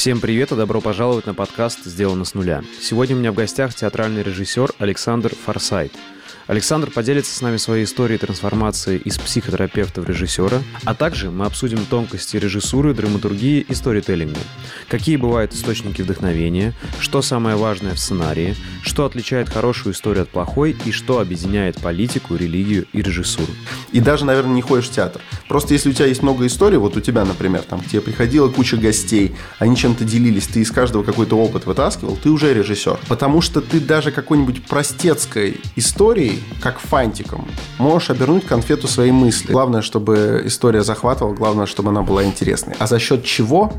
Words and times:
Всем 0.00 0.18
привет 0.18 0.50
и 0.50 0.56
добро 0.56 0.80
пожаловать 0.80 1.26
на 1.26 1.34
подкаст 1.34 1.84
«Сделано 1.84 2.24
с 2.24 2.32
нуля». 2.32 2.64
Сегодня 2.80 3.14
у 3.14 3.18
меня 3.18 3.32
в 3.32 3.34
гостях 3.34 3.74
театральный 3.74 4.22
режиссер 4.22 4.72
Александр 4.78 5.34
Форсайт– 5.44 5.92
Александр 6.50 6.90
поделится 6.90 7.32
с 7.32 7.42
нами 7.42 7.58
своей 7.58 7.84
историей 7.84 8.18
трансформации 8.18 8.98
из 8.98 9.18
психотерапевта 9.18 10.00
в 10.00 10.08
режиссера, 10.08 10.58
а 10.84 10.96
также 10.96 11.30
мы 11.30 11.46
обсудим 11.46 11.78
тонкости 11.88 12.38
режиссуры, 12.38 12.92
драматургии 12.92 13.60
и 13.60 13.72
сторителлинга. 13.72 14.40
Какие 14.88 15.14
бывают 15.14 15.54
источники 15.54 16.02
вдохновения, 16.02 16.74
что 16.98 17.22
самое 17.22 17.54
важное 17.54 17.94
в 17.94 18.00
сценарии, 18.00 18.56
что 18.82 19.04
отличает 19.04 19.48
хорошую 19.48 19.94
историю 19.94 20.24
от 20.24 20.30
плохой 20.30 20.76
и 20.84 20.90
что 20.90 21.20
объединяет 21.20 21.80
политику, 21.80 22.34
религию 22.34 22.84
и 22.92 23.00
режиссуру. 23.00 23.52
И 23.92 24.00
даже, 24.00 24.24
наверное, 24.24 24.56
не 24.56 24.62
ходишь 24.62 24.88
в 24.88 24.92
театр. 24.92 25.22
Просто 25.46 25.74
если 25.74 25.90
у 25.90 25.92
тебя 25.92 26.06
есть 26.06 26.24
много 26.24 26.48
историй, 26.48 26.78
вот 26.78 26.96
у 26.96 27.00
тебя, 27.00 27.24
например, 27.24 27.62
там, 27.62 27.80
к 27.80 27.86
тебе 27.86 28.00
приходила 28.00 28.48
куча 28.48 28.76
гостей, 28.76 29.36
они 29.60 29.76
чем-то 29.76 30.02
делились, 30.02 30.48
ты 30.48 30.62
из 30.62 30.72
каждого 30.72 31.04
какой-то 31.04 31.36
опыт 31.36 31.66
вытаскивал, 31.66 32.16
ты 32.16 32.28
уже 32.28 32.52
режиссер. 32.52 32.98
Потому 33.06 33.40
что 33.40 33.60
ты 33.60 33.78
даже 33.78 34.10
какой-нибудь 34.10 34.64
простецкой 34.64 35.60
историей 35.76 36.39
как 36.60 36.78
фантиком, 36.78 37.48
можешь 37.78 38.10
обернуть 38.10 38.46
конфету 38.46 38.88
своей 38.88 39.12
мысли. 39.12 39.52
Главное, 39.52 39.82
чтобы 39.82 40.42
история 40.44 40.82
захватывала, 40.82 41.34
главное, 41.34 41.66
чтобы 41.66 41.90
она 41.90 42.02
была 42.02 42.24
интересной. 42.24 42.74
А 42.78 42.86
за 42.86 42.98
счет 42.98 43.24
чего 43.24 43.72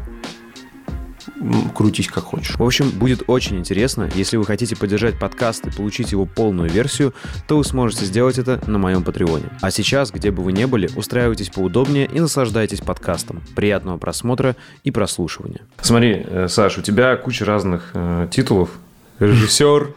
крутись 1.75 2.07
как 2.07 2.23
хочешь. 2.23 2.55
В 2.57 2.63
общем, 2.63 2.89
будет 2.89 3.23
очень 3.27 3.57
интересно. 3.57 4.09
Если 4.15 4.37
вы 4.37 4.45
хотите 4.45 4.75
поддержать 4.75 5.19
подкаст 5.19 5.65
и 5.67 5.71
получить 5.71 6.11
его 6.11 6.25
полную 6.25 6.69
версию, 6.69 7.13
то 7.47 7.57
вы 7.57 7.63
сможете 7.63 8.05
сделать 8.05 8.37
это 8.37 8.61
на 8.67 8.77
моем 8.77 9.03
Патреоне. 9.03 9.49
А 9.61 9.71
сейчас, 9.71 10.11
где 10.11 10.31
бы 10.31 10.43
вы 10.43 10.51
ни 10.51 10.65
были, 10.65 10.89
устраивайтесь 10.95 11.49
поудобнее 11.49 12.05
и 12.05 12.19
наслаждайтесь 12.19 12.81
подкастом. 12.81 13.41
Приятного 13.55 13.97
просмотра 13.97 14.55
и 14.83 14.91
прослушивания. 14.91 15.61
Смотри, 15.81 16.25
э, 16.25 16.47
Саш, 16.47 16.77
у 16.77 16.81
тебя 16.81 17.15
куча 17.15 17.45
разных 17.45 17.91
э, 17.93 18.27
титулов 18.31 18.69
режиссер, 19.21 19.93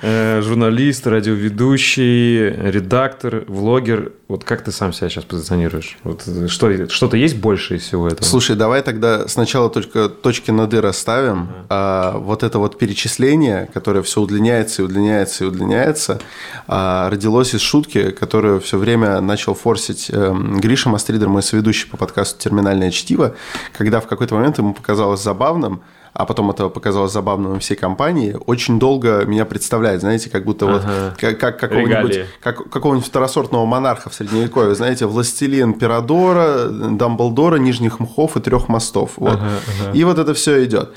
э, 0.00 0.40
журналист, 0.42 1.06
радиоведущий, 1.06 2.48
редактор, 2.48 3.44
влогер. 3.46 4.12
Вот 4.28 4.44
как 4.44 4.64
ты 4.64 4.72
сам 4.72 4.92
себя 4.92 5.10
сейчас 5.10 5.24
позиционируешь? 5.24 5.98
Вот 6.04 6.22
что, 6.48 6.88
что-то 6.88 7.16
есть 7.18 7.36
больше 7.36 7.76
из 7.76 7.82
всего 7.82 8.08
этого? 8.08 8.24
Слушай, 8.24 8.56
давай 8.56 8.82
тогда 8.82 9.28
сначала 9.28 9.68
только 9.68 10.08
точки 10.08 10.50
над 10.50 10.72
«и» 10.72 10.78
расставим. 10.78 11.48
А, 11.68 12.16
вот 12.16 12.42
это 12.42 12.58
вот 12.58 12.78
перечисление, 12.78 13.68
которое 13.74 14.02
все 14.02 14.22
удлиняется 14.22 14.82
и 14.82 14.84
удлиняется 14.86 15.44
и 15.44 15.46
удлиняется, 15.46 16.20
а, 16.66 17.10
родилось 17.10 17.54
из 17.54 17.60
шутки, 17.60 18.10
которую 18.10 18.60
все 18.60 18.78
время 18.78 19.20
начал 19.20 19.54
форсить 19.54 20.10
э, 20.10 20.34
Гриша 20.58 20.88
Мастридер, 20.88 21.28
мой 21.28 21.42
соведущий 21.42 21.88
по 21.88 21.98
подкасту 21.98 22.40
«Терминальное 22.40 22.90
чтиво», 22.90 23.36
когда 23.76 24.00
в 24.00 24.06
какой-то 24.06 24.34
момент 24.34 24.56
ему 24.58 24.72
показалось 24.72 25.22
забавным, 25.22 25.82
а 26.14 26.26
потом 26.26 26.50
это 26.50 26.68
показалось 26.68 27.12
забавным 27.12 27.58
всей 27.60 27.74
компании, 27.74 28.36
очень 28.46 28.78
долго 28.78 29.24
меня 29.24 29.46
представляет, 29.46 30.00
знаете, 30.00 30.28
как 30.28 30.44
будто 30.44 30.66
ага. 30.66 30.74
вот 30.74 31.18
как, 31.18 31.38
как 31.38 31.58
какого-нибудь, 31.58 32.26
как, 32.40 32.70
какого-нибудь 32.70 33.06
второсортного 33.06 33.64
монарха 33.64 34.10
в 34.10 34.14
Средневековье, 34.14 34.74
знаете, 34.74 35.06
властелин 35.06 35.74
Пирадора, 35.74 36.68
Дамблдора, 36.68 37.56
Нижних 37.56 37.98
Мхов 37.98 38.36
и 38.36 38.40
Трех 38.40 38.68
мостов. 38.68 39.12
Вот. 39.16 39.34
Ага, 39.34 39.50
ага. 39.80 39.98
И 39.98 40.04
вот 40.04 40.18
это 40.18 40.34
все 40.34 40.62
идет. 40.64 40.90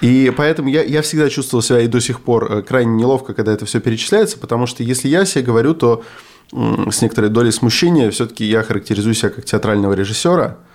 И 0.00 0.32
поэтому 0.36 0.68
я, 0.68 0.82
я 0.82 1.02
всегда 1.02 1.28
чувствовал 1.28 1.62
себя 1.62 1.80
и 1.80 1.86
до 1.86 2.00
сих 2.00 2.22
пор 2.22 2.50
э, 2.50 2.62
крайне 2.62 2.94
неловко, 2.94 3.34
когда 3.34 3.52
это 3.52 3.66
все 3.66 3.78
перечисляется, 3.78 4.38
потому 4.38 4.66
что 4.66 4.82
если 4.82 5.08
я 5.08 5.24
себе 5.26 5.44
говорю, 5.44 5.74
то 5.74 6.02
с 6.50 7.00
некоторой 7.02 7.30
долей 7.30 7.52
смущения 7.52 8.10
все-таки 8.10 8.44
я 8.44 8.62
характеризую 8.62 9.14
себя 9.14 9.30
как 9.30 9.44
театрального 9.44 9.92
режиссера– 9.92 10.56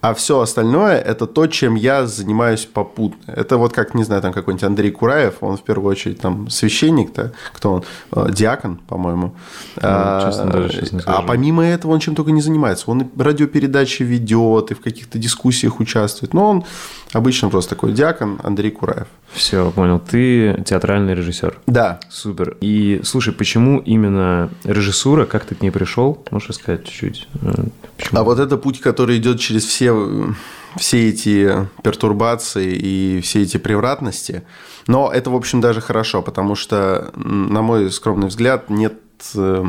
а 0.00 0.14
все 0.14 0.40
остальное– 0.40 0.98
это 1.06 1.26
то, 1.26 1.46
чем 1.46 1.74
я 1.74 2.06
занимаюсь 2.06 2.66
попутно. 2.66 3.32
Это 3.32 3.56
вот 3.56 3.72
как, 3.72 3.94
не 3.94 4.04
знаю, 4.04 4.22
там 4.22 4.32
какой-нибудь 4.32 4.64
Андрей 4.64 4.90
Кураев, 4.90 5.36
он 5.40 5.56
в 5.56 5.62
первую 5.62 5.90
очередь 5.90 6.20
там 6.20 6.48
священник-то, 6.48 7.32
кто 7.52 7.72
он? 7.72 7.84
Э, 8.12 8.30
диакон, 8.30 8.76
по-моему. 8.86 9.34
Ну, 9.76 9.82
а, 9.82 10.26
честно, 10.26 10.50
даже 10.50 10.70
сейчас 10.70 10.92
не 10.92 11.00
скажу. 11.00 11.18
А 11.18 11.22
помимо 11.22 11.64
этого 11.64 11.92
он 11.92 12.00
чем 12.00 12.14
только 12.14 12.30
не 12.30 12.42
занимается. 12.42 12.90
Он 12.90 13.10
радиопередачи 13.16 14.02
ведет, 14.02 14.70
и 14.70 14.74
в 14.74 14.80
каких-то 14.80 15.18
дискуссиях 15.18 15.80
участвует. 15.80 16.32
Но 16.32 16.48
он 16.48 16.64
обычно 17.12 17.48
просто 17.48 17.70
такой 17.70 17.92
диакон 17.92 18.40
Андрей 18.42 18.70
Кураев. 18.70 19.08
Все, 19.38 19.70
понял. 19.70 20.00
Ты 20.00 20.62
театральный 20.66 21.14
режиссер. 21.14 21.60
Да. 21.68 22.00
Супер. 22.10 22.56
И 22.60 23.00
слушай, 23.04 23.32
почему 23.32 23.78
именно 23.78 24.50
режиссура? 24.64 25.26
Как 25.26 25.44
ты 25.44 25.54
к 25.54 25.62
ней 25.62 25.70
пришел? 25.70 26.24
Можешь 26.32 26.56
сказать 26.56 26.84
чуть-чуть? 26.84 27.28
Э, 27.42 27.64
почему? 27.96 28.20
А 28.20 28.24
вот 28.24 28.40
это 28.40 28.56
путь, 28.56 28.80
который 28.80 29.16
идет 29.18 29.38
через 29.38 29.64
все, 29.64 30.34
все 30.76 31.08
эти 31.08 31.68
пертурбации 31.84 32.74
и 32.74 33.20
все 33.20 33.42
эти 33.42 33.58
превратности. 33.58 34.42
Но 34.88 35.12
это, 35.12 35.30
в 35.30 35.36
общем, 35.36 35.60
даже 35.60 35.80
хорошо, 35.80 36.20
потому 36.20 36.56
что, 36.56 37.12
на 37.14 37.62
мой 37.62 37.92
скромный 37.92 38.26
взгляд, 38.26 38.70
нет 38.70 38.94
э, 39.36 39.64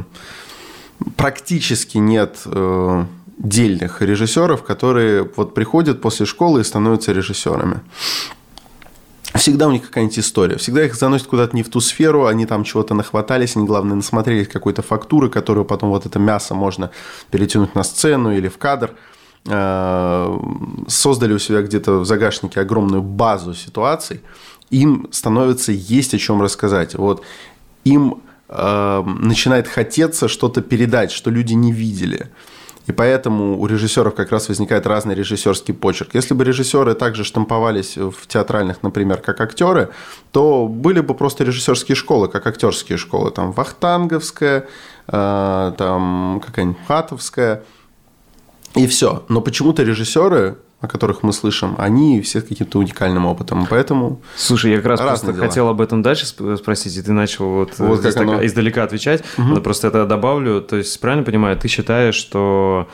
практически 1.15 1.99
нет 1.99 2.39
э, 2.45 3.05
дельных 3.37 4.01
режиссеров, 4.01 4.63
которые 4.63 5.29
вот 5.35 5.53
приходят 5.53 6.01
после 6.01 6.25
школы 6.25 6.61
и 6.61 6.63
становятся 6.63 7.11
режиссерами 7.11 7.81
всегда 9.35 9.67
у 9.67 9.71
них 9.71 9.83
какая-нибудь 9.83 10.19
история. 10.19 10.57
Всегда 10.57 10.85
их 10.85 10.95
заносят 10.95 11.27
куда-то 11.27 11.55
не 11.55 11.63
в 11.63 11.69
ту 11.69 11.79
сферу, 11.81 12.25
они 12.25 12.45
там 12.45 12.63
чего-то 12.63 12.93
нахватались, 12.93 13.55
они, 13.55 13.65
главное, 13.65 13.95
насмотрелись 13.95 14.47
какой-то 14.47 14.81
фактуры, 14.81 15.29
которую 15.29 15.65
потом 15.65 15.89
вот 15.89 16.05
это 16.05 16.19
мясо 16.19 16.55
можно 16.55 16.91
перетянуть 17.31 17.75
на 17.75 17.83
сцену 17.83 18.31
или 18.31 18.47
в 18.47 18.57
кадр. 18.57 18.91
Э, 19.45 20.37
создали 20.87 21.33
у 21.33 21.39
себя 21.39 21.61
где-то 21.61 21.99
в 21.99 22.05
загашнике 22.05 22.59
огромную 22.59 23.01
базу 23.01 23.53
ситуаций. 23.53 24.21
Им 24.69 25.07
становится 25.11 25.71
есть 25.71 26.13
о 26.13 26.17
чем 26.17 26.41
рассказать. 26.41 26.95
Вот 26.95 27.23
им 27.83 28.21
э, 28.49 29.03
начинает 29.05 29.67
хотеться 29.67 30.27
что-то 30.27 30.61
передать, 30.61 31.11
что 31.11 31.31
люди 31.31 31.53
не 31.53 31.71
видели. 31.71 32.27
И 32.89 32.91
поэтому 32.91 33.61
у 33.61 33.67
режиссеров 33.67 34.15
как 34.15 34.31
раз 34.31 34.49
возникает 34.49 34.87
разный 34.87 35.13
режиссерский 35.13 35.75
почерк. 35.75 36.15
Если 36.15 36.33
бы 36.33 36.43
режиссеры 36.43 36.95
также 36.95 37.23
штамповались 37.23 37.97
в 37.97 38.25
театральных, 38.27 38.81
например, 38.81 39.17
как 39.17 39.39
актеры, 39.41 39.89
то 40.31 40.67
были 40.67 41.01
бы 41.01 41.13
просто 41.13 41.43
режиссерские 41.43 41.95
школы, 41.95 42.29
как 42.29 42.47
актерские 42.47 42.97
школы. 42.97 43.29
Там 43.29 43.51
Вахтанговская, 43.51 44.67
э, 45.07 45.73
там 45.77 46.41
какая-нибудь 46.43 46.79
Хатовская. 46.87 47.63
И 48.73 48.87
все. 48.87 49.23
Но 49.29 49.41
почему-то 49.41 49.83
режиссеры 49.83 50.57
о 50.81 50.87
которых 50.87 51.23
мы 51.23 51.33
слышим, 51.33 51.75
они 51.77 52.21
все 52.21 52.39
с 52.39 52.43
каким-то 52.43 52.79
уникальным 52.79 53.25
опытом. 53.25 53.67
Поэтому 53.69 54.21
Слушай, 54.35 54.71
я 54.71 54.77
как 54.77 54.85
раз 54.85 55.01
просто 55.01 55.33
дела. 55.33 55.45
хотел 55.45 55.67
об 55.67 55.81
этом 55.81 56.01
дальше 56.01 56.25
спросить, 56.25 56.95
и 56.95 57.01
ты 57.01 57.11
начал 57.11 57.49
вот, 57.49 57.77
вот 57.79 58.01
как 58.01 58.15
оно... 58.17 58.45
издалека 58.45 58.83
отвечать. 58.83 59.23
Угу. 59.37 59.47
Но 59.47 59.61
просто 59.61 59.89
это 59.89 60.05
добавлю. 60.05 60.61
То 60.61 60.77
есть, 60.77 60.97
правильно 60.99 61.25
понимаю, 61.25 61.57
ты 61.57 61.67
считаешь, 61.67 62.15
что... 62.15 62.87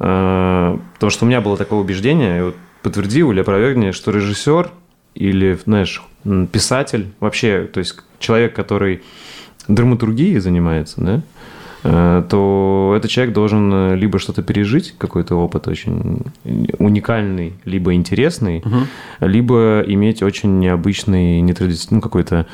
Э, 0.00 0.78
потому 0.94 1.10
что 1.10 1.24
у 1.24 1.28
меня 1.28 1.40
было 1.40 1.56
такое 1.56 1.78
убеждение, 1.78 2.46
вот 2.46 2.56
подтверди 2.82 3.20
или 3.20 3.40
опровергни, 3.40 3.92
что 3.92 4.10
режиссер 4.10 4.70
или, 5.14 5.58
знаешь, 5.64 6.02
писатель, 6.52 7.12
вообще, 7.20 7.68
то 7.72 7.78
есть 7.78 7.96
человек, 8.18 8.54
который 8.54 9.02
драматургией 9.68 10.38
занимается, 10.38 11.00
да, 11.00 11.22
Э, 11.37 11.37
то 11.82 12.94
этот 12.96 13.10
человек 13.10 13.34
должен 13.34 13.72
э, 13.72 13.96
либо 13.96 14.18
что-то 14.18 14.42
пережить, 14.42 14.94
какой-то 14.98 15.36
опыт 15.36 15.68
очень 15.68 16.22
уникальный, 16.78 17.54
либо 17.64 17.94
интересный, 17.94 18.58
угу. 18.58 18.86
либо 19.20 19.82
иметь 19.86 20.22
очень 20.22 20.58
необычный, 20.58 21.40
нетрадиционный, 21.40 21.98
ну, 21.98 22.00
какой-то 22.00 22.46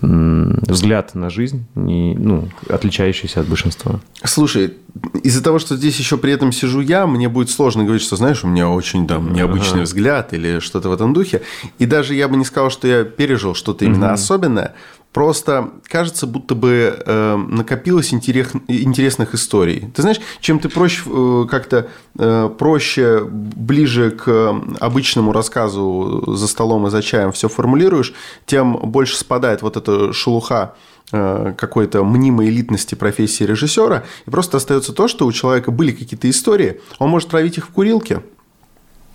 взгляд 0.00 1.14
на 1.14 1.30
жизнь, 1.30 1.64
не, 1.74 2.14
ну, 2.14 2.48
отличающийся 2.68 3.40
от 3.40 3.48
большинства. 3.48 4.00
Слушай, 4.24 4.74
из-за 5.22 5.42
того, 5.42 5.58
что 5.58 5.76
здесь 5.76 5.98
еще 5.98 6.16
при 6.16 6.32
этом 6.32 6.52
сижу 6.52 6.80
я, 6.80 7.06
мне 7.06 7.28
будет 7.28 7.50
сложно 7.50 7.84
говорить, 7.84 8.02
что, 8.02 8.16
знаешь, 8.16 8.44
у 8.44 8.48
меня 8.48 8.68
очень 8.68 9.06
там 9.06 9.32
необычный 9.32 9.80
ага. 9.80 9.82
взгляд 9.82 10.32
или 10.32 10.58
что-то 10.58 10.88
в 10.88 10.92
этом 10.92 11.12
духе. 11.12 11.42
И 11.78 11.86
даже 11.86 12.14
я 12.14 12.28
бы 12.28 12.36
не 12.36 12.44
сказал, 12.44 12.70
что 12.70 12.88
я 12.88 13.04
пережил 13.04 13.54
что-то 13.54 13.84
именно 13.84 14.06
угу. 14.06 14.14
особенное, 14.14 14.74
Просто 15.16 15.70
кажется, 15.84 16.26
будто 16.26 16.54
бы 16.54 16.94
э, 16.94 17.36
накопилось 17.36 18.12
интерес, 18.12 18.50
интересных 18.68 19.34
историй. 19.34 19.90
Ты 19.94 20.02
знаешь, 20.02 20.20
чем 20.40 20.58
ты 20.58 20.68
проще 20.68 21.00
э, 21.06 21.46
как-то 21.50 21.88
э, 22.18 22.50
проще, 22.58 23.24
ближе 23.24 24.10
к 24.10 24.54
обычному 24.78 25.32
рассказу 25.32 26.22
за 26.26 26.46
столом 26.46 26.86
и 26.86 26.90
за 26.90 27.00
чаем 27.00 27.32
все 27.32 27.48
формулируешь, 27.48 28.12
тем 28.44 28.76
больше 28.76 29.16
спадает 29.16 29.62
вот 29.62 29.78
эта 29.78 30.12
шелуха 30.12 30.74
э, 31.12 31.54
какой-то 31.56 32.04
мнимой 32.04 32.50
элитности 32.50 32.94
профессии 32.94 33.44
режиссера, 33.44 34.04
и 34.26 34.30
просто 34.30 34.58
остается 34.58 34.92
то, 34.92 35.08
что 35.08 35.24
у 35.24 35.32
человека 35.32 35.70
были 35.70 35.92
какие-то 35.92 36.28
истории, 36.28 36.82
он 36.98 37.08
может 37.08 37.30
травить 37.30 37.56
их 37.56 37.68
в 37.68 37.70
курилке, 37.70 38.20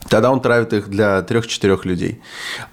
Тогда 0.09 0.31
он 0.31 0.41
травит 0.41 0.73
их 0.73 0.89
для 0.89 1.21
трех-четырех 1.21 1.85
людей. 1.85 2.21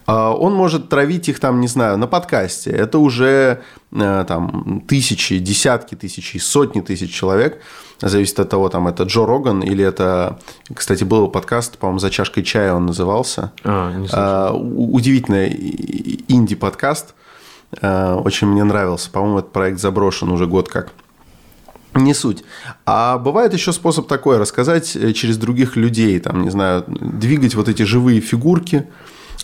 А, 0.07 0.33
он 0.33 0.55
может 0.55 0.89
травить 0.89 1.29
их 1.29 1.41
там, 1.41 1.61
не 1.61 1.69
знаю, 1.69 1.99
на 1.99 2.07
подкасте. 2.07 2.71
Это 2.71 2.99
уже 2.99 3.63
э, 3.93 4.25
там 4.27 4.83
тысячи, 4.89 5.39
десятки 5.39 5.95
тысяч, 5.95 6.43
сотни 6.43 6.81
тысяч 6.81 7.13
человек. 7.13 7.63
Зависит 8.01 8.39
от 8.39 8.49
того, 8.49 8.69
там 8.69 8.87
это 8.89 9.03
Джо 9.05 9.27
Роган 9.27 9.61
или 9.61 9.85
это, 9.85 10.39
кстати, 10.73 11.05
был 11.05 11.29
подкаст, 11.29 11.79
по-моему, 11.79 11.99
за 11.99 12.11
чашкой 12.11 12.45
чая 12.45 12.73
он 12.73 12.87
назывался. 12.87 13.53
А, 13.65 13.93
не 13.93 14.09
а, 14.13 14.53
удивительный 14.53 16.25
инди-подкаст. 16.29 17.15
А, 17.83 18.17
очень 18.17 18.47
мне 18.47 18.65
нравился. 18.65 19.11
По-моему, 19.11 19.41
этот 19.41 19.53
проект 19.53 19.81
заброшен 19.81 20.31
уже 20.31 20.47
год 20.47 20.69
как. 20.69 20.93
Не 21.95 22.15
суть. 22.15 22.45
А 22.87 23.19
бывает 23.19 23.53
еще 23.55 23.73
способ 23.73 24.09
такой, 24.09 24.39
рассказать 24.39 24.95
э, 24.95 25.13
через 25.13 25.39
других 25.39 25.77
людей, 25.77 26.19
там, 26.21 26.43
не 26.43 26.51
знаю, 26.51 26.85
двигать 26.87 27.55
вот 27.55 27.69
эти 27.69 27.83
живые 27.83 28.21
фигурки, 28.21 28.87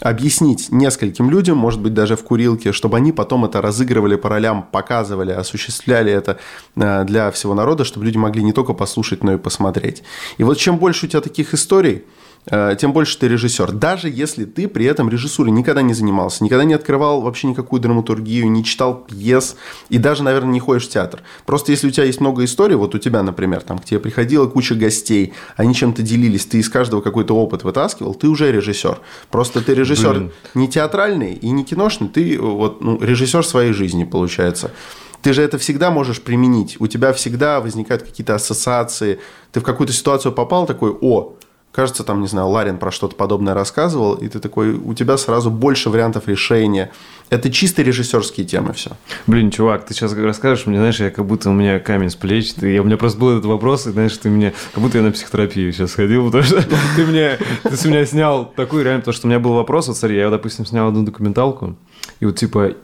объяснить 0.01 0.71
нескольким 0.71 1.31
людям, 1.31 1.57
может 1.57 1.81
быть, 1.81 1.95
даже 1.95 2.17
в 2.17 2.23
курилке, 2.23 2.73
чтобы 2.73 2.97
они 2.97 3.13
потом 3.13 3.45
это 3.45 3.63
разыгрывали 3.63 4.17
по 4.17 4.29
ролям, 4.29 4.63
показывали, 4.63 5.33
осуществляли 5.33 6.13
это 6.13 6.39
э, 6.77 7.05
для 7.05 7.31
всего 7.31 7.55
народа, 7.55 7.85
чтобы 7.85 8.05
люди 8.07 8.19
могли 8.19 8.43
не 8.43 8.53
только 8.53 8.75
послушать, 8.75 9.25
но 9.25 9.35
и 9.35 9.39
посмотреть. 9.39 10.03
И 10.39 10.45
вот 10.45 10.59
чем 10.59 10.79
больше 10.79 11.07
у 11.07 11.09
тебя 11.09 11.21
таких 11.21 11.55
историй, 11.55 12.05
тем 12.47 12.93
больше 12.93 13.19
ты 13.19 13.29
режиссер. 13.29 13.73
Даже 13.73 14.11
если 14.11 14.45
ты 14.45 14.69
при 14.69 14.85
этом 14.85 15.09
режиссурой 15.09 15.51
никогда 15.51 15.81
не 15.81 15.95
занимался, 15.95 16.45
никогда 16.45 16.65
не 16.65 16.75
открывал 16.75 17.23
вообще 17.23 17.47
никакую 17.47 17.81
драматургию, 17.81 18.51
не 18.51 18.63
читал 18.63 19.05
пьес 19.05 19.57
и 19.89 19.99
даже, 19.99 20.23
наверное, 20.23 20.53
не 20.53 20.61
ходишь 20.61 20.87
в 20.87 20.91
театр. 20.91 21.23
Просто 21.47 21.73
если 21.73 21.89
у 21.89 21.91
тебя 21.91 22.05
есть 22.05 22.21
много 22.21 22.45
историй, 22.45 22.77
вот 22.77 22.95
у 22.95 22.99
тебя, 22.99 23.23
например, 23.23 23.63
там 23.63 23.79
к 23.79 23.85
тебе 23.85 23.99
приходила 23.99 24.47
куча 24.47 24.75
гостей, 24.75 25.33
они 25.57 25.75
чем-то 25.75 26.03
делились, 26.03 26.45
ты 26.45 26.59
из 26.59 26.69
каждого 26.69 27.01
какой-то 27.01 27.35
опыт 27.35 27.65
вытаскивал, 27.65 28.15
ты 28.15 28.29
уже 28.29 28.53
режиссер. 28.53 29.01
Просто 29.31 29.63
ты 29.63 29.75
режиссер 29.75 30.15
Блин. 30.15 30.33
не 30.55 30.69
театральный 30.69 31.35
и 31.35 31.51
не 31.51 31.65
киношный, 31.65 32.09
ты 32.09 32.39
вот 32.39 32.83
ну, 32.83 33.01
режиссер 33.01 33.45
своей 33.45 33.73
жизни 33.73 34.05
получается 34.05 34.71
ты 35.23 35.33
же 35.33 35.41
это 35.41 35.57
всегда 35.57 35.91
можешь 35.91 36.21
применить. 36.21 36.77
У 36.81 36.87
тебя 36.87 37.15
всегда 37.15 37.63
возникают 37.63 38.03
какие-то 38.03 38.35
ассоциации. 38.35 39.21
Ты 39.53 39.61
в 39.61 39.63
какую-то 39.63 39.95
ситуацию 39.95 40.33
попал 40.33 40.67
такой, 40.67 40.95
о, 41.01 41.33
кажется, 41.75 42.05
там, 42.05 42.21
не 42.21 42.29
знаю, 42.29 42.49
Ларин 42.49 42.79
про 42.79 42.91
что-то 42.93 43.17
подобное 43.17 43.53
рассказывал, 43.53 44.15
и 44.15 44.29
ты 44.29 44.39
такой, 44.39 44.75
у 44.75 44.95
тебя 44.95 45.17
сразу 45.17 45.51
больше 45.51 45.91
вариантов 45.91 46.29
решения. 46.29 46.93
Это 47.31 47.51
чисто 47.51 47.83
режиссерские 47.83 48.47
темы 48.47 48.73
все. 48.75 48.93
Блин, 49.27 49.51
чувак, 49.51 49.85
ты 49.85 49.93
сейчас 49.93 50.13
расскажешь 50.15 50.67
мне, 50.67 50.79
знаешь, 50.79 51.01
я 51.01 51.11
как 51.11 51.27
будто 51.27 51.51
у 51.51 51.53
меня 51.53 51.81
камень 51.81 52.11
с 52.11 52.15
плеч. 52.15 52.55
Ты, 52.55 52.73
я, 52.73 52.83
у 52.83 52.85
меня 52.85 52.97
просто 52.97 53.19
был 53.19 53.31
этот 53.31 53.47
вопрос, 53.47 53.87
и 53.87 53.91
знаешь, 53.91 54.17
ты 54.17 54.29
мне, 54.29 54.53
как 54.73 54.83
будто 54.83 54.99
я 54.99 55.05
на 55.05 55.11
психотерапию 55.11 55.73
сейчас 55.73 55.95
ходил, 55.95 56.27
потому 56.27 56.45
что 56.45 56.63
ты 56.97 57.05
мне, 57.05 57.39
ты 57.65 57.77
с 57.77 57.85
меня 57.85 58.07
снял 58.07 58.47
такую 58.55 58.85
реально, 58.85 59.01
потому 59.01 59.15
что 59.15 59.27
у 59.27 59.31
меня 59.31 59.41
был 59.41 59.55
вопрос, 59.55 59.89
вот 59.89 59.97
смотри, 59.97 60.19
я, 60.19 60.31
допустим, 60.31 60.67
снял 60.67 60.89
одну 60.89 61.03
документалку, 61.03 61.77
и 62.21 62.27
вот 62.27 62.37
типа 62.37 62.75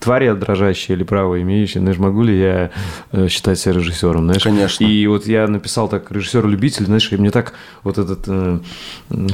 твари 0.00 0.32
дрожащие 0.32 0.96
или 0.96 1.04
право 1.04 1.40
имеющие, 1.40 1.80
знаешь, 1.80 1.98
могу 1.98 2.22
ли 2.22 2.38
я 2.38 2.70
э, 3.12 3.28
считать 3.28 3.58
себя 3.58 3.74
режиссером, 3.74 4.24
знаешь? 4.24 4.42
Конечно. 4.42 4.84
И 4.84 5.06
вот 5.06 5.26
я 5.26 5.46
написал 5.46 5.88
так 5.88 6.10
режиссер-любитель, 6.10 6.86
знаешь, 6.86 7.10
и 7.12 7.16
мне 7.16 7.30
так 7.30 7.54
вот 7.82 7.98
этот 7.98 8.20
э, 8.26 8.60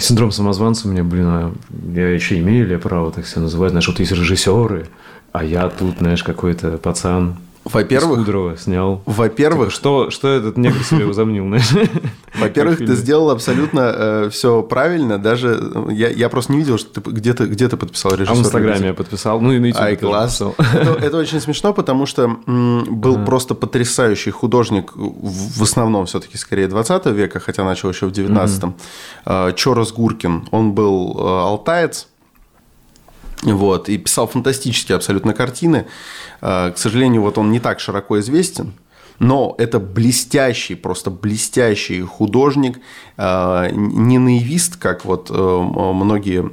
синдром 0.01 0.33
самозванца 0.33 0.89
мне, 0.89 1.03
блин, 1.03 1.27
а 1.27 1.55
я 1.93 2.09
еще 2.11 2.39
имею 2.39 2.67
ли 2.67 2.73
я 2.73 2.79
право 2.79 3.13
так 3.13 3.27
себя 3.27 3.43
называть, 3.43 3.71
знаешь, 3.71 3.89
вот 3.89 3.99
есть 3.99 4.13
режиссеры, 4.13 4.89
а 5.33 5.45
я 5.45 5.69
тут, 5.69 5.99
знаешь, 5.99 6.23
какой-то 6.23 6.79
пацан, 6.79 7.37
во-первых, 7.65 8.21
Кудрова 8.21 8.57
снял. 8.57 9.03
Во-первых, 9.07 9.69
типа, 9.69 9.77
что, 9.77 10.11
что 10.11 10.29
этот 10.29 10.59
негр 10.59 10.83
себе 10.85 11.07
возомнил? 11.07 11.45
Во-первых, 12.35 12.79
ты 12.79 12.95
сделал 12.95 13.31
абсолютно 13.31 13.81
э, 13.81 14.29
все 14.31 14.63
правильно. 14.63 15.19
Даже 15.19 15.59
э, 15.75 15.93
я, 15.93 16.09
я 16.09 16.29
просто 16.29 16.53
не 16.53 16.59
видел, 16.59 16.79
что 16.79 17.01
ты 17.01 17.11
где-то 17.11 17.47
где 17.47 17.69
подписал 17.69 18.13
режиссер. 18.13 18.33
А 18.33 18.35
в 18.35 18.41
Инстаграме 18.41 18.89
я 18.89 18.95
подписал, 18.95 19.41
ну 19.41 19.53
и 19.53 19.59
на 19.59 19.67
YouTube 19.67 19.83
Ай, 19.83 19.97
класс. 19.97 20.41
Это, 20.41 20.99
это 21.01 21.17
очень 21.17 21.41
смешно, 21.41 21.73
потому 21.73 22.07
что 22.07 22.37
м, 22.47 22.85
был 22.91 23.15
ага. 23.15 23.25
просто 23.25 23.55
потрясающий 23.55 24.31
художник, 24.31 24.95
в, 24.95 25.59
в 25.59 25.63
основном 25.63 26.07
все-таки 26.07 26.37
скорее 26.37 26.69
20 26.69 27.07
века, 27.07 27.41
хотя 27.41 27.65
начал 27.65 27.89
еще 27.91 28.07
в 28.07 28.13
19-м. 28.13 28.75
Э, 29.27 29.53
Чорос 29.55 29.93
Гуркин. 29.93 30.49
Он 30.51 30.73
был 30.73 31.17
э, 31.19 31.23
алтаец, 31.23 32.09
вот, 33.53 33.89
и 33.89 33.99
писал 33.99 34.27
фантастические 34.27 34.97
абсолютно 34.97 35.35
картины. 35.35 35.87
А, 36.41 36.71
к 36.71 36.79
сожалению, 36.79 37.23
вот 37.23 37.39
он 37.39 37.51
не 37.51 37.61
так 37.61 37.81
широко 37.81 38.19
известен, 38.21 38.73
но 39.19 39.55
это 39.59 39.79
блестящий, 39.79 40.75
просто 40.75 41.11
блестящий 41.11 42.03
художник, 42.03 42.81
а, 43.17 43.69
не 43.71 44.19
наивист, 44.19 44.77
как 44.77 45.05
вот 45.05 45.31
э, 45.31 45.35
многие 45.35 46.51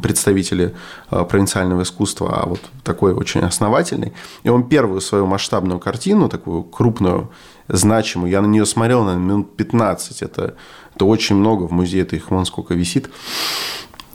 представители 0.00 0.74
э, 1.10 1.24
провинциального 1.24 1.82
искусства, 1.82 2.42
а 2.42 2.46
вот 2.46 2.60
такой 2.84 3.14
очень 3.14 3.40
основательный. 3.40 4.12
И 4.42 4.50
он 4.50 4.68
первую 4.68 5.00
свою 5.00 5.26
масштабную 5.26 5.80
картину, 5.80 6.28
такую 6.28 6.64
крупную, 6.64 7.30
значимую, 7.68 8.30
я 8.30 8.42
на 8.42 8.46
нее 8.46 8.66
смотрел, 8.66 9.04
на 9.04 9.14
минут 9.14 9.56
15, 9.56 10.22
это, 10.22 10.56
это 10.94 11.04
очень 11.06 11.36
много, 11.36 11.62
в 11.64 11.72
музее 11.72 12.02
это 12.02 12.16
их 12.16 12.30
вон 12.30 12.44
сколько 12.44 12.74
висит. 12.74 13.08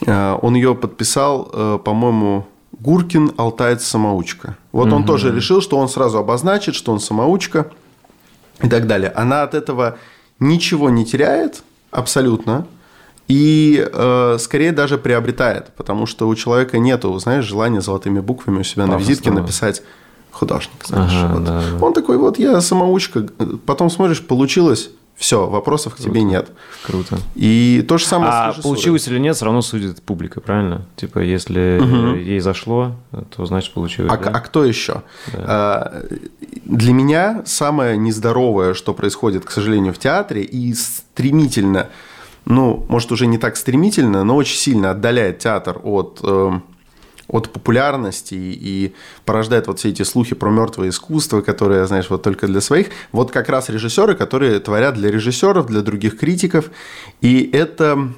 Э, 0.06 0.38
он 0.42 0.56
ее 0.56 0.76
подписал, 0.76 1.50
э, 1.52 1.80
по-моему, 1.84 2.46
Гуркин 2.80 3.32
Алтаец 3.38 3.84
самоучка. 3.84 4.58
Вот 4.72 4.88
угу. 4.88 4.98
он 4.98 5.06
тоже 5.06 5.34
решил, 5.34 5.62
что 5.62 5.78
он 5.78 5.90
сразу 5.90 6.20
обозначит, 6.20 6.76
что 6.76 6.92
он 6.92 7.00
самоучка 7.00 7.72
и 8.62 8.70
так 8.70 8.88
далее. 8.88 9.12
Она 9.16 9.44
от 9.44 9.54
этого 9.54 9.98
ничего 10.40 10.90
не 10.90 11.06
теряет 11.06 11.64
абсолютно 11.92 12.68
и 13.28 13.86
э, 13.92 14.38
скорее 14.40 14.72
даже 14.72 14.98
приобретает, 14.98 15.74
потому 15.76 16.06
что 16.06 16.28
у 16.28 16.36
человека 16.36 16.78
нету, 16.78 17.18
знаешь, 17.20 17.46
желания 17.46 17.82
золотыми 17.82 18.20
буквами 18.20 18.60
у 18.60 18.64
себя 18.64 18.84
Пафосно. 18.84 18.94
на 18.94 19.00
визитке 19.00 19.32
написать 19.32 19.84
художник, 20.32 20.86
знаешь. 20.86 21.12
Ага, 21.14 21.34
вот. 21.34 21.44
да, 21.44 21.62
да. 21.62 21.86
Он 21.86 21.94
такой, 21.94 22.18
вот 22.18 22.40
я 22.40 22.62
самоучка. 22.62 23.28
Потом 23.66 23.90
смотришь, 23.90 24.26
получилось 24.26 24.92
все, 25.18 25.48
вопросов 25.48 25.96
Круто. 25.96 26.10
к 26.10 26.12
тебе 26.12 26.22
нет. 26.22 26.52
Круто. 26.86 27.18
И 27.34 27.84
то 27.88 27.98
же 27.98 28.06
самое 28.06 28.32
а 28.32 28.54
с 28.54 28.62
получилось 28.62 29.08
или 29.08 29.18
нет, 29.18 29.36
все 29.36 29.46
равно 29.46 29.64
судит 29.64 30.02
публика, 30.04 30.42
правильно? 30.42 30.86
Типа, 30.96 31.20
если 31.20 31.80
угу. 31.82 32.16
ей 32.16 32.40
зашло, 32.40 32.96
то 33.36 33.46
значит 33.48 33.74
получилось. 33.74 34.12
А, 34.14 34.18
да? 34.18 34.30
а 34.30 34.40
кто 34.42 34.64
еще? 34.64 35.02
Да. 35.34 35.44
А, 35.48 36.04
для 36.66 36.94
меня 36.94 37.42
самое 37.46 37.98
нездоровое, 37.98 38.76
что 38.76 38.94
происходит, 38.94 39.44
к 39.44 39.50
сожалению, 39.50 39.92
в 39.92 39.98
театре, 39.98 40.44
и 40.44 40.72
стремительно, 40.76 41.90
ну, 42.46 42.86
может, 42.88 43.12
уже 43.12 43.26
не 43.26 43.40
так 43.40 43.58
стремительно, 43.58 44.24
но 44.24 44.36
очень 44.36 44.58
сильно 44.58 44.92
отдаляет 44.92 45.40
театр 45.40 45.82
от 45.84 46.20
э, 46.24 46.60
от 47.28 47.52
популярности 47.52 48.36
и 48.36 48.94
порождает 49.26 49.68
вот 49.68 49.80
все 49.80 49.90
эти 49.90 50.04
слухи 50.04 50.34
про 50.36 50.50
мертвое 50.50 50.90
искусство, 50.90 51.42
которые, 51.42 51.86
знаешь, 51.88 52.10
вот 52.10 52.24
только 52.24 52.48
для 52.48 52.62
своих. 52.62 52.88
Вот 53.12 53.32
как 53.32 53.50
раз 53.50 53.70
режиссеры, 53.70 54.16
которые 54.16 54.60
творят 54.60 54.96
для 54.96 55.12
режиссеров, 55.12 55.68
для 55.68 55.82
других 55.82 56.18
критиков. 56.18 56.72
И 57.22 57.50
это 57.52 58.10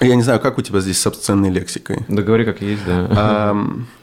я 0.00 0.14
не 0.14 0.22
знаю, 0.22 0.40
как 0.40 0.58
у 0.58 0.62
тебя 0.62 0.80
здесь 0.80 1.00
с 1.00 1.06
обсценной 1.06 1.50
лексикой. 1.50 2.04
Да 2.08 2.22
говори, 2.22 2.44
как 2.44 2.60
есть, 2.62 2.82
да. 2.86 3.56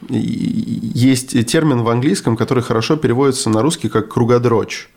Есть 0.08 1.46
термин 1.46 1.82
в 1.82 1.88
английском, 1.88 2.36
который 2.36 2.62
хорошо 2.62 2.96
переводится 2.96 3.50
на 3.50 3.62
русский 3.62 3.88
как 3.88 4.08
кругодрочь. 4.08 4.88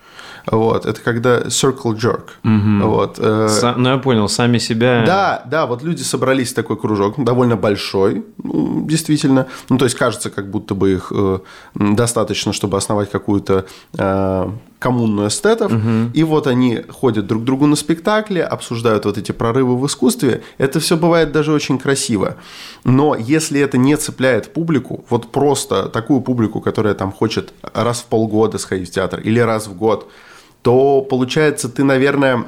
Вот, 0.52 0.86
это 0.86 1.00
когда 1.02 1.42
circle 1.42 1.96
jerk. 1.96 2.30
Угу. 2.44 2.90
Вот, 2.90 3.18
э... 3.20 3.74
Ну, 3.78 3.90
я 3.90 3.98
понял, 3.98 4.28
сами 4.28 4.58
себя... 4.58 5.04
Да, 5.06 5.44
да, 5.46 5.66
вот 5.66 5.84
люди 5.84 6.02
собрались 6.02 6.52
в 6.52 6.56
такой 6.56 6.78
кружок, 6.78 7.16
довольно 7.18 7.56
большой, 7.56 8.26
ну, 8.44 8.86
действительно. 8.86 9.48
Ну, 9.70 9.78
то 9.78 9.86
есть, 9.86 9.98
кажется, 9.98 10.30
как 10.30 10.50
будто 10.50 10.76
бы 10.76 10.94
их 10.94 11.12
э, 11.16 11.40
достаточно, 11.76 12.54
чтобы 12.54 12.78
основать 12.78 13.10
какую-то 13.10 13.66
э, 13.98 14.50
коммунную 14.80 15.30
эстетов. 15.30 15.72
Угу. 15.72 16.12
И 16.14 16.24
вот 16.24 16.46
они 16.46 16.82
ходят 16.90 17.26
друг 17.26 17.44
к 17.44 17.46
другу 17.46 17.66
на 17.68 17.78
спектакли, 17.78 18.40
обсуждают 18.40 19.06
вот 19.06 19.18
эти 19.18 19.32
прорывы 19.32 19.78
в 19.78 19.86
искусстве. 19.86 20.44
Это 20.58 20.82
все 20.82 20.98
бывает 20.98 21.32
даже 21.32 21.54
очень 21.54 21.80
красиво. 21.80 22.36
Но 22.84 23.16
если 23.16 23.62
это 23.62 23.78
не 23.78 23.96
цепляет 23.96 24.52
публику, 24.52 25.06
вот 25.10 25.32
просто 25.32 25.88
такую 25.88 26.20
публику, 26.20 26.60
которая 26.60 26.96
там 26.96 27.14
хочет 27.14 27.54
раз 27.74 28.02
в 28.02 28.06
полгода 28.06 28.58
сходить 28.58 28.90
в 28.90 28.94
театр 28.94 29.22
или 29.22 29.40
раз 29.40 29.68
в 29.68 29.74
год, 29.74 30.10
то 30.64 31.02
получается 31.02 31.70
ты, 31.70 31.84
наверное, 31.84 32.46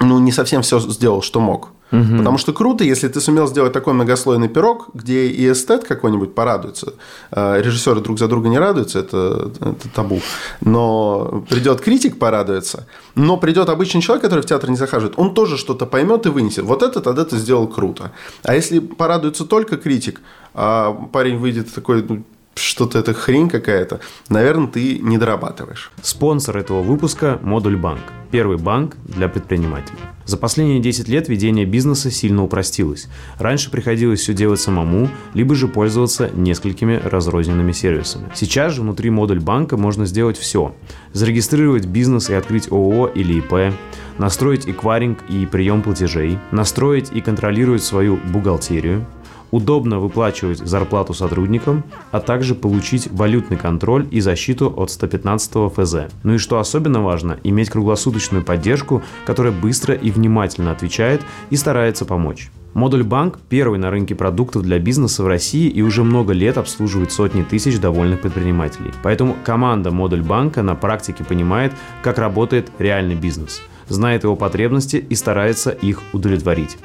ну, 0.00 0.18
не 0.18 0.32
совсем 0.32 0.60
все 0.62 0.78
сделал, 0.80 1.22
что 1.22 1.40
мог. 1.40 1.70
Угу. 1.92 2.18
Потому 2.18 2.38
что 2.38 2.52
круто, 2.52 2.82
если 2.82 3.06
ты 3.08 3.20
сумел 3.20 3.46
сделать 3.46 3.72
такой 3.72 3.94
многослойный 3.94 4.48
пирог, 4.48 4.88
где 4.94 5.26
и 5.26 5.52
эстет 5.52 5.84
какой-нибудь 5.84 6.34
порадуется. 6.34 6.94
А, 7.30 7.60
режиссеры 7.60 8.00
друг 8.00 8.18
за 8.18 8.26
друга 8.26 8.48
не 8.48 8.58
радуются, 8.58 8.98
это, 8.98 9.52
это 9.60 9.88
табу. 9.94 10.20
Но 10.60 11.44
придет 11.48 11.80
критик 11.80 12.18
порадуется, 12.18 12.86
но 13.14 13.36
придет 13.36 13.68
обычный 13.68 14.00
человек, 14.00 14.22
который 14.22 14.40
в 14.40 14.46
театр 14.46 14.70
не 14.70 14.76
захаживает, 14.76 15.14
он 15.16 15.34
тоже 15.34 15.56
что-то 15.56 15.86
поймет 15.86 16.26
и 16.26 16.30
вынесет. 16.30 16.64
Вот 16.64 16.82
это 16.82 17.00
тогда 17.00 17.24
ты 17.24 17.36
сделал 17.36 17.68
круто. 17.68 18.10
А 18.42 18.54
если 18.54 18.80
порадуется 18.80 19.44
только 19.44 19.76
критик, 19.76 20.20
а 20.52 20.92
парень 21.12 21.38
выйдет 21.38 21.72
такой, 21.72 22.02
ну, 22.02 22.24
что-то 22.54 22.98
это 22.98 23.14
хрень 23.14 23.48
какая-то, 23.48 24.00
наверное, 24.28 24.68
ты 24.68 24.98
не 24.98 25.18
дорабатываешь. 25.18 25.90
Спонсор 26.02 26.56
этого 26.56 26.82
выпуска– 26.82 27.38
Модуль 27.42 27.76
Банк. 27.76 28.02
Первый 28.30 28.58
банк 28.58 28.96
для 29.04 29.28
предпринимателей. 29.28 29.98
За 30.24 30.36
последние 30.36 30.80
10 30.80 31.06
лет 31.06 31.28
ведение 31.28 31.66
бизнеса 31.66 32.10
сильно 32.10 32.42
упростилось. 32.42 33.08
Раньше 33.38 33.70
приходилось 33.70 34.20
все 34.20 34.34
делать 34.34 34.60
самому, 34.60 35.08
либо 35.34 35.54
же 35.54 35.68
пользоваться 35.68 36.30
несколькими 36.34 37.00
разрозненными 37.04 37.70
сервисами. 37.72 38.28
Сейчас 38.34 38.72
же 38.72 38.82
внутри 38.82 39.10
модуль 39.10 39.38
банка 39.38 39.76
можно 39.76 40.04
сделать 40.06 40.36
все. 40.36 40.74
Зарегистрировать 41.12 41.86
бизнес 41.86 42.28
и 42.28 42.34
открыть 42.34 42.72
ООО 42.72 43.06
или 43.08 43.34
ИП, 43.34 43.74
настроить 44.18 44.68
эквайринг 44.68 45.18
и 45.28 45.46
прием 45.46 45.82
платежей, 45.82 46.38
настроить 46.50 47.12
и 47.12 47.20
контролировать 47.20 47.84
свою 47.84 48.16
бухгалтерию, 48.16 49.06
удобно 49.54 50.00
выплачивать 50.00 50.58
зарплату 50.58 51.14
сотрудникам, 51.14 51.84
а 52.10 52.18
также 52.18 52.56
получить 52.56 53.08
валютный 53.12 53.56
контроль 53.56 54.08
и 54.10 54.18
защиту 54.18 54.72
от 54.76 54.90
115 54.90 55.72
ФЗ. 55.72 55.94
Ну 56.24 56.34
и 56.34 56.38
что 56.38 56.58
особенно 56.58 57.02
важно, 57.02 57.38
иметь 57.44 57.70
круглосуточную 57.70 58.42
поддержку, 58.42 59.02
которая 59.24 59.52
быстро 59.52 59.94
и 59.94 60.10
внимательно 60.10 60.72
отвечает 60.72 61.22
и 61.50 61.56
старается 61.56 62.04
помочь. 62.04 62.50
Модуль 62.74 63.04
Банк– 63.04 63.38
первый 63.48 63.78
на 63.78 63.92
рынке 63.92 64.16
продуктов 64.16 64.62
для 64.62 64.80
бизнеса 64.80 65.22
в 65.22 65.28
России 65.28 65.68
и 65.68 65.80
уже 65.80 66.02
много 66.02 66.32
лет 66.32 66.58
обслуживает 66.58 67.12
сотни 67.12 67.44
тысяч 67.44 67.78
довольных 67.78 68.22
предпринимателей. 68.22 68.90
Поэтому 69.04 69.36
команда 69.44 69.92
Модуль 69.92 70.22
Банка 70.22 70.62
на 70.62 70.74
практике 70.74 71.22
понимает, 71.22 71.72
как 72.02 72.18
работает 72.18 72.72
реальный 72.80 73.14
бизнес, 73.14 73.62
знает 73.88 74.24
его 74.24 74.36
потребности 74.36 74.96
и 74.96 75.14
старается 75.14 75.70
их 75.70 76.02
удовлетворить. 76.12 76.76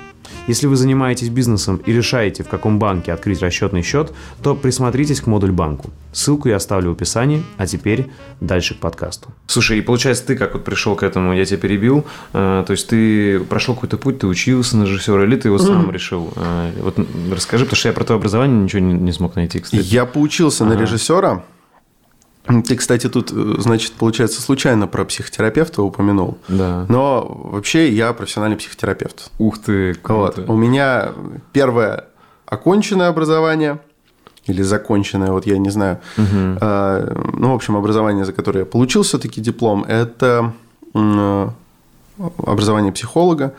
Если 0.47 0.67
вы 0.67 0.75
занимаетесь 0.75 1.29
бизнесом 1.29 1.77
и 1.85 1.93
решаете, 1.93 2.43
в 2.43 2.47
каком 2.47 2.79
банке 2.79 3.13
открыть 3.13 3.41
расчетный 3.41 3.83
счет, 3.83 4.11
то 4.41 4.55
присмотритесь 4.55 5.21
к 5.21 5.27
модуль 5.27 5.51
банку. 5.51 5.91
Ссылку 6.11 6.49
я 6.49 6.55
оставлю 6.55 6.89
в 6.89 6.93
описании, 6.93 7.43
а 7.57 7.67
теперь 7.67 8.07
дальше 8.41 8.73
к 8.73 8.79
подкасту. 8.79 9.29
Слушай, 9.45 9.77
и 9.77 9.81
получается, 9.81 10.25
ты 10.25 10.35
как 10.35 10.53
вот 10.53 10.63
пришел 10.63 10.95
к 10.95 11.03
этому, 11.03 11.33
я 11.33 11.45
тебя 11.45 11.59
перебил, 11.59 12.03
э, 12.33 12.63
то 12.65 12.71
есть 12.71 12.87
ты 12.87 13.39
прошел 13.41 13.75
какой-то 13.75 13.97
путь, 13.97 14.19
ты 14.19 14.27
учился 14.27 14.77
на 14.77 14.85
режиссера, 14.85 15.23
или 15.23 15.35
ты 15.35 15.49
его 15.49 15.59
сам 15.59 15.85
mm-hmm. 15.85 15.93
решил? 15.93 16.33
Э, 16.35 16.71
вот 16.81 16.97
расскажи, 17.31 17.65
потому 17.65 17.77
что 17.77 17.89
я 17.89 17.93
про 17.93 18.03
твое 18.03 18.17
образование 18.17 18.59
ничего 18.59 18.81
не, 18.81 18.93
не 18.93 19.11
смог 19.11 19.35
найти, 19.35 19.59
кстати. 19.59 19.83
Я 19.83 20.05
поучился 20.05 20.65
ага. 20.65 20.73
на 20.73 20.81
режиссера, 20.81 21.43
ты, 22.67 22.75
кстати, 22.75 23.07
тут, 23.09 23.31
э, 23.31 23.55
значит, 23.59 23.93
получается, 23.93 24.41
случайно 24.41 24.87
про 24.87 25.05
психотерапевта 25.05 25.83
упомянул. 25.83 26.37
Да. 26.47 26.85
Но 26.89 27.25
вообще 27.51 27.89
я 27.89 28.13
профессиональный 28.13 28.57
психотерапевт. 28.57 29.31
Ух 29.37 29.59
ты, 29.59 29.93
круто. 29.93 30.41
Вот. 30.41 30.49
У 30.49 30.55
меня 30.55 31.11
первое 31.51 32.05
оконченное 32.45 33.09
образование 33.09 33.79
или 34.45 34.63
законченное, 34.63 35.31
вот 35.31 35.45
я 35.45 35.57
не 35.57 35.69
знаю. 35.69 35.99
Угу. 36.17 36.57
А, 36.61 37.15
ну, 37.33 37.51
в 37.51 37.55
общем, 37.55 37.75
образование, 37.75 38.25
за 38.25 38.33
которое 38.33 38.59
я 38.59 38.65
получил 38.65 39.03
все-таки 39.03 39.41
диплом, 39.41 39.83
это 39.87 40.53
образование 40.93 42.91
психолога. 42.91 43.53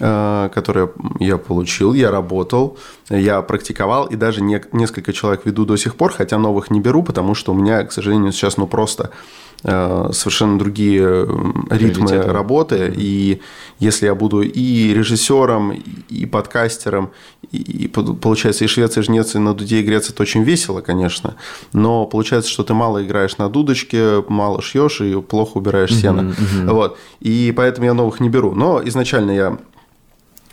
Э, 0.00 0.48
которое 0.54 0.90
я 1.18 1.38
получил, 1.38 1.92
я 1.92 2.12
работал, 2.12 2.78
я 3.10 3.42
практиковал, 3.42 4.06
и 4.06 4.16
даже 4.16 4.42
не, 4.42 4.60
несколько 4.72 5.12
человек 5.12 5.46
веду 5.46 5.64
до 5.64 5.76
сих 5.76 5.96
пор, 5.96 6.12
хотя 6.12 6.38
новых 6.38 6.70
не 6.70 6.80
беру, 6.80 7.02
потому 7.02 7.34
что 7.34 7.52
у 7.52 7.54
меня, 7.54 7.84
к 7.84 7.92
сожалению, 7.92 8.32
сейчас 8.32 8.56
ну 8.56 8.66
просто 8.66 9.10
э, 9.64 10.10
совершенно 10.12 10.58
другие 10.58 11.26
ритмы 11.70 12.22
работы, 12.22 12.92
и 12.94 13.40
если 13.78 14.06
я 14.06 14.14
буду 14.14 14.42
и 14.42 14.92
режиссером, 14.92 15.72
и 16.08 16.26
подкастером, 16.26 17.10
и, 17.50 17.88
получается, 17.88 18.64
и 18.64 18.68
швец, 18.68 18.96
и 18.98 19.02
жнец, 19.02 19.34
и 19.34 19.38
на 19.38 19.54
дуде 19.54 19.80
и 19.80 19.82
греться, 19.82 20.12
это 20.12 20.22
очень 20.22 20.42
весело, 20.42 20.82
конечно, 20.82 21.36
но 21.72 22.04
получается, 22.04 22.50
что 22.50 22.62
ты 22.62 22.74
мало 22.74 23.02
играешь 23.02 23.38
на 23.38 23.48
дудочке, 23.48 24.22
мало 24.28 24.60
шьешь 24.60 25.00
и 25.00 25.20
плохо 25.22 25.56
убираешь 25.56 25.94
сено. 25.94 26.20
Uh-huh, 26.20 26.64
uh-huh. 26.66 26.72
Вот. 26.74 26.98
И 27.20 27.54
поэтому 27.56 27.86
я 27.86 27.94
новых 27.94 28.20
не 28.20 28.28
беру. 28.28 28.54
Но 28.54 28.82
изначально 28.84 29.30
я 29.30 29.58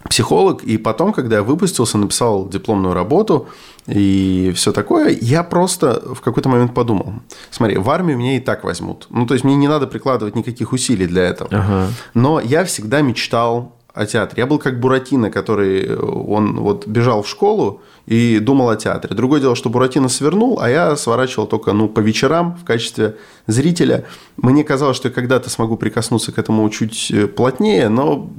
психолог, 0.09 0.63
и 0.63 0.77
потом, 0.77 1.13
когда 1.13 1.37
я 1.37 1.43
выпустился, 1.43 1.97
написал 1.97 2.47
дипломную 2.47 2.93
работу 2.93 3.47
и 3.87 4.53
все 4.55 4.71
такое, 4.71 5.17
я 5.21 5.43
просто 5.43 6.01
в 6.13 6.21
какой-то 6.21 6.49
момент 6.49 6.73
подумал, 6.73 7.13
смотри, 7.51 7.77
в 7.77 7.89
армию 7.89 8.17
меня 8.17 8.37
и 8.37 8.39
так 8.39 8.63
возьмут. 8.63 9.07
Ну, 9.09 9.25
то 9.25 9.33
есть, 9.33 9.43
мне 9.43 9.55
не 9.55 9.67
надо 9.67 9.87
прикладывать 9.87 10.35
никаких 10.35 10.73
усилий 10.73 11.07
для 11.07 11.23
этого. 11.23 11.49
Ага. 11.51 11.87
Но 12.13 12.39
я 12.39 12.65
всегда 12.65 13.01
мечтал 13.01 13.73
о 13.95 14.05
театре. 14.05 14.41
Я 14.41 14.45
был 14.45 14.59
как 14.59 14.79
Буратино, 14.79 15.31
который 15.31 15.95
он 15.95 16.59
вот 16.59 16.85
бежал 16.85 17.23
в 17.23 17.29
школу 17.29 17.81
и 18.05 18.39
думал 18.39 18.69
о 18.69 18.75
театре. 18.75 19.15
Другое 19.15 19.39
дело, 19.39 19.55
что 19.55 19.69
Буратино 19.69 20.09
свернул, 20.09 20.59
а 20.61 20.69
я 20.69 20.95
сворачивал 20.97 21.47
только 21.47 21.71
ну, 21.71 21.87
по 21.87 22.01
вечерам 22.01 22.57
в 22.61 22.65
качестве 22.65 23.15
зрителя. 23.47 24.03
Мне 24.35 24.63
казалось, 24.65 24.97
что 24.97 25.07
я 25.07 25.13
когда-то 25.13 25.49
смогу 25.49 25.77
прикоснуться 25.77 26.33
к 26.33 26.37
этому 26.37 26.69
чуть 26.69 27.11
плотнее, 27.35 27.87
но 27.87 28.29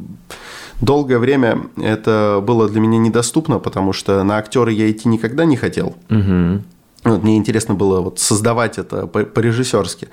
долгое 0.80 1.18
время 1.18 1.68
это 1.76 2.42
было 2.42 2.68
для 2.68 2.80
меня 2.80 2.99
недоступно, 2.99 3.59
потому 3.59 3.92
что 3.92 4.23
на 4.23 4.38
актера 4.38 4.71
я 4.71 4.90
идти 4.90 5.09
никогда 5.09 5.45
не 5.45 5.56
хотел. 5.56 5.97
Угу. 6.11 6.62
Вот, 7.06 7.23
мне 7.23 7.37
интересно 7.37 7.75
было 7.75 8.00
вот 8.00 8.18
создавать 8.18 8.78
это 8.78 9.06
по-режиссерски. 9.06 10.09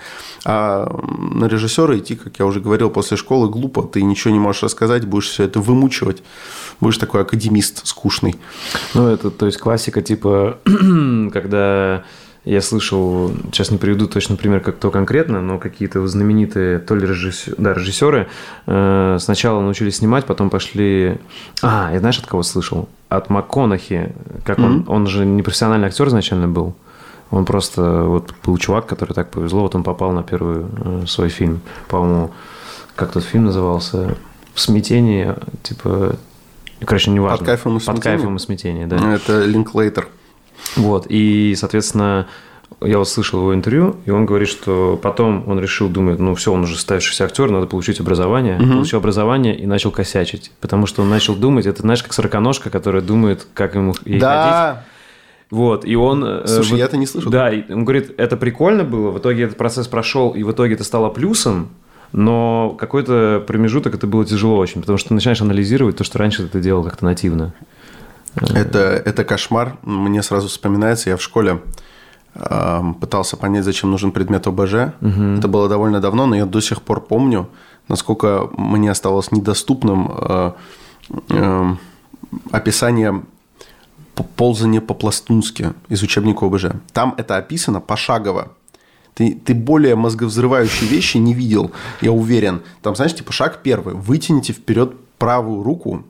А 0.46 0.86
на 1.08 1.46
режиссера 1.46 1.98
идти, 1.98 2.16
как 2.16 2.38
я 2.38 2.46
уже 2.46 2.60
говорил, 2.60 2.92
после 2.92 3.18
школы 3.18 3.50
глупо. 3.50 3.82
Ты 3.82 4.04
ничего 4.04 4.32
не 4.32 4.40
можешь 4.40 4.62
рассказать, 4.62 5.06
будешь 5.06 5.30
все 5.30 5.46
это 5.46 5.60
вымучивать. 5.60 6.22
Будешь 6.80 7.00
такой 7.00 7.22
академист 7.22 7.88
скучный. 7.88 8.36
Ну, 8.94 9.08
это, 9.08 9.32
то 9.32 9.48
есть, 9.48 9.58
классика 9.58 10.04
типа, 10.04 10.60
когда 11.34 12.04
я 12.46 12.62
слышал, 12.62 13.32
сейчас 13.52 13.72
не 13.72 13.78
приведу 13.78 14.08
точно 14.08 14.36
пример, 14.36 14.60
как 14.60 14.78
то 14.78 14.92
конкретно, 14.92 15.42
но 15.42 15.60
какие-то 15.60 16.06
знаменитые 16.06 16.80
то 16.80 16.94
ли 16.96 17.08
режиссеры, 17.08 17.56
да, 17.58 17.74
режиссеры 17.74 18.28
э, 18.66 19.18
сначала 19.20 19.62
научились 19.62 19.98
снимать, 19.98 20.26
потом 20.26 20.50
пошли... 20.50 21.20
А, 21.62 21.90
я 21.94 22.00
знаешь, 22.00 22.20
от 22.20 22.26
кого 22.26 22.44
слышал? 22.44 22.90
От 23.08 23.30
МакКонахи. 23.30 24.14
Как 24.44 24.60
mm-hmm. 24.60 24.66
он, 24.66 24.86
он 24.88 25.08
же 25.08 25.26
не 25.26 25.42
профессиональный 25.42 25.88
актер 25.88 26.08
изначально 26.10 26.50
был. 26.50 26.76
Он 27.32 27.46
просто 27.46 28.04
вот 28.04 28.34
был 28.44 28.58
чувак, 28.58 28.88
который 28.88 29.14
так 29.14 29.32
повезло, 29.32 29.62
вот 29.62 29.76
он 29.76 29.84
попал 29.84 30.12
на 30.12 30.22
первый 30.22 30.66
э, 30.86 31.06
свой 31.08 31.30
фильм. 31.30 31.62
По-моему, 31.88 32.32
как 32.96 33.14
тот 33.14 33.24
фильм 33.24 33.46
назывался? 33.46 34.18
В 34.54 34.60
смятении, 34.60 35.34
типа... 35.64 36.18
Короче, 36.84 37.10
не 37.10 37.22
важно. 37.22 37.38
Под 37.38 37.46
кайфом 37.48 37.78
и 37.78 37.80
смятением? 37.80 37.96
Под 37.96 38.04
кайфом 38.04 38.36
и 38.36 38.40
смятением, 38.40 38.90
да. 38.90 39.14
Это 39.14 39.46
Линклейтер. 39.46 40.10
Вот, 40.76 41.06
и, 41.10 41.56
соответственно, 41.58 42.28
я 42.82 42.98
вот 42.98 43.08
слышал 43.08 43.40
его 43.40 43.54
интервью, 43.54 43.98
и 44.06 44.12
он 44.12 44.26
говорит, 44.26 44.50
что 44.50 45.00
потом 45.02 45.48
он 45.48 45.60
решил, 45.60 45.90
думает, 45.90 46.20
ну 46.20 46.36
все, 46.36 46.52
он 46.52 46.64
уже 46.64 46.78
ставившийся 46.78 47.26
актер, 47.26 47.50
надо 47.50 47.68
получить 47.68 48.00
образование. 48.00 48.58
Угу. 48.60 48.72
Получил 48.72 49.00
образование 49.00 49.58
и 49.58 49.66
начал 49.66 49.92
косячить, 49.92 50.52
потому 50.60 50.86
что 50.86 51.02
он 51.02 51.10
начал 51.10 51.36
думать, 51.36 51.66
это 51.66 51.82
знаешь, 51.82 52.04
как 52.04 52.14
сороконожка, 52.14 52.70
которая 52.70 53.02
думает, 53.02 53.48
как 53.54 53.76
ему 53.76 53.94
ей 54.06 54.20
да. 54.20 54.74
ходить. 54.74 54.90
Вот, 55.52 55.86
и 55.86 55.96
он... 55.96 56.24
Э, 56.26 56.48
Слушай, 56.48 56.72
вот, 56.72 56.78
я 56.80 56.86
это 56.86 56.98
не 56.98 57.06
слышал. 57.06 57.32
Да, 57.32 57.52
он 57.70 57.86
говорит, 57.86 58.16
это 58.18 58.38
прикольно 58.38 58.84
было, 58.84 59.12
в 59.12 59.20
итоге 59.20 59.44
этот 59.44 59.58
процесс 59.58 59.88
прошел, 59.88 60.32
и 60.32 60.42
в 60.42 60.52
итоге 60.52 60.74
это 60.74 60.84
стало 60.84 61.10
плюсом, 61.10 61.70
но 62.12 62.76
какой-то 62.80 63.44
промежуток 63.46 63.94
это 63.96 64.08
было 64.08 64.26
тяжело 64.26 64.58
очень, 64.58 64.82
потому 64.82 64.98
что 64.98 65.10
ты 65.10 65.14
начинаешь 65.14 65.42
анализировать 65.42 65.98
то, 65.98 66.04
что 66.04 66.18
раньше 66.18 66.48
ты 66.48 66.60
делал 66.60 66.84
как-то 66.84 67.06
нативно. 67.06 67.54
Это, 68.36 68.80
это 68.80 69.24
кошмар. 69.24 69.78
Мне 69.84 70.24
сразу 70.24 70.48
вспоминается, 70.48 71.10
я 71.10 71.18
в 71.18 71.22
школе 71.22 71.62
э, 72.36 72.82
пытался 73.00 73.38
понять, 73.38 73.64
зачем 73.64 73.92
нужен 73.92 74.12
предмет 74.12 74.48
ОБЖ. 74.48 74.74
Угу. 75.02 75.24
Это 75.38 75.48
было 75.48 75.70
довольно 75.70 76.02
давно, 76.02 76.26
но 76.26 76.36
я 76.36 76.46
до 76.46 76.60
сих 76.62 76.82
пор 76.82 77.02
помню, 77.02 77.50
насколько 77.88 78.50
мне 78.58 78.90
оставалось 78.92 79.32
недоступным 79.32 80.12
э, 80.12 80.52
э, 81.30 81.76
описание 82.52 83.24
ползания 84.36 84.82
по-пластунски 84.82 85.74
из 85.90 86.04
учебника 86.04 86.46
ОБЖ. 86.46 86.66
Там 86.92 87.16
это 87.18 87.38
описано 87.38 87.82
пошагово. 87.82 88.52
Ты, 89.16 89.36
ты 89.36 89.54
более 89.54 89.96
мозговзрывающие 89.96 90.90
вещи 90.90 91.18
не 91.18 91.36
видел, 91.36 91.72
я 92.02 92.12
уверен. 92.12 92.64
Там, 92.82 92.96
знаешь, 92.96 93.14
типа 93.14 93.32
шаг 93.32 93.60
первый. 93.62 93.94
Вытяните 93.94 94.54
вперед 94.54 94.96
правую 95.20 95.62
руку, 95.62 96.04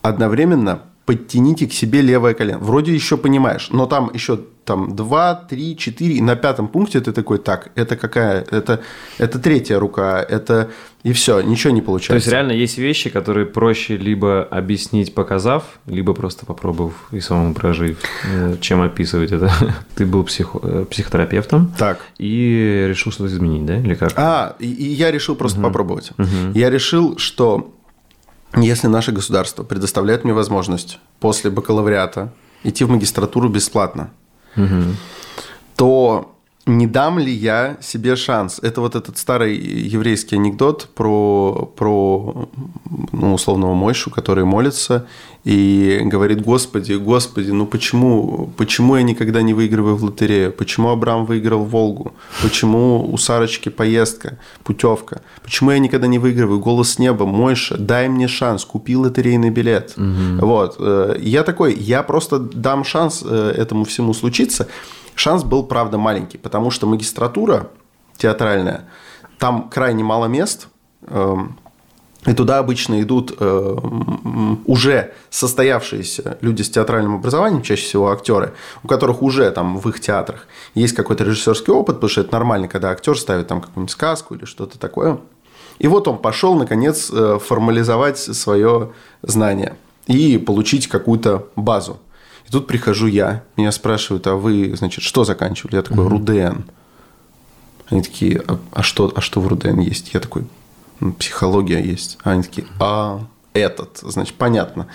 одновременно 0.00 0.82
подтяните 1.08 1.66
к 1.66 1.72
себе 1.72 2.02
левое 2.02 2.34
колено. 2.34 2.58
Вроде 2.58 2.92
еще 2.92 3.16
понимаешь, 3.16 3.70
но 3.70 3.86
там 3.86 4.10
еще 4.12 4.40
там 4.66 4.94
2, 4.94 5.34
3, 5.48 5.76
4, 5.78 6.14
и 6.14 6.20
на 6.20 6.36
пятом 6.36 6.68
пункте 6.68 7.00
ты 7.00 7.12
такой, 7.12 7.38
так, 7.38 7.70
это 7.76 7.96
какая, 7.96 8.44
это, 8.50 8.82
это 9.16 9.38
третья 9.38 9.78
рука, 9.78 10.22
это 10.22 10.68
и 11.04 11.12
все, 11.12 11.40
ничего 11.40 11.72
не 11.72 11.80
получается. 11.80 12.08
То 12.08 12.14
есть 12.16 12.28
реально 12.28 12.52
есть 12.52 12.76
вещи, 12.76 13.08
которые 13.08 13.46
проще 13.46 13.96
либо 13.96 14.42
объяснить, 14.42 15.14
показав, 15.14 15.62
либо 15.86 16.12
просто 16.12 16.44
попробовав 16.44 16.92
и 17.10 17.20
самому 17.20 17.54
прожив, 17.54 17.96
э, 18.30 18.56
чем 18.60 18.82
описывать 18.82 19.32
это. 19.32 19.50
Ты 19.94 20.04
был 20.04 20.24
психо, 20.24 20.60
э, 20.62 20.84
психотерапевтом. 20.90 21.72
Так. 21.78 22.00
И 22.18 22.84
решил 22.86 23.12
что-то 23.12 23.30
изменить, 23.30 23.64
да? 23.64 23.78
Или 23.78 23.94
как? 23.94 24.12
А, 24.16 24.56
и, 24.58 24.70
и 24.70 24.84
я 24.92 25.10
решил 25.10 25.36
просто 25.36 25.60
угу. 25.60 25.68
попробовать. 25.68 26.10
Угу. 26.18 26.52
Я 26.54 26.68
решил, 26.68 27.16
что 27.16 27.72
если 28.56 28.86
наше 28.86 29.12
государство 29.12 29.62
предоставляет 29.62 30.24
мне 30.24 30.32
возможность 30.32 30.98
после 31.20 31.50
бакалавриата 31.50 32.32
идти 32.64 32.84
в 32.84 32.90
магистратуру 32.90 33.48
бесплатно, 33.48 34.10
угу. 34.56 34.94
то 35.76 36.37
не 36.68 36.86
дам 36.86 37.18
ли 37.18 37.32
я 37.32 37.76
себе 37.80 38.14
шанс? 38.14 38.60
Это 38.62 38.80
вот 38.80 38.94
этот 38.94 39.18
старый 39.18 39.56
еврейский 39.56 40.36
анекдот 40.36 40.88
про, 40.94 41.72
про 41.76 42.48
ну, 43.12 43.34
условного 43.34 43.74
Мойшу, 43.74 44.10
который 44.10 44.44
молится 44.44 45.06
и 45.44 46.00
говорит, 46.04 46.42
Господи, 46.42 46.92
Господи, 46.92 47.50
ну 47.52 47.66
почему, 47.66 48.52
почему 48.56 48.96
я 48.96 49.02
никогда 49.02 49.40
не 49.40 49.54
выигрываю 49.54 49.96
в 49.96 50.04
лотерею? 50.04 50.52
Почему 50.52 50.90
Абрам 50.90 51.24
выиграл 51.24 51.64
Волгу? 51.64 52.12
Почему 52.42 53.08
у 53.10 53.16
Сарочки 53.16 53.70
поездка, 53.70 54.38
путевка? 54.62 55.22
Почему 55.42 55.70
я 55.70 55.78
никогда 55.78 56.06
не 56.06 56.18
выигрываю? 56.18 56.60
Голос 56.60 56.98
неба, 56.98 57.24
Мойша, 57.24 57.78
дай 57.78 58.08
мне 58.08 58.28
шанс, 58.28 58.64
купи 58.64 58.94
лотерейный 58.94 59.50
билет. 59.50 59.94
Угу. 59.96 60.46
Вот. 60.46 60.76
Э, 60.78 61.16
я 61.18 61.42
такой, 61.44 61.74
я 61.74 62.02
просто 62.02 62.38
дам 62.38 62.84
шанс 62.84 63.24
э, 63.24 63.54
этому 63.56 63.84
всему 63.84 64.12
случиться. 64.12 64.68
Шанс 65.18 65.42
был, 65.42 65.64
правда, 65.64 65.98
маленький, 65.98 66.38
потому 66.38 66.70
что 66.70 66.86
магистратура 66.86 67.70
театральная, 68.16 68.88
там 69.38 69.68
крайне 69.68 70.04
мало 70.04 70.26
мест, 70.26 70.68
эм, 71.02 71.58
и 72.24 72.34
туда 72.34 72.58
обычно 72.58 73.02
идут 73.02 73.34
э, 73.38 73.76
уже 74.66 75.12
состоявшиеся 75.30 76.38
люди 76.40 76.62
с 76.62 76.70
театральным 76.70 77.16
образованием, 77.16 77.62
чаще 77.62 77.82
всего 77.82 78.12
актеры, 78.12 78.54
у 78.84 78.88
которых 78.88 79.22
уже 79.22 79.50
там 79.50 79.78
в 79.78 79.88
их 79.88 79.98
театрах 79.98 80.46
есть 80.74 80.94
какой-то 80.94 81.24
режиссерский 81.24 81.72
опыт, 81.72 81.96
потому 81.96 82.10
что 82.10 82.20
это 82.20 82.32
нормально, 82.32 82.68
когда 82.68 82.90
актер 82.90 83.18
ставит 83.18 83.48
там 83.48 83.60
какую-нибудь 83.60 83.90
сказку 83.90 84.36
или 84.36 84.44
что-то 84.44 84.78
такое. 84.78 85.18
И 85.80 85.88
вот 85.88 86.06
он 86.06 86.18
пошел, 86.18 86.54
наконец, 86.54 87.10
э, 87.12 87.40
формализовать 87.44 88.18
свое 88.18 88.92
знание 89.22 89.76
и 90.06 90.38
получить 90.38 90.86
какую-то 90.86 91.48
базу. 91.56 91.98
И 92.48 92.50
тут 92.50 92.66
прихожу 92.66 93.06
я, 93.06 93.44
меня 93.56 93.70
спрашивают, 93.72 94.26
а 94.26 94.34
вы, 94.34 94.74
значит, 94.74 95.04
что 95.04 95.24
заканчивали? 95.24 95.76
Я 95.76 95.82
такой, 95.82 96.08
РУДН. 96.08 96.62
Они 97.90 98.02
такие, 98.02 98.42
а, 98.46 98.58
а, 98.72 98.82
что, 98.82 99.12
а 99.14 99.20
что 99.20 99.40
в 99.40 99.48
РУДН 99.48 99.80
есть? 99.80 100.14
Я 100.14 100.20
такой, 100.20 100.44
ну, 101.00 101.12
психология 101.12 101.82
есть. 101.82 102.18
А 102.22 102.30
они 102.30 102.42
такие, 102.42 102.66
а 102.80 103.20
этот, 103.52 103.98
значит, 104.02 104.34
понятно. 104.34 104.86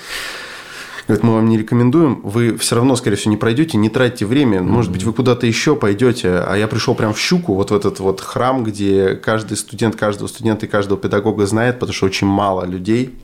Говорят, 1.08 1.24
мы 1.24 1.34
вам 1.34 1.50
не 1.50 1.58
рекомендуем, 1.58 2.22
вы 2.24 2.58
все 2.58 2.76
равно, 2.76 2.96
скорее 2.96 3.18
всего, 3.18 3.32
не 3.32 3.38
пройдете, 3.38 3.78
не 3.78 3.90
тратьте 3.90 4.26
время, 4.26 4.62
может 4.62 4.90
быть, 4.90 5.04
вы 5.04 5.12
куда-то 5.12 5.46
еще 5.46 5.76
пойдете, 5.76 6.30
а 6.30 6.56
я 6.56 6.68
пришел 6.68 6.96
прям 6.96 7.14
в 7.14 7.20
Щуку, 7.20 7.56
вот 7.56 7.72
в 7.72 7.76
этот 7.76 8.00
вот 8.00 8.22
храм, 8.22 8.64
где 8.64 9.16
каждый 9.16 9.58
студент 9.58 9.98
каждого 9.98 10.28
студента 10.28 10.66
и 10.66 10.70
каждого 10.70 11.00
педагога 11.00 11.46
знает, 11.46 11.80
потому 11.80 11.94
что 11.94 12.06
очень 12.06 12.26
мало 12.26 12.66
людей, 12.66 13.20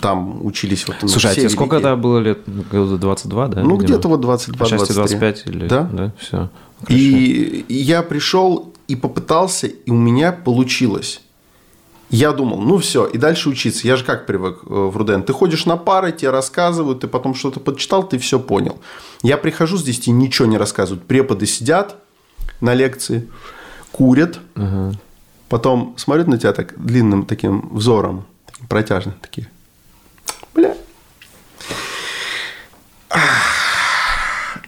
там 0.00 0.44
учились 0.44 0.86
вот... 0.86 0.96
Слушай, 1.10 1.32
а 1.32 1.34
тебе 1.34 1.48
сколько 1.48 1.76
тогда 1.76 1.96
было 1.96 2.18
лет? 2.18 2.40
22, 2.46 3.48
да? 3.48 3.62
Ну, 3.62 3.76
где-то 3.76 4.08
вот 4.08 4.20
22 4.20 4.66
23. 4.66 4.94
25 4.94 5.42
или... 5.46 5.68
Да? 5.68 5.88
Да, 5.92 6.12
все. 6.18 6.48
И 6.88 7.64
я 7.68 8.02
пришел 8.02 8.72
и 8.88 8.96
попытался, 8.96 9.66
и 9.66 9.90
у 9.90 9.94
меня 9.94 10.32
получилось. 10.32 11.22
Я 12.10 12.32
думал, 12.32 12.60
ну 12.60 12.76
все, 12.76 13.06
и 13.06 13.16
дальше 13.16 13.48
учиться. 13.48 13.86
Я 13.86 13.96
же 13.96 14.04
как 14.04 14.26
привык 14.26 14.58
э, 14.64 14.68
в 14.68 14.94
Руден. 14.96 15.22
Ты 15.22 15.32
ходишь 15.32 15.64
на 15.64 15.78
пары, 15.78 16.12
тебе 16.12 16.30
рассказывают, 16.30 17.00
ты 17.00 17.08
потом 17.08 17.34
что-то 17.34 17.58
подчитал, 17.58 18.06
ты 18.06 18.18
все 18.18 18.38
понял. 18.38 18.78
Я 19.22 19.38
прихожу 19.38 19.78
здесь, 19.78 20.00
тебе 20.00 20.16
ничего 20.16 20.46
не 20.46 20.58
рассказывают. 20.58 21.06
Преподы 21.06 21.46
сидят 21.46 21.96
на 22.60 22.74
лекции, 22.74 23.30
курят, 23.92 24.40
угу. 24.56 24.92
потом 25.48 25.94
смотрят 25.96 26.28
на 26.28 26.36
тебя 26.36 26.52
так 26.52 26.74
длинным 26.76 27.24
таким 27.24 27.70
взором 27.72 28.26
протяжные 28.68 29.16
такие. 29.20 29.48
Бля. 30.54 30.74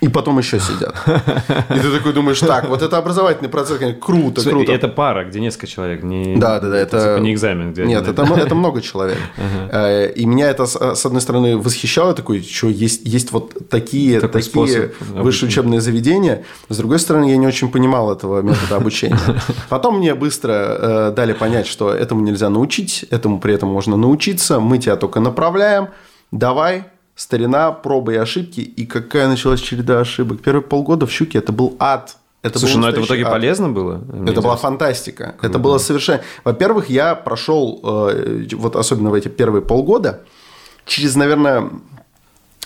И 0.04 0.08
потом 0.08 0.38
еще 0.38 0.60
сидят. 0.60 0.94
И 1.70 1.78
ты 1.80 1.90
такой 1.90 2.12
думаешь, 2.12 2.38
так, 2.38 2.68
вот 2.68 2.82
это 2.82 2.98
образовательный 2.98 3.48
процесс, 3.48 3.78
конечно, 3.78 3.98
круто, 3.98 4.42
Слушай, 4.42 4.54
круто. 4.54 4.72
Это 4.72 4.88
пара, 4.88 5.24
где 5.24 5.40
несколько 5.40 5.66
человек, 5.66 6.02
не, 6.02 6.36
да, 6.36 6.60
да, 6.60 6.68
да, 6.68 6.76
это, 6.76 6.96
это 6.98 7.14
типа 7.14 7.24
не 7.24 7.32
экзамен. 7.32 7.72
Где 7.72 7.86
нет, 7.86 8.06
это, 8.06 8.22
это 8.22 8.54
много 8.54 8.82
человек. 8.82 9.18
Uh-huh. 9.44 10.12
И 10.12 10.26
меня 10.26 10.50
это, 10.50 10.66
с 10.66 11.06
одной 11.06 11.20
стороны, 11.20 11.56
восхищало, 11.56 12.14
такой, 12.14 12.42
что 12.42 12.68
есть, 12.68 13.02
есть 13.04 13.32
вот 13.32 13.68
такие, 13.68 14.20
Такой 14.20 14.42
такие 14.42 14.92
высшие 15.10 15.48
учебные 15.48 15.80
заведения. 15.80 16.44
С 16.68 16.76
другой 16.76 16.98
стороны, 16.98 17.30
я 17.30 17.36
не 17.36 17.46
очень 17.46 17.70
понимал 17.70 18.12
этого 18.12 18.42
метода 18.42 18.76
обучения. 18.76 19.18
Потом 19.68 19.98
мне 19.98 20.14
быстро 20.14 20.52
э, 20.52 21.12
дали 21.16 21.32
понять, 21.32 21.66
что 21.66 21.90
этому 21.90 22.20
нельзя 22.20 22.48
научить, 22.48 23.04
этому 23.10 23.40
при 23.40 23.54
этом 23.54 23.68
можно 23.68 23.96
научиться, 23.96 24.60
мы 24.60 24.78
тебя 24.78 24.96
только 24.96 25.20
направляем, 25.20 25.88
давай, 26.30 26.84
старина, 27.14 27.72
пробы 27.72 28.14
и 28.14 28.16
ошибки. 28.16 28.60
И 28.60 28.86
какая 28.86 29.28
началась 29.28 29.60
череда 29.60 30.00
ошибок. 30.00 30.40
Первые 30.42 30.62
полгода 30.62 31.06
в 31.06 31.12
«Щуке» 31.12 31.38
это 31.38 31.52
был 31.52 31.76
ад. 31.78 32.16
Это 32.42 32.58
Слушай, 32.58 32.76
но 32.76 32.88
это 32.90 33.00
в 33.00 33.06
итоге 33.06 33.24
ад. 33.24 33.32
полезно 33.32 33.70
было? 33.70 34.02
Это 34.28 34.42
была 34.42 34.56
фантастика. 34.56 35.34
Круто. 35.38 35.46
Это 35.46 35.58
было 35.58 35.78
совершенно... 35.78 36.20
Во-первых, 36.44 36.90
я 36.90 37.14
прошел, 37.14 37.80
э, 37.82 38.46
вот 38.52 38.76
особенно 38.76 39.10
в 39.10 39.14
эти 39.14 39.28
первые 39.28 39.62
полгода, 39.62 40.20
через, 40.84 41.14
наверное, 41.16 41.70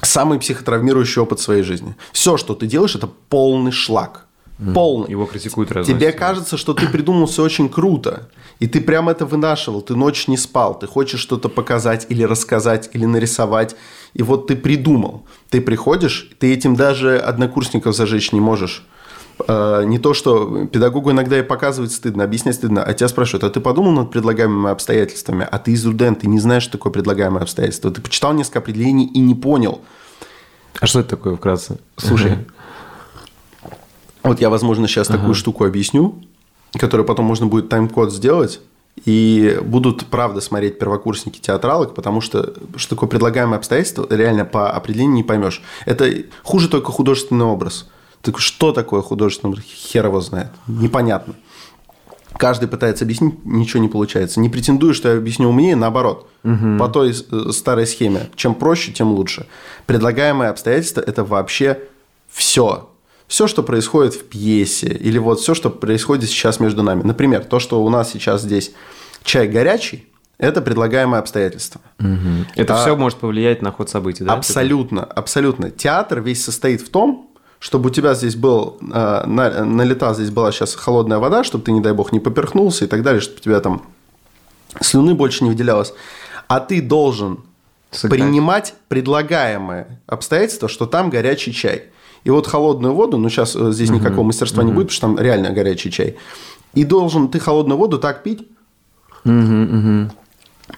самый 0.03 0.41
психотравмирующий 0.41 1.23
опыт 1.23 1.39
своей 1.39 1.63
жизни. 1.63 1.95
Все, 2.13 2.37
что 2.37 2.55
ты 2.55 2.67
делаешь, 2.67 2.97
это 2.97 3.09
полный 3.29 3.71
шлак. 3.71 4.27
Полный. 4.75 5.11
Его 5.11 5.27
критикуют 5.27 5.71
раз. 5.71 5.87
Тебе 5.87 6.11
кажется, 6.11 6.57
что 6.57 6.75
ты 6.75 6.89
придумал 6.89 7.27
все 7.27 7.45
очень 7.45 7.69
круто. 7.69 8.29
И 8.59 8.67
ты 8.67 8.81
прям 8.81 9.09
это 9.09 9.25
вынашивал. 9.25 9.83
Ты 9.83 9.95
ночь 9.95 10.27
не 10.27 10.37
спал. 10.37 10.77
Ты 10.77 10.89
хочешь 10.89 11.21
что-то 11.21 11.49
показать 11.49 12.07
или 12.09 12.25
рассказать, 12.25 12.91
или 12.93 13.05
нарисовать. 13.05 13.77
И 14.15 14.23
вот 14.23 14.47
ты 14.47 14.57
придумал. 14.57 15.25
Ты 15.51 15.61
приходишь, 15.61 16.31
ты 16.39 16.53
этим 16.53 16.77
даже 16.77 17.19
однокурсников 17.19 17.95
зажечь 17.95 18.33
не 18.33 18.41
можешь. 18.41 18.85
А, 19.47 19.83
не 19.83 19.99
то, 19.99 20.15
что 20.15 20.67
педагогу 20.67 21.11
иногда 21.11 21.39
и 21.39 21.43
показывать 21.43 21.93
стыдно, 21.93 22.25
объяснять 22.25 22.57
стыдно, 22.57 22.83
а 22.83 22.93
тебя 22.95 23.09
спрашивают, 23.09 23.45
а 23.45 23.51
ты 23.51 23.61
подумал 23.61 23.93
над 23.93 24.11
предлагаемыми 24.11 24.71
обстоятельствами? 24.71 25.47
А 25.49 25.59
ты 25.59 25.77
РУДН, 25.77 26.15
ты 26.15 26.27
не 26.27 26.41
знаешь, 26.41 26.65
что 26.65 26.73
такое 26.73 26.93
предлагаемое 26.93 27.43
обстоятельство. 27.43 27.91
Ты 27.91 28.01
почитал 28.01 28.33
несколько 28.33 28.59
определений 28.59 29.07
и 29.07 29.21
не 29.21 29.35
понял. 29.35 29.81
А 30.81 30.87
что 30.87 31.01
это 31.01 31.11
такое 31.11 31.37
вкратце? 31.37 31.79
Слушай, 31.97 32.47
вот 34.23 34.41
я, 34.41 34.51
возможно, 34.51 34.89
сейчас 34.89 35.09
такую 35.09 35.35
штуку 35.35 35.65
объясню, 35.65 36.23
которую 36.75 37.07
потом 37.07 37.25
можно 37.25 37.47
будет 37.47 37.69
тайм-код 37.69 38.13
сделать, 38.13 38.61
и 39.05 39.59
будут, 39.63 40.07
правда, 40.07 40.41
смотреть 40.41 40.79
первокурсники 40.79 41.39
театралок, 41.41 41.95
потому 41.95 42.21
что 42.21 42.55
что 42.77 42.95
такое 42.95 43.09
предлагаемое 43.09 43.59
обстоятельство, 43.59 44.07
реально 44.11 44.45
по 44.45 44.71
определению 44.71 45.15
не 45.15 45.23
поймешь. 45.23 45.63
Это 45.85 46.11
хуже 46.43 46.69
только 46.69 46.93
художественный 46.93 47.47
образ. 47.47 47.89
Так 48.23 48.39
что 48.39 48.73
такое 48.73 49.03
художественный 49.03 49.53
образ? 49.53 49.65
Хер 49.65 50.07
его 50.07 50.21
знает. 50.21 50.51
Непонятно. 50.67 51.35
Каждый 52.37 52.69
пытается 52.69 53.05
объяснить, 53.05 53.45
ничего 53.45 53.83
не 53.83 53.89
получается. 53.89 54.39
Не 54.39 54.49
претендую, 54.49 54.95
что 54.95 55.09
я 55.09 55.17
объясню 55.17 55.49
умнее, 55.49 55.77
наоборот. 55.77 56.29
Угу. 56.45 56.79
По 56.79 56.89
той 56.89 57.11
э, 57.11 57.53
старой 57.53 57.87
схеме. 57.87 58.29
Чем 58.37 58.55
проще, 58.55 58.93
тем 58.93 59.13
лучше. 59.13 59.47
Предлагаемое 59.87 60.51
обстоятельство– 60.51 61.01
это 61.07 61.25
вообще 61.25 61.81
все 62.29 62.89
все, 63.29 63.47
что 63.47 63.63
происходит 63.63 64.15
в 64.15 64.25
пьесе, 64.25 64.89
или 64.89 65.19
вот 65.19 65.41
все, 65.41 65.55
что 65.55 65.71
происходит 65.71 66.31
сейчас 66.31 66.59
между 66.59 66.83
нами. 66.83 67.03
Например, 67.03 67.45
то, 67.45 67.61
что 67.61 67.85
у 67.85 67.89
нас 67.91 68.11
сейчас 68.11 68.43
здесь 68.43 68.73
чай 69.23 69.47
горячий, 69.47 70.09
это 70.39 70.63
предлагаемое 70.63 71.21
обстоятельство. 71.21 71.81
Угу. 71.99 72.47
Это 72.57 72.75
а, 72.75 72.81
все 72.81 72.97
может 72.97 73.19
повлиять 73.19 73.61
на 73.61 73.71
ход 73.71 73.91
событий, 73.91 74.25
да? 74.25 74.33
Абсолютно, 74.33 75.05
абсолютно. 75.05 75.71
Театр 75.71 76.21
весь 76.21 76.43
состоит 76.43 76.81
в 76.81 76.89
том, 76.89 77.31
чтобы 77.59 77.91
у 77.91 77.93
тебя 77.93 78.15
здесь 78.15 78.37
был, 78.37 78.79
э, 78.81 79.23
на, 79.27 79.65
налета 79.65 80.15
здесь 80.15 80.31
была 80.31 80.51
сейчас 80.53 80.75
холодная 80.75 81.19
вода, 81.19 81.45
чтобы 81.45 81.65
ты, 81.65 81.73
не 81.73 81.81
дай 81.81 81.93
бог, 81.93 82.13
не 82.13 82.21
поперхнулся 82.21 82.85
и 82.85 82.89
так 82.89 83.03
далее, 83.03 83.21
чтобы 83.21 83.39
у 83.39 83.43
тебя 83.43 83.61
там 83.61 83.83
слюны 84.81 85.15
больше 85.15 85.45
не 85.45 85.51
выделялось. 85.51 85.93
А 86.47 86.61
ты 86.61 86.81
должен 86.81 87.41
Сыграть. 87.91 88.21
принимать 88.21 88.75
предлагаемое 88.87 90.01
обстоятельство, 90.07 90.69
что 90.69 90.87
там 90.87 91.11
горячий 91.11 91.53
чай. 91.53 91.87
И 92.25 92.31
вот 92.31 92.47
холодную 92.47 92.95
воду, 92.95 93.19
ну 93.19 93.29
сейчас 93.29 93.57
э, 93.57 93.73
здесь 93.73 93.91
никакого 93.91 94.25
мастерства 94.25 94.63
не 94.63 94.73
будет, 94.73 94.89
потому 94.89 94.97
что 94.97 95.07
там 95.07 95.19
реально 95.19 95.51
горячий 95.51 95.91
чай. 95.91 96.17
И 96.75 96.85
должен 96.85 97.29
ты 97.29 97.39
холодную 97.39 97.79
воду 97.79 97.99
так 97.99 98.23
пить, 98.23 98.47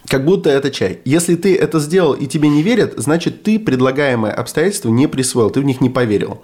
как 0.06 0.24
будто 0.24 0.50
это 0.50 0.70
чай. 0.70 1.00
Если 1.04 1.34
ты 1.34 1.56
это 1.56 1.78
сделал 1.80 2.14
и 2.14 2.26
тебе 2.26 2.48
не 2.48 2.62
верят, 2.62 2.94
значит 2.96 3.42
ты 3.42 3.58
предлагаемое 3.58 4.32
обстоятельство 4.32 4.88
не 4.88 5.06
присвоил, 5.06 5.50
ты 5.50 5.60
в 5.60 5.64
них 5.64 5.80
не 5.80 5.90
поверил. 5.90 6.42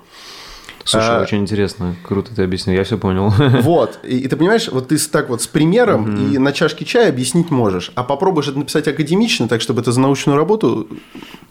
Слушай, 0.87 1.18
а, 1.18 1.22
очень 1.22 1.38
интересно, 1.38 1.96
круто 2.05 2.33
ты 2.35 2.44
объяснил, 2.44 2.77
я 2.77 2.85
все 2.85 2.96
понял. 2.96 3.33
Вот, 3.62 3.99
и, 4.05 4.18
и 4.18 4.29
ты 4.29 4.37
понимаешь, 4.37 4.68
вот 4.68 4.88
ты 4.88 4.99
так 4.99 5.29
вот 5.29 5.42
с 5.42 5.46
примером 5.49 6.14
угу. 6.14 6.35
и 6.35 6.38
на 6.38 6.53
чашке 6.53 6.85
чая 6.85 7.09
объяснить 7.09 7.51
можешь, 7.51 7.90
а 7.96 8.05
попробуешь 8.05 8.46
это 8.46 8.59
написать 8.59 8.87
академично, 8.87 9.49
так 9.49 9.61
чтобы 9.61 9.81
это 9.81 9.90
за 9.90 10.01
научную 10.01 10.37
работу 10.38 10.87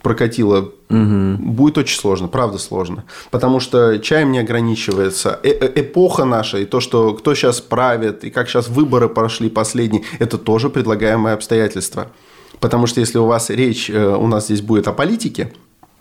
прокатило, 0.00 0.72
угу. 0.88 1.36
будет 1.38 1.76
очень 1.76 1.98
сложно, 1.98 2.28
правда 2.28 2.56
сложно, 2.56 3.04
потому 3.30 3.60
что 3.60 3.98
чаем 3.98 4.32
не 4.32 4.38
ограничивается. 4.38 5.38
Э 5.42 5.50
-э 5.50 5.72
Эпоха 5.80 6.24
наша 6.24 6.58
и 6.58 6.64
то, 6.64 6.80
что 6.80 7.12
кто 7.12 7.34
сейчас 7.34 7.60
правит 7.60 8.24
и 8.24 8.30
как 8.30 8.48
сейчас 8.48 8.68
выборы 8.68 9.08
прошли 9.08 9.50
последние, 9.50 10.02
это 10.18 10.38
тоже 10.38 10.70
предлагаемое 10.70 11.34
обстоятельство. 11.34 12.06
Потому 12.60 12.86
что 12.86 13.00
если 13.00 13.18
у 13.18 13.26
вас 13.26 13.50
речь, 13.50 13.90
э, 13.90 14.16
у 14.16 14.26
нас 14.26 14.46
здесь 14.46 14.62
будет 14.62 14.88
о 14.88 14.92
политике, 14.92 15.52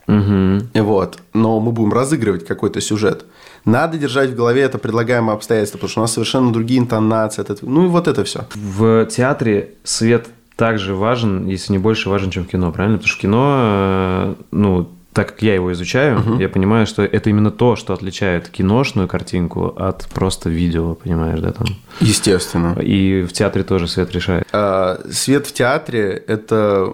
Угу. 0.07 0.83
Вот. 0.83 1.19
Но 1.33 1.59
мы 1.59 1.71
будем 1.71 1.93
разыгрывать 1.93 2.45
какой-то 2.45 2.81
сюжет. 2.81 3.25
Надо 3.65 3.97
держать 3.97 4.29
в 4.29 4.35
голове 4.35 4.61
это 4.61 4.77
предлагаемое 4.77 5.35
обстоятельство, 5.35 5.77
потому 5.77 5.89
что 5.89 5.99
у 6.01 6.03
нас 6.03 6.13
совершенно 6.13 6.53
другие 6.53 6.79
интонации. 6.79 7.41
Это, 7.41 7.57
ну 7.61 7.85
и 7.85 7.87
вот 7.87 8.07
это 8.07 8.23
все. 8.23 8.47
В 8.53 9.05
театре 9.07 9.71
свет 9.83 10.27
также 10.55 10.95
важен, 10.95 11.47
если 11.47 11.73
не 11.73 11.79
больше 11.79 12.09
важен, 12.09 12.29
чем 12.31 12.45
в 12.45 12.47
кино, 12.47 12.71
правильно? 12.71 12.97
Потому 12.97 13.09
что 13.09 13.21
кино, 13.21 13.55
э, 13.59 14.35
ну, 14.51 14.89
так 15.15 15.29
как 15.29 15.41
я 15.41 15.55
его 15.55 15.71
изучаю, 15.71 16.19
угу. 16.19 16.39
я 16.39 16.49
понимаю, 16.49 16.85
что 16.85 17.01
это 17.01 17.29
именно 17.29 17.49
то, 17.49 17.75
что 17.75 17.93
отличает 17.93 18.49
киношную 18.49 19.07
картинку 19.07 19.67
от 19.67 20.07
просто 20.13 20.49
видео, 20.49 20.93
понимаешь, 20.93 21.39
да, 21.39 21.51
там. 21.51 21.67
Естественно. 22.01 22.77
И 22.81 23.23
в 23.23 23.31
театре 23.31 23.63
тоже 23.63 23.87
свет 23.87 24.11
решает. 24.11 24.45
А, 24.51 24.99
свет 25.09 25.47
в 25.47 25.53
театре 25.53 26.21
это, 26.27 26.93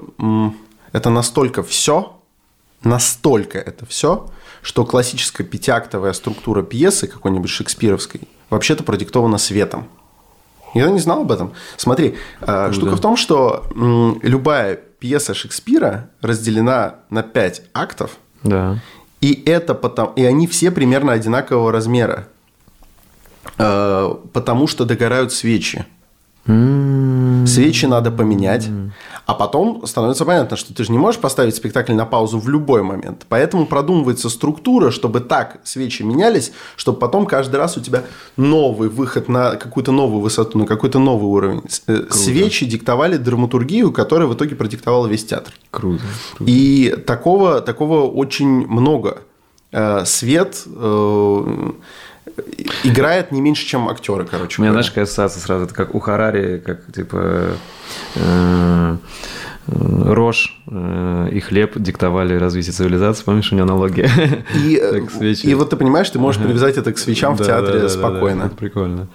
это 0.93 1.09
настолько 1.09 1.63
все, 1.63 2.20
настолько 2.83 3.57
это 3.57 3.85
все, 3.85 4.29
что 4.61 4.85
классическая 4.85 5.43
пятиактовая 5.43 6.13
структура 6.13 6.63
пьесы 6.63 7.07
какой-нибудь 7.07 7.49
шекспировской 7.49 8.21
вообще-то 8.49 8.83
продиктована 8.83 9.37
светом. 9.37 9.87
Я 10.73 10.89
не 10.89 10.99
знал 10.99 11.21
об 11.21 11.31
этом. 11.31 11.53
Смотри, 11.77 12.15
Круто. 12.39 12.73
штука 12.73 12.95
в 12.95 13.01
том, 13.01 13.17
что 13.17 13.65
любая 14.21 14.75
пьеса 14.75 15.33
Шекспира 15.33 16.09
разделена 16.21 16.95
на 17.09 17.23
пять 17.23 17.63
актов. 17.73 18.11
Да. 18.43 18.79
И 19.19 19.43
это 19.45 19.73
потом, 19.75 20.13
и 20.15 20.23
они 20.23 20.47
все 20.47 20.71
примерно 20.71 21.11
одинакового 21.13 21.71
размера, 21.71 22.27
э, 23.57 24.15
потому 24.33 24.67
что 24.67 24.85
догорают 24.85 25.33
свечи. 25.33 25.85
Свечи 26.45 27.85
надо 27.85 28.11
поменять. 28.11 28.67
А 29.25 29.33
потом 29.33 29.85
становится 29.85 30.25
понятно, 30.25 30.57
что 30.57 30.73
ты 30.73 30.83
же 30.83 30.91
не 30.91 30.97
можешь 30.97 31.21
поставить 31.21 31.55
спектакль 31.55 31.93
на 31.93 32.05
паузу 32.05 32.39
в 32.39 32.49
любой 32.49 32.83
момент. 32.83 33.25
Поэтому 33.29 33.65
продумывается 33.65 34.29
структура, 34.29 34.91
чтобы 34.91 35.19
так 35.19 35.59
свечи 35.63 36.03
менялись, 36.03 36.51
чтобы 36.75 36.99
потом 36.99 37.25
каждый 37.25 37.57
раз 37.57 37.77
у 37.77 37.81
тебя 37.81 38.03
новый 38.35 38.89
выход 38.89 39.29
на 39.29 39.55
какую-то 39.55 39.91
новую 39.91 40.21
высоту, 40.21 40.57
на 40.57 40.65
какой-то 40.65 40.99
новый 40.99 41.29
уровень. 41.29 41.61
Э, 41.87 41.97
круто. 41.97 42.17
Свечи 42.17 42.65
диктовали 42.65 43.17
драматургию, 43.17 43.91
которая 43.91 44.27
в 44.27 44.33
итоге 44.33 44.55
продиктовала 44.55 45.07
весь 45.07 45.25
театр. 45.25 45.53
Круто. 45.69 46.03
круто. 46.35 46.51
И 46.51 46.95
такого, 47.05 47.61
такого 47.61 48.09
очень 48.09 48.67
много. 48.67 49.19
Э, 49.71 50.03
свет 50.05 50.63
э, 50.65 51.71
играет 52.83 53.31
не 53.31 53.41
меньше, 53.41 53.65
чем 53.65 53.89
актеры, 53.89 54.25
короче. 54.25 54.61
У 54.61 54.63
меня, 54.63 54.71
знаешь, 54.71 54.89
какая 54.89 55.05
ассоциация 55.05 55.41
сразу, 55.41 55.65
это 55.65 55.73
как 55.73 55.95
у 55.95 55.99
Харари, 55.99 56.59
как 56.59 56.91
типа 56.93 57.55
э, 58.15 58.97
рожь 59.67 60.59
э, 60.67 61.29
и 61.31 61.39
хлеб 61.39 61.73
диктовали 61.75 62.35
развитие 62.35 62.73
цивилизации. 62.73 63.23
Помнишь, 63.23 63.51
у 63.51 63.55
него 63.55 63.65
аналогия? 63.65 64.09
И, 64.55 64.75
и 65.43 65.53
вот 65.53 65.69
ты 65.69 65.75
понимаешь, 65.77 66.09
ты 66.09 66.19
можешь 66.19 66.41
привязать 66.41 66.77
это 66.77 66.91
к 66.93 66.97
свечам 66.97 67.35
в 67.35 67.45
театре 67.45 67.87
спокойно. 67.89 68.49
прикольно. 68.49 69.07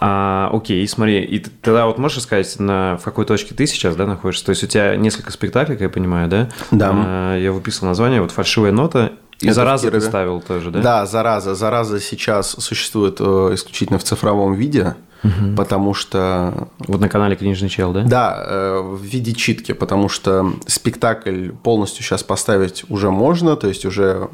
А, 0.00 0.50
окей, 0.52 0.86
смотри, 0.86 1.22
и 1.22 1.38
тогда 1.38 1.86
вот 1.86 1.98
можешь 1.98 2.22
сказать, 2.22 2.58
на, 2.58 2.96
в 2.98 3.04
какой 3.04 3.24
точке 3.24 3.54
ты 3.54 3.66
сейчас 3.66 3.96
да, 3.96 4.06
находишься? 4.06 4.46
То 4.46 4.50
есть 4.50 4.64
у 4.64 4.66
тебя 4.66 4.96
несколько 4.96 5.32
спектаклей, 5.32 5.76
я 5.78 5.88
понимаю, 5.88 6.28
да? 6.28 6.48
Да. 6.70 6.90
А, 6.92 7.38
я 7.38 7.52
выписал 7.52 7.88
название, 7.88 8.20
вот 8.20 8.30
«Фальшивая 8.30 8.72
нота» 8.72 9.12
И 9.40 9.46
это 9.46 9.54
«Зараза» 9.54 9.90
ты 9.90 10.00
ставил 10.00 10.40
тоже, 10.40 10.70
да? 10.70 10.80
Да, 10.80 11.06
«Зараза». 11.06 11.54
«Зараза» 11.54 11.98
сейчас 11.98 12.50
существует 12.58 13.16
э, 13.20 13.50
исключительно 13.54 13.98
в 13.98 14.04
цифровом 14.04 14.52
виде, 14.52 14.96
угу. 15.24 15.56
потому 15.56 15.94
что... 15.94 16.68
Вот 16.80 17.00
на 17.00 17.08
канале 17.08 17.36
«Книжный 17.36 17.70
чел», 17.70 17.92
да? 17.92 18.02
Да, 18.02 18.44
э, 18.46 18.80
в 18.82 19.02
виде 19.02 19.32
читки, 19.32 19.72
потому 19.72 20.10
что 20.10 20.52
спектакль 20.66 21.50
полностью 21.62 22.04
сейчас 22.04 22.22
поставить 22.22 22.84
уже 22.90 23.10
можно, 23.10 23.56
то 23.56 23.66
есть 23.66 23.86
уже 23.86 24.28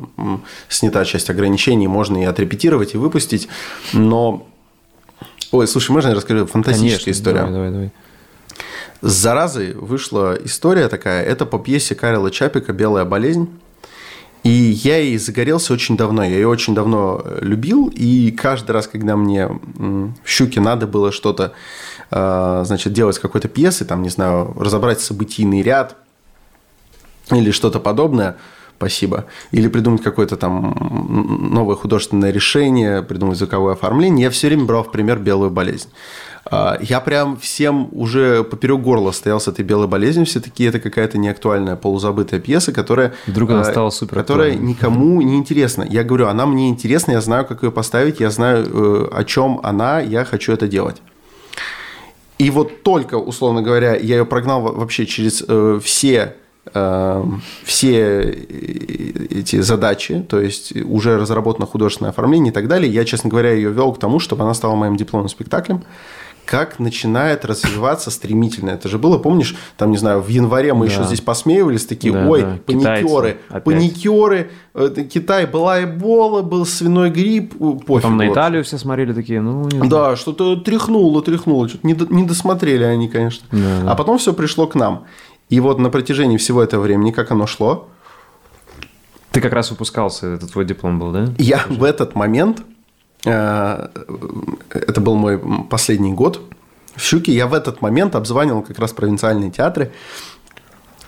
снята 0.69 1.05
часть 1.05 1.31
ограничений, 1.31 1.87
можно 1.87 2.21
и 2.21 2.25
отрепетировать, 2.25 2.95
и 2.95 2.99
выпустить, 2.99 3.49
но... 3.93 4.49
Ой, 5.53 5.69
слушай, 5.69 5.93
можно 5.93 6.09
я 6.09 6.15
расскажу? 6.17 6.47
Фантастическая 6.47 7.05
Конечно, 7.05 7.11
история. 7.13 7.39
Давай, 7.39 7.53
давай, 7.53 7.71
давай. 7.71 7.93
С 9.03 9.13
«Заразой» 9.13 9.73
вышла 9.75 10.37
история 10.43 10.89
такая. 10.89 11.23
Это 11.23 11.47
по 11.47 11.61
пьесе 11.61 11.95
Карла 11.95 12.33
Чапика 12.33 12.73
«Белая 12.73 13.05
болезнь». 13.05 13.49
И 14.47 14.79
я 14.85 14.99
ей 14.99 15.19
загорелся 15.19 15.73
очень 15.73 15.97
давно. 15.97 16.23
Я 16.23 16.37
ее 16.37 16.47
очень 16.47 16.73
давно 16.73 17.21
э, 17.25 17.39
любил. 17.43 17.91
И 17.93 18.31
каждый 18.31 18.71
раз, 18.71 18.87
когда 18.87 19.17
мне 19.17 19.49
в 19.49 20.13
«Щуке» 20.25 20.61
надо 20.61 20.87
было 20.87 21.11
что-то, 21.11 21.53
э, 22.13 22.63
значит, 22.65 22.93
делать 22.93 23.19
какой-то 23.19 23.49
пьесы, 23.49 23.85
там, 23.85 24.03
не 24.03 24.09
знаю, 24.09 24.55
разобрать 24.57 25.01
событийный 25.01 25.63
ряд 25.63 25.97
или 27.33 27.51
что-то 27.51 27.81
подобное, 27.81 28.37
спасибо, 28.77 29.25
или 29.51 29.67
придумать 29.67 30.05
какое-то 30.05 30.37
там 30.37 31.49
новое 31.51 31.75
художественное 31.75 32.31
решение, 32.31 33.03
придумать 33.03 33.39
звуковое 33.39 33.73
оформление, 33.73 34.27
я 34.27 34.31
все 34.31 34.47
время 34.47 34.65
брал 34.65 34.85
в 34.85 34.93
пример 34.93 35.19
«Белую 35.19 35.51
болезнь». 35.51 35.89
А, 36.49 36.79
я 36.81 37.01
прям 37.01 37.37
всем 37.37 37.89
уже 37.93 38.45
поперек 38.45 38.81
горла 38.81 39.11
стоял 39.11 39.41
с 39.41 39.49
этой 39.49 39.65
белой 39.65 39.89
болезнью. 39.89 40.27
Все 40.27 40.41
таки 40.41 40.65
это 40.65 40.79
какая-то 40.79 41.19
неактуальная, 41.19 41.77
полузабытая 41.77 42.41
пьеса, 42.41 42.73
которая... 42.73 43.15
Вдруг 43.27 43.51
она 43.51 43.61
а, 43.63 43.65
стала 43.65 43.91
супер 43.91 44.17
Которая 44.17 44.55
никому 44.55 45.21
не 45.23 45.37
интересна. 45.37 45.87
Я 45.89 46.05
говорю, 46.05 46.29
она 46.29 46.47
мне 46.47 46.69
интересна, 46.69 47.13
я 47.13 47.21
знаю, 47.21 47.47
как 47.47 47.63
ее 47.63 47.73
поставить, 47.73 48.21
я 48.21 48.31
знаю, 48.31 48.65
э, 48.65 49.09
о 49.13 49.25
чем 49.25 49.61
она, 49.63 50.01
я 50.01 50.25
хочу 50.25 50.53
это 50.53 50.69
делать. 50.69 51.03
И 52.39 52.51
вот 52.51 52.83
только, 52.83 53.17
условно 53.17 53.63
говоря, 53.63 53.97
я 53.97 54.19
ее 54.19 54.27
прогнал 54.27 54.61
вообще 54.61 55.07
через 55.07 55.43
э, 55.49 55.81
все 55.83 56.37
э, 56.73 57.25
все 57.65 58.21
эти 59.31 59.61
задачи, 59.63 60.25
то 60.29 60.41
есть 60.41 60.77
уже 60.77 61.19
разработано 61.19 61.67
художественное 61.67 62.11
оформление 62.11 62.53
и 62.53 62.55
так 62.55 62.69
далее. 62.69 62.93
Я, 62.93 63.05
честно 63.05 63.31
говоря, 63.31 63.53
ее 63.53 63.71
вел 63.73 63.93
к 63.93 63.99
тому, 63.99 64.21
чтобы 64.21 64.45
она 64.45 64.55
стала 64.55 64.77
моим 64.77 64.97
дипломным 64.97 65.29
спектаклем 65.29 65.83
как 66.47 66.79
начинает 66.79 67.45
развиваться 67.45 68.11
стремительно. 68.11 68.71
Это 68.71 68.89
же 68.89 68.99
было, 68.99 69.19
помнишь, 69.19 69.57
там, 69.77 69.91
не 69.91 69.97
знаю, 69.97 70.23
в 70.23 70.29
январе 70.29 70.73
мы 70.73 70.87
да. 70.87 70.93
еще 70.93 71.05
здесь 71.05 71.21
посмеивались, 71.21 71.85
такие, 71.85 72.15
да, 72.15 72.27
ой, 72.27 72.43
да. 72.43 72.59
паникеры, 72.65 73.39
паникеры, 73.65 74.51
э, 74.75 75.05
Китай, 75.13 75.47
была 75.47 75.83
эбола, 75.83 76.43
был 76.43 76.65
свиной 76.65 77.11
грипп, 77.11 77.55
э, 77.55 77.59
пофиг. 77.59 77.87
Потом 77.87 78.17
на 78.17 78.33
Италию 78.33 78.63
все 78.63 78.79
смотрели 78.79 79.13
такие, 79.13 79.41
ну, 79.41 79.69
не 79.69 79.89
Да, 79.89 80.15
что-то 80.15 80.57
тряхнуло, 80.57 81.21
тряхнуло, 81.21 81.69
что-то 81.69 81.87
не, 81.87 81.97
не 82.11 82.25
досмотрели 82.25 82.85
они, 82.85 83.09
конечно. 83.09 83.47
Да, 83.51 83.59
да. 83.83 83.93
А 83.93 83.95
потом 83.97 84.19
все 84.19 84.33
пришло 84.33 84.69
к 84.69 84.77
нам. 84.77 85.05
И 85.49 85.59
вот 85.59 85.79
на 85.79 85.91
протяжении 85.91 86.37
всего 86.37 86.63
этого 86.63 86.83
времени, 86.83 87.11
как 87.11 87.31
оно 87.33 87.47
шло... 87.47 87.89
Ты 89.33 89.43
как 89.43 89.53
раз 89.53 89.71
выпускался, 89.71 90.29
это 90.29 90.47
твой 90.47 90.65
диплом 90.65 90.99
был, 90.99 91.13
да? 91.13 91.29
Я 91.37 91.61
в 91.69 91.85
этот 91.85 92.15
момент 92.15 92.63
это 93.25 95.01
был 95.01 95.15
мой 95.17 95.39
последний 95.69 96.13
год 96.13 96.41
в 96.95 97.01
Щуке. 97.03 97.33
Я 97.33 97.47
в 97.47 97.55
этот 97.55 97.83
момент 97.83 98.15
обзванивал 98.15 98.63
как 98.63 98.79
раз 98.79 98.93
провинциальные 98.93 99.51
театры. 99.51 99.93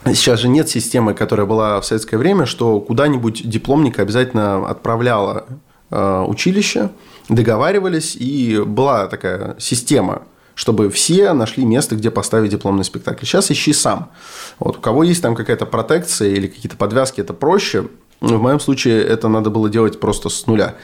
Сейчас 0.05 0.39
же 0.39 0.47
нет 0.47 0.69
системы, 0.69 1.13
которая 1.13 1.45
была 1.45 1.81
в 1.81 1.85
советское 1.85 2.17
время, 2.17 2.45
что 2.45 2.79
куда-нибудь 2.79 3.47
дипломника 3.47 4.01
обязательно 4.01 4.67
отправляла 4.67 5.45
э, 5.91 6.25
училище, 6.25 6.89
договаривались, 7.27 8.15
и 8.15 8.61
была 8.65 9.07
такая 9.07 9.55
система, 9.59 10.23
чтобы 10.55 10.89
все 10.89 11.33
нашли 11.33 11.65
место, 11.65 11.95
где 11.95 12.11
поставить 12.11 12.51
дипломный 12.51 12.85
спектакль. 12.85 13.25
Сейчас 13.25 13.51
ищи 13.51 13.73
сам. 13.73 14.11
Вот, 14.57 14.77
у 14.77 14.81
кого 14.81 15.03
есть 15.03 15.21
там 15.21 15.35
какая-то 15.35 15.65
протекция 15.65 16.29
или 16.29 16.47
какие-то 16.47 16.77
подвязки, 16.77 17.19
это 17.21 17.33
проще. 17.33 17.87
В 18.21 18.41
моем 18.41 18.59
случае 18.59 19.03
это 19.03 19.27
надо 19.27 19.49
было 19.49 19.69
делать 19.69 19.99
просто 19.99 20.29
с 20.29 20.45
нуля. 20.47 20.75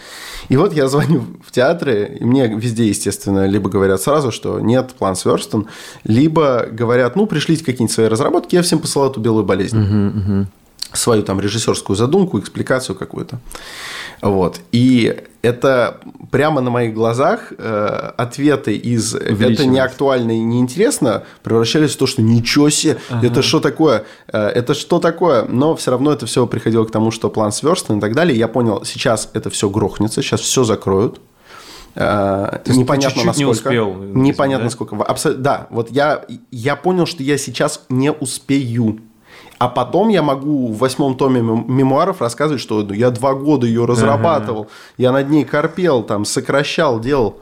И 0.48 0.58
вот 0.58 0.74
я 0.74 0.88
звоню 0.88 1.24
в 1.45 1.52
театры, 1.52 2.17
и 2.19 2.24
мне 2.24 2.48
везде, 2.48 2.88
естественно, 2.88 3.48
либо 3.48 3.69
говорят 3.69 4.02
сразу, 4.02 4.32
что 4.32 4.60
нет, 4.60 4.93
план 4.98 5.15
сверстан, 5.15 5.67
либо 6.04 6.67
говорят, 6.71 7.15
ну, 7.15 7.26
пришлите 7.26 7.65
какие-нибудь 7.65 7.93
свои 7.93 8.08
разработки, 8.08 8.56
я 8.56 8.62
всем 8.62 8.80
посылаю 8.80 9.12
эту 9.12 9.19
белую 9.19 9.45
болезнь. 9.45 9.78
Uh-huh, 9.78 10.13
uh-huh 10.13 10.45
свою 10.95 11.23
там 11.23 11.39
режиссерскую 11.39 11.95
задумку, 11.95 12.39
экспликацию 12.39 12.95
какую-то. 12.95 13.39
Вот. 14.21 14.60
И 14.71 15.23
это 15.41 15.99
прямо 16.31 16.62
на 16.62 16.69
моих 16.69 16.93
глазах 16.93 17.53
э, 17.58 18.12
ответы 18.17 18.75
из 18.75 19.13
«это 19.13 19.65
не 19.65 19.79
актуально 19.79 20.31
и 20.31 20.39
не 20.39 20.60
интересно» 20.60 21.23
превращались 21.43 21.91
в 21.91 21.97
то, 21.97 22.08
что 22.08 22.21
«ничего 22.21 22.69
себе, 22.69 22.97
ага. 23.10 23.27
это 23.27 23.41
что 23.41 23.60
такое? 23.60 24.05
Э, 24.31 24.47
это 24.47 24.73
что 24.73 24.99
такое?» 24.99 25.45
Но 25.45 25.75
все 25.75 25.91
равно 25.91 26.12
это 26.12 26.25
все 26.25 26.47
приходило 26.47 26.86
к 26.86 26.91
тому, 26.91 27.12
что 27.12 27.29
план 27.29 27.51
сверстан 27.51 27.97
и 27.97 28.01
так 28.01 28.15
далее. 28.15 28.38
Я 28.38 28.47
понял, 28.47 28.84
сейчас 28.86 29.29
это 29.34 29.49
все 29.49 29.69
грохнется, 29.69 30.21
сейчас 30.21 30.41
все 30.41 30.63
закроют. 30.63 31.19
Uh, 31.95 32.62
То 32.63 32.73
непонятно 32.73 33.23
насколько. 33.23 33.39
Не 33.39 33.79
успел. 33.79 33.93
Непонятно 33.93 34.65
да? 34.65 34.69
сколько. 34.69 34.97
Абсолютно. 34.97 35.43
Да, 35.43 35.67
вот 35.69 35.89
я, 35.91 36.25
я 36.51 36.75
понял, 36.75 37.05
что 37.05 37.23
я 37.23 37.38
сейчас 37.38 37.86
не 37.88 38.12
успею. 38.12 38.99
А 39.58 39.70
потом 39.70 40.10
я 40.10 40.22
могу 40.22 40.72
в 40.72 40.78
восьмом 40.78 41.15
томе 41.15 41.41
мемуаров 41.41 42.22
рассказывать, 42.22 42.62
что 42.62 42.82
я 42.94 43.10
два 43.12 43.34
года 43.34 43.65
ее 43.65 43.86
разрабатывал, 43.86 44.62
ага. 44.62 44.70
я 44.98 45.12
над 45.12 45.30
ней 45.30 45.46
корпел, 45.46 46.04
там, 46.04 46.26
сокращал, 46.26 47.00
делал. 47.00 47.39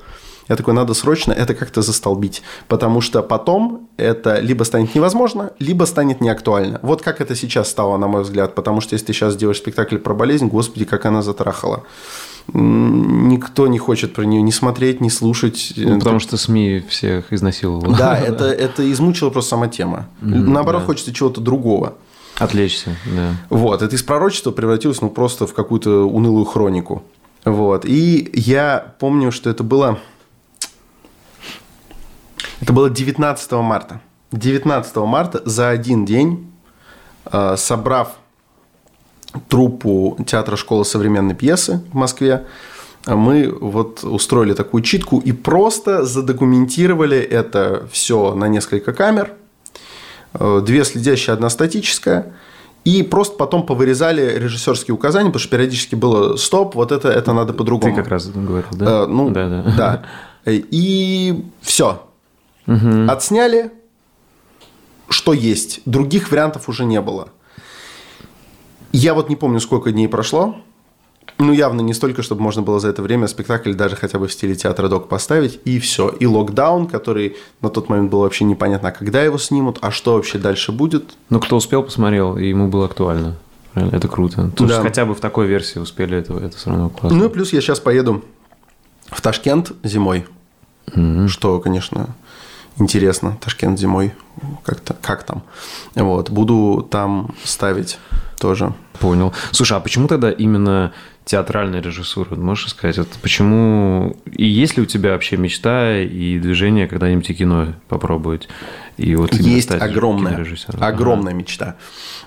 Я 0.49 0.57
такой, 0.57 0.73
надо 0.73 0.93
срочно 0.93 1.31
это 1.31 1.55
как-то 1.55 1.81
застолбить, 1.81 2.43
потому 2.67 2.99
что 2.99 3.23
потом 3.23 3.89
это 3.95 4.39
либо 4.39 4.63
станет 4.63 4.93
невозможно, 4.93 5.51
либо 5.59 5.85
станет 5.85 6.19
неактуально. 6.19 6.79
Вот 6.83 7.01
как 7.01 7.21
это 7.21 7.33
сейчас 7.33 7.69
стало, 7.69 7.97
на 7.97 8.07
мой 8.07 8.23
взгляд, 8.23 8.53
потому 8.53 8.81
что 8.81 8.93
если 8.93 9.07
ты 9.07 9.13
сейчас 9.13 9.37
делаешь 9.37 9.59
спектакль 9.59 9.97
про 9.97 10.13
болезнь, 10.13 10.47
господи, 10.47 10.85
как 10.85 11.05
она 11.05 11.21
затрахала 11.21 11.83
никто 12.51 13.67
не 13.67 13.79
хочет 13.79 14.13
про 14.13 14.23
нее 14.23 14.41
ни 14.41 14.51
смотреть, 14.51 15.01
ни 15.01 15.09
слушать. 15.09 15.73
Ну, 15.75 15.99
потому 15.99 16.19
что 16.19 16.37
СМИ 16.37 16.83
всех 16.89 17.31
изнасиловало. 17.31 17.95
Да, 17.95 18.17
это, 18.19 18.45
это 18.45 18.89
измучила 18.91 19.29
просто 19.29 19.51
сама 19.51 19.67
тема. 19.67 20.07
Наоборот, 20.21 20.81
да. 20.81 20.85
хочется 20.87 21.13
чего-то 21.13 21.41
другого. 21.41 21.95
Отвлечься, 22.37 22.95
да. 23.05 23.35
Вот, 23.49 23.83
это 23.83 23.95
из 23.95 24.01
пророчества 24.01 24.51
превратилось 24.51 25.01
ну, 25.01 25.09
просто 25.09 25.45
в 25.45 25.53
какую-то 25.53 26.09
унылую 26.09 26.45
хронику. 26.45 27.03
Вот, 27.45 27.85
и 27.85 28.29
я 28.33 28.95
помню, 28.99 29.31
что 29.31 29.49
это 29.49 29.63
было... 29.63 29.99
Это 32.59 32.73
было 32.73 32.89
19 32.89 33.51
марта. 33.51 34.01
19 34.31 34.95
марта 34.97 35.41
за 35.45 35.69
один 35.69 36.05
день, 36.05 36.51
э, 37.31 37.55
собрав 37.57 38.17
труппу 39.49 40.17
театра 40.25 40.55
школы 40.55 40.85
современной 40.85 41.35
пьесы 41.35 41.81
в 41.91 41.95
Москве, 41.95 42.45
мы 43.05 43.49
вот 43.49 44.03
устроили 44.03 44.53
такую 44.53 44.81
читку 44.83 45.19
и 45.19 45.31
просто 45.31 46.05
задокументировали 46.05 47.17
это 47.17 47.87
все 47.91 48.33
на 48.33 48.47
несколько 48.47 48.93
камер. 48.93 49.33
Э, 50.33 50.61
две 50.65 50.83
следящие, 50.85 51.33
одна 51.33 51.49
статическая. 51.49 52.33
И 52.85 53.01
просто 53.01 53.37
потом 53.37 53.65
повырезали 53.65 54.37
режиссерские 54.37 54.93
указания, 54.93 55.29
потому 55.29 55.39
что 55.39 55.49
периодически 55.49 55.95
было 55.95 56.35
стоп, 56.35 56.75
вот 56.75 56.91
это, 56.91 57.09
это 57.09 57.31
надо 57.31 57.53
по-другому. 57.53 57.95
Ты 57.95 58.01
как 58.01 58.09
раз 58.09 58.27
говорил, 58.27 58.67
да? 58.71 59.03
Э, 59.03 59.05
ну, 59.05 59.29
да, 59.29 59.47
да. 59.47 59.63
да. 59.77 60.03
И 60.45 61.45
все. 61.61 62.05
Угу. 62.67 63.09
Отсняли, 63.09 63.71
что 65.09 65.33
есть. 65.33 65.81
Других 65.85 66.31
вариантов 66.31 66.67
уже 66.67 66.83
не 66.85 66.99
было. 66.99 67.29
Я 68.93 69.15
вот 69.15 69.27
не 69.27 69.35
помню, 69.35 69.59
сколько 69.59 69.91
дней 69.91 70.07
прошло. 70.07 70.55
Ну, 71.39 71.51
явно 71.51 71.81
не 71.81 71.93
столько, 71.93 72.21
чтобы 72.21 72.41
можно 72.41 72.61
было 72.61 72.79
за 72.79 72.89
это 72.89 73.01
время 73.01 73.27
спектакль 73.27 73.73
даже 73.73 73.95
хотя 73.95 74.19
бы 74.19 74.27
в 74.27 74.33
стиле 74.33 74.55
театра 74.55 74.87
док 74.87 75.09
поставить, 75.09 75.59
и 75.65 75.79
все. 75.79 76.09
И 76.09 76.27
локдаун, 76.27 76.87
который 76.87 77.35
на 77.59 77.69
тот 77.69 77.89
момент 77.89 78.11
было 78.11 78.21
вообще 78.21 78.45
непонятно, 78.45 78.89
а 78.89 78.91
когда 78.91 79.23
его 79.23 79.39
снимут, 79.39 79.79
а 79.81 79.89
что 79.89 80.13
вообще 80.13 80.37
дальше 80.37 80.71
будет. 80.71 81.15
Ну, 81.29 81.39
кто 81.39 81.55
успел, 81.55 81.81
посмотрел, 81.83 82.37
и 82.37 82.47
ему 82.47 82.67
было 82.67 82.85
актуально. 82.85 83.35
Это 83.73 84.07
круто. 84.07 84.51
То 84.55 84.67
да. 84.67 84.81
хотя 84.81 85.05
бы 85.05 85.15
в 85.15 85.19
такой 85.19 85.47
версии 85.47 85.79
успели 85.79 86.17
это, 86.17 86.35
это 86.35 86.55
все 86.55 86.69
равно 86.69 86.89
классно. 86.89 87.17
Ну, 87.17 87.25
и 87.25 87.29
плюс 87.29 87.51
я 87.51 87.61
сейчас 87.61 87.79
поеду 87.79 88.23
в 89.07 89.19
Ташкент 89.19 89.71
зимой, 89.83 90.27
mm-hmm. 90.87 91.27
что, 91.27 91.59
конечно, 91.59 92.15
интересно. 92.77 93.37
Ташкент 93.41 93.79
зимой, 93.79 94.13
как-то, 94.63 94.95
как 95.01 95.23
там. 95.23 95.43
Вот, 95.95 96.29
буду 96.29 96.87
там 96.89 97.33
ставить 97.43 97.99
тоже. 98.39 98.73
Понял. 98.99 99.33
Слушай, 99.51 99.77
а 99.77 99.79
почему 99.79 100.07
тогда 100.07 100.31
именно 100.31 100.93
театральная 101.25 101.81
режиссура? 101.81 102.35
Можешь 102.35 102.69
сказать, 102.69 102.97
вот 102.97 103.07
почему... 103.21 104.17
И 104.31 104.45
есть 104.45 104.77
ли 104.77 104.83
у 104.83 104.85
тебя 104.85 105.11
вообще 105.11 105.37
мечта 105.37 105.97
и 105.97 106.37
движение 106.39 106.87
когда-нибудь 106.87 107.29
и 107.29 107.33
кино 107.33 107.73
попробовать? 107.87 108.49
И 108.97 109.15
вот 109.15 109.33
есть 109.33 109.71
огромная, 109.71 110.45
огромная 110.79 111.33
ага. 111.33 111.39
мечта. 111.39 111.75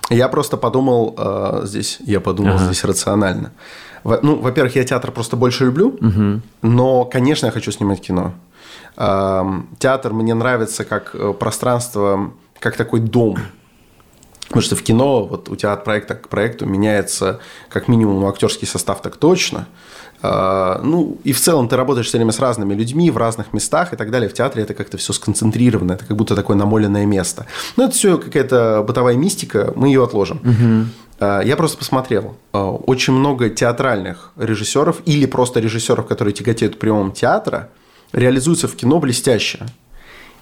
Я 0.09 0.27
просто 0.27 0.57
подумал 0.57 1.15
э, 1.17 1.61
здесь, 1.63 1.99
я 2.05 2.19
подумал 2.19 2.55
ага. 2.55 2.65
здесь 2.65 2.83
рационально. 2.83 3.51
Ну, 4.03 4.35
во-первых, 4.35 4.75
я 4.75 4.83
театр 4.83 5.11
просто 5.11 5.35
больше 5.35 5.65
люблю, 5.65 5.89
угу. 5.89 6.41
но, 6.61 7.05
конечно, 7.05 7.45
я 7.47 7.51
хочу 7.51 7.71
снимать 7.71 8.01
кино. 8.01 8.33
Театр 8.97 10.13
мне 10.13 10.33
нравится 10.33 10.83
как 10.83 11.13
э, 11.13 11.33
пространство, 11.33 12.31
как 12.59 12.75
такой 12.75 12.99
дом 12.99 13.37
Потому 14.47 14.61
что 14.61 14.75
в 14.75 14.81
кино 14.81 15.25
вот 15.25 15.49
у 15.49 15.55
тебя 15.55 15.73
от 15.73 15.83
проекта 15.83 16.15
к 16.15 16.29
проекту 16.29 16.65
меняется 16.65 17.39
как 17.69 17.87
минимум 17.87 18.25
актерский 18.25 18.67
состав 18.67 19.01
так 19.01 19.17
точно. 19.17 19.67
А, 20.21 20.81
ну, 20.83 21.17
и 21.23 21.33
в 21.33 21.39
целом 21.39 21.67
ты 21.67 21.75
работаешь 21.75 22.07
все 22.07 22.17
время 22.17 22.31
с 22.31 22.39
разными 22.39 22.73
людьми 22.73 23.11
в 23.11 23.17
разных 23.17 23.53
местах 23.53 23.93
и 23.93 23.97
так 23.97 24.09
далее. 24.09 24.29
В 24.29 24.33
театре 24.33 24.63
это 24.63 24.73
как-то 24.73 24.97
все 24.97 25.13
сконцентрировано, 25.13 25.93
это 25.93 26.05
как 26.05 26.15
будто 26.15 26.35
такое 26.35 26.55
намоленное 26.55 27.05
место. 27.05 27.45
Но 27.75 27.83
это 27.83 27.93
все 27.93 28.17
какая-то 28.17 28.83
бытовая 28.87 29.15
мистика, 29.15 29.73
мы 29.75 29.89
ее 29.89 30.03
отложим. 30.03 30.37
Угу. 30.37 31.35
Я 31.43 31.55
просто 31.57 31.77
посмотрел. 31.77 32.37
А, 32.53 32.71
очень 32.71 33.13
много 33.13 33.49
театральных 33.49 34.31
режиссеров 34.37 35.01
или 35.05 35.25
просто 35.25 35.59
режиссеров, 35.59 36.07
которые 36.07 36.33
тяготеют 36.33 36.79
приемом 36.79 37.11
театра, 37.11 37.69
реализуются 38.11 38.67
в 38.67 38.75
кино 38.75 38.99
блестяще. 38.99 39.65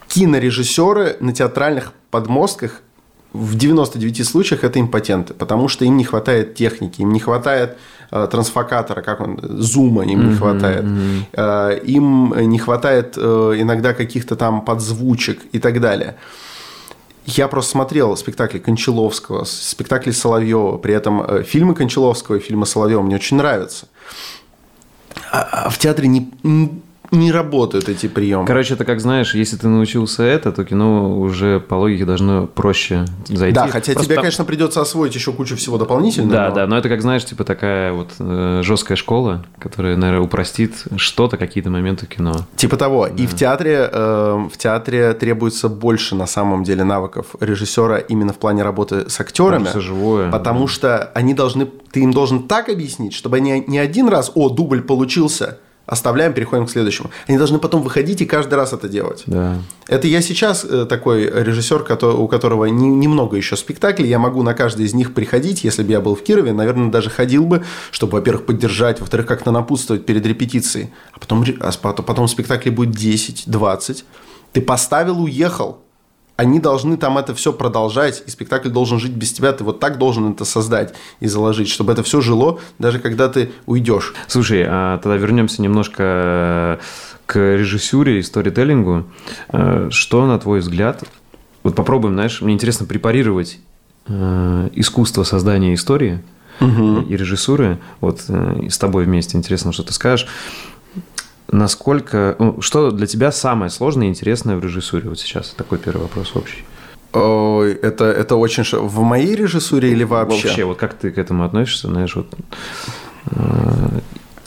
Кинорежиссеры 0.08 1.18
на 1.20 1.34
театральных 1.34 1.94
подмостках 2.12 2.82
в 3.34 3.56
99 3.56 4.26
случаях 4.26 4.64
это 4.64 4.80
импотенты, 4.80 5.34
потому 5.34 5.68
что 5.68 5.84
им 5.84 5.98
не 5.98 6.06
хватает 6.06 6.56
техники, 6.56 7.02
им 7.02 7.12
не 7.12 7.20
хватает 7.20 7.78
э, 8.12 8.28
трансфокатора, 8.32 9.02
как 9.02 9.20
он, 9.20 9.40
зума 9.42 10.06
им 10.06 10.30
не 10.30 10.36
хватает, 10.36 10.86
э, 11.34 11.80
им 11.84 12.34
не 12.50 12.60
хватает 12.60 13.16
э, 13.18 13.22
иногда 13.58 13.94
каких-то 13.94 14.36
там 14.38 14.62
подзвучек 14.62 15.42
и 15.52 15.60
так 15.60 15.82
далее. 15.82 16.16
Я 17.26 17.48
просто 17.48 17.72
смотрел 17.72 18.16
спектакли 18.16 18.60
Кончаловского, 18.60 19.46
спектакли 19.46 20.12
Соловьева, 20.12 20.78
при 20.78 20.94
этом 20.94 21.22
э, 21.22 21.44
фильмы 21.44 21.74
Кончаловского 21.74 22.36
и 22.36 22.40
фильмы 22.40 22.68
Соловьева 22.68 23.02
мне 23.02 23.16
очень 23.16 23.38
нравятся. 23.38 23.88
А, 25.32 25.66
а 25.66 25.70
в 25.70 25.78
театре 25.80 26.08
не, 26.08 26.32
не 27.12 27.32
работают 27.32 27.90
эти 27.90 28.08
приемы. 28.08 28.46
Короче, 28.46 28.74
это 28.74 28.86
как 28.86 29.00
знаешь, 29.00 29.36
если 29.36 29.58
ты 29.58 29.68
научился 29.68 30.24
это, 30.24 30.52
то 30.52 30.64
кино 30.64 31.20
уже 31.20 31.60
по 31.60 31.76
логике 31.76 32.06
должно 32.06 32.48
проще 32.48 33.06
зайти. 33.28 33.56
Да, 33.56 33.68
хотя 33.68 33.94
Просто 33.94 34.06
тебе, 34.06 34.16
там... 34.16 34.24
конечно, 34.24 34.46
придется 34.46 34.82
освоить 34.82 35.16
еще 35.16 35.32
кучу 35.32 35.56
всего 35.56 35.78
дополнительного. 35.78 36.32
Да, 36.34 36.52
да, 36.52 36.68
но 36.68 36.78
это 36.78 36.90
как 36.90 37.02
знаешь, 37.02 37.26
типа 37.26 37.44
такая 37.44 37.94
вот 37.94 38.12
э, 38.20 38.62
жесткая 38.64 38.96
школа, 38.96 39.46
которая, 39.60 39.96
наверное, 39.96 40.26
упростит 40.26 40.86
что-то, 40.98 41.38
какие-то 41.38 41.70
моменты 41.70 42.06
кино. 42.06 42.34
Типа 42.56 42.78
того. 42.78 43.08
Да. 43.08 43.24
И 43.24 43.28
в 43.28 43.36
театре, 43.36 43.90
э, 43.92 44.48
в 44.52 44.58
театре 44.58 45.14
требуется 45.14 45.70
больше 45.70 46.16
на 46.16 46.28
самом 46.28 46.64
деле 46.64 46.84
навыков 46.84 47.36
режиссера 47.40 47.98
именно 47.98 48.34
в 48.34 48.38
плане 48.38 48.64
работы 48.64 49.10
с 49.10 49.20
актерами. 49.20 49.66
Все 49.66 49.80
живое. 49.80 50.32
Потому 50.32 50.62
да. 50.62 50.72
что 50.72 51.12
они 51.14 51.34
должны, 51.34 51.68
ты 51.92 52.02
им 52.02 52.12
должен 52.12 52.44
так 52.48 52.70
объяснить, 52.70 53.14
чтобы 53.14 53.38
они 53.38 53.64
не 53.68 53.78
один 53.78 54.08
раз, 54.08 54.32
о, 54.36 54.50
дубль 54.50 54.82
получился, 54.82 55.60
оставляем, 55.86 56.34
переходим 56.34 56.66
к 56.66 56.72
следующему. 56.72 57.12
Они 57.28 57.38
должны 57.38 57.60
потом 57.60 57.82
выходить 57.82 58.22
и 58.22 58.26
каждый 58.26 58.56
раз 58.56 58.74
это 58.74 58.88
делать. 58.90 59.24
Да. 59.28 59.58
Это 59.88 60.08
я 60.08 60.22
сейчас 60.22 60.66
э, 60.66 60.86
такой 60.86 61.26
режиссер, 61.26 61.86
у 62.04 62.28
которого 62.28 62.66
немного 62.66 63.38
еще 63.38 63.56
спектаклей. 63.56 64.10
Я 64.10 64.20
могу 64.20 64.42
на 64.44 64.54
каждый 64.54 64.86
из 64.86 64.94
них 64.94 65.14
приходить. 65.14 65.64
Если 65.64 65.84
бы 65.84 65.92
я 65.92 66.02
был 66.02 66.16
в 66.16 66.24
Кирове, 66.24 66.54
наверное, 66.54 66.90
даже 66.90 67.10
ходил 67.10 67.46
бы, 67.46 67.64
чтобы, 67.92 68.14
во-первых, 68.14 68.46
поддержать, 68.46 69.00
во-вторых, 69.00 69.28
как-то 69.28 69.52
напутствовать 69.52 70.06
перед 70.06 70.26
репетицией. 70.26 70.92
А 71.14 71.20
потом, 71.20 71.46
а 71.60 71.72
потом 71.72 72.28
спектаклей 72.28 72.72
будет 72.72 72.92
10, 72.92 73.44
20. 73.48 74.06
Ты 74.54 74.62
поставил, 74.62 75.22
уехал 75.22 75.85
они 76.38 76.60
должны 76.60 76.98
там 76.98 77.18
это 77.18 77.34
все 77.34 77.54
продолжать, 77.54 78.24
и 78.26 78.30
спектакль 78.30 78.70
должен 78.70 79.00
жить 79.00 79.14
без 79.14 79.32
тебя. 79.32 79.54
Ты 79.54 79.64
вот 79.64 79.80
так 79.80 79.98
должен 79.98 80.32
это 80.32 80.44
создать 80.44 80.94
и 81.20 81.28
заложить, 81.28 81.70
чтобы 81.70 81.94
это 81.94 82.04
все 82.04 82.22
жило, 82.22 82.60
даже 82.78 83.00
когда 83.00 83.30
ты 83.30 83.52
уйдешь. 83.66 84.14
Слушай, 84.28 84.66
а 84.68 84.98
тогда 84.98 85.18
вернемся 85.18 85.62
немножко 85.62 86.04
э, 86.04 86.78
к 87.26 87.38
режиссуре 87.38 88.20
и 88.20 88.22
сторителлингу. 88.22 89.06
Э, 89.50 89.88
что, 89.92 90.28
на 90.28 90.38
твой 90.38 90.60
взгляд, 90.60 91.04
вот 91.64 91.76
попробуем, 91.76 92.16
знаешь, 92.16 92.42
мне 92.42 92.54
интересно 92.54 92.86
препарировать 92.86 93.60
э, 94.08 94.70
искусство 94.74 95.24
создания 95.24 95.74
истории 95.74 96.22
угу. 96.60 97.02
и 97.08 97.16
режиссуры. 97.16 97.80
Вот 98.02 98.20
с 98.20 98.78
тобой 98.78 99.06
вместе 99.06 99.38
интересно, 99.38 99.72
что 99.72 99.84
ты 99.84 99.94
скажешь. 99.94 100.28
Насколько... 101.56 102.36
Ну, 102.38 102.62
что 102.62 102.92
для 102.92 103.08
тебя 103.08 103.32
самое 103.32 103.72
сложное 103.72 104.08
и 104.08 104.10
интересное 104.10 104.58
в 104.58 104.64
режиссуре 104.64 105.08
вот 105.08 105.20
сейчас? 105.20 105.52
Такой 105.52 105.78
первый 105.78 106.02
вопрос 106.02 106.36
общий. 106.36 106.66
Ой, 107.14 107.72
это, 107.74 108.04
это 108.06 108.36
очень... 108.36 108.64
В 108.78 109.00
моей 109.04 109.36
режиссуре 109.36 109.90
или 109.90 110.04
вообще? 110.04 110.48
Вообще, 110.48 110.66
вот 110.66 110.78
как 110.78 110.96
ты 110.96 111.12
к 111.12 111.18
этому 111.18 111.46
относишься, 111.46 111.88
знаешь, 111.88 112.14
вот... 112.16 112.28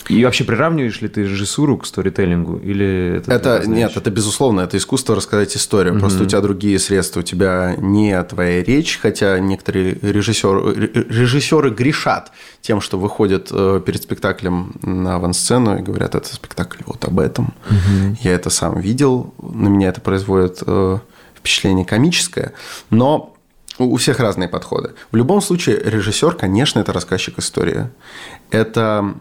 И 0.08 0.24
вообще 0.24 0.44
приравниваешь 0.44 1.00
ли 1.00 1.08
ты 1.08 1.22
режиссуру 1.22 1.78
к 1.78 1.86
сторителлингу? 1.86 2.58
Или 2.58 3.18
это, 3.18 3.32
это 3.32 3.68
нет, 3.68 3.96
это 3.96 4.10
безусловно, 4.10 4.62
это 4.62 4.76
искусство 4.76 5.14
рассказать 5.14 5.54
историю. 5.56 5.94
Угу. 5.94 6.00
Просто 6.00 6.22
у 6.22 6.26
тебя 6.26 6.40
другие 6.40 6.78
средства, 6.78 7.20
у 7.20 7.22
тебя 7.22 7.74
не 7.76 8.22
твоя 8.24 8.62
речь, 8.62 8.98
хотя 9.00 9.38
некоторые 9.38 9.98
режиссеры, 10.00 10.90
режиссеры 11.08 11.70
грешат 11.70 12.32
тем, 12.62 12.80
что 12.80 12.98
выходят 12.98 13.48
э, 13.50 13.80
перед 13.84 14.02
спектаклем 14.02 14.74
на 14.82 15.16
авансцену 15.16 15.78
и 15.78 15.82
говорят, 15.82 16.14
это 16.14 16.34
спектакль 16.34 16.82
вот 16.86 17.04
об 17.04 17.20
этом. 17.20 17.54
Угу. 17.68 18.18
Я 18.22 18.32
это 18.32 18.50
сам 18.50 18.80
видел, 18.80 19.34
на 19.42 19.68
меня 19.68 19.88
это 19.88 20.00
производит 20.00 20.62
э, 20.66 20.98
впечатление 21.36 21.84
комическое, 21.84 22.52
но 22.90 23.34
у 23.78 23.96
всех 23.96 24.20
разные 24.20 24.48
подходы. 24.48 24.92
В 25.12 25.16
любом 25.16 25.40
случае, 25.40 25.80
режиссер, 25.84 26.34
конечно, 26.34 26.80
это 26.80 26.92
рассказчик 26.92 27.38
истории. 27.38 27.88
Это 28.50 29.14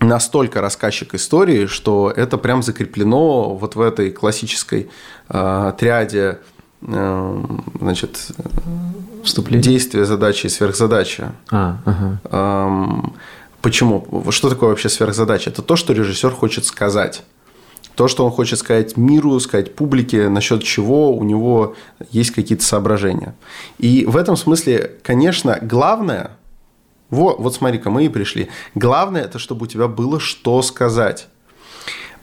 настолько 0.00 0.60
рассказчик 0.60 1.14
истории, 1.14 1.66
что 1.66 2.12
это 2.14 2.38
прям 2.38 2.62
закреплено 2.62 3.54
вот 3.54 3.76
в 3.76 3.80
этой 3.80 4.10
классической 4.10 4.90
э, 5.28 5.72
триаде 5.78 6.38
э, 6.82 7.44
значит, 7.78 8.32
Вступление? 9.22 9.62
действия, 9.62 10.04
задачи 10.04 10.46
и 10.46 10.48
сверхзадача. 10.48 11.32
А, 11.50 11.76
ага. 11.84 12.20
Эм, 12.30 13.12
почему? 13.60 14.24
Что 14.30 14.48
такое 14.48 14.70
вообще 14.70 14.88
сверхзадача? 14.88 15.50
Это 15.50 15.62
то, 15.62 15.76
что 15.76 15.92
режиссер 15.92 16.30
хочет 16.30 16.64
сказать. 16.64 17.22
То, 17.94 18.08
что 18.08 18.24
он 18.24 18.30
хочет 18.30 18.58
сказать 18.58 18.96
миру, 18.96 19.38
сказать 19.40 19.74
публике, 19.74 20.30
насчет 20.30 20.62
чего 20.62 21.14
у 21.14 21.22
него 21.22 21.74
есть 22.10 22.30
какие-то 22.30 22.64
соображения. 22.64 23.34
И 23.78 24.06
в 24.06 24.16
этом 24.16 24.36
смысле, 24.36 24.92
конечно, 25.02 25.58
главное, 25.60 26.30
вот, 27.10 27.38
вот 27.38 27.54
смотри-ка, 27.54 27.90
мы 27.90 28.04
и 28.04 28.08
пришли. 28.08 28.48
Главное, 28.74 29.22
это 29.22 29.38
чтобы 29.38 29.64
у 29.64 29.66
тебя 29.66 29.88
было 29.88 30.20
что 30.20 30.62
сказать. 30.62 31.28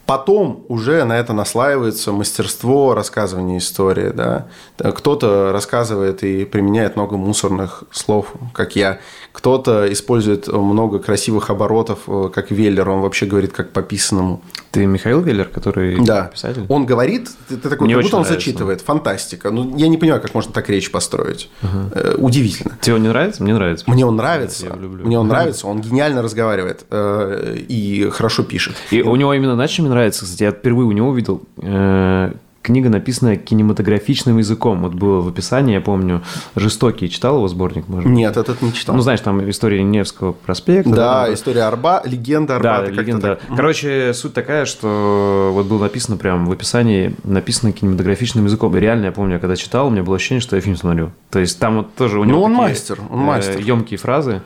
Потом 0.06 0.64
уже 0.70 1.04
на 1.04 1.20
это 1.20 1.34
наслаивается 1.34 2.14
мастерство 2.14 2.96
рассказывания 2.96 3.58
истории. 3.58 4.12
Да? 4.12 4.48
Кто-то 4.78 5.52
рассказывает 5.52 6.24
и 6.24 6.46
применяет 6.46 6.96
много 6.96 7.18
мусорных 7.18 7.84
слов, 7.92 8.32
как 8.54 8.78
я. 8.78 9.00
Кто-то 9.38 9.94
использует 9.94 10.48
много 10.48 10.98
красивых 10.98 11.52
оборотов, 11.52 12.00
э, 12.08 12.30
как 12.34 12.50
Веллер. 12.50 12.90
Он 12.90 13.02
вообще 13.02 13.28
говорит 13.28 13.54
как 13.54 13.72
по 13.72 13.84
писанному. 13.84 14.42
Ты 14.72 14.88
Михаил 14.88 15.22
Веллер, 15.22 15.46
который 15.46 16.04
да. 16.04 16.24
писатель? 16.24 16.66
Он 16.70 16.88
говорит, 16.88 17.30
ты, 17.48 17.56
ты 17.58 17.70
такой, 17.70 17.86
Мне 17.86 17.94
как 17.94 18.04
будто 18.04 18.18
он 18.18 18.24
нравится. 18.24 18.46
зачитывает. 18.46 18.82
Фантастика. 18.82 19.52
Ну, 19.52 19.78
я 19.78 19.90
не 19.90 19.98
понимаю, 19.98 20.24
как 20.24 20.34
можно 20.34 20.52
так 20.52 20.68
речь 20.70 20.90
построить. 20.90 21.52
Угу. 21.62 22.26
Удивительно. 22.26 22.80
Тебе 22.82 22.96
он 22.96 23.04
не 23.04 23.10
нравится? 23.10 23.44
Мне 23.44 23.54
нравится. 23.54 23.86
Мне 23.88 24.08
он 24.08 24.16
нравится. 24.16 24.66
Я 24.66 24.76
люблю. 24.76 25.06
Мне 25.06 25.20
он 25.20 25.28
нравится. 25.28 25.68
Он 25.68 25.82
гениально 25.82 26.24
разговаривает 26.24 26.88
э, 26.90 27.58
и 27.68 28.10
хорошо 28.10 28.42
пишет. 28.42 28.76
И 28.90 29.04
у 29.04 29.16
него 29.16 29.36
именно, 29.36 29.68
что 29.68 29.84
мне 29.84 29.92
нравится? 29.92 30.26
Кстати, 30.26 30.42
я 30.42 30.52
впервые 30.52 30.88
у 30.88 30.92
него 30.94 31.10
увидел 31.10 31.44
э, 31.62 32.32
книга, 32.68 32.90
написанная 32.90 33.38
кинематографичным 33.38 34.38
языком. 34.38 34.82
Вот 34.84 34.94
было 34.94 35.22
в 35.22 35.28
описании, 35.30 35.74
я 35.74 35.82
помню, 35.82 36.22
«Жестокий». 36.56 37.10
Читал 37.10 37.38
его 37.38 37.48
сборник, 37.48 37.88
может 37.88 38.06
быть? 38.10 38.16
Нет, 38.18 38.36
этот 38.38 38.62
не 38.62 38.74
читал. 38.74 38.96
Ну, 38.96 39.02
знаешь, 39.02 39.22
там 39.22 39.50
история 39.50 39.82
Невского 39.84 40.34
проспекта. 40.34 40.92
да, 40.92 41.26
там- 41.26 41.34
история 41.34 41.64
Арба, 41.64 42.02
легенда 42.06 42.60
Да, 42.60 42.76
Арбата. 42.76 42.86
как-то 42.88 43.02
легенда. 43.02 43.40
так. 43.48 43.56
Короче, 43.56 44.14
суть 44.14 44.34
такая, 44.34 44.66
что 44.66 45.52
вот 45.54 45.66
было 45.66 45.84
написано 45.84 46.18
прям 46.18 46.46
в 46.46 46.52
описании, 46.52 47.16
написано 47.24 47.72
кинематографичным 47.72 48.46
языком. 48.46 48.76
И 48.76 48.80
реально, 48.80 49.06
я 49.06 49.12
помню, 49.12 49.34
я 49.36 49.40
когда 49.40 49.56
читал, 49.56 49.88
у 49.88 49.90
меня 49.90 50.04
было 50.04 50.18
ощущение, 50.18 50.42
что 50.42 50.56
я 50.56 50.62
фильм 50.62 50.76
смотрю. 50.76 51.12
То 51.32 51.40
есть 51.40 51.58
там 51.60 51.78
вот 51.78 51.96
тоже 51.96 52.20
у 52.20 52.24
него 52.26 52.38
Ну, 52.40 52.44
он 52.44 52.52
такие, 52.54 52.68
мастер, 52.70 53.00
он 53.10 53.20
э, 53.20 53.24
мастер. 53.24 53.60
емкие 53.62 53.98
фразы. 53.98 54.42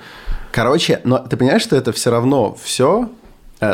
Короче, 0.51 1.01
но 1.05 1.17
ты 1.17 1.37
понимаешь, 1.37 1.61
что 1.63 1.75
это 1.75 1.91
все 1.91 2.11
равно 2.11 2.55
все 2.61 3.09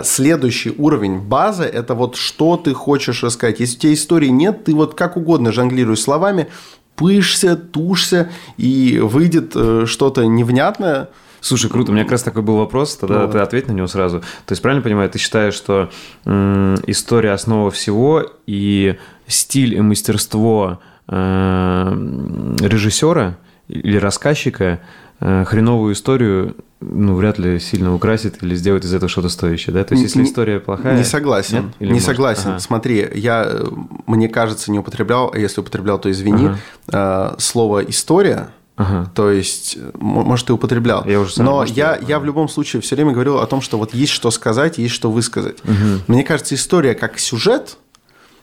следующий 0.04 0.74
уровень 0.78 1.20
базы– 1.20 1.64
это 1.66 1.96
вот 1.96 2.16
что 2.16 2.58
ты 2.58 2.74
хочешь 2.74 3.24
рассказать. 3.24 3.60
Если 3.60 3.78
у 3.78 3.80
тебя 3.80 3.94
истории 3.94 4.28
нет, 4.28 4.66
ты 4.66 4.76
вот 4.76 4.96
как 4.96 5.18
угодно 5.18 5.52
жонглируешь 5.52 6.02
словами, 6.02 6.48
пышься, 6.96 7.56
тушься, 7.56 8.30
и 8.58 9.00
выйдет 9.00 9.54
э, 9.56 9.86
что-то 9.86 10.26
невнятное. 10.26 11.10
Слушай, 11.40 11.70
круто. 11.70 11.92
У 11.92 11.94
меня 11.94 12.04
как 12.04 12.14
раз 12.14 12.24
такой 12.24 12.42
был 12.42 12.58
вопрос, 12.58 12.96
тогда 12.96 13.22
Вот. 13.22 13.32
ты 13.32 13.38
ответь 13.38 13.68
на 13.68 13.72
него 13.72 13.88
сразу. 13.88 14.20
То 14.20 14.52
есть, 14.52 14.62
правильно 14.62 14.84
понимаю, 14.84 15.10
ты 15.10 15.20
считаешь, 15.20 15.54
что 15.54 15.90
история 16.26 17.32
основа 17.32 17.70
всего, 17.72 18.26
и 18.48 18.98
стиль 19.28 19.76
и 19.76 19.82
мастерство 19.82 20.80
э, 21.08 22.54
режиссера 22.60 23.38
или 23.68 23.98
рассказчика 23.98 24.82
э, 25.20 25.46
хреновую 25.46 25.94
историю 25.94 26.56
ну, 26.80 27.16
вряд 27.16 27.40
ли 27.40 27.60
сильно 27.60 27.94
украсит 27.94 28.44
или 28.44 28.56
сделает 28.56 28.86
из 28.86 28.94
этого 28.94 29.10
что-то 29.10 29.30
стоящее, 29.30 29.74
да? 29.74 29.84
То 29.84 29.94
есть, 29.96 30.04
если 30.04 30.20
Не- 30.22 30.26
история 30.28 30.60
плохая... 30.60 30.96
Не 30.98 31.04
согласен. 31.04 31.56
нет? 31.66 31.66
Или 31.80 31.88
не 31.88 31.94
может? 31.94 32.06
согласен. 32.08 32.50
Ага. 32.52 32.60
Смотри, 32.60 33.08
я, 33.16 33.44
э, 33.48 33.66
мне 34.06 34.30
кажется, 34.30 34.72
не 34.72 34.80
употреблял, 34.80 35.32
а 35.34 35.38
если 35.40 35.62
употреблял, 35.62 35.98
то 36.00 36.10
извини, 36.12 36.50
э, 36.92 37.36
слово 37.40 37.84
«история», 37.86 38.50
Ага. 38.80 39.10
То 39.16 39.32
есть, 39.32 39.76
м- 39.78 39.90
может, 40.02 40.46
ты 40.46 40.54
употреблял. 40.54 41.04
Я 41.08 41.20
уже 41.20 41.34
сам, 41.34 41.46
Но 41.46 41.52
может, 41.62 41.76
я, 41.76 41.96
я- 41.96 42.10
я 42.10 42.20
в 42.20 42.26
любом 42.26 42.48
случае 42.48 42.80
все 42.84 42.96
время 42.96 43.12
говорил 43.12 43.40
о 43.40 43.48
том, 43.48 43.60
что 43.60 43.80
вот 43.80 43.96
есть 43.96 44.12
что 44.12 44.30
сказать, 44.30 44.78
есть 44.78 44.94
что 44.94 45.10
высказать. 45.10 45.58
Мне 46.06 46.24
кажется, 46.24 46.54
история 46.54 46.94
как 46.94 47.18
сюжет 47.18 47.78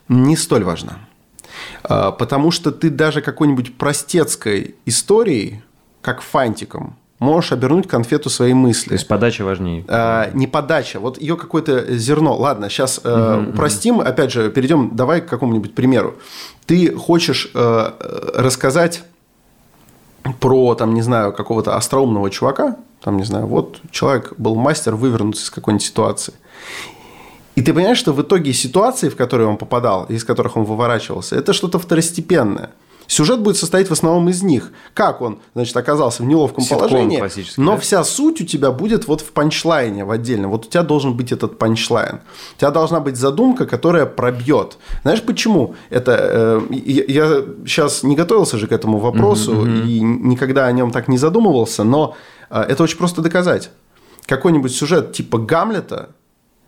не 0.09 0.37
столь 0.37 0.65
важна. 0.65 0.99
Потому 1.83 2.51
что 2.51 2.73
ты 2.73 2.91
даже 2.91 3.21
какой-нибудь 3.23 3.77
простецкой 3.79 4.75
историей, 4.87 5.63
как 6.03 6.21
фантиком, 6.21 6.97
можешь 7.25 7.53
обернуть 7.53 7.89
конфету 7.89 8.31
своей 8.31 8.55
мысли. 8.55 8.91
То 8.91 8.95
есть, 8.95 9.09
подача 9.09 9.45
важнее. 9.45 9.85
А, 9.89 10.31
не 10.35 10.47
подача, 10.47 11.01
вот 11.01 11.21
ее 11.21 11.37
какое-то 11.37 11.97
зерно. 11.97 12.37
Ладно, 12.37 12.69
сейчас 12.69 13.01
э, 13.03 13.47
упростим, 13.49 14.01
опять 14.01 14.31
же, 14.33 14.51
перейдем, 14.51 14.91
давай 14.95 15.21
к 15.21 15.27
какому-нибудь 15.27 15.75
примеру. 15.75 16.15
Ты 16.67 16.95
хочешь 16.95 17.51
э, 17.55 17.91
рассказать 18.37 19.03
про, 20.41 20.75
там, 20.75 20.95
не 20.95 21.03
знаю, 21.03 21.33
какого-то 21.33 21.77
остроумного 21.77 22.31
чувака, 22.31 22.77
там, 23.03 23.17
не 23.17 23.25
знаю, 23.25 23.47
вот 23.47 23.81
человек 23.91 24.33
был 24.39 24.55
мастер 24.55 24.95
вывернуться 24.95 25.45
из 25.45 25.51
какой-нибудь 25.51 25.85
ситуации. 25.85 26.35
И 27.55 27.63
ты 27.63 27.73
понимаешь, 27.73 27.99
что 27.99 28.13
в 28.13 28.21
итоге 28.21 28.53
ситуации, 28.53 29.09
в 29.09 29.17
которые 29.17 29.47
он 29.49 29.57
попадал, 29.57 30.07
из 30.07 30.25
которых 30.25 30.57
он 30.57 30.65
выворачивался, 30.65 31.37
это 31.37 31.53
что-то 31.53 31.79
второстепенное. 31.79 32.71
Сюжет 33.07 33.41
будет 33.41 33.57
состоять 33.57 33.89
в 33.89 33.93
основном 33.93 34.29
из 34.29 34.43
них. 34.43 34.73
Как 34.95 35.21
он, 35.21 35.39
значит, 35.55 35.77
оказался 35.77 36.23
в 36.23 36.27
неловком 36.27 36.65
Ситком 36.65 36.89
положении, 36.89 37.23
но 37.57 37.73
да? 37.73 37.81
вся 37.81 38.05
суть 38.05 38.41
у 38.41 38.45
тебя 38.45 38.71
будет 38.71 39.07
вот 39.07 39.21
в 39.21 39.33
панчлайне 39.33 40.05
в 40.05 40.11
отдельно. 40.11 40.49
Вот 40.49 40.67
у 40.67 40.69
тебя 40.69 40.83
должен 40.83 41.15
быть 41.15 41.33
этот 41.33 41.59
панчлайн. 41.59 42.21
У 42.57 42.61
тебя 42.61 42.71
должна 42.71 43.01
быть 43.01 43.17
задумка, 43.17 43.67
которая 43.67 44.07
пробьет. 44.07 44.79
Знаешь 45.03 45.23
почему? 45.23 45.75
Это 45.91 46.17
э, 46.19 46.61
я, 46.71 47.05
я 47.05 47.45
сейчас 47.67 48.03
не 48.03 48.17
готовился 48.17 48.59
же 48.59 48.67
к 48.67 48.73
этому 48.73 48.99
вопросу 48.99 49.67
и 49.67 50.01
никогда 50.01 50.67
о 50.67 50.73
нем 50.73 50.91
так 50.91 51.09
не 51.09 51.19
задумывался, 51.19 51.85
но 51.85 52.17
э, 52.51 52.61
это 52.61 52.83
очень 52.83 52.99
просто 52.99 53.23
доказать. 53.23 53.71
Какой-нибудь 54.27 54.75
сюжет 54.75 55.13
типа 55.13 55.39
Гамлета 55.39 56.11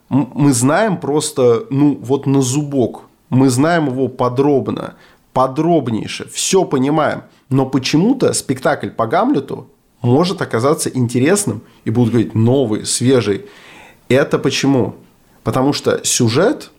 мы 0.08 0.52
знаем 0.52 0.98
просто, 0.98 1.66
ну, 1.70 1.98
вот 2.00 2.26
на 2.26 2.42
зубок. 2.42 3.02
Мы 3.28 3.48
знаем 3.48 3.86
его 3.86 4.06
подробно, 4.06 4.94
подробнейше, 5.36 6.26
все 6.32 6.64
понимаем. 6.64 7.24
Но 7.50 7.66
почему-то 7.66 8.32
спектакль 8.32 8.88
по 8.88 9.06
Гамлету 9.06 9.68
может 10.00 10.40
оказаться 10.40 10.88
интересным 10.88 11.60
и 11.84 11.90
будут 11.90 12.12
говорить 12.12 12.34
новый, 12.34 12.86
свежий. 12.86 13.44
Это 14.08 14.38
почему? 14.38 14.96
Потому 15.44 15.74
что 15.74 16.02
сюжет 16.04 16.70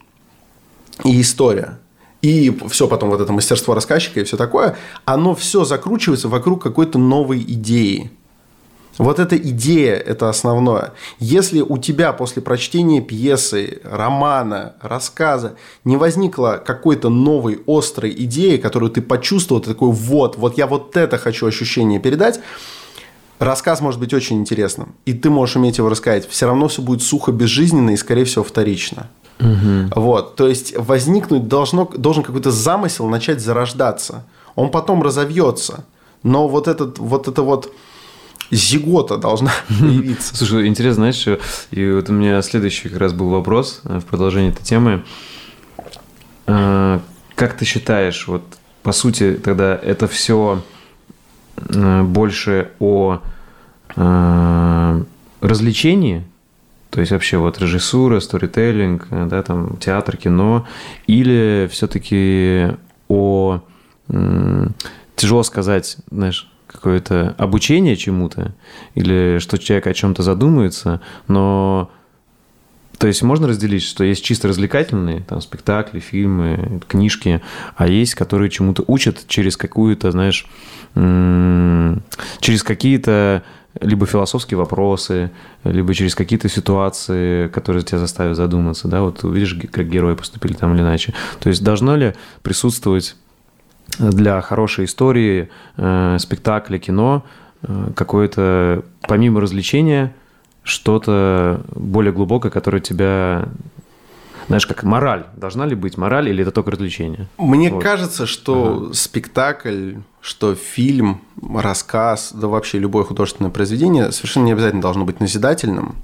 и 1.03 1.21
история, 1.21 1.77
и 2.23 2.49
все 2.67 2.87
потом 2.87 3.11
вот 3.11 3.21
это 3.21 3.31
мастерство 3.31 3.75
рассказчика 3.75 4.21
и 4.21 4.23
все 4.23 4.37
такое, 4.37 4.75
оно 5.05 5.35
все 5.35 5.63
закручивается 5.63 6.27
вокруг 6.27 6.63
какой-то 6.63 6.97
новой 6.97 7.43
идеи. 7.43 8.09
Вот 8.97 9.19
эта 9.19 9.37
идея– 9.37 9.95
это 10.05 10.29
основное. 10.29 10.93
Если 11.19 11.61
у 11.61 11.77
тебя 11.77 12.13
после 12.13 12.41
прочтения 12.41 13.01
пьесы, 13.01 13.79
романа, 13.83 14.75
рассказа 14.81 15.55
не 15.83 15.97
возникло 15.97 16.61
какой-то 16.63 17.09
новой 17.09 17.61
острой 17.67 18.11
идеи, 18.11 18.57
которую 18.57 18.91
ты 18.91 19.01
почувствовал, 19.01 19.61
ты 19.61 19.69
такой 19.69 19.91
вот, 19.91 20.37
вот 20.37 20.57
я 20.57 20.65
вот 20.65 20.97
это 20.97 21.17
хочу 21.17 21.45
ощущение 21.45 21.99
передать, 21.99 22.39
рассказ 23.37 23.81
может 23.81 23.99
быть 23.99 24.13
очень 24.13 24.39
интересным, 24.39 24.95
и 25.05 25.13
ты 25.13 25.29
можешь 25.29 25.57
уметь 25.57 25.77
его 25.77 25.89
рассказать. 25.89 26.27
Все 26.27 26.47
равно 26.47 26.67
все 26.67 26.81
будет 26.81 27.03
сухо, 27.03 27.31
безжизненно 27.31 27.91
и, 27.91 27.97
скорее 27.97 28.25
всего, 28.25 28.43
вторично. 28.43 29.09
Вот, 29.39 30.35
то 30.35 30.47
есть 30.47 30.75
возникнуть 30.75 31.47
должно, 31.47 31.85
должен 31.85 32.23
какой-то 32.23 32.49
замысел 32.49 33.07
начать 33.07 33.39
зарождаться. 33.39 34.25
Он 34.55 34.71
потом 34.71 35.03
разовьется, 35.03 35.85
но 36.23 36.47
вот 36.47 36.67
этот 36.67 36.97
вот 36.97 37.27
это 37.27 37.43
вот 37.43 37.71
зигота 38.51 39.17
должна 39.17 39.51
появиться. 39.67 40.35
Слушай, 40.35 40.67
интересно, 40.67 40.95
знаешь, 41.01 41.15
что- 41.15 41.39
и 41.71 41.91
вот 41.91 42.09
у 42.09 42.13
меня 42.13 42.41
следующий 42.41 42.89
как 42.89 42.99
раз 42.99 43.13
был 43.13 43.29
вопрос 43.29 43.81
э, 43.85 43.99
в 43.99 44.05
продолжении 44.05 44.49
этой 44.51 44.63
темы. 44.63 45.03
Э, 46.47 46.99
Как 47.35 47.57
ты 47.57 47.65
считаешь, 47.65 48.27
вот 48.27 48.43
по 48.83 48.91
сути 48.93 49.33
тогда 49.43 49.75
это 49.75 50.07
все 50.07 50.61
больше 51.69 52.69
о 52.79 53.19
э, 53.95 55.03
развлечении, 55.41 56.23
то 56.89 56.99
есть 57.01 57.11
вообще 57.11 57.37
вот 57.37 57.59
режиссура, 57.59 58.19
сторителлинг, 58.19 59.07
э, 59.09 59.25
да, 59.29 59.41
там 59.43 59.77
театр, 59.77 60.17
кино, 60.17 60.65
или 61.07 61.67
все-таки 61.71 62.67
о 63.09 63.61
тяжело 65.17 65.43
сказать, 65.43 65.97
знаешь, 66.11 66.49
какое-то 66.77 67.35
обучение 67.37 67.95
чему-то, 67.95 68.53
или 68.95 69.39
что 69.39 69.57
человек 69.57 69.87
о 69.87 69.93
чем-то 69.93 70.23
задумается, 70.23 71.01
но 71.27 71.89
То 72.97 73.07
есть 73.07 73.21
можно 73.21 73.47
разделить, 73.47 73.83
что 73.83 74.03
есть 74.03 74.23
чисто 74.23 74.47
развлекательные, 74.47 75.21
там, 75.21 75.39
спектакли, 75.41 75.99
фильмы, 75.99 76.81
книжки, 76.87 77.41
а 77.75 77.87
есть, 77.87 78.15
которые 78.15 78.49
чему-то 78.49 78.83
учат 78.87 79.27
через 79.27 79.55
какую-то, 79.55 80.11
знаешь, 80.11 80.47
через 80.95 82.63
какие-то 82.63 83.43
либо 83.79 84.07
философские 84.07 84.57
вопросы, 84.57 85.29
либо 85.63 85.93
через 85.93 86.15
какие-то 86.15 86.49
ситуации, 86.49 87.47
которые 87.49 87.83
тебя 87.83 87.99
заставят 87.99 88.35
задуматься, 88.35 88.87
да, 88.87 89.01
вот 89.01 89.23
увидишь, 89.23 89.55
как 89.71 89.87
герои 89.87 90.15
поступили 90.15 90.53
там 90.53 90.73
или 90.73 90.81
иначе. 90.81 91.13
То 91.39 91.49
есть 91.49 91.63
должно 91.63 91.95
ли 91.95 92.15
присутствовать 92.41 93.15
для 93.99 94.41
хорошей 94.41 94.85
истории, 94.85 95.49
э, 95.77 96.17
спектакля, 96.19 96.77
кино 96.77 97.23
э, 97.63 97.89
какое-то, 97.95 98.83
помимо 99.01 99.41
развлечения, 99.41 100.13
что-то 100.63 101.61
более 101.73 102.11
глубокое, 102.11 102.51
которое 102.51 102.81
тебя 102.81 103.47
знаешь, 104.47 104.65
как 104.65 104.83
мораль. 104.83 105.25
Должна 105.35 105.65
ли 105.65 105.75
быть 105.75 105.97
мораль 105.97 106.29
или 106.29 106.41
это 106.41 106.51
только 106.51 106.71
развлечение? 106.71 107.27
Мне 107.37 107.69
вот. 107.69 107.83
кажется, 107.83 108.25
что 108.25 108.83
ага. 108.85 108.93
спектакль, 108.93 109.95
что 110.21 110.55
фильм, 110.55 111.21
рассказ, 111.53 112.31
да 112.33 112.47
вообще 112.47 112.79
любое 112.79 113.03
художественное 113.03 113.51
произведение 113.51 114.11
совершенно 114.11 114.45
не 114.45 114.53
обязательно 114.53 114.81
должно 114.81 115.03
быть 115.03 115.19
назидательным. 115.19 115.95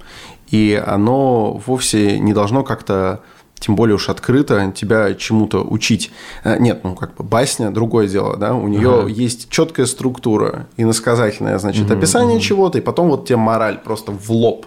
И 0.49 0.81
оно 0.85 1.53
вовсе 1.53 2.19
не 2.19 2.33
должно 2.33 2.63
как-то 2.63 3.21
тем 3.63 3.77
более 3.77 3.95
уж 3.95 4.09
открыто 4.09 4.73
тебя 4.75 5.13
чему-то 5.13 5.63
учить. 5.63 6.11
Э, 6.43 6.57
нет, 6.59 6.83
ну 6.83 6.95
как 6.95 7.15
бы 7.15 7.23
басня 7.23 7.71
другое 7.71 8.09
дело, 8.09 8.35
да, 8.35 8.53
у 8.53 8.67
нее 8.67 8.99
ага. 8.99 9.07
есть 9.07 9.49
четкая 9.49 9.85
структура 9.85 10.67
и 10.75 10.83
насказательное, 10.83 11.57
значит, 11.59 11.85
угу, 11.85 11.93
описание 11.93 12.35
угу. 12.35 12.43
чего-то, 12.43 12.77
и 12.77 12.81
потом 12.81 13.07
вот 13.07 13.25
тебе 13.25 13.37
мораль 13.37 13.77
просто 13.77 14.11
в 14.11 14.29
лоб 14.31 14.65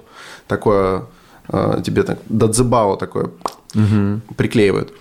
такое 0.48 1.02
э, 1.48 1.82
тебе 1.84 2.04
так 2.04 2.20
дадзебао 2.30 2.96
такое 2.96 3.32
угу. 3.74 4.22
приклеивают. 4.34 4.94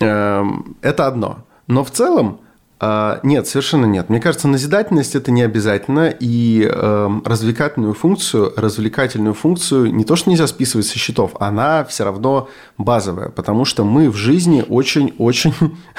Эм, 0.00 0.76
это 0.82 1.06
одно. 1.06 1.38
Но 1.66 1.82
в 1.82 1.90
целом 1.90 2.40
а, 2.82 3.20
нет, 3.22 3.46
совершенно 3.46 3.84
нет. 3.84 4.08
Мне 4.08 4.20
кажется, 4.20 4.48
назидательность 4.48 5.14
это 5.14 5.30
не 5.30 5.42
обязательно, 5.42 6.08
и 6.08 6.66
э, 6.66 7.08
развлекательную 7.26 7.92
функцию, 7.92 8.54
развлекательную 8.56 9.34
функцию 9.34 9.94
не 9.94 10.04
то, 10.04 10.16
что 10.16 10.30
нельзя 10.30 10.46
списывать 10.46 10.86
со 10.86 10.98
счетов, 10.98 11.32
она 11.40 11.84
все 11.84 12.04
равно 12.04 12.48
базовая, 12.78 13.28
потому 13.28 13.66
что 13.66 13.84
мы 13.84 14.08
в 14.08 14.16
жизни 14.16 14.64
очень-очень 14.66 15.52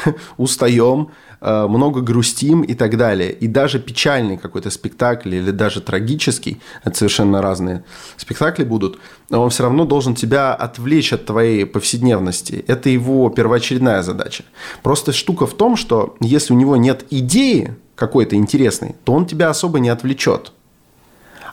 устаем 0.37 1.09
много 1.41 2.01
грустим 2.01 2.61
и 2.61 2.75
так 2.75 2.97
далее. 2.97 3.31
И 3.31 3.47
даже 3.47 3.79
печальный 3.79 4.37
какой-то 4.37 4.69
спектакль 4.69 5.35
или 5.35 5.51
даже 5.51 5.81
трагический, 5.81 6.61
это 6.83 6.95
совершенно 6.95 7.41
разные 7.41 7.83
спектакли 8.17 8.63
будут, 8.63 8.99
он 9.29 9.49
все 9.49 9.63
равно 9.63 9.85
должен 9.85 10.13
тебя 10.13 10.53
отвлечь 10.53 11.13
от 11.13 11.25
твоей 11.25 11.65
повседневности. 11.65 12.63
Это 12.67 12.89
его 12.89 13.29
первоочередная 13.29 14.03
задача. 14.03 14.43
Просто 14.83 15.13
штука 15.13 15.47
в 15.47 15.53
том, 15.53 15.75
что 15.75 16.15
если 16.19 16.53
у 16.53 16.57
него 16.57 16.77
нет 16.77 17.05
идеи 17.09 17.75
какой-то 17.95 18.35
интересной, 18.35 18.95
то 19.03 19.13
он 19.13 19.25
тебя 19.25 19.49
особо 19.49 19.79
не 19.79 19.89
отвлечет. 19.89 20.51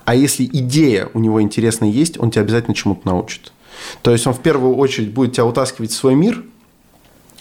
А 0.05 0.14
если 0.14 0.45
идея 0.45 1.09
у 1.14 1.18
него 1.18 1.41
интересная 1.41 1.91
есть, 1.91 2.18
он 2.18 2.30
тебя 2.30 2.43
обязательно 2.43 2.74
чему-то 2.74 3.07
научит. 3.07 3.53
То 4.03 4.11
есть 4.11 4.26
он 4.26 4.34
в 4.34 4.41
первую 4.41 4.76
очередь 4.76 5.12
будет 5.12 5.32
тебя 5.32 5.47
утаскивать 5.47 5.93
в 5.93 5.95
свой 5.95 6.14
мир– 6.14 6.45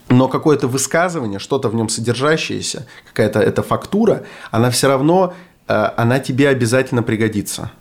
но 0.09 0.27
какое-то 0.27 0.67
высказывание, 0.67 1.39
что-то 1.39 1.69
в 1.69 1.75
нем 1.75 1.89
содержащееся, 1.89 2.87
какая-то 3.07 3.39
эта 3.39 3.63
фактура, 3.63 4.23
она 4.51 4.69
все 4.69 4.87
равно, 4.87 5.33
э, 5.67 5.89
она 5.97 6.19
тебе 6.19 6.49
обязательно 6.49 7.03
пригодится. 7.03 7.71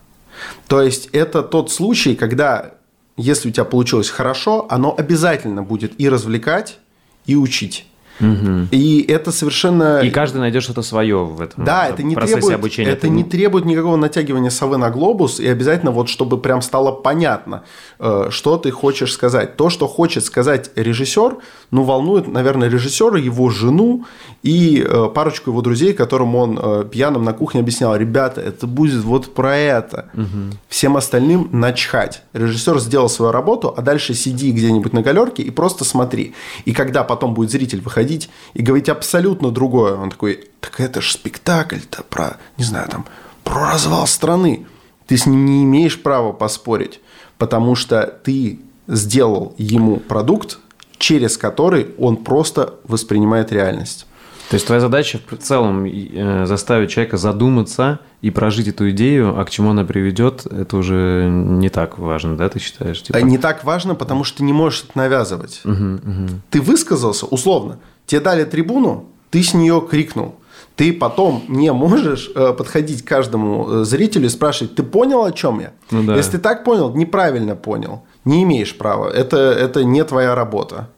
То 0.66 0.82
есть 0.82 1.08
это 1.12 1.42
тот 1.42 1.70
случай, 1.70 2.14
когда, 2.14 2.74
если 3.16 3.48
у 3.48 3.52
тебя 3.52 3.64
получилось 3.64 4.10
хорошо, 4.10 4.66
оно 4.68 4.94
обязательно 4.96 5.62
будет 5.62 5.98
и 6.00 6.08
развлекать, 6.08 6.78
и 7.26 7.36
учить. 7.36 7.86
Угу. 8.20 8.68
И 8.70 9.04
это 9.08 9.32
совершенно... 9.32 10.00
И 10.00 10.10
каждый 10.10 10.38
найдет 10.38 10.62
что-то 10.62 10.82
свое 10.82 11.24
в 11.24 11.40
этом 11.40 11.64
да, 11.64 11.88
это 11.88 12.02
не 12.02 12.14
требует, 12.14 12.54
обучения. 12.54 12.90
Это 12.90 13.08
не 13.08 13.24
требует 13.24 13.64
никакого 13.64 13.96
натягивания 13.96 14.50
совы 14.50 14.78
на 14.78 14.90
глобус, 14.90 15.40
и 15.40 15.46
обязательно 15.46 15.90
вот, 15.90 16.08
чтобы 16.08 16.38
прям 16.38 16.62
стало 16.62 16.92
понятно, 16.92 17.64
э, 17.98 18.28
что 18.30 18.56
ты 18.56 18.70
хочешь 18.70 19.12
сказать. 19.12 19.56
То, 19.56 19.68
что 19.68 19.86
хочет 19.88 20.24
сказать 20.24 20.70
режиссер, 20.76 21.36
ну, 21.70 21.82
волнует, 21.82 22.28
наверное, 22.28 22.68
режиссера, 22.68 23.18
его 23.18 23.50
жену 23.50 24.04
и 24.42 24.84
э, 24.86 25.08
парочку 25.14 25.50
его 25.50 25.60
друзей, 25.60 25.92
которым 25.92 26.34
он 26.36 26.58
э, 26.62 26.84
пьяным 26.90 27.24
на 27.24 27.32
кухне 27.32 27.60
объяснял, 27.60 27.94
ребята, 27.96 28.40
это 28.40 28.66
будет 28.66 29.02
вот 29.02 29.34
про 29.34 29.56
это. 29.56 30.10
Угу. 30.14 30.56
Всем 30.68 30.96
остальным 30.96 31.48
начхать. 31.52 32.22
Режиссер 32.32 32.78
сделал 32.78 33.08
свою 33.08 33.32
работу, 33.32 33.74
а 33.76 33.82
дальше 33.82 34.14
сиди 34.14 34.52
где-нибудь 34.52 34.92
на 34.92 35.02
галерке 35.02 35.42
и 35.42 35.50
просто 35.50 35.84
смотри. 35.84 36.34
И 36.64 36.72
когда 36.72 37.04
потом 37.04 37.34
будет 37.34 37.50
зритель 37.50 37.80
выходить 37.80 38.05
приходить 38.07 38.30
и 38.54 38.62
говорить 38.62 38.88
абсолютно 38.88 39.50
другое. 39.50 39.94
Он 39.94 40.11
такой, 40.11 40.48
так 40.61 40.80
это 40.80 41.00
же 41.00 41.12
спектакль-то 41.12 42.02
про, 42.04 42.36
не 42.57 42.64
знаю, 42.64 42.88
там, 42.88 43.07
про 43.44 43.72
развал 43.72 44.07
страны. 44.07 44.66
Ты 45.07 45.16
с 45.16 45.26
ним 45.26 45.44
не 45.44 45.64
имеешь 45.64 46.00
права 46.02 46.32
поспорить, 46.32 47.00
потому 47.38 47.74
что 47.74 48.07
ты 48.24 48.61
сделал 48.88 49.54
ему 49.59 49.96
продукт, 49.96 50.59
через 50.98 51.36
который 51.36 51.88
он 51.98 52.16
просто 52.16 52.74
воспринимает 52.84 53.52
реальность. 53.52 54.07
То 54.48 54.54
есть 54.54 54.66
твоя 54.66 54.80
задача 54.80 55.18
в 55.28 55.36
целом 55.38 55.84
э, 55.86 56.46
заставить 56.46 56.90
человека 56.90 57.16
задуматься 57.16 57.98
и 58.22 58.30
прожить 58.30 58.68
эту 58.68 58.90
идею, 58.90 59.38
а 59.38 59.44
к 59.44 59.50
чему 59.50 59.70
она 59.70 59.84
приведет, 59.84 60.46
это 60.46 60.76
уже 60.76 61.28
не 61.28 61.68
так 61.68 61.98
важно, 61.98 62.36
да, 62.36 62.48
ты 62.48 62.61
считаешь? 62.61 63.02
Типа? 63.02 63.18
Не 63.18 63.38
так 63.38 63.64
важно, 63.64 63.96
потому 63.96 64.22
что 64.22 64.38
ты 64.38 64.44
не 64.44 64.52
можешь 64.52 64.84
это 64.84 64.92
навязывать. 64.94 65.62
Угу, 65.64 65.72
угу. 65.72 66.28
Ты 66.50 66.61
высказался, 66.61 67.26
условно, 67.26 67.78
тебе 68.07 68.20
дали 68.20 68.44
трибуну, 68.44 69.07
ты 69.30 69.42
с 69.42 69.54
нее 69.54 69.86
крикнул. 69.88 70.36
Ты 70.76 70.92
потом 70.92 71.44
не 71.48 71.72
можешь 71.72 72.30
э, 72.34 72.52
подходить 72.52 73.02
к 73.02 73.09
каждому 73.09 73.66
э, 73.68 73.84
зрителю 73.84 74.26
и 74.26 74.28
спрашивать, 74.28 74.74
ты 74.74 74.82
понял, 74.82 75.24
о 75.24 75.32
чем 75.32 75.61
я? 75.61 75.72
Ну, 75.90 76.02
да. 76.02 76.16
Если 76.16 76.32
ты 76.32 76.38
так 76.38 76.64
понял, 76.64 76.94
неправильно 76.94 77.57
понял, 77.57 78.02
не 78.26 78.42
имеешь 78.42 78.76
права. 78.76 79.09
Это, 79.09 79.36
это 79.36 79.84
не 79.84 80.04
твоя 80.04 80.34
работа. 80.34 80.90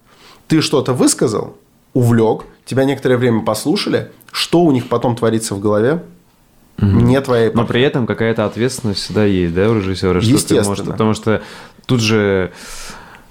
Ты 0.48 0.62
что-то 0.62 0.94
высказал, 0.94 1.56
увлек, 1.94 2.44
тебя 2.64 2.84
некоторое 2.84 3.16
время 3.18 3.44
послушали, 3.44 4.11
что 4.32 4.62
у 4.62 4.72
них 4.72 4.88
потом 4.88 5.14
творится 5.14 5.54
в 5.54 5.61
голове, 5.61 6.02
угу. 6.78 6.86
не 6.86 7.20
твоя 7.20 7.52
Но 7.54 7.64
при 7.64 7.82
этом 7.82 8.06
какая-то 8.06 8.46
ответственность 8.46 9.00
всегда 9.00 9.24
есть, 9.24 9.54
да, 9.54 9.70
у 9.70 9.76
режиссера? 9.76 10.18
Естественно. 10.18 10.40
Что 10.40 10.48
ты 10.48 10.68
можешь, 10.68 10.84
потому 10.86 11.14
что 11.14 11.42
тут 11.86 12.00
же 12.00 12.52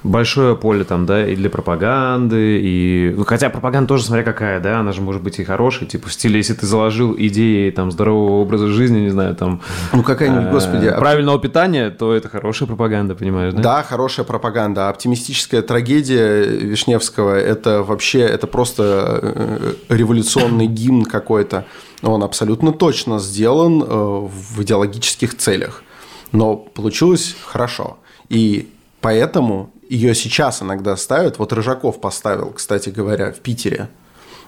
большое 0.04 0.56
поле 0.56 0.84
там, 0.84 1.06
да, 1.06 1.28
и 1.28 1.36
для 1.36 1.50
пропаганды, 1.50 2.60
и... 2.62 3.14
Ну, 3.16 3.26
хотя 3.26 3.50
пропаганда 3.50 3.88
тоже, 3.88 4.04
смотря 4.04 4.24
какая, 4.24 4.60
да, 4.60 4.80
она 4.80 4.92
же 4.92 5.02
может 5.02 5.22
быть 5.22 5.40
и 5.40 5.44
хорошая, 5.44 5.90
типа 5.90 6.10
в 6.10 6.14
стиле, 6.14 6.38
если 6.38 6.54
ты 6.54 6.66
заложил 6.66 7.16
идеи 7.18 7.70
там 7.72 7.92
здорового 7.92 8.42
образа 8.42 8.68
жизни, 8.68 9.00
не 9.00 9.10
знаю, 9.10 9.36
там... 9.36 9.62
Ну, 9.94 10.04
какая-нибудь, 10.04 10.48
э, 10.48 10.52
господи... 10.52 10.86
А 10.88 11.00
правильного 11.00 11.40
питания, 11.40 11.90
то 11.90 12.14
это 12.14 12.30
хорошая 12.30 12.68
пропаганда, 12.68 13.16
понимаешь, 13.16 13.54
да? 13.54 13.62
Да, 13.62 13.84
хорошая 13.84 14.26
пропаганда. 14.26 14.90
Оптимистическая 14.90 15.62
трагедия 15.62 16.46
Вишневского, 16.46 17.36
это 17.36 17.84
вообще, 17.84 18.20
это 18.20 18.48
просто 18.48 19.20
э, 19.22 19.74
революционный 19.90 20.68
гимн 20.68 21.06
какой-то. 21.06 21.66
Он 22.04 22.24
абсолютно 22.24 22.72
точно 22.72 23.20
сделан 23.20 23.82
э, 23.82 23.86
в 23.88 24.62
идеологических 24.62 25.36
целях. 25.38 25.84
Но 26.32 26.56
получилось 26.56 27.36
хорошо. 27.46 27.98
И 28.30 28.70
поэтому 29.02 29.72
ее 29.90 30.16
сейчас 30.16 30.62
иногда 30.62 30.96
ставят. 30.98 31.40
Вот 31.40 31.54
Рыжаков 31.54 32.02
поставил, 32.02 32.52
кстати 32.52 32.90
говоря, 32.90 33.32
в 33.32 33.40
Питере 33.40 33.90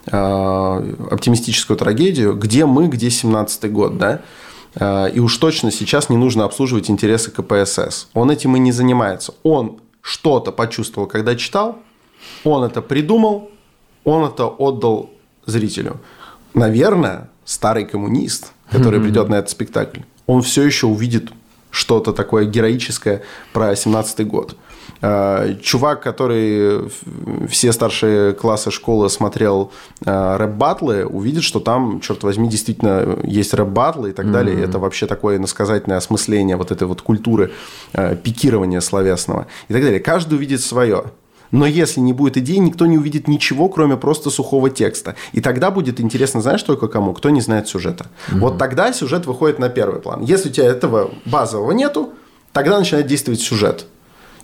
э, 0.06 0.96
оптимистическую 1.12 1.78
трагедию 1.78 2.36
«Где 2.36 2.66
мы, 2.66 2.88
где 2.88 3.08
17-й 3.08 3.70
год?», 3.70 3.98
да? 3.98 4.22
Э, 4.76 5.10
и 5.12 5.20
уж 5.20 5.38
точно 5.38 5.72
сейчас 5.72 6.10
не 6.10 6.18
нужно 6.18 6.46
обслуживать 6.46 6.90
интересы 6.90 7.32
КПСС. 7.32 8.08
Он 8.14 8.32
этим 8.32 8.56
и 8.56 8.60
не 8.60 8.72
занимается. 8.72 9.34
Он 9.44 9.80
что-то 10.02 10.52
почувствовал, 10.52 11.08
когда 11.08 11.36
читал, 11.36 11.80
он 12.44 12.64
это 12.64 12.82
придумал, 12.82 13.52
он 14.04 14.26
это 14.26 14.46
отдал 14.46 15.10
зрителю. 15.46 16.00
Наверное, 16.54 17.30
старый 17.46 17.86
коммунист, 17.86 18.52
который 18.72 19.00
придет 19.00 19.30
на 19.30 19.36
этот 19.36 19.50
спектакль, 19.50 20.02
он 20.26 20.42
все 20.42 20.64
еще 20.64 20.88
увидит 20.88 21.32
что-то 21.72 22.14
такое 22.14 22.46
героическое 22.46 23.24
про 23.54 23.74
17-й 23.74 24.24
год. 24.26 24.56
Э, 25.02 25.56
чувак, 25.62 26.02
который 26.04 26.90
все 27.48 27.72
старшие 27.72 28.34
классы 28.34 28.70
школы 28.70 29.10
смотрел 29.10 29.72
э, 30.06 30.38
рэп-батлы, 30.38 31.06
увидит, 31.06 31.44
что 31.44 31.60
там, 31.60 32.02
черт 32.02 32.24
возьми, 32.24 32.50
действительно 32.50 33.18
есть 33.24 33.54
рэп-батлы 33.54 34.10
и 34.10 34.14
так 34.14 34.26
mm-hmm. 34.26 34.32
далее. 34.32 34.64
Это 34.64 34.80
вообще 34.80 35.08
такое 35.08 35.40
насказательное 35.40 35.98
осмысление 35.98 36.58
вот 36.58 36.72
этой 36.72 36.86
вот 36.86 37.02
культуры 37.02 37.52
э, 37.94 38.16
пикирования 38.16 38.82
словесного 38.82 39.48
и 39.70 39.74
так 39.74 39.84
далее. 39.84 40.00
Каждый 40.00 40.36
увидит 40.36 40.62
свое. 40.62 41.06
Но 41.52 41.66
если 41.66 42.00
не 42.02 42.14
будет 42.14 42.38
идей, 42.38 42.60
никто 42.60 42.86
не 42.86 42.98
увидит 42.98 43.28
ничего, 43.28 43.70
кроме 43.70 43.98
просто 43.98 44.30
сухого 44.30 44.70
текста. 44.70 45.16
И 45.32 45.42
тогда 45.42 45.72
будет 45.72 46.00
интересно, 46.00 46.42
знаешь, 46.42 46.62
только 46.62 46.88
кому? 46.88 47.14
Кто 47.14 47.30
не 47.30 47.42
знает 47.42 47.68
сюжета. 47.68 48.08
Mm-hmm. 48.30 48.40
Вот 48.40 48.58
тогда 48.58 48.92
сюжет 48.94 49.26
выходит 49.26 49.60
на 49.60 49.70
первый 49.70 50.02
план. 50.02 50.22
Если 50.22 50.50
у 50.50 50.52
тебя 50.52 50.66
этого 50.66 51.12
базового 51.26 51.72
нету, 51.72 52.10
тогда 52.52 52.78
начинает 52.78 53.08
действовать 53.08 53.40
сюжет. 53.40 53.88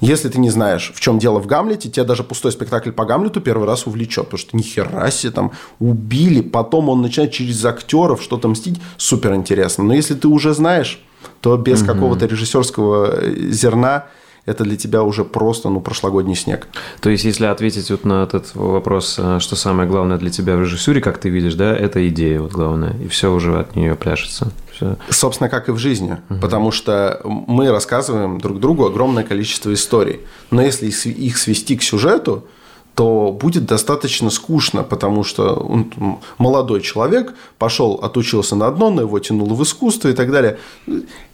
Если 0.02 0.30
ты 0.30 0.40
не 0.40 0.50
знаешь, 0.50 0.92
в 0.94 1.00
чем 1.00 1.20
дело 1.20 1.40
в 1.40 1.46
Гамлете, 1.46 1.90
тебя 1.90 2.06
даже 2.06 2.24
пустой 2.24 2.52
спектакль 2.52 2.92
по 2.92 3.06
Гамлету 3.06 3.42
первый 3.42 3.68
раз 3.68 3.88
увлечет, 3.88 4.26
потому 4.26 4.40
что 4.40 4.58
нихера 4.58 5.10
себе 5.12 5.32
там 5.32 5.52
убили, 5.80 6.42
потом 6.42 6.90
он 6.90 7.02
начинает 7.02 7.32
через 7.32 7.64
актеров 7.66 8.22
что-то 8.22 8.48
мстить, 8.48 8.82
супер 8.98 9.34
интересно. 9.34 9.84
Но 9.84 9.94
если 9.94 10.14
ты 10.14 10.28
уже 10.28 10.54
знаешь, 10.54 11.02
то 11.42 11.58
без 11.58 11.82
угу. 11.82 11.94
какого-то 11.94 12.26
режиссерского 12.26 13.24
зерна 13.52 14.06
это 14.46 14.64
для 14.64 14.78
тебя 14.78 15.04
уже 15.04 15.26
просто, 15.26 15.70
ну, 15.70 15.82
прошлогодний 15.82 16.36
снег. 16.36 16.68
То 17.02 17.10
есть, 17.10 17.26
если 17.26 17.46
ответить 17.46 17.90
вот 17.90 18.06
на 18.06 18.24
этот 18.24 18.54
вопрос, 18.54 19.16
э, 19.18 19.40
что 19.40 19.56
самое 19.56 19.90
главное 19.90 20.18
для 20.18 20.30
тебя 20.30 20.56
в 20.56 20.62
режиссуре, 20.62 21.02
как 21.02 21.18
ты 21.18 21.30
видишь, 21.30 21.56
да, 21.56 21.76
это 21.76 22.08
идея 22.10 22.42
вот 22.42 22.52
главное, 22.52 22.96
и 23.04 23.08
все 23.08 23.34
уже 23.34 23.60
от 23.60 23.76
нее 23.76 23.96
пляшется. 23.96 24.52
Все. 24.72 24.98
Собственно, 25.10 25.50
как 25.50 25.70
и 25.70 25.72
в 25.72 25.78
жизни, 25.78 26.18
угу. 26.30 26.40
потому 26.40 26.72
что 26.72 27.22
мы 27.24 27.72
рассказываем 27.72 28.40
друг 28.40 28.60
другу 28.60 28.86
огромное 28.86 29.24
количество 29.24 29.74
историй, 29.74 30.20
но 30.52 30.62
если 30.62 30.88
их 30.88 31.38
свести 31.38 31.78
к 31.78 31.82
сюжету, 31.82 32.46
то 32.94 33.38
будет 33.38 33.66
достаточно 33.66 34.30
скучно, 34.30 34.84
потому 34.84 35.24
что 35.24 35.56
он, 35.56 35.92
молодой 36.38 36.82
человек 36.82 37.34
пошел, 37.58 37.96
отучился 37.96 38.56
на 38.56 38.68
одно, 38.68 38.90
но 38.90 39.02
его 39.02 39.20
тянуло 39.20 39.54
в 39.54 39.64
искусство 39.64 40.08
и 40.08 40.14
так 40.14 40.32
далее. 40.32 40.58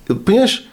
Понимаешь, 0.07 0.65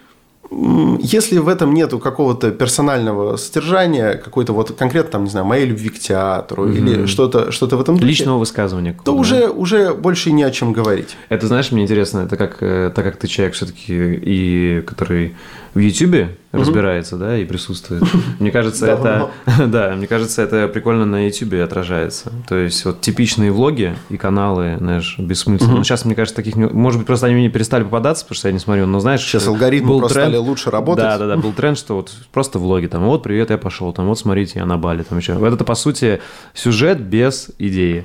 если 0.51 1.39
в 1.39 1.49
этом 1.49 1.75
нету 1.75 1.99
какого-то 1.99 2.51
персонального 2.51 3.37
содержания, 3.37 4.15
какой-то 4.15 4.53
вот 4.53 4.73
конкретно, 4.73 5.13
там, 5.13 5.25
не 5.25 5.31
знаю, 5.31 5.47
моей 5.47 5.67
любви 5.67 5.91
к 5.91 5.99
театру 5.99 6.67
mm-hmm. 6.67 6.77
или 6.77 7.07
что-то, 7.07 7.53
что-то 7.53 7.77
в 7.77 7.81
этом 7.81 7.97
духе. 7.97 8.07
Личного 8.07 8.39
высказывания. 8.39 8.97
То 9.05 9.15
уже, 9.15 9.49
уже 9.49 9.93
больше 9.93 10.33
не 10.33 10.43
о 10.43 10.51
чем 10.51 10.73
говорить. 10.73 11.17
Это, 11.29 11.47
знаешь, 11.47 11.71
мне 11.71 11.83
интересно, 11.83 12.21
это 12.21 12.37
как, 12.37 12.63
э, 12.63 12.91
так 12.95 13.05
как 13.05 13.17
ты 13.17 13.27
человек 13.27 13.55
все-таки, 13.55 13.93
и 13.95 14.83
который 14.87 15.37
в 15.79 15.81
Ютубе 15.81 16.37
разбирается, 16.51 17.17
да, 17.17 17.39
и 17.39 17.45
присутствует. 17.45 18.03
Мне 18.41 18.51
кажется, 18.51 18.87
это, 18.87 19.31
да, 19.67 19.95
мне 19.95 20.09
кажется, 20.09 20.43
это 20.43 20.67
прикольно 20.67 21.05
на 21.05 21.27
Ютубе 21.27 21.63
отражается. 21.63 22.33
То 22.49 22.57
есть 22.57 22.85
вот 22.85 23.01
типичные 23.01 23.53
влоги 23.53 23.95
и 24.11 24.17
каналы, 24.17 24.77
знаешь, 24.79 25.17
бессмысленно. 25.19 25.77
Но 25.77 25.85
сейчас, 25.85 26.05
мне 26.05 26.17
кажется, 26.17 26.35
таких, 26.35 26.57
может 26.57 26.99
быть, 26.99 27.07
просто 27.07 27.27
они 27.27 27.37
мне 27.37 27.49
перестали 27.49 27.85
попадаться, 27.85 28.25
потому 28.25 28.37
что 28.37 28.49
я 28.49 28.53
не 28.53 28.59
смотрю, 28.59 28.87
но 28.87 28.99
знаешь... 28.99 29.21
Сейчас 29.21 29.47
алгоритмы 29.47 29.91
был 29.91 29.99
просто 30.01 30.15
тренд, 30.15 30.31
стали 30.31 30.45
лучше 30.45 30.71
работать. 30.73 31.05
Да, 31.05 31.17
да, 31.17 31.27
да, 31.29 31.37
был 31.37 31.53
тренд, 31.53 31.79
что 31.79 31.95
вот 31.95 32.13
просто 32.33 32.59
влоги, 32.59 32.87
там, 32.87 33.05
вот, 33.05 33.23
привет, 33.23 33.51
я 33.51 33.59
пошел, 33.59 33.93
там, 33.93 34.07
вот, 34.07 34.19
смотрите, 34.19 34.59
я 34.59 34.67
на 34.67 34.79
Бали, 34.79 35.05
там 35.05 35.19
еще. 35.19 35.35
Это, 35.35 35.65
по 35.65 35.77
сути, 35.77 36.21
сюжет 36.55 37.01
без 37.01 37.51
идеи. 37.59 38.05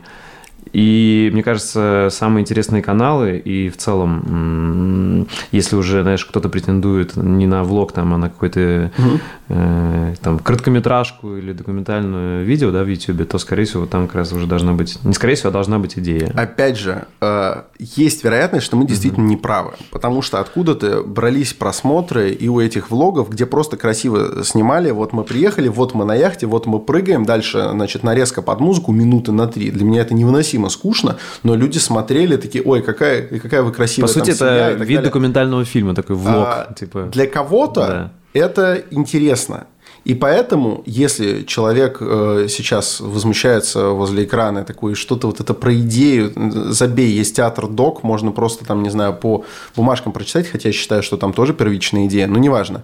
И 0.73 1.29
мне 1.31 1.43
кажется, 1.43 2.09
самые 2.11 2.41
интересные 2.41 2.81
каналы, 2.81 3.37
и 3.37 3.69
в 3.69 3.77
целом, 3.77 5.27
если 5.51 5.75
уже, 5.75 6.01
знаешь, 6.01 6.25
кто-то 6.25 6.49
претендует 6.49 7.15
не 7.15 7.45
на 7.45 7.63
влог, 7.63 7.91
там, 7.91 8.13
а 8.13 8.17
на 8.17 8.29
какой-то 8.29 8.91
угу. 8.97 9.19
э, 9.49 10.15
там 10.21 10.39
короткометражку 10.39 11.37
или 11.37 11.53
документальное 11.53 12.41
видео, 12.41 12.71
да, 12.71 12.83
в 12.83 12.87
YouTube, 12.87 13.27
то, 13.27 13.37
скорее 13.37 13.65
всего, 13.65 13.85
там 13.85 14.07
как 14.07 14.15
раз 14.15 14.33
уже 14.33 14.47
должна 14.47 14.73
быть, 14.73 14.97
не 15.03 15.13
скорее 15.13 15.35
всего, 15.35 15.49
а 15.49 15.51
должна 15.51 15.77
быть 15.77 15.99
идея. 15.99 16.31
Опять 16.35 16.79
же, 16.79 17.05
э, 17.21 17.61
есть 17.77 18.23
вероятность, 18.23 18.65
что 18.65 18.75
мы 18.75 18.87
действительно 18.87 19.25
угу. 19.25 19.29
не 19.29 19.37
правы, 19.37 19.73
потому 19.91 20.23
что 20.23 20.39
откуда-то 20.39 21.03
брались 21.03 21.53
просмотры 21.53 22.31
и 22.31 22.47
у 22.47 22.59
этих 22.59 22.89
влогов, 22.89 23.29
где 23.29 23.45
просто 23.45 23.77
красиво 23.77 24.43
снимали, 24.43 24.89
вот 24.89 25.13
мы 25.13 25.23
приехали, 25.23 25.67
вот 25.67 25.93
мы 25.93 26.03
на 26.03 26.15
яхте, 26.15 26.47
вот 26.47 26.65
мы 26.65 26.79
прыгаем, 26.79 27.25
дальше, 27.25 27.69
значит, 27.71 28.01
нарезка 28.01 28.41
под 28.41 28.59
музыку 28.59 28.91
минуты 28.91 29.31
на 29.31 29.45
три. 29.45 29.69
Для 29.69 29.85
меня 29.85 30.01
это 30.01 30.15
невыносимо 30.15 30.62
невыносимо 30.63 30.69
скучно, 30.69 31.17
но 31.43 31.55
люди 31.55 31.79
смотрели 31.79 32.37
такие, 32.37 32.63
ой, 32.63 32.81
какая, 32.81 33.27
какая 33.39 33.61
вы 33.61 33.71
красивая. 33.71 34.07
По 34.07 34.13
сути, 34.13 34.31
это 34.31 34.71
вид 34.71 34.79
далее. 34.79 35.01
документального 35.01 35.65
фильма, 35.65 35.93
такой 35.93 36.15
влог. 36.15 36.47
А, 36.47 36.73
типа... 36.77 37.03
Для 37.11 37.27
кого-то 37.27 37.81
да. 37.81 38.11
это 38.33 38.83
интересно. 38.91 39.67
И 40.07 40.15
поэтому, 40.15 40.83
если 40.85 41.43
человек 41.43 41.97
э, 42.01 42.47
сейчас 42.49 42.99
возмущается 42.99 43.89
возле 43.89 44.25
экрана 44.25 44.63
такой, 44.65 44.95
что-то 44.95 45.27
вот 45.27 45.39
это 45.39 45.53
про 45.53 45.73
идею, 45.75 46.33
забей, 46.73 47.19
есть 47.19 47.35
театр 47.35 47.67
док, 47.67 48.03
можно 48.03 48.31
просто 48.31 48.65
там, 48.65 48.83
не 48.83 48.89
знаю, 48.89 49.13
по 49.13 49.45
бумажкам 49.75 50.11
прочитать, 50.11 50.49
хотя 50.51 50.69
я 50.69 50.73
считаю, 50.73 51.03
что 51.03 51.15
там 51.15 51.31
тоже 51.31 51.53
первичная 51.53 52.05
идея, 52.07 52.27
но 52.27 52.37
неважно. 52.37 52.83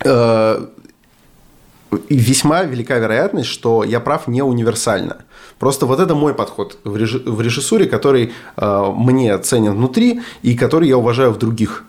Э, 0.00 0.66
и 2.08 2.16
весьма 2.16 2.62
велика 2.64 2.98
вероятность, 2.98 3.48
что 3.48 3.84
я 3.84 4.00
прав 4.00 4.26
не 4.26 4.42
универсально. 4.42 5.16
Просто 5.58 5.86
вот 5.86 6.00
это 6.00 6.14
мой 6.14 6.34
подход 6.34 6.78
в, 6.84 6.96
режиссуре, 6.96 7.86
который 7.86 8.32
э, 8.56 8.92
мне 8.96 9.38
ценен 9.38 9.74
внутри 9.74 10.20
и 10.42 10.56
который 10.56 10.88
я 10.88 10.98
уважаю 10.98 11.30
в 11.32 11.38
других. 11.38 11.84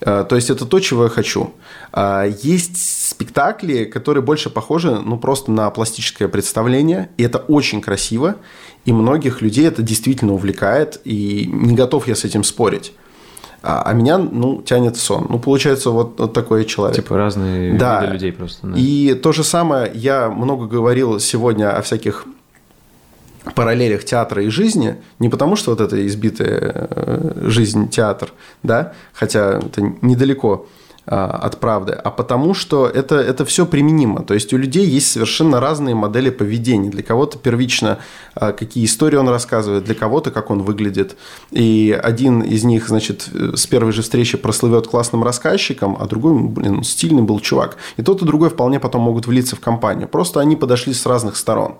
Э, 0.00 0.24
то 0.28 0.36
есть 0.36 0.50
это 0.50 0.66
то, 0.66 0.80
чего 0.80 1.04
я 1.04 1.08
хочу. 1.08 1.52
Э, 1.92 2.32
есть 2.42 3.10
спектакли, 3.10 3.84
которые 3.84 4.22
больше 4.22 4.50
похожи 4.50 4.90
ну, 4.90 5.18
просто 5.18 5.52
на 5.52 5.70
пластическое 5.70 6.28
представление, 6.28 7.10
и 7.16 7.22
это 7.22 7.38
очень 7.38 7.80
красиво, 7.80 8.36
и 8.84 8.92
многих 8.92 9.42
людей 9.42 9.66
это 9.66 9.82
действительно 9.82 10.32
увлекает, 10.32 11.00
и 11.04 11.48
не 11.52 11.74
готов 11.74 12.08
я 12.08 12.16
с 12.16 12.24
этим 12.24 12.42
спорить. 12.44 12.92
А, 13.62 13.82
а 13.82 13.92
меня, 13.92 14.18
ну, 14.18 14.60
тянет 14.60 14.96
сон. 14.96 15.26
Ну, 15.28 15.38
получается, 15.38 15.90
вот, 15.90 16.18
вот 16.18 16.32
такой 16.32 16.64
человек. 16.64 16.96
Типа 16.96 17.16
разные 17.16 17.78
да. 17.78 18.00
виды 18.00 18.12
людей 18.14 18.32
просто. 18.32 18.66
Да. 18.66 18.76
И 18.76 19.14
то 19.14 19.30
же 19.30 19.44
самое, 19.44 19.90
я 19.94 20.28
много 20.30 20.66
говорил 20.66 21.20
сегодня 21.20 21.70
о 21.70 21.80
всяких 21.82 22.26
параллелях 23.54 24.04
театра 24.04 24.42
и 24.42 24.48
жизни, 24.48 24.96
не 25.18 25.28
потому 25.28 25.56
что 25.56 25.70
вот 25.70 25.80
это 25.80 26.06
избитая 26.06 26.88
э, 26.90 27.44
жизнь 27.48 27.88
театр, 27.88 28.32
да, 28.62 28.92
хотя 29.12 29.58
это 29.58 29.82
недалеко 30.00 30.66
а, 31.04 31.26
от 31.26 31.58
правды, 31.58 31.94
а 31.94 32.12
потому 32.12 32.54
что 32.54 32.86
это, 32.86 33.16
это 33.16 33.44
все 33.44 33.66
применимо. 33.66 34.22
То 34.22 34.34
есть 34.34 34.52
у 34.52 34.56
людей 34.56 34.86
есть 34.86 35.10
совершенно 35.10 35.58
разные 35.58 35.96
модели 35.96 36.30
поведения. 36.30 36.90
Для 36.90 37.02
кого-то 37.02 37.38
первично, 37.38 37.98
а, 38.36 38.52
какие 38.52 38.84
истории 38.84 39.16
он 39.16 39.28
рассказывает, 39.28 39.82
для 39.82 39.96
кого-то, 39.96 40.30
как 40.30 40.50
он 40.50 40.62
выглядит. 40.62 41.16
И 41.50 41.98
один 42.00 42.42
из 42.42 42.62
них, 42.62 42.86
значит, 42.86 43.28
с 43.32 43.66
первой 43.66 43.90
же 43.90 44.02
встречи 44.02 44.38
прослывет 44.38 44.86
классным 44.86 45.24
рассказчиком, 45.24 45.96
а 45.98 46.06
другой, 46.06 46.40
блин, 46.40 46.84
стильный 46.84 47.22
был 47.22 47.40
чувак. 47.40 47.78
И 47.96 48.02
тот 48.02 48.22
и 48.22 48.24
другой 48.24 48.50
вполне 48.50 48.78
потом 48.78 49.02
могут 49.02 49.26
влиться 49.26 49.56
в 49.56 49.60
компанию. 49.60 50.06
Просто 50.06 50.38
они 50.38 50.54
подошли 50.54 50.94
с 50.94 51.04
разных 51.04 51.34
сторон. 51.34 51.78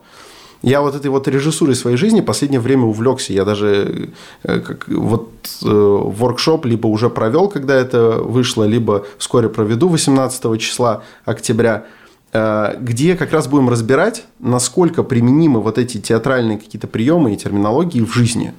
Я 0.62 0.80
вот 0.80 0.94
этой 0.94 1.10
вот 1.10 1.26
режиссурой 1.26 1.74
своей 1.74 1.96
жизни 1.96 2.20
последнее 2.20 2.60
время 2.60 2.84
увлекся. 2.84 3.32
Я 3.32 3.44
даже 3.44 4.10
э, 4.44 4.60
как, 4.60 4.88
вот 4.88 5.28
э, 5.62 5.66
воркшоп 5.68 6.66
либо 6.66 6.86
уже 6.86 7.10
провел, 7.10 7.48
когда 7.48 7.74
это 7.74 8.18
вышло, 8.18 8.64
либо 8.64 9.04
вскоре 9.18 9.48
проведу 9.48 9.88
18 9.88 10.60
числа 10.60 11.02
октября 11.24 11.86
э, 12.32 12.76
где 12.80 13.16
как 13.16 13.32
раз 13.32 13.48
будем 13.48 13.68
разбирать, 13.68 14.24
насколько 14.38 15.02
применимы 15.02 15.60
вот 15.60 15.78
эти 15.78 15.98
театральные 15.98 16.58
какие-то 16.58 16.86
приемы 16.86 17.34
и 17.34 17.36
терминологии 17.36 18.00
в 18.00 18.12
жизни. 18.14 18.54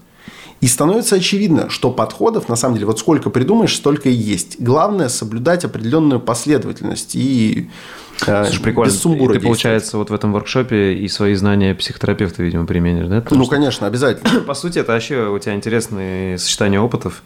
И 0.59 0.67
становится 0.67 1.15
очевидно, 1.15 1.69
что 1.69 1.91
подходов, 1.91 2.47
на 2.47 2.55
самом 2.55 2.75
деле, 2.75 2.87
вот 2.87 2.99
сколько 2.99 3.29
придумаешь, 3.29 3.75
столько 3.75 4.09
и 4.09 4.13
есть. 4.13 4.61
Главное 4.61 5.09
соблюдать 5.09 5.65
определенную 5.65 6.21
последовательность 6.21 7.15
и 7.15 7.69
Слушай, 8.17 8.61
прикольно. 8.61 8.89
без 8.89 8.99
сумбура. 8.99 9.35
И 9.35 9.39
ты, 9.39 9.43
получается, 9.43 9.97
вот 9.97 10.09
в 10.09 10.13
этом 10.13 10.31
воркшопе 10.31 10.93
и 10.93 11.07
свои 11.07 11.33
знания 11.35 11.75
психотерапевта, 11.75 12.43
видимо, 12.43 12.65
применишь, 12.65 13.07
да? 13.07 13.21
Потому 13.21 13.39
ну, 13.39 13.45
что, 13.45 13.55
конечно, 13.55 13.87
обязательно. 13.87 14.41
По 14.47 14.53
сути, 14.53 14.79
это 14.79 14.93
вообще 14.93 15.27
у 15.27 15.39
тебя 15.39 15.55
интересные 15.55 16.37
сочетания 16.37 16.79
опытов. 16.79 17.23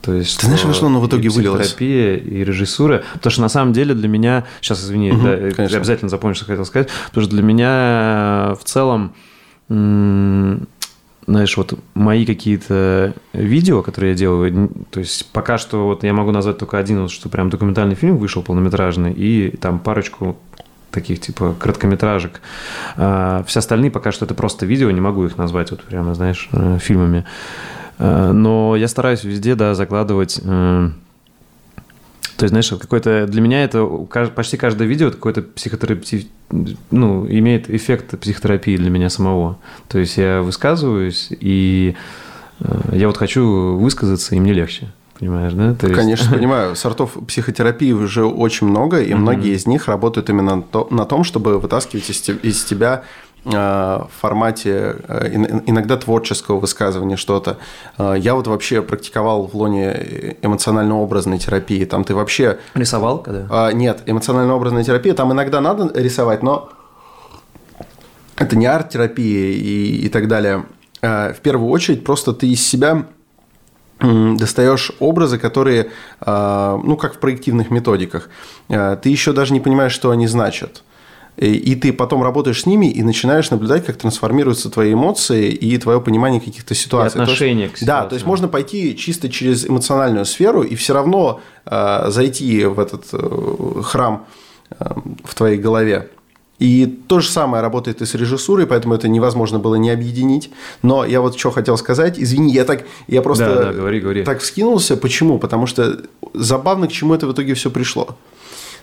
То 0.00 0.12
есть, 0.12 0.38
Ты 0.38 0.46
знаешь, 0.46 0.64
во 0.64 0.74
что 0.74 0.86
оно 0.86 1.00
в 1.00 1.08
итоге 1.08 1.30
вылилось? 1.30 1.68
Терапия 1.68 2.16
и 2.16 2.44
режиссура. 2.44 3.04
Потому 3.14 3.30
что 3.30 3.40
на 3.40 3.48
самом 3.48 3.72
деле 3.72 3.94
для 3.94 4.08
меня... 4.08 4.44
Сейчас, 4.60 4.84
извини, 4.84 5.12
угу, 5.12 5.22
да, 5.22 5.34
я 5.34 5.76
обязательно 5.76 6.10
запомню, 6.10 6.34
что 6.34 6.44
хотел 6.44 6.66
сказать. 6.66 6.88
Потому 7.08 7.24
что 7.24 7.34
для 7.34 7.42
меня 7.42 8.54
в 8.60 8.64
целом 8.64 9.14
знаешь, 11.26 11.56
вот 11.56 11.78
мои 11.94 12.26
какие-то 12.26 13.14
видео, 13.32 13.82
которые 13.82 14.12
я 14.12 14.16
делаю, 14.16 14.70
то 14.90 15.00
есть 15.00 15.30
пока 15.32 15.58
что 15.58 15.86
вот 15.86 16.04
я 16.04 16.12
могу 16.12 16.30
назвать 16.30 16.58
только 16.58 16.78
один, 16.78 17.02
вот, 17.02 17.10
что 17.10 17.28
прям 17.28 17.50
документальный 17.50 17.94
фильм 17.94 18.16
вышел 18.16 18.42
полнометражный, 18.42 19.12
и 19.12 19.56
там 19.56 19.78
парочку 19.78 20.36
таких 20.90 21.20
типа 21.20 21.54
короткометражек. 21.58 22.40
А 22.96 23.44
все 23.46 23.58
остальные 23.58 23.90
пока 23.90 24.12
что 24.12 24.24
это 24.24 24.34
просто 24.34 24.64
видео, 24.64 24.90
не 24.90 25.00
могу 25.00 25.26
их 25.26 25.36
назвать 25.36 25.70
вот 25.70 25.82
прямо, 25.82 26.14
знаешь, 26.14 26.48
э, 26.52 26.78
фильмами. 26.80 27.24
А, 27.98 28.32
но 28.32 28.76
я 28.76 28.88
стараюсь 28.88 29.24
везде, 29.24 29.54
да, 29.54 29.74
закладывать 29.74 30.40
э, 30.42 30.90
то 32.44 32.46
есть, 32.46 32.68
знаешь, 32.68 32.78
какой-то 32.78 33.26
для 33.26 33.40
меня 33.40 33.64
это 33.64 33.86
почти 34.34 34.58
каждое 34.58 34.86
видео 34.86 35.10
какой-то 35.10 35.40
психотерапии, 35.40 36.28
ну, 36.90 37.26
имеет 37.26 37.70
эффект 37.70 38.20
психотерапии 38.20 38.76
для 38.76 38.90
меня 38.90 39.08
самого. 39.08 39.56
То 39.88 39.98
есть 39.98 40.18
я 40.18 40.42
высказываюсь, 40.42 41.28
и 41.30 41.96
э, 42.60 42.66
я 42.92 43.06
вот 43.06 43.16
хочу 43.16 43.76
высказаться, 43.78 44.34
и 44.34 44.40
мне 44.40 44.52
легче. 44.52 44.92
Понимаешь, 45.18 45.54
да? 45.54 45.74
То 45.74 45.86
есть... 45.86 45.98
Конечно, 45.98 46.32
понимаю. 46.36 46.76
Сортов 46.76 47.16
психотерапии 47.26 47.92
уже 47.92 48.26
очень 48.26 48.66
много, 48.66 49.00
и 49.00 49.10
mm-hmm. 49.10 49.16
многие 49.16 49.54
из 49.54 49.66
них 49.66 49.88
работают 49.88 50.28
именно 50.28 50.62
на 50.90 51.04
том, 51.06 51.24
чтобы 51.24 51.58
вытаскивать 51.58 52.10
из 52.10 52.64
тебя 52.64 53.04
в 53.44 54.08
формате 54.20 54.96
иногда 55.66 55.96
творческого 55.98 56.58
высказывания 56.58 57.16
что-то. 57.16 57.58
Я 57.98 58.34
вот 58.34 58.46
вообще 58.46 58.80
практиковал 58.80 59.46
в 59.46 59.54
лоне 59.54 60.36
эмоционально-образной 60.40 61.38
терапии. 61.38 61.84
Там 61.84 62.04
ты 62.04 62.14
вообще... 62.14 62.58
Рисовал 62.74 63.18
когда? 63.18 63.72
Нет, 63.72 64.02
эмоционально-образная 64.06 64.82
терапия. 64.82 65.12
Там 65.12 65.32
иногда 65.32 65.60
надо 65.60 65.90
рисовать, 66.00 66.42
но 66.42 66.70
это 68.36 68.56
не 68.56 68.66
арт-терапия 68.66 69.52
и, 69.52 70.06
и 70.06 70.08
так 70.08 70.26
далее. 70.26 70.64
В 71.02 71.36
первую 71.42 71.70
очередь 71.70 72.02
просто 72.02 72.32
ты 72.32 72.48
из 72.48 72.66
себя 72.66 73.06
достаешь 74.00 74.90
образы, 75.00 75.38
которые, 75.38 75.90
ну, 76.24 76.96
как 76.96 77.14
в 77.14 77.18
проективных 77.18 77.70
методиках, 77.70 78.30
ты 78.68 79.08
еще 79.08 79.32
даже 79.32 79.52
не 79.52 79.60
понимаешь, 79.60 79.92
что 79.92 80.10
они 80.10 80.26
значат. 80.26 80.82
И 81.36 81.74
ты 81.74 81.92
потом 81.92 82.22
работаешь 82.22 82.62
с 82.62 82.66
ними 82.66 82.90
и 82.90 83.02
начинаешь 83.02 83.50
наблюдать, 83.50 83.84
как 83.84 83.96
трансформируются 83.96 84.70
твои 84.70 84.92
эмоции 84.92 85.50
и 85.50 85.76
твое 85.78 86.00
понимание 86.00 86.40
каких-то 86.40 86.74
ситуаций. 86.74 87.18
И 87.18 87.22
отношение 87.22 87.64
есть, 87.64 87.74
к 87.74 87.78
ситуации. 87.78 88.02
Да, 88.02 88.08
то 88.08 88.14
есть 88.14 88.24
можно 88.24 88.46
пойти 88.46 88.96
чисто 88.96 89.28
через 89.28 89.68
эмоциональную 89.68 90.26
сферу 90.26 90.62
и 90.62 90.76
все 90.76 90.94
равно 90.94 91.40
э, 91.66 92.04
зайти 92.08 92.64
в 92.64 92.78
этот 92.78 93.06
э, 93.12 93.82
храм 93.82 94.26
э, 94.70 94.84
в 95.24 95.34
твоей 95.34 95.58
голове. 95.58 96.08
И 96.60 96.86
то 96.86 97.18
же 97.18 97.28
самое 97.28 97.62
работает 97.62 98.00
и 98.00 98.06
с 98.06 98.14
режиссурой, 98.14 98.66
поэтому 98.68 98.94
это 98.94 99.08
невозможно 99.08 99.58
было 99.58 99.74
не 99.74 99.90
объединить. 99.90 100.52
Но 100.82 101.04
я 101.04 101.20
вот 101.20 101.36
что 101.36 101.50
хотел 101.50 101.76
сказать, 101.76 102.14
извини, 102.16 102.52
я 102.52 102.64
так, 102.64 102.84
я 103.08 103.22
просто 103.22 103.46
да, 103.46 103.64
да, 103.64 103.72
говори, 103.72 104.00
говори. 104.00 104.24
так 104.24 104.40
вскинулся. 104.40 104.96
Почему? 104.96 105.40
Потому 105.40 105.66
что 105.66 106.02
забавно, 106.32 106.86
к 106.86 106.92
чему 106.92 107.12
это 107.12 107.26
в 107.26 107.32
итоге 107.32 107.54
все 107.54 107.70
пришло. 107.70 108.16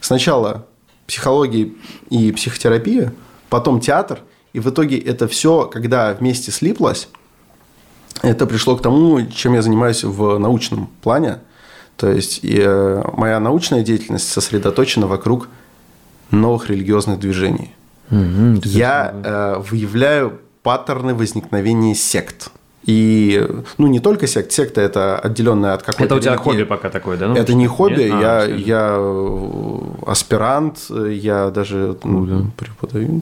Сначала 0.02 0.66
психология 1.12 1.74
и 2.09 2.32
психотерапия, 2.32 3.14
потом 3.49 3.82
театр, 3.82 4.20
и 4.53 4.62
в 4.62 4.70
итоге 4.70 4.97
это 4.97 5.28
все, 5.28 5.66
когда 5.66 6.14
вместе 6.14 6.51
слиплось, 6.51 7.09
это 8.22 8.45
пришло 8.45 8.78
к 8.78 8.82
тому, 8.82 9.26
чем 9.28 9.53
я 9.53 9.62
занимаюсь 9.62 10.05
в 10.05 10.38
научном 10.38 10.89
плане. 11.01 11.39
То 11.97 12.09
есть 12.09 12.39
и, 12.43 12.62
э, 12.62 13.03
моя 13.18 13.41
научная 13.41 13.84
деятельность 13.84 14.32
сосредоточена 14.32 15.05
вокруг 15.05 15.49
новых 16.32 16.70
религиозных 16.70 17.20
движений. 17.20 17.76
Угу, 18.09 18.62
я 18.64 19.14
э, 19.14 19.62
выявляю 19.70 20.39
паттерны 20.64 21.14
возникновения 21.14 21.93
сект. 21.93 22.51
И, 22.86 23.48
ну, 23.78 23.88
не 23.88 24.00
только 24.00 24.26
сект, 24.26 24.52
секта– 24.52 24.82
это 24.82 25.20
отделенная 25.20 25.74
от 25.74 25.84
какой-то 25.84 26.04
Это 26.04 26.16
у 26.16 26.20
тебя 26.20 26.32
религии. 26.32 26.44
хобби 26.44 26.64
пока 26.64 26.90
такое, 26.90 27.16
да? 27.16 27.28
Ну, 27.28 27.36
это 27.36 27.54
не 27.54 27.68
хобби, 27.68 28.02
Нет? 28.02 28.22
я, 28.22 28.42
а, 28.42 28.48
я 28.48 28.96
э, 28.98 29.80
аспирант, 30.08 30.90
я 30.90 31.52
даже 31.52 31.98
ну, 32.04 32.26
да. 32.26 32.46
преподаю. 32.58 33.22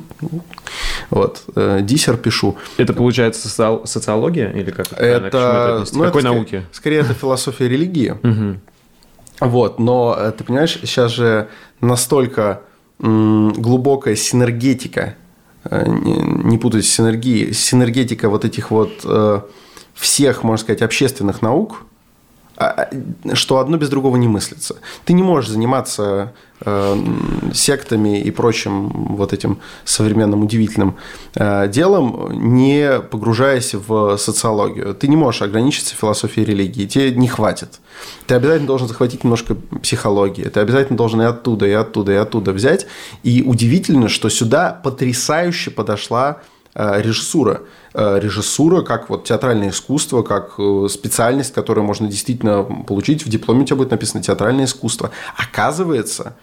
Вот, 1.10 1.44
э, 1.56 1.80
диссер 1.82 2.16
пишу. 2.16 2.58
Это, 2.78 2.94
получается, 2.94 3.50
соци... 3.50 3.86
социология 3.88 4.50
или 4.52 4.72
как? 4.72 4.94
Это, 4.94 5.26
это 5.28 5.86
ну, 5.92 6.04
какой 6.06 6.22
это, 6.22 6.32
науки? 6.32 6.66
Скорее, 6.72 7.02
это 7.02 7.14
философия 7.14 7.68
религии. 7.68 8.16
Вот, 9.42 9.80
но 9.80 10.16
э, 10.18 10.32
ты 10.38 10.46
понимаешь, 10.46 10.80
сейчас 10.84 11.12
же 11.12 11.50
настолько 11.82 12.62
глубокая 13.00 14.16
синергетика 14.16 15.16
не 15.72 16.58
путать 16.58 16.86
синергии, 16.86 17.52
синергетика 17.52 18.30
вот 18.30 18.46
этих 18.46 18.72
вот 18.72 18.92
э, 19.04 19.42
всех, 19.94 20.44
можно 20.44 20.64
сказать, 20.64 20.82
общественных 20.82 21.42
наук, 21.42 21.86
что 23.34 23.60
одно 23.60 23.78
без 23.78 23.90
другого 23.90 24.18
не 24.18 24.28
мыслится. 24.28 24.76
Ты 25.06 25.14
не 25.14 25.24
можешь 25.24 25.50
заниматься 25.50 26.34
э, 26.62 26.98
сектами 27.54 28.20
и 28.20 28.32
прочим 28.32 29.16
вот 29.16 29.32
этим 29.32 29.60
современным 29.86 30.44
удивительным 30.44 30.98
э, 31.36 31.68
делом, 31.70 32.30
не 32.54 33.00
погружаясь 33.00 33.74
в 33.74 34.18
социологию. 34.18 34.94
Ты 34.94 35.08
не 35.08 35.16
можешь 35.16 35.42
ограничиться 35.42 35.96
философией 35.96 36.46
религии, 36.46 36.86
тебе 36.86 37.12
не 37.12 37.28
хватит. 37.28 37.80
Ты 38.28 38.36
обязательно 38.36 38.68
должен 38.68 38.88
захватить 38.88 39.24
немножко 39.24 39.56
психологии, 39.82 40.44
ты 40.44 40.60
обязательно 40.60 40.98
должен 40.98 41.22
и 41.22 41.26
оттуда, 41.26 41.66
и 41.66 41.72
оттуда, 41.72 42.12
и 42.12 42.16
оттуда 42.16 42.52
взять. 42.52 42.88
И 43.24 43.42
удивительно, 43.42 44.10
что 44.10 44.30
сюда 44.30 44.80
потрясающе 44.84 45.72
подошла 45.72 46.42
Э, 46.76 47.02
режиссура. 47.02 47.62
Э, 48.02 48.18
режиссура 48.18 48.82
как 48.82 49.10
вот 49.10 49.26
театральное 49.26 49.72
искусство, 49.72 50.22
как 50.22 50.54
э, 50.58 50.88
специальность, 50.90 51.54
которую 51.54 51.84
можно 51.84 52.08
действительно 52.08 52.64
получить. 52.64 53.26
В 53.26 53.30
дипломе 53.30 53.64
у 53.64 53.66
тебя 53.66 53.76
будет 53.76 53.92
написано 53.92 54.24
театральное 54.24 54.66
искусство. 54.66 55.12
Оказывается, 55.36 56.38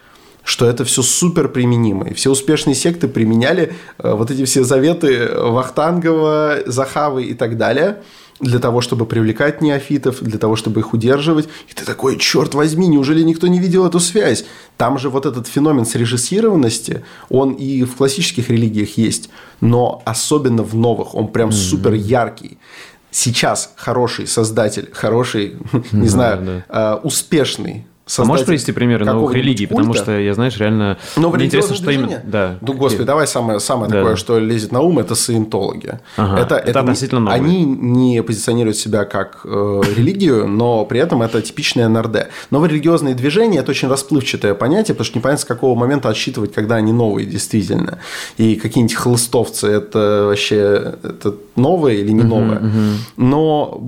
что 0.44 0.66
это 0.66 0.84
все 0.84 1.00
супер 1.00 1.48
применимо. 1.48 2.08
И 2.08 2.12
все 2.14 2.30
успешные 2.30 2.74
секты 2.74 3.08
применяли 3.08 3.72
вот 3.96 4.30
эти 4.30 4.44
все 4.44 4.64
заветы 4.64 5.30
Вахтангова, 5.34 6.58
Захавы 6.66 7.24
и 7.24 7.32
так 7.32 7.56
далее– 7.56 8.02
для 8.40 8.58
того, 8.58 8.80
чтобы 8.80 9.06
привлекать 9.06 9.62
неофитов, 9.62 10.22
для 10.22 10.38
того, 10.38 10.56
чтобы 10.56 10.80
их 10.80 10.92
удерживать. 10.92 11.48
И 11.68 11.74
ты 11.74 11.84
такой, 11.84 12.18
черт 12.18 12.54
возьми, 12.54 12.86
неужели 12.86 13.22
никто 13.22 13.46
не 13.46 13.58
видел 13.58 13.86
эту 13.86 14.00
связь? 14.00 14.44
Там 14.76 14.98
же 14.98 15.08
вот 15.08 15.26
этот 15.26 15.46
феномен 15.46 15.86
срежиссированности, 15.86 17.04
он 17.28 17.52
и 17.52 17.84
в 17.84 17.96
классических 17.96 18.50
религиях 18.50 18.98
есть, 18.98 19.30
но 19.60 20.02
особенно 20.04 20.62
в 20.62 20.74
новых, 20.74 21.14
он 21.14 21.28
прям 21.28 21.50
mm-hmm. 21.50 21.70
супер 21.70 21.94
яркий. 21.94 22.58
Сейчас 23.10 23.72
хороший 23.76 24.26
создатель, 24.26 24.90
хороший, 24.92 25.56
не 25.92 26.08
знаю, 26.08 26.64
а, 26.68 27.00
успешный 27.02 27.86
а 28.18 28.24
можешь 28.24 28.46
привести 28.46 28.70
примеры 28.72 29.04
новых 29.04 29.34
религий? 29.34 29.66
Культа? 29.66 29.82
Потому 29.82 29.94
что 29.94 30.18
я, 30.18 30.32
знаешь, 30.34 30.56
реально... 30.58 30.96
Новое 31.16 31.38
Мне 31.38 31.46
интересно, 31.46 31.74
что 31.74 31.90
именно... 31.90 32.22
Да. 32.24 32.56
Ну, 32.60 32.72
господи, 32.74 33.04
давай 33.04 33.26
самое, 33.26 33.58
самое 33.58 33.90
да. 33.90 33.98
такое, 33.98 34.16
что 34.16 34.38
лезет 34.38 34.70
на 34.70 34.80
ум, 34.80 35.00
это 35.00 35.16
саентологи. 35.16 35.98
Ага, 36.16 36.40
это, 36.40 36.54
это, 36.54 36.70
это 36.70 36.80
относительно 36.80 37.20
новое. 37.20 37.34
Они 37.34 37.64
не 37.64 38.22
позиционируют 38.22 38.76
себя 38.76 39.04
как 39.04 39.40
э, 39.44 39.82
религию, 39.96 40.46
но 40.46 40.84
при 40.84 41.00
этом 41.00 41.20
это 41.22 41.42
типичное 41.42 41.88
НРД. 41.88 42.28
Новые 42.50 42.70
религиозные 42.70 43.14
движения– 43.16 43.58
это 43.60 43.72
очень 43.72 43.88
расплывчатое 43.88 44.54
понятие, 44.54 44.94
потому 44.94 45.06
что 45.06 45.18
непонятно, 45.18 45.42
с 45.42 45.44
какого 45.44 45.76
момента 45.76 46.08
отсчитывать, 46.08 46.52
когда 46.52 46.76
они 46.76 46.92
новые 46.92 47.26
действительно. 47.26 47.98
И 48.36 48.54
какие-нибудь 48.54 48.94
хлыстовцы– 48.94 49.66
это 49.66 50.26
вообще 50.28 50.94
это 51.02 51.34
новое 51.56 51.94
или 51.94 52.12
не 52.12 52.22
новое. 52.22 52.58
Uh-huh, 52.58 52.72
uh-huh. 52.72 52.94
Но 53.16 53.80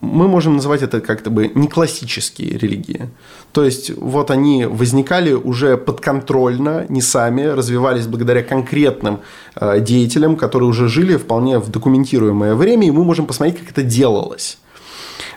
мы 0.00 0.26
можем 0.26 0.56
называть 0.56 0.82
это 0.82 1.00
как-то 1.00 1.30
бы 1.30 1.50
не 1.54 1.68
классические 1.68 2.58
религии. 2.58 3.10
То 3.52 3.59
есть 3.62 3.90
вот 3.96 4.30
они 4.30 4.64
возникали 4.66 5.32
уже 5.32 5.76
подконтрольно, 5.76 6.86
не 6.88 7.02
сами, 7.02 7.42
развивались 7.42 8.06
благодаря 8.06 8.42
конкретным 8.42 9.20
э, 9.56 9.80
деятелям, 9.80 10.36
которые 10.36 10.68
уже 10.68 10.88
жили 10.88 11.16
вполне 11.16 11.58
в 11.58 11.70
документируемое 11.70 12.54
время, 12.54 12.86
и 12.86 12.90
мы 12.90 13.04
можем 13.04 13.26
посмотреть, 13.26 13.58
как 13.60 13.70
это 13.70 13.82
делалось. 13.82 14.58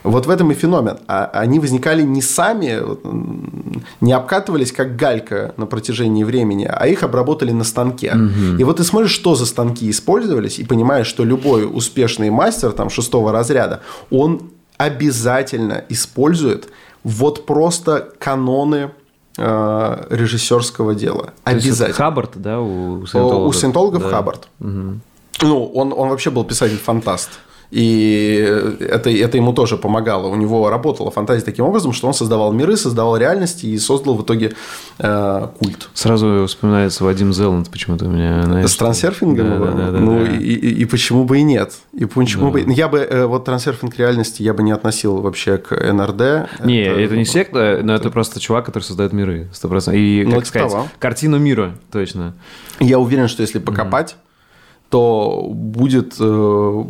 Вот 0.04 0.26
в 0.26 0.30
этом 0.30 0.52
и 0.52 0.54
феномен. 0.54 0.98
А 1.08 1.30
они 1.34 1.60
возникали 1.60 2.02
не 2.02 2.22
сами, 2.22 2.82
не 4.02 4.12
обкатывались 4.12 4.72
как 4.72 4.96
галька 4.96 5.54
на 5.58 5.66
протяжении 5.66 6.24
времени, 6.24 6.70
а 6.70 6.88
их 6.88 7.04
обработали 7.04 7.52
на 7.52 7.64
станке. 7.64 8.14
Угу. 8.14 8.60
И 8.60 8.64
вот 8.64 8.78
ты 8.78 8.84
смотришь, 8.84 9.12
что 9.12 9.36
за 9.36 9.46
станки 9.46 9.90
использовались, 9.90 10.60
и 10.60 10.66
понимаешь, 10.66 11.08
что 11.08 11.24
любой 11.24 11.66
успешный 11.66 12.30
мастер 12.30 12.74
там, 12.74 12.90
шестого 12.90 13.32
разряда, 13.32 13.82
он 14.12 14.52
обязательно 14.78 15.84
использует 15.90 16.70
вот 17.04 17.46
просто 17.46 18.14
каноны 18.20 18.92
э, 19.38 20.08
режиссерского 20.10 20.96
дела. 20.96 21.34
Обязательно. 21.44 21.94
Хаббард, 21.96 22.32
да, 22.36 22.60
у 22.60 23.06
саентологов? 23.06 23.50
У 23.50 23.54
саентологов 23.54 24.04
да. 24.04 24.10
Хаббард. 24.10 24.48
Угу. 24.60 25.00
Ну, 25.42 25.66
он, 25.66 25.94
он 25.94 26.10
вообще 26.10 26.30
был 26.30 26.44
писатель-фантаст. 26.44 27.30
И 27.74 28.36
это, 28.82 29.10
это 29.10 29.36
ему 29.36 29.52
тоже 29.52 29.78
помогало. 29.78 30.28
У 30.28 30.36
него 30.36 30.70
работала 30.70 31.10
фантазия 31.10 31.44
таким 31.44 31.66
образом, 31.66 31.92
что 31.92 32.08
он 32.08 32.14
создавал 32.14 32.54
миры, 32.54 32.78
создавал 32.78 33.18
реальности 33.18 33.66
и 33.66 33.80
создал 33.80 34.14
в 34.14 34.22
итоге 34.22 34.54
э, 35.00 35.48
культ. 35.58 35.90
Сразу 35.96 36.46
вспоминается 36.46 37.04
Вадим 37.04 37.34
Зеланд 37.34 37.72
почему-то 37.72 38.06
у 38.06 38.10
меня. 38.10 38.44
Знаешь, 38.44 38.70
С 38.70 38.76
трансерфингом? 38.76 39.60
Да, 39.60 39.72
да, 39.72 39.92
да, 39.92 40.00
ну, 40.00 40.24
да. 40.24 40.34
И, 40.34 40.54
и, 40.54 40.82
и 40.82 40.86
почему 40.86 41.24
бы 41.24 41.40
и 41.40 41.42
нет? 41.42 41.74
И 41.94 42.06
почему 42.06 42.52
да. 42.52 42.60
бы... 42.60 42.72
Я 42.72 42.88
бы... 42.88 43.00
Э, 43.00 43.26
вот 43.26 43.46
трансерфинг 43.46 43.98
реальности 43.98 44.44
я 44.44 44.54
бы 44.54 44.62
не 44.62 44.72
относил 44.72 45.22
вообще 45.22 45.58
к 45.58 45.72
НРД. 45.72 46.62
Не, 46.64 46.84
это, 46.84 47.00
это 47.00 47.18
не 47.18 47.26
секта, 47.26 47.80
но 47.82 47.96
это, 47.96 48.04
это 48.04 48.12
просто 48.12 48.40
чувак, 48.40 48.68
который 48.68 48.84
создает 48.84 49.14
миры. 49.14 49.50
100%. 49.52 49.96
И, 49.98 50.24
ну, 50.28 50.36
как 50.36 50.46
сказать, 50.46 50.70
того. 50.70 50.88
картину 51.00 51.40
мира, 51.40 51.74
точно. 51.92 52.36
Я 52.80 53.00
уверен, 53.00 53.28
что 53.28 53.42
если 53.42 53.58
покопать, 53.58 54.16
то 54.94 55.50
будет, 55.50 56.18
э, 56.20 56.84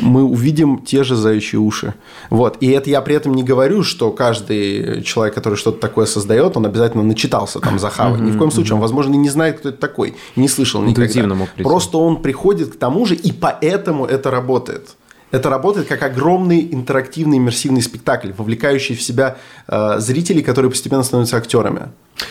мы 0.00 0.24
увидим 0.24 0.78
те 0.78 1.04
же 1.04 1.16
заячьи 1.16 1.58
уши. 1.58 1.92
Вот. 2.30 2.56
И 2.60 2.70
это 2.70 2.88
я 2.88 3.02
при 3.02 3.14
этом 3.14 3.34
не 3.34 3.42
говорю, 3.42 3.82
что 3.82 4.10
каждый 4.10 5.02
человек, 5.02 5.34
который 5.34 5.56
что-то 5.56 5.78
такое 5.78 6.06
создает, 6.06 6.56
он 6.56 6.64
обязательно 6.64 7.02
начитался 7.02 7.60
там 7.60 7.78
за 7.78 7.90
Хавой. 7.90 8.22
Ни 8.22 8.30
в 8.30 8.38
коем 8.38 8.50
случае. 8.50 8.76
Он, 8.76 8.80
возможно, 8.80 9.16
не 9.16 9.28
знает, 9.28 9.58
кто 9.58 9.68
это 9.68 9.76
такой, 9.76 10.14
не 10.34 10.48
слышал 10.48 10.80
никогда. 10.80 11.02
Просто 11.62 11.98
он 11.98 12.22
приходит 12.22 12.72
к 12.72 12.78
тому 12.78 13.04
же, 13.04 13.16
и 13.16 13.32
поэтому 13.32 14.06
это 14.06 14.30
работает. 14.30 14.96
Это 15.32 15.48
работает 15.48 15.88
как 15.88 16.02
огромный 16.02 16.68
интерактивный 16.72 17.38
иммерсивный 17.38 17.82
спектакль, 17.82 18.32
вовлекающий 18.36 18.94
в 18.94 19.02
себя 19.02 19.38
э, 19.66 19.98
зрителей, 19.98 20.42
которые 20.42 20.70
постепенно 20.70 21.02
становятся 21.02 21.38
актерами. 21.38 21.88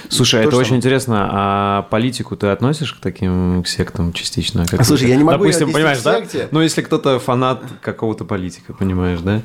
Слушай, 0.08 0.44
То, 0.44 0.50
это 0.50 0.58
очень 0.58 0.76
интересно. 0.76 1.28
А 1.32 1.82
политику 1.90 2.38
ты 2.38 2.48
относишь 2.48 2.94
к 2.94 3.00
таким 3.02 3.64
к 3.64 3.68
сектам 3.68 4.14
частично? 4.14 4.66
Как 4.68 4.86
Слушай, 4.86 5.10
я 5.10 5.16
не 5.16 5.24
могу 5.24 5.44
Допустим, 5.44 5.74
понимаешь, 5.74 6.02
да? 6.02 6.22
Ну, 6.52 6.62
если 6.62 6.84
кто-то 6.84 7.20
фанат 7.20 7.64
какого-то 7.82 8.24
политика, 8.24 8.74
понимаешь, 8.74 9.20
да? 9.22 9.42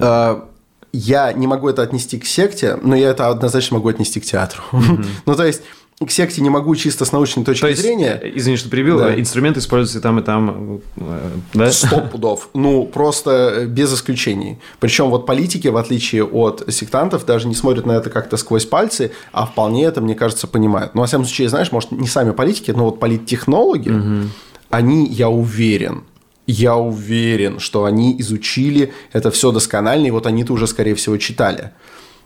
А, 0.00 0.48
я 0.92 1.32
не 1.32 1.46
могу 1.46 1.68
это 1.68 1.82
отнести 1.82 2.18
к 2.18 2.26
секте, 2.26 2.78
но 2.80 2.94
я 2.94 3.10
это 3.10 3.28
однозначно 3.28 3.78
могу 3.78 3.88
отнести 3.88 4.20
к 4.20 4.24
театру. 4.24 4.62
Mm-hmm. 4.72 5.06
ну, 5.26 5.34
то 5.34 5.44
есть 5.44 5.62
к 6.06 6.10
секте 6.10 6.40
не 6.40 6.50
могу 6.50 6.74
чисто 6.74 7.04
с 7.04 7.12
научной 7.12 7.44
точки 7.44 7.62
То 7.62 7.68
есть, 7.68 7.82
зрения. 7.82 8.20
Извини, 8.34 8.56
что 8.56 8.68
перебил, 8.68 8.98
да. 8.98 9.18
инструменты 9.18 9.60
используются 9.60 10.00
там 10.00 10.18
и 10.18 10.22
там, 10.22 10.80
э, 10.96 11.30
да? 11.54 11.70
Сто 11.70 12.00
пудов. 12.00 12.48
Ну, 12.54 12.86
просто 12.86 13.64
без 13.66 13.92
исключений. 13.94 14.58
Причем 14.80 15.10
вот 15.10 15.26
политики, 15.26 15.68
в 15.68 15.76
отличие 15.76 16.24
от 16.24 16.64
сектантов, 16.68 17.24
даже 17.26 17.48
не 17.48 17.54
смотрят 17.54 17.86
на 17.86 17.92
это 17.92 18.10
как-то 18.10 18.36
сквозь 18.36 18.66
пальцы, 18.66 19.12
а 19.32 19.46
вполне 19.46 19.84
это, 19.84 20.00
мне 20.00 20.14
кажется, 20.14 20.46
понимают. 20.46 20.94
Ну, 20.94 21.00
во 21.00 21.06
всяком 21.06 21.24
случае, 21.24 21.48
знаешь, 21.48 21.72
может, 21.72 21.92
не 21.92 22.06
сами 22.06 22.32
политики, 22.32 22.70
но 22.70 22.84
вот 22.86 23.00
политтехнологи, 23.00 23.90
угу. 23.90 24.28
они, 24.70 25.06
я 25.06 25.28
уверен, 25.28 26.04
я 26.46 26.76
уверен, 26.76 27.60
что 27.60 27.84
они 27.84 28.16
изучили 28.20 28.92
это 29.12 29.30
все 29.30 29.52
досконально, 29.52 30.06
и 30.06 30.10
вот 30.10 30.26
они-то 30.26 30.52
уже, 30.52 30.66
скорее 30.66 30.94
всего, 30.94 31.16
читали. 31.16 31.72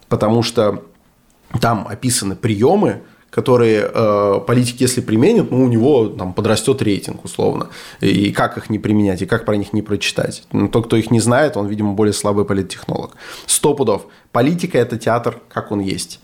Потому 0.08 0.42
что 0.42 0.84
там 1.60 1.86
описаны 1.88 2.36
приемы, 2.36 3.02
которые 3.36 3.90
э, 3.92 4.40
политики, 4.46 4.82
если 4.82 5.02
применят, 5.02 5.50
ну, 5.50 5.62
у 5.62 5.68
него 5.68 6.06
там 6.08 6.32
подрастет 6.32 6.80
рейтинг, 6.80 7.22
условно. 7.22 7.68
И 8.00 8.32
как 8.32 8.56
их 8.56 8.70
не 8.70 8.78
применять, 8.78 9.20
и 9.20 9.26
как 9.26 9.44
про 9.44 9.56
них 9.56 9.74
не 9.74 9.82
прочитать. 9.82 10.44
Но 10.52 10.68
тот, 10.68 10.86
кто 10.86 10.96
их 10.96 11.10
не 11.10 11.20
знает, 11.20 11.58
он, 11.58 11.66
видимо, 11.66 11.92
более 11.92 12.14
слабый 12.14 12.46
политтехнолог. 12.46 13.14
Сто 13.44 13.74
пудов. 13.74 14.06
Политика– 14.32 14.78
это 14.84 14.96
театр, 14.96 15.38
как 15.52 15.70
он 15.70 15.80
есть. 15.80 16.20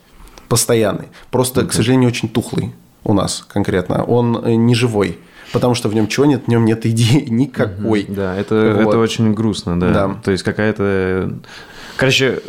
Постоянный. 0.49 1.09
Просто, 1.31 1.61
okay. 1.61 1.67
к 1.67 1.73
сожалению, 1.75 2.09
очень 2.09 2.31
тухлый 2.31 2.73
у 3.05 3.13
нас 3.13 3.45
конкретно. 3.47 4.05
Он 4.05 4.43
э, 4.43 4.55
не 4.55 4.75
живой 4.75 5.19
потому 5.53 5.75
что 5.75 5.91
в 5.91 5.95
нем 5.95 6.09
чего 6.09 6.25
нет, 6.25 6.45
в 6.47 6.49
нем 6.49 6.65
нет 6.65 6.87
идеи 6.87 7.27
никакой. 7.29 8.07
Да, 8.09 8.35
это, 8.35 8.73
вот. 8.75 8.89
это 8.89 8.99
очень 8.99 9.35
грустно, 9.35 9.79
да. 9.79 9.93
да. 9.93 10.17
То 10.25 10.31
есть 10.31 10.45
какая-то... 10.45 11.35
Короче, 11.99 12.41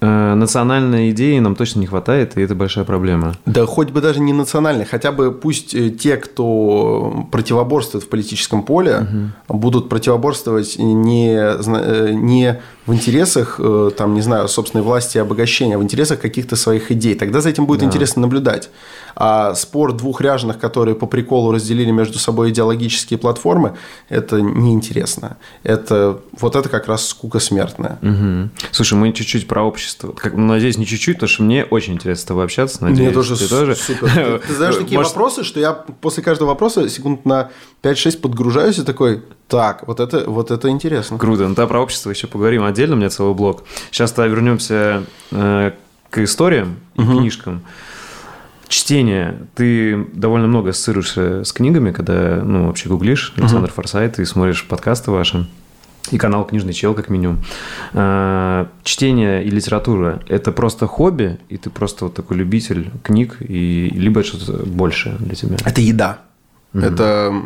Э, 0.00 0.34
национальной 0.34 1.10
идеи 1.10 1.38
нам 1.40 1.54
точно 1.54 1.80
не 1.80 1.86
хватает, 1.86 2.36
и 2.36 2.40
это 2.40 2.54
большая 2.54 2.84
проблема. 2.84 3.34
Да 3.44 3.66
хоть 3.66 3.90
бы 3.90 4.00
даже 4.00 4.20
не 4.20 4.32
национальной, 4.32 4.86
хотя 4.86 5.12
бы 5.12 5.30
пусть 5.30 5.74
э, 5.74 5.90
те, 5.90 6.16
кто 6.16 7.26
противоборствует 7.30 8.04
в 8.04 8.08
политическом 8.08 8.62
поле, 8.62 9.06
угу. 9.48 9.58
будут 9.58 9.88
противоборствовать 9.90 10.76
не, 10.78 11.34
э, 11.36 12.12
не 12.12 12.60
в 12.90 12.94
интересах, 12.94 13.60
там, 13.96 14.14
не 14.14 14.20
знаю, 14.20 14.48
собственной 14.48 14.82
власти 14.82 15.16
и 15.16 15.20
обогащения, 15.20 15.78
в 15.78 15.82
интересах 15.82 16.20
каких-то 16.20 16.56
своих 16.56 16.90
идей. 16.90 17.14
Тогда 17.14 17.40
за 17.40 17.48
этим 17.48 17.66
будет 17.66 17.80
да. 17.80 17.86
интересно 17.86 18.22
наблюдать. 18.22 18.68
А 19.14 19.54
спор 19.54 19.92
двух 19.92 20.20
ряженых, 20.20 20.58
которые 20.58 20.94
по 20.94 21.06
приколу 21.06 21.52
разделили 21.52 21.90
между 21.90 22.18
собой 22.18 22.50
идеологические 22.50 23.18
платформы, 23.18 23.76
это 24.08 24.40
неинтересно. 24.40 25.36
Это, 25.62 26.20
вот 26.32 26.56
это 26.56 26.68
как 26.68 26.88
раз 26.88 27.08
скука 27.08 27.38
смертная. 27.38 27.98
Угу. 28.02 28.50
Слушай, 28.72 28.94
мы 28.94 29.12
чуть-чуть 29.12 29.46
про 29.46 29.62
общество. 29.62 30.12
Как, 30.12 30.34
ну, 30.34 30.46
надеюсь, 30.46 30.78
не 30.78 30.86
чуть-чуть, 30.86 31.16
потому 31.16 31.28
что 31.28 31.42
мне 31.44 31.64
очень 31.64 31.94
интересно 31.94 32.22
с 32.22 32.24
тобой 32.24 32.44
общаться. 32.44 32.82
Надеюсь, 32.82 33.00
мне 33.00 33.10
тоже, 33.10 33.36
ты 33.36 33.48
тоже. 33.48 33.76
Супер. 33.76 34.40
Ты, 34.40 34.48
ты 34.48 34.54
знаешь 34.54 34.76
такие 34.78 34.98
Может... 34.98 35.12
вопросы, 35.12 35.44
что 35.44 35.60
я 35.60 35.72
после 35.72 36.22
каждого 36.22 36.48
вопроса 36.48 36.88
секунд 36.88 37.24
на 37.24 37.50
5-6 37.82 38.18
подгружаюсь 38.18 38.78
и 38.78 38.82
такой, 38.82 39.22
так, 39.50 39.86
вот 39.86 40.00
это, 40.00 40.30
вот 40.30 40.50
это 40.50 40.70
интересно. 40.70 41.18
Круто. 41.18 41.48
Ну, 41.48 41.54
да, 41.54 41.66
про 41.66 41.80
общество 41.80 42.10
еще 42.10 42.28
поговорим 42.28 42.64
отдельно, 42.64 42.94
у 42.94 42.98
меня 42.98 43.10
целый 43.10 43.34
блок. 43.34 43.64
Сейчас-то 43.90 44.24
вернемся 44.26 45.02
э, 45.32 45.72
к 46.08 46.18
историям 46.18 46.76
и 46.94 47.02
угу. 47.02 47.18
книжкам. 47.18 47.62
Чтение. 48.68 49.38
Ты 49.56 50.06
довольно 50.14 50.46
много 50.46 50.70
ассоциируешься 50.70 51.42
с 51.42 51.52
книгами, 51.52 51.90
когда, 51.90 52.40
ну, 52.44 52.68
вообще 52.68 52.88
гуглишь 52.88 53.32
Александр 53.36 53.68
uh-huh. 53.68 53.74
Форсайт 53.74 54.20
и 54.20 54.24
смотришь 54.24 54.64
подкасты 54.68 55.10
ваши. 55.10 55.48
И 56.12 56.18
канал 56.18 56.46
«Книжный 56.46 56.72
чел», 56.72 56.94
как 56.94 57.08
минимум. 57.08 57.40
А, 57.92 58.68
чтение 58.84 59.44
и 59.44 59.50
литература– 59.50 60.22
это 60.28 60.52
просто 60.52 60.86
хобби, 60.86 61.38
и 61.48 61.56
ты 61.56 61.68
просто 61.68 62.04
вот 62.04 62.14
такой 62.14 62.36
любитель 62.36 62.90
книг, 63.02 63.36
и 63.40 63.90
либо 63.92 64.22
что-то 64.22 64.64
большее 64.64 65.16
для 65.16 65.34
тебя? 65.34 65.56
Это 65.64 65.80
еда. 65.80 66.20
Угу. 66.72 66.82
Это 66.82 67.42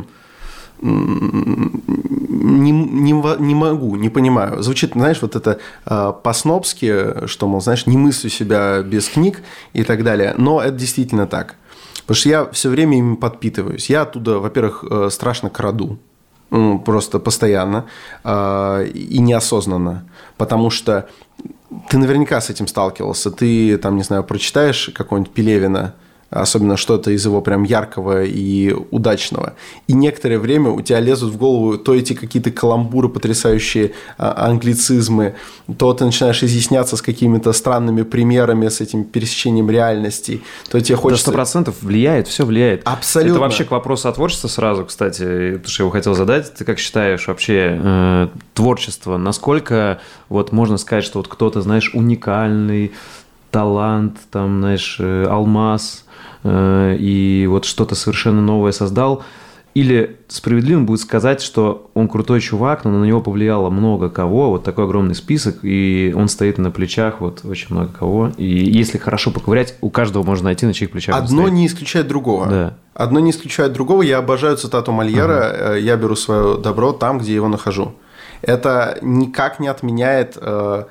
не, 0.85 2.70
не, 2.70 3.12
не 3.12 3.55
могу, 3.55 3.97
не 3.97 4.11
понимаю. 4.11 4.62
Звучит, 4.62 4.93
знаешь, 4.93 5.22
вот 5.22 5.35
это 5.35 5.59
э, 5.87 6.12
по-снобски, 6.22 7.26
что, 7.26 7.49
мол, 7.49 7.61
знаешь, 7.61 7.87
не 7.87 7.97
мыслю 7.97 8.30
себя 8.30 8.82
без 8.82 9.09
книг 9.09 9.43
и 9.72 9.82
так 9.82 10.05
далее. 10.05 10.35
Но 10.37 10.61
это 10.61 10.76
действительно 10.76 11.26
так. 11.26 11.57
Потому 12.03 12.16
что 12.16 12.28
я 12.28 12.45
все 12.47 12.68
время 12.68 12.99
ими 12.99 13.16
подпитываюсь. 13.16 13.89
Я 13.89 14.03
оттуда, 14.03 14.39
во-первых, 14.39 14.85
э, 14.89 15.09
страшно 15.11 15.49
краду. 15.49 15.99
Ну, 16.51 16.78
просто 16.78 17.18
постоянно 17.18 17.87
э, 18.22 18.87
и 18.87 19.18
неосознанно. 19.20 20.05
Потому 20.37 20.68
что 20.70 21.09
ты 21.89 21.97
наверняка 21.99 22.41
с 22.41 22.51
этим 22.51 22.66
сталкивался. 22.66 23.30
Ты, 23.30 23.78
там, 23.78 23.97
не 23.97 24.03
знаю, 24.03 24.22
прочитаешь 24.22 24.91
какого-нибудь 24.95 25.32
Пелевина, 25.32 25.95
особенно 26.35 26.76
что-то 26.76 27.11
из 27.12 27.24
его 27.24 27.41
прям 27.41 27.62
яркого 27.62 28.24
и 28.24 28.74
удачного. 28.91 29.55
И 29.87 29.93
некоторое 29.93 30.39
время 30.39 30.70
у 30.70 30.80
тебя 30.82 31.01
лезут 31.01 31.32
в 31.32 31.37
голову 31.37 31.78
то 31.78 31.95
эти 31.95 32.12
какие-то 32.14 32.51
каламбуры, 32.51 33.09
потрясающие 33.09 33.93
а, 34.18 34.47
англицизмы, 34.47 35.37
то 35.78 35.93
ты 35.95 36.05
начинаешь 36.05 36.43
изъясняться 36.43 36.97
с 36.97 37.03
какими-то 37.03 37.53
странными 37.53 38.03
примерами, 38.03 38.68
с 38.68 38.80
этим 38.80 39.05
пересечением 39.05 39.70
реальностей, 39.70 40.43
то 40.70 40.80
тебе 40.80 40.97
хочется... 40.97 41.22
сто 41.22 41.32
процентов 41.32 41.76
влияет, 41.82 42.26
все 42.26 42.45
влияет. 42.45 42.82
Абсолютно. 42.85 43.32
Это 43.32 43.41
вообще 43.41 43.64
к 43.64 43.70
вопросу 43.70 44.09
о 44.09 44.12
творчестве 44.12 44.51
сразу, 44.51 44.85
кстати, 44.85 45.61
то, 45.62 45.68
что 45.68 45.82
я 45.82 45.85
его 45.85 45.91
хотел 45.91 46.14
задать. 46.14 46.53
Ты 46.55 46.64
как 46.64 46.78
считаешь 46.78 47.28
вообще 47.28 47.78
э, 47.80 48.28
творчество, 48.55 49.16
насколько 49.16 50.01
вот 50.28 50.51
можно 50.51 50.78
сказать, 50.78 51.05
что 51.05 51.18
вот 51.18 51.28
кто-то, 51.28 51.61
знаешь, 51.61 51.93
уникальный, 51.95 52.93
талант, 53.55 54.16
там, 54.32 54.59
знаешь, 54.59 54.97
э, 54.99 55.26
алмаз, 55.30 56.04
и 56.45 57.47
вот 57.49 57.65
что-то 57.65 57.95
совершенно 57.95 58.41
новое 58.41 58.73
создал. 58.73 59.25
Или 59.75 60.19
справедливо 60.29 60.81
будет 60.83 61.01
сказать, 61.01 61.43
что 61.43 61.91
он 61.95 62.07
крутой 62.07 62.41
чувак, 62.41 62.85
но 62.85 62.93
на 62.93 63.05
него 63.05 63.21
повлияло 63.21 63.71
много 63.71 64.09
кого, 64.09 64.51
вот 64.51 64.63
такой 64.63 64.85
огромный 64.85 65.17
список, 65.17 65.65
и 65.65 66.15
он 66.17 66.29
стоит 66.29 66.59
на 66.59 66.71
плечах 66.71 67.21
вот 67.21 67.45
очень 67.45 67.75
много 67.75 67.89
кого. 67.89 68.31
И 68.37 68.45
если 68.47 68.99
хорошо 68.99 69.33
поковырять, 69.33 69.75
у 69.81 69.91
каждого 69.91 70.23
можно 70.23 70.45
найти 70.45 70.65
на 70.65 70.75
чьих 70.75 70.93
плечах. 70.93 71.17
Одно 71.17 71.49
не 71.49 71.67
исключает 71.67 72.07
другого. 72.07 72.47
Да. 72.47 72.75
Одно 72.95 73.19
не 73.19 73.33
исключает 73.33 73.73
другого. 73.73 74.03
Я 74.03 74.19
обожаю 74.19 74.57
цитату 74.57 74.93
Мольера 74.93 75.51
ага. 75.51 75.75
«Я 75.77 75.97
беру 75.97 76.15
свое 76.15 76.57
добро 76.57 76.93
там, 76.93 77.19
где 77.19 77.35
его 77.35 77.49
нахожу». 77.49 77.95
Это 78.43 78.99
никак 79.03 79.59
не 79.59 79.67
отменяет 79.67 80.39
э, 80.41 80.85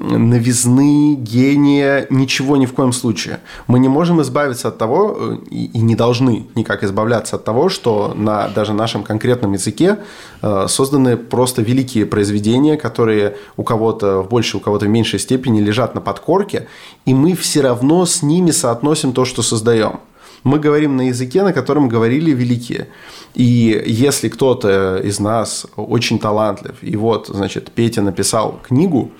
новизны, 0.00 1.14
гения, 1.14 2.06
ничего 2.10 2.56
ни 2.56 2.66
в 2.66 2.72
коем 2.72 2.92
случае. 2.92 3.40
Мы 3.66 3.78
не 3.78 3.88
можем 3.88 4.20
избавиться 4.22 4.68
от 4.68 4.78
того, 4.78 5.16
э, 5.18 5.36
и 5.50 5.80
не 5.80 5.94
должны 5.94 6.46
никак 6.54 6.84
избавляться 6.84 7.36
от 7.36 7.44
того, 7.44 7.68
что 7.68 8.14
на 8.14 8.48
даже 8.48 8.72
нашем 8.72 9.02
конкретном 9.02 9.52
языке 9.52 9.98
э, 10.42 10.66
созданы 10.68 11.16
просто 11.16 11.62
великие 11.62 12.06
произведения, 12.06 12.76
которые 12.76 13.36
у 13.56 13.64
кого-то 13.64 14.22
в 14.22 14.28
большей, 14.28 14.58
у 14.58 14.60
кого-то 14.60 14.86
в 14.86 14.88
меньшей 14.88 15.18
степени 15.18 15.60
лежат 15.60 15.94
на 15.94 16.00
подкорке, 16.00 16.68
и 17.04 17.14
мы 17.14 17.34
все 17.34 17.60
равно 17.60 18.06
с 18.06 18.22
ними 18.22 18.50
соотносим 18.50 19.12
то, 19.12 19.24
что 19.24 19.42
создаем. 19.42 20.00
Мы 20.44 20.60
говорим 20.60 20.96
на 20.96 21.08
языке, 21.08 21.42
на 21.42 21.52
котором 21.52 21.88
говорили 21.88 22.30
великие. 22.30 22.88
И 23.34 23.82
если 23.86 24.28
кто-то 24.28 24.98
из 24.98 25.18
нас 25.20 25.66
очень 25.76 26.18
талантлив, 26.18 26.76
и 26.80 26.96
вот, 26.96 27.26
значит, 27.28 27.72
Петя 27.74 28.02
написал 28.02 28.60
книгу, 28.66 29.10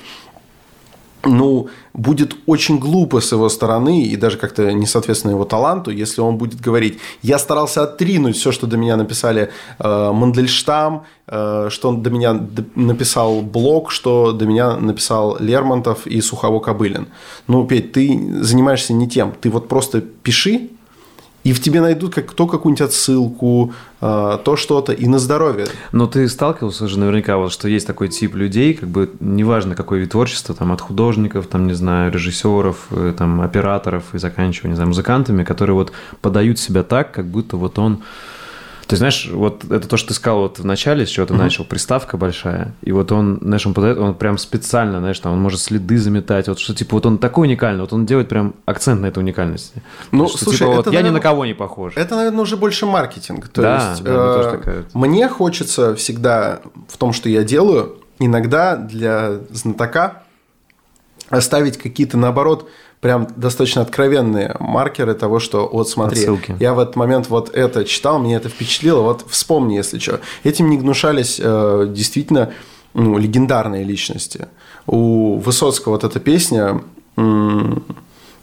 ну, 1.25 1.69
будет 1.95 2.37
очень 2.47 2.79
глупо 2.79 3.21
с 3.21 3.33
его 3.33 3.49
стороны 3.49 4.03
и 4.03 4.17
даже 4.17 4.39
как-то 4.39 4.73
несоответственно 4.73 5.33
его 5.33 5.45
таланту, 5.45 5.91
если 5.91 6.21
он 6.21 6.37
будет 6.37 6.61
говорить, 6.61 6.99
я 7.23 7.39
старался 7.39 7.83
отринуть 7.83 8.37
все, 8.37 8.53
что 8.53 8.67
до 8.67 8.77
меня 8.77 8.97
написали 8.97 9.51
э, 9.79 10.13
Мандельштам, 10.13 11.05
э, 11.27 11.69
что 11.71 11.89
он 11.89 12.03
до 12.03 12.11
меня 12.11 12.41
написал 12.75 13.43
Блок, 13.43 13.91
что 13.91 14.33
до 14.33 14.47
меня 14.47 14.77
написал 14.77 15.37
Лермонтов 15.41 16.07
и 16.07 16.21
Сухово 16.21 16.61
Кобылин. 16.61 17.09
Ну, 17.49 17.67
Петь, 17.67 17.93
ты 17.93 18.43
занимаешься 18.43 18.93
не 18.93 19.09
тем, 19.09 19.33
ты 19.41 19.51
вот 19.51 19.69
просто 19.69 20.01
пиши, 20.01 20.71
и 21.45 21.53
в 21.53 21.61
тебе 21.61 21.81
найдут 21.81 22.15
как, 22.15 22.33
то 22.33 22.47
какую-нибудь 22.47 22.83
отсылку, 22.83 23.73
э, 24.01 24.39
то 24.45 24.57
что-то, 24.57 24.93
и 24.93 25.07
на 25.07 25.19
здоровье. 25.19 25.67
Но 25.93 26.07
ты 26.07 26.29
сталкивался 26.29 26.89
же 26.89 26.99
наверняка, 26.99 27.37
вот, 27.37 27.53
что 27.53 27.69
есть 27.69 27.87
такой 27.87 28.09
тип 28.09 28.35
людей, 28.35 28.75
как 28.75 28.89
бы 28.89 29.11
неважно 29.21 29.75
какой 29.75 30.01
вид 30.01 30.11
творчества, 30.11 30.55
там, 30.55 30.73
от 30.73 30.81
художников, 30.81 31.47
там, 31.47 31.67
не 31.67 31.75
знаю, 31.75 32.13
режиссеров, 32.13 32.87
э, 32.91 33.15
там, 33.17 33.41
операторов 33.41 34.15
и 34.15 34.19
заканчивая, 34.19 34.71
не 34.71 34.75
знаю, 34.75 34.89
музыкантами, 34.89 35.45
которые 35.45 35.75
вот 35.75 35.93
подают 36.21 36.59
себя 36.59 36.83
так, 36.83 37.13
как 37.13 37.27
будто 37.27 37.57
вот 37.57 37.79
он 37.79 38.03
Ты 38.89 38.97
знаешь, 38.97 39.29
вот 39.31 39.65
это 39.71 39.87
то, 39.87 39.99
что 39.99 40.09
ты 40.09 40.15
сказал 40.15 40.41
вот 40.41 40.59
в 40.59 40.65
начале, 40.65 41.07
с 41.07 41.11
чего 41.11 41.27
ты 41.27 41.35
mm-hmm. 41.35 41.37
начал, 41.37 41.65
приставка 41.65 42.17
большая, 42.17 42.75
и 42.81 42.91
вот 42.91 43.13
он, 43.13 43.39
знаешь, 43.43 43.67
он 43.67 43.75
подает, 43.75 43.99
он 43.99 44.15
прям 44.15 44.39
специально, 44.39 44.99
знаешь, 45.01 45.19
там, 45.19 45.35
он 45.35 45.41
может 45.41 45.61
следы 45.61 45.99
заметать, 45.99 46.49
вот 46.49 46.59
что, 46.59 46.75
типа, 46.75 46.97
вот 46.97 47.05
он 47.05 47.19
такой 47.19 47.49
уникальный, 47.49 47.83
вот 47.83 47.93
он 47.93 48.07
делает 48.07 48.31
прям 48.31 48.55
акцент 48.65 49.03
на 49.03 49.07
этой 49.07 49.19
уникальности. 49.19 49.83
Ну, 50.11 50.27
что, 50.27 50.39
слушай, 50.39 50.61
типа, 50.61 50.71
вот, 50.71 50.81
это, 50.81 50.91
я 50.91 51.01
наверное, 51.01 51.11
ни 51.11 51.15
на 51.17 51.21
кого 51.21 51.45
не 51.45 51.53
похож. 51.53 51.93
Это, 51.97 52.17
наверное, 52.17 52.41
уже 52.41 52.57
больше 52.57 52.87
маркетинг. 52.87 53.49
То 53.49 53.61
да, 53.61 53.91
есть, 53.91 54.03
да, 54.03 54.11
э, 54.11 54.15
тоже 54.15 54.51
такая... 54.59 54.85
мне 54.95 55.29
хочется 55.29 55.95
всегда 55.95 56.61
в 56.89 56.97
том, 56.97 57.13
что 57.13 57.29
я 57.29 57.45
делаю, 57.45 57.99
иногда 58.19 58.77
для 58.77 59.35
знатока 59.51 60.23
оставить 61.29 61.77
какие-то, 61.77 62.17
наоборот, 62.17 62.71
прям 63.01 63.29
достаточно 63.37 63.83
откровенные 63.83 64.57
маркеры 64.59 65.15
того, 65.15 65.39
что 65.39 65.69
вот 65.73 65.89
смотри, 65.89 66.21
Отсылки. 66.21 66.57
я 66.59 66.75
в 66.75 66.79
этот 66.79 66.97
момент 66.97 67.29
вот 67.29 67.51
это 67.51 67.85
читал, 67.85 68.19
мне 68.19 68.37
это 68.37 68.49
впечатлило, 68.49 69.03
вот 69.03 69.25
вспомни, 69.29 69.75
если 69.75 69.99
что. 69.99 70.21
Этим 70.45 70.71
не 70.71 70.79
гнушались 70.79 71.41
э, 71.43 71.87
действительно 71.89 72.53
ну, 72.95 73.19
легендарные 73.19 73.85
личности. 73.85 74.49
У 74.87 75.39
Высоцкого 75.39 75.93
вот 75.93 76.05
эта 76.05 76.19
песня 76.19 76.83
эм, 77.17 77.85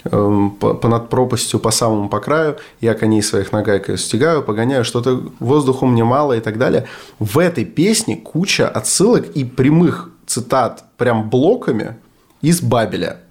понад 0.09 1.09
пропастью 1.09 1.59
по 1.59 1.71
самому 1.71 2.09
по 2.09 2.19
краю, 2.19 2.57
я 2.79 2.93
коней 2.93 3.23
своих 3.23 3.51
нагайкой 3.51 3.97
стегаю, 3.97 4.43
погоняю, 4.43 4.85
что-то 4.85 5.23
воздуху 5.39 5.87
мне 5.87 6.03
мало 6.03 6.33
и 6.33 6.39
так 6.39 6.57
далее. 6.57 6.87
В 7.19 7.39
этой 7.39 7.65
песне 7.65 8.15
куча 8.15 8.67
отсылок 8.69 9.27
и 9.35 9.43
прямых 9.43 10.11
цитат 10.27 10.85
прям 10.97 11.29
блоками 11.29 11.97
из 12.41 12.61
Бабеля. 12.61 13.21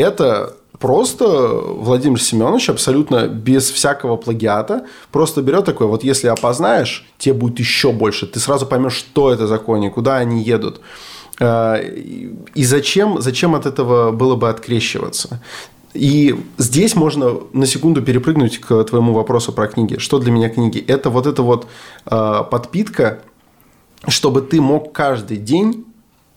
Это 0.00 0.56
просто 0.78 1.26
Владимир 1.26 2.20
Семенович 2.22 2.70
абсолютно 2.70 3.28
без 3.28 3.70
всякого 3.70 4.16
плагиата 4.16 4.86
просто 5.12 5.42
берет 5.42 5.66
такой, 5.66 5.86
вот 5.86 6.02
если 6.04 6.28
опознаешь, 6.28 7.06
тебе 7.18 7.34
будет 7.34 7.58
еще 7.58 7.92
больше, 7.92 8.26
ты 8.26 8.40
сразу 8.40 8.64
поймешь, 8.66 8.94
что 8.94 9.30
это 9.30 9.46
за 9.46 9.58
кони, 9.58 9.90
куда 9.90 10.16
они 10.16 10.42
едут. 10.42 10.80
Э, 11.38 11.82
и 12.54 12.64
зачем, 12.64 13.20
зачем 13.20 13.54
от 13.54 13.66
этого 13.66 14.10
было 14.10 14.36
бы 14.36 14.48
открещиваться? 14.48 15.42
И 15.92 16.34
здесь 16.56 16.94
можно 16.96 17.40
на 17.52 17.66
секунду 17.66 18.00
перепрыгнуть 18.00 18.58
к 18.58 18.84
твоему 18.84 19.12
вопросу 19.12 19.52
про 19.52 19.68
книги. 19.68 19.98
Что 19.98 20.18
для 20.18 20.32
меня 20.32 20.48
книги? 20.48 20.78
Это 20.78 21.10
вот 21.10 21.26
эта 21.26 21.42
вот 21.42 21.66
э, 22.06 22.42
подпитка, 22.50 23.20
чтобы 24.08 24.40
ты 24.40 24.62
мог 24.62 24.92
каждый 24.92 25.36
день 25.36 25.84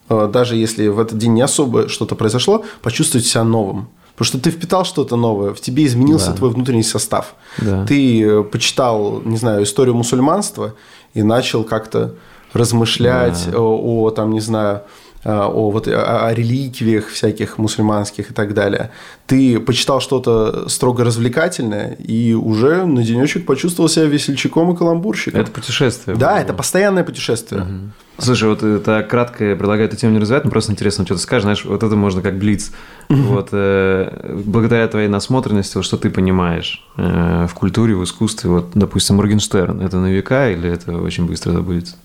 даже 0.10 0.56
если 0.56 0.88
в 0.88 1.00
этот 1.00 1.18
день 1.18 1.34
не 1.34 1.42
особо 1.42 1.90
что-то 1.90 2.16
произошло, 2.16 2.64
почувствовать 2.82 3.26
себя 3.26 3.44
новым. 3.44 3.88
Потому 4.16 4.26
что 4.28 4.40
ты 4.40 4.52
впитал 4.52 4.86
что-то 4.86 5.16
новое, 5.16 5.54
в 5.54 5.62
тебе 5.62 5.86
изменился 5.86 6.32
да. 6.32 6.38
твой 6.38 6.52
внутренний 6.52 6.84
состав. 6.84 7.34
Да. 7.58 7.86
Ты 7.86 8.24
э, 8.24 8.44
почитал, 8.44 9.22
не 9.26 9.38
знаю, 9.38 9.64
историю 9.64 9.96
мусульманства 9.96 10.76
и 11.16 11.24
начал 11.24 11.64
как-то 11.64 12.14
размышлять 12.54 13.48
да. 13.52 13.60
о, 13.60 14.04
о, 14.04 14.12
там, 14.12 14.32
не 14.32 14.40
знаю, 14.40 14.82
Э, 14.82 15.03
о, 15.24 15.72
вот, 15.72 15.88
о, 15.88 16.28
о 16.28 16.34
реликвиях 16.34 17.08
всяких 17.08 17.58
мусульманских 17.58 18.32
и 18.32 18.34
так 18.34 18.54
далее. 18.54 18.92
Ты 19.26 19.60
почитал 19.60 20.02
что-то 20.02 20.68
строго 20.70 21.04
развлекательное 21.04 21.94
и 21.94 22.34
уже 22.34 22.86
на 22.86 23.04
денечек 23.04 23.46
почувствовал 23.46 23.90
себя 23.90 24.06
весельчаком 24.06 24.74
и 24.74 24.78
каламбурщиком. 24.78 25.40
Это 25.40 25.52
путешествие. 25.52 26.18
Да, 26.18 26.40
это 26.40 26.54
постоянное 26.54 27.04
путешествие. 27.04 27.62
Угу. 27.62 27.72
Слушай, 28.20 28.50
вот 28.50 28.62
это 28.62 29.02
кратко 29.04 29.56
предлагаю 29.56 29.88
эту 29.88 29.98
тему 29.98 30.14
не 30.14 30.20
развивать, 30.20 30.46
но 30.46 30.52
просто 30.52 30.72
интересно, 30.72 31.04
что 31.06 31.16
ты 31.16 31.22
скажешь, 31.22 31.44
знаешь, 31.44 31.66
вот 31.66 31.82
это 31.82 31.96
можно 31.96 32.22
как 32.22 32.38
блиц. 32.38 32.72
Угу. 33.10 33.20
Вот, 33.22 33.50
э, 33.52 34.42
благодаря 34.46 34.88
твоей 34.88 35.08
насмотренности, 35.08 35.78
вот, 35.78 35.86
что 35.86 35.98
ты 35.98 36.10
понимаешь 36.10 36.86
э, 36.98 37.48
в 37.50 37.54
культуре, 37.56 37.96
в 37.96 38.04
искусстве, 38.04 38.50
вот, 38.50 38.72
допустим, 38.74 39.16
Моргенштерн, 39.16 39.82
это 39.82 39.98
на 39.98 40.12
века 40.12 40.52
или 40.52 40.70
это 40.70 40.96
очень 40.98 41.26
быстро 41.26 41.54
забудется? 41.54 41.96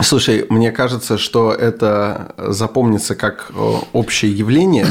Слушай, 0.00 0.46
мне 0.48 0.72
кажется, 0.72 1.18
что 1.18 1.52
это 1.52 2.34
запомнится 2.36 3.14
как 3.14 3.50
э, 3.54 3.74
общее 3.92 4.32
явление. 4.32 4.86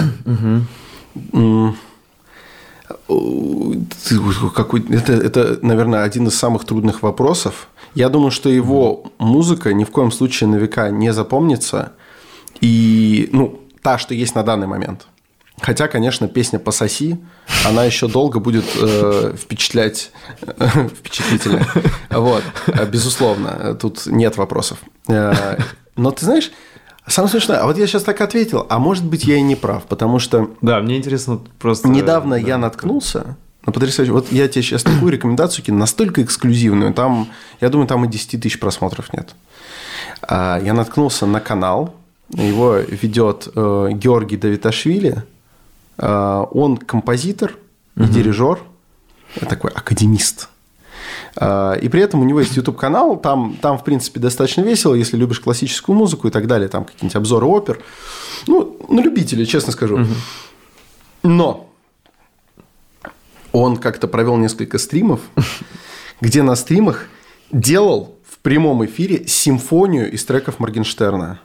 Какой, 4.56 4.86
это, 4.90 5.14
это, 5.14 5.60
наверное, 5.62 6.04
один 6.04 6.28
из 6.28 6.36
самых 6.36 6.66
трудных 6.66 7.04
вопросов. 7.04 7.68
Я 7.94 8.10
думаю, 8.10 8.32
что 8.32 8.50
его 8.50 9.12
музыка 9.18 9.74
ни 9.74 9.84
в 9.84 9.92
коем 9.92 10.12
случае 10.12 10.50
на 10.50 10.56
века 10.56 10.90
не 10.90 11.14
запомнится. 11.14 11.94
И, 12.62 13.30
ну, 13.32 13.60
та, 13.82 13.98
что 13.98 14.14
есть 14.14 14.36
на 14.36 14.44
данный 14.44 14.68
момент. 14.68 15.08
Хотя, 15.62 15.88
конечно, 15.88 16.28
песня 16.28 16.58
«Пососи», 16.58 17.20
она 17.66 17.84
еще 17.84 18.08
долго 18.08 18.40
будет 18.40 18.66
э, 18.82 19.36
впечатлять, 19.40 20.12
э, 20.42 20.88
впечатлительно. 20.96 21.68
Вот, 22.10 22.44
безусловно, 22.92 23.76
тут 23.80 24.08
нет 24.08 24.38
вопросов. 24.38 24.80
Э, 25.08 25.58
но 25.96 26.10
ты 26.10 26.26
знаешь, 26.26 26.52
самое 27.06 27.30
смешное, 27.30 27.60
а 27.60 27.68
вот 27.68 27.78
я 27.78 27.86
сейчас 27.86 28.04
так 28.04 28.20
ответил, 28.22 28.66
а 28.70 28.80
может 28.80 29.06
быть, 29.06 29.24
я 29.26 29.36
и 29.36 29.42
не 29.42 29.56
прав, 29.56 29.84
потому 29.84 30.18
что... 30.18 30.50
Да, 30.62 30.80
мне 30.80 30.98
интересно 30.98 31.40
просто... 31.60 31.88
Недавно 31.88 32.38
да. 32.38 32.48
я 32.48 32.58
наткнулся 32.58 33.38
на 33.64 33.72
потрясающий... 33.72 34.12
Вот 34.12 34.32
я 34.32 34.48
тебе 34.48 34.64
сейчас 34.64 34.82
такую 34.82 35.12
рекомендацию 35.12 35.64
кину, 35.64 35.78
настолько 35.78 36.24
эксклюзивную, 36.24 36.92
там, 36.96 37.30
я 37.60 37.70
думаю, 37.70 37.88
там 37.88 38.04
и 38.04 38.08
10 38.08 38.42
тысяч 38.42 38.60
просмотров 38.60 39.14
нет. 39.14 39.36
А, 40.24 40.60
я 40.60 40.74
наткнулся 40.74 41.28
на 41.28 41.40
канал, 41.40 41.94
его 42.30 42.78
ведет 42.78 43.50
э, 43.54 43.90
Георгий 43.92 44.38
Давиташвили, 44.38 45.18
Э, 45.18 45.31
он 46.02 46.78
композитор 46.78 47.58
и 47.96 48.02
угу. 48.02 48.12
дирижер, 48.12 48.60
такой 49.48 49.72
академист. 49.72 50.50
Э, 51.36 51.78
и 51.82 51.90
при 51.90 52.02
этом 52.02 52.22
у 52.22 52.24
него 52.24 52.40
есть 52.40 52.56
YouTube-канал, 52.56 53.18
там, 53.18 53.58
там, 53.62 53.78
в 53.78 53.84
принципе, 53.84 54.20
достаточно 54.20 54.62
весело, 54.62 54.94
если 54.94 55.18
любишь 55.18 55.40
классическую 55.40 55.96
музыку 55.96 56.28
и 56.28 56.32
так 56.32 56.48
далее, 56.48 56.68
там 56.70 56.86
какие-нибудь 56.86 57.16
обзоры 57.16 57.46
опер. 57.46 57.82
Ну, 58.48 58.78
на 58.90 59.02
любителей, 59.02 59.46
честно 59.46 59.72
скажу. 59.72 60.02
Угу. 60.02 60.08
Но 61.24 61.70
он 63.52 63.78
как-то 63.78 64.08
провел 64.08 64.38
несколько 64.38 64.78
стримов, 64.78 65.22
где 66.22 66.44
на 66.44 66.56
стримах 66.56 67.08
делал 67.52 68.16
в 68.28 68.40
прямом 68.40 68.84
эфире 68.86 69.28
симфонию 69.28 70.12
из 70.12 70.26
треков 70.26 70.60
Моргенштерна. 70.60 71.40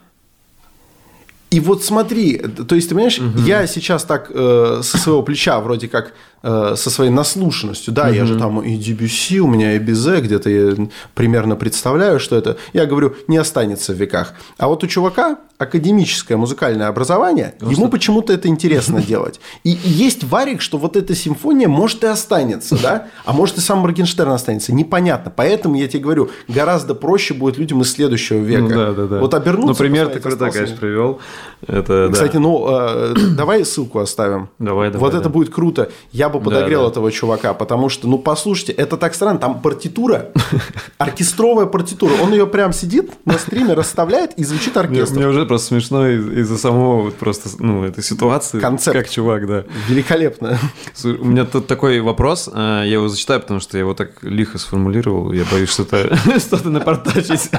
И 1.50 1.60
вот 1.60 1.84
смотри, 1.84 2.38
то 2.38 2.74
есть, 2.74 2.88
ты 2.88 2.94
понимаешь, 2.94 3.18
угу. 3.18 3.38
я 3.46 3.66
сейчас 3.66 4.04
так 4.04 4.30
э, 4.30 4.80
со 4.82 4.98
своего 4.98 5.22
плеча 5.22 5.60
вроде 5.60 5.88
как 5.88 6.12
со 6.46 6.90
своей 6.90 7.10
наслушанностью. 7.10 7.92
Да, 7.92 8.04
угу. 8.04 8.12
я 8.14 8.24
же 8.24 8.38
там 8.38 8.60
и 8.60 8.76
Дебюси, 8.76 9.40
у 9.40 9.46
меня 9.46 9.74
и 9.74 9.78
Бизе, 9.78 10.20
где-то 10.20 10.50
я 10.50 10.76
примерно 11.14 11.56
представляю, 11.56 12.20
что 12.20 12.36
это. 12.36 12.56
Я 12.72 12.86
говорю, 12.86 13.14
не 13.26 13.36
останется 13.36 13.92
в 13.92 13.96
веках. 13.96 14.34
А 14.58 14.68
вот 14.68 14.84
у 14.84 14.86
чувака 14.86 15.38
академическое 15.58 16.36
музыкальное 16.36 16.88
образование, 16.88 17.54
ну, 17.60 17.70
ему 17.70 17.88
почему-то 17.88 18.32
это 18.32 18.48
интересно 18.48 19.02
делать. 19.06 19.40
И, 19.64 19.70
есть 19.70 20.24
варик, 20.24 20.60
что 20.60 20.78
вот 20.78 20.96
эта 20.96 21.14
симфония 21.14 21.68
может 21.68 22.04
и 22.04 22.06
останется, 22.06 22.80
да, 22.82 23.08
а 23.24 23.32
может 23.32 23.58
и 23.58 23.60
сам 23.60 23.78
Моргенштерн 23.78 24.30
останется. 24.30 24.74
Непонятно. 24.74 25.32
Поэтому 25.34 25.76
я 25.76 25.88
тебе 25.88 26.02
говорю, 26.02 26.30
гораздо 26.48 26.94
проще 26.94 27.34
будет 27.34 27.58
людям 27.58 27.80
из 27.82 27.92
следующего 27.92 28.38
века. 28.38 28.62
Ну, 28.62 28.68
да, 28.68 28.92
да, 28.92 29.06
да. 29.06 29.18
Вот 29.20 29.34
обернуться. 29.34 29.82
Например, 29.82 30.08
ты 30.08 30.20
круто, 30.20 30.50
конечно, 30.50 30.76
привел. 30.76 31.20
Это, 31.66 32.10
Кстати, 32.12 32.34
да. 32.34 32.40
ну, 32.40 32.66
э, 32.68 33.14
давай 33.36 33.64
ссылку 33.64 33.98
оставим. 34.00 34.50
Давай, 34.58 34.90
давай. 34.90 35.00
Вот 35.00 35.12
да. 35.12 35.18
это 35.18 35.28
будет 35.28 35.52
круто. 35.52 35.90
Я 36.12 36.28
бы 36.38 36.44
подогрел 36.44 36.80
да, 36.80 36.86
да. 36.86 36.92
этого 36.92 37.12
чувака, 37.12 37.54
потому 37.54 37.88
что, 37.88 38.08
ну, 38.08 38.18
послушайте, 38.18 38.72
это 38.72 38.96
так 38.96 39.14
странно, 39.14 39.38
там 39.38 39.60
партитура, 39.60 40.30
оркестровая 40.98 41.66
партитура, 41.66 42.12
он 42.22 42.32
ее 42.32 42.46
прям 42.46 42.72
сидит 42.72 43.12
на 43.24 43.34
стриме, 43.38 43.74
расставляет 43.74 44.32
и 44.36 44.44
звучит 44.44 44.76
оркестр. 44.76 45.16
Мне, 45.16 45.26
уже 45.26 45.46
просто 45.46 45.68
смешно 45.68 46.08
из-за 46.08 46.58
самого 46.58 47.10
просто, 47.10 47.48
ну, 47.58 47.84
этой 47.84 48.02
ситуации. 48.02 48.60
Концепт. 48.60 48.96
Как 48.96 49.10
чувак, 49.10 49.46
да. 49.46 49.64
Великолепно. 49.88 50.58
У 51.04 51.24
меня 51.24 51.44
тут 51.44 51.66
такой 51.66 52.00
вопрос, 52.00 52.48
э, 52.52 52.82
я 52.84 52.94
его 52.94 53.08
зачитаю, 53.08 53.40
потому 53.40 53.60
что 53.60 53.76
я 53.76 53.80
его 53.80 53.94
так 53.94 54.22
лихо 54.22 54.58
сформулировал, 54.58 55.32
я 55.32 55.44
боюсь 55.50 55.70
что-то 55.72 56.16
что 56.38 56.68
напортачить. 56.68 57.50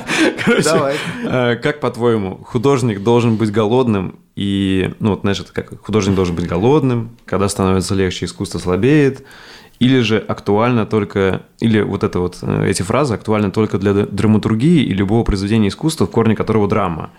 Короче, 0.44 0.64
Давай. 0.64 0.96
Э, 1.24 1.56
как 1.56 1.80
по-твоему, 1.80 2.40
художник 2.46 3.04
должен 3.04 3.38
быть 3.38 3.52
голодным 3.52 4.20
и, 4.38 4.94
ну, 5.00 5.10
вот, 5.10 5.22
знаешь, 5.22 5.40
это 5.40 5.52
как 5.52 5.84
художник 5.84 6.16
должен 6.16 6.36
быть 6.36 6.46
голодным, 6.46 7.18
когда 7.26 7.50
становится 7.50 7.96
легче, 7.96 8.26
искусство 8.26 8.60
слабеет, 8.60 9.26
или 9.80 10.00
же 10.02 10.20
актуально 10.20 10.86
только, 10.86 11.42
или 11.60 11.82
вот 11.82 12.04
это 12.04 12.20
вот, 12.20 12.38
э, 12.44 12.70
эти 12.70 12.84
фразы 12.84 13.16
актуальны 13.16 13.50
только 13.50 13.80
для 13.80 13.94
драматургии 13.94 14.84
и 14.84 14.94
любого 14.94 15.24
произведения 15.24 15.70
искусства, 15.70 16.06
в 16.06 16.12
корне 16.12 16.36
которого 16.36 16.68
драма. 16.68 17.10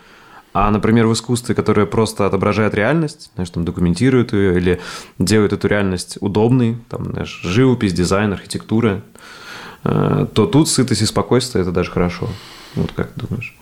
А, 0.55 0.71
например, 0.71 1.09
в 1.09 1.13
искусстве, 1.13 1.57
которое 1.57 1.87
просто 1.87 2.25
отображает 2.25 2.75
реальность, 2.77 3.33
знаешь, 3.35 3.51
там 3.51 3.65
документирует 3.65 4.33
ее 4.33 4.57
или 4.57 4.81
делает 5.19 5.53
эту 5.53 5.67
реальность 5.67 6.19
удобной, 6.21 6.79
там, 6.89 7.07
знаешь, 7.07 7.41
живопись, 7.43 7.95
дизайн, 7.95 8.33
архитектура, 8.33 9.03
э, 9.83 10.27
то 10.33 10.47
тут 10.47 10.69
сытость 10.69 11.03
и 11.03 11.07
спокойствие– 11.07 11.63
это 11.63 11.73
даже 11.73 11.91
хорошо. 11.91 12.29
Вот 12.77 12.93
как 12.93 13.11
ты 13.11 13.27
думаешь? 13.27 13.58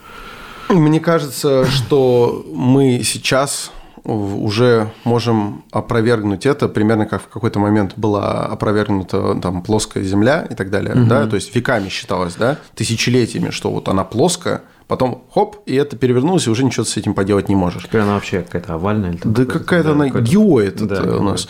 Мне 0.69 0.99
кажется, 0.99 1.65
что 1.65 2.45
мы 2.53 3.01
сейчас 3.03 3.71
уже 4.03 4.89
можем 5.03 5.65
опровергнуть 5.71 6.45
это, 6.45 6.69
примерно 6.69 7.05
как 7.05 7.23
в 7.23 7.27
какой-то 7.27 7.59
момент 7.59 7.93
была 7.97 8.45
опровергнута 8.45 9.35
там 9.41 9.61
плоская 9.61 10.03
Земля 10.03 10.47
и 10.49 10.55
так 10.55 10.69
далее, 10.69 10.93
угу. 10.93 11.07
да, 11.07 11.27
то 11.27 11.35
есть 11.35 11.53
веками 11.53 11.89
считалось, 11.89 12.35
да, 12.35 12.57
тысячелетиями, 12.75 13.49
что 13.49 13.69
вот 13.69 13.89
она 13.89 14.05
плоская, 14.05 14.61
потом 14.87 15.25
хоп, 15.33 15.57
и 15.65 15.75
это 15.75 15.97
перевернулось, 15.97 16.47
и 16.47 16.49
уже 16.49 16.63
ничего 16.63 16.85
с 16.85 16.95
этим 16.95 17.13
поделать 17.13 17.49
не 17.49 17.55
можешь. 17.55 17.83
Теперь 17.83 18.01
она 18.01 18.13
вообще 18.13 18.43
какая-то 18.43 18.75
овальная? 18.75 19.11
Или 19.11 19.19
да 19.23 19.45
какая-то 19.45 19.91
она 19.91 20.07
геоид 20.07 20.87
да, 20.87 21.17
у 21.17 21.23
нас. 21.23 21.49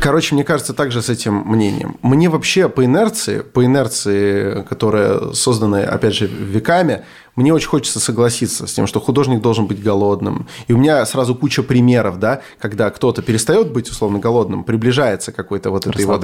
Короче, 0.00 0.34
мне 0.34 0.44
кажется, 0.44 0.72
также 0.72 1.02
с 1.02 1.08
этим 1.08 1.34
мнением. 1.34 1.96
Мне 2.02 2.30
вообще 2.30 2.68
по 2.68 2.84
инерции, 2.84 3.40
по 3.40 3.64
инерции, 3.64 4.62
которая 4.62 5.32
создана, 5.32 5.80
опять 5.80 6.14
же, 6.14 6.26
веками, 6.26 7.04
мне 7.36 7.52
очень 7.52 7.68
хочется 7.68 8.00
согласиться 8.00 8.66
с 8.66 8.72
тем, 8.72 8.86
что 8.86 9.00
художник 9.00 9.40
должен 9.40 9.66
быть 9.66 9.82
голодным. 9.82 10.48
И 10.66 10.72
у 10.72 10.78
меня 10.78 11.04
сразу 11.06 11.34
куча 11.34 11.62
примеров, 11.62 12.18
да, 12.18 12.42
когда 12.58 12.90
кто-то 12.90 13.22
перестает 13.22 13.72
быть 13.72 13.90
условно 13.90 14.18
голодным, 14.18 14.64
приближается 14.64 15.32
какой-то 15.32 15.70
вот 15.70 15.86
этой 15.86 16.04
вот... 16.04 16.14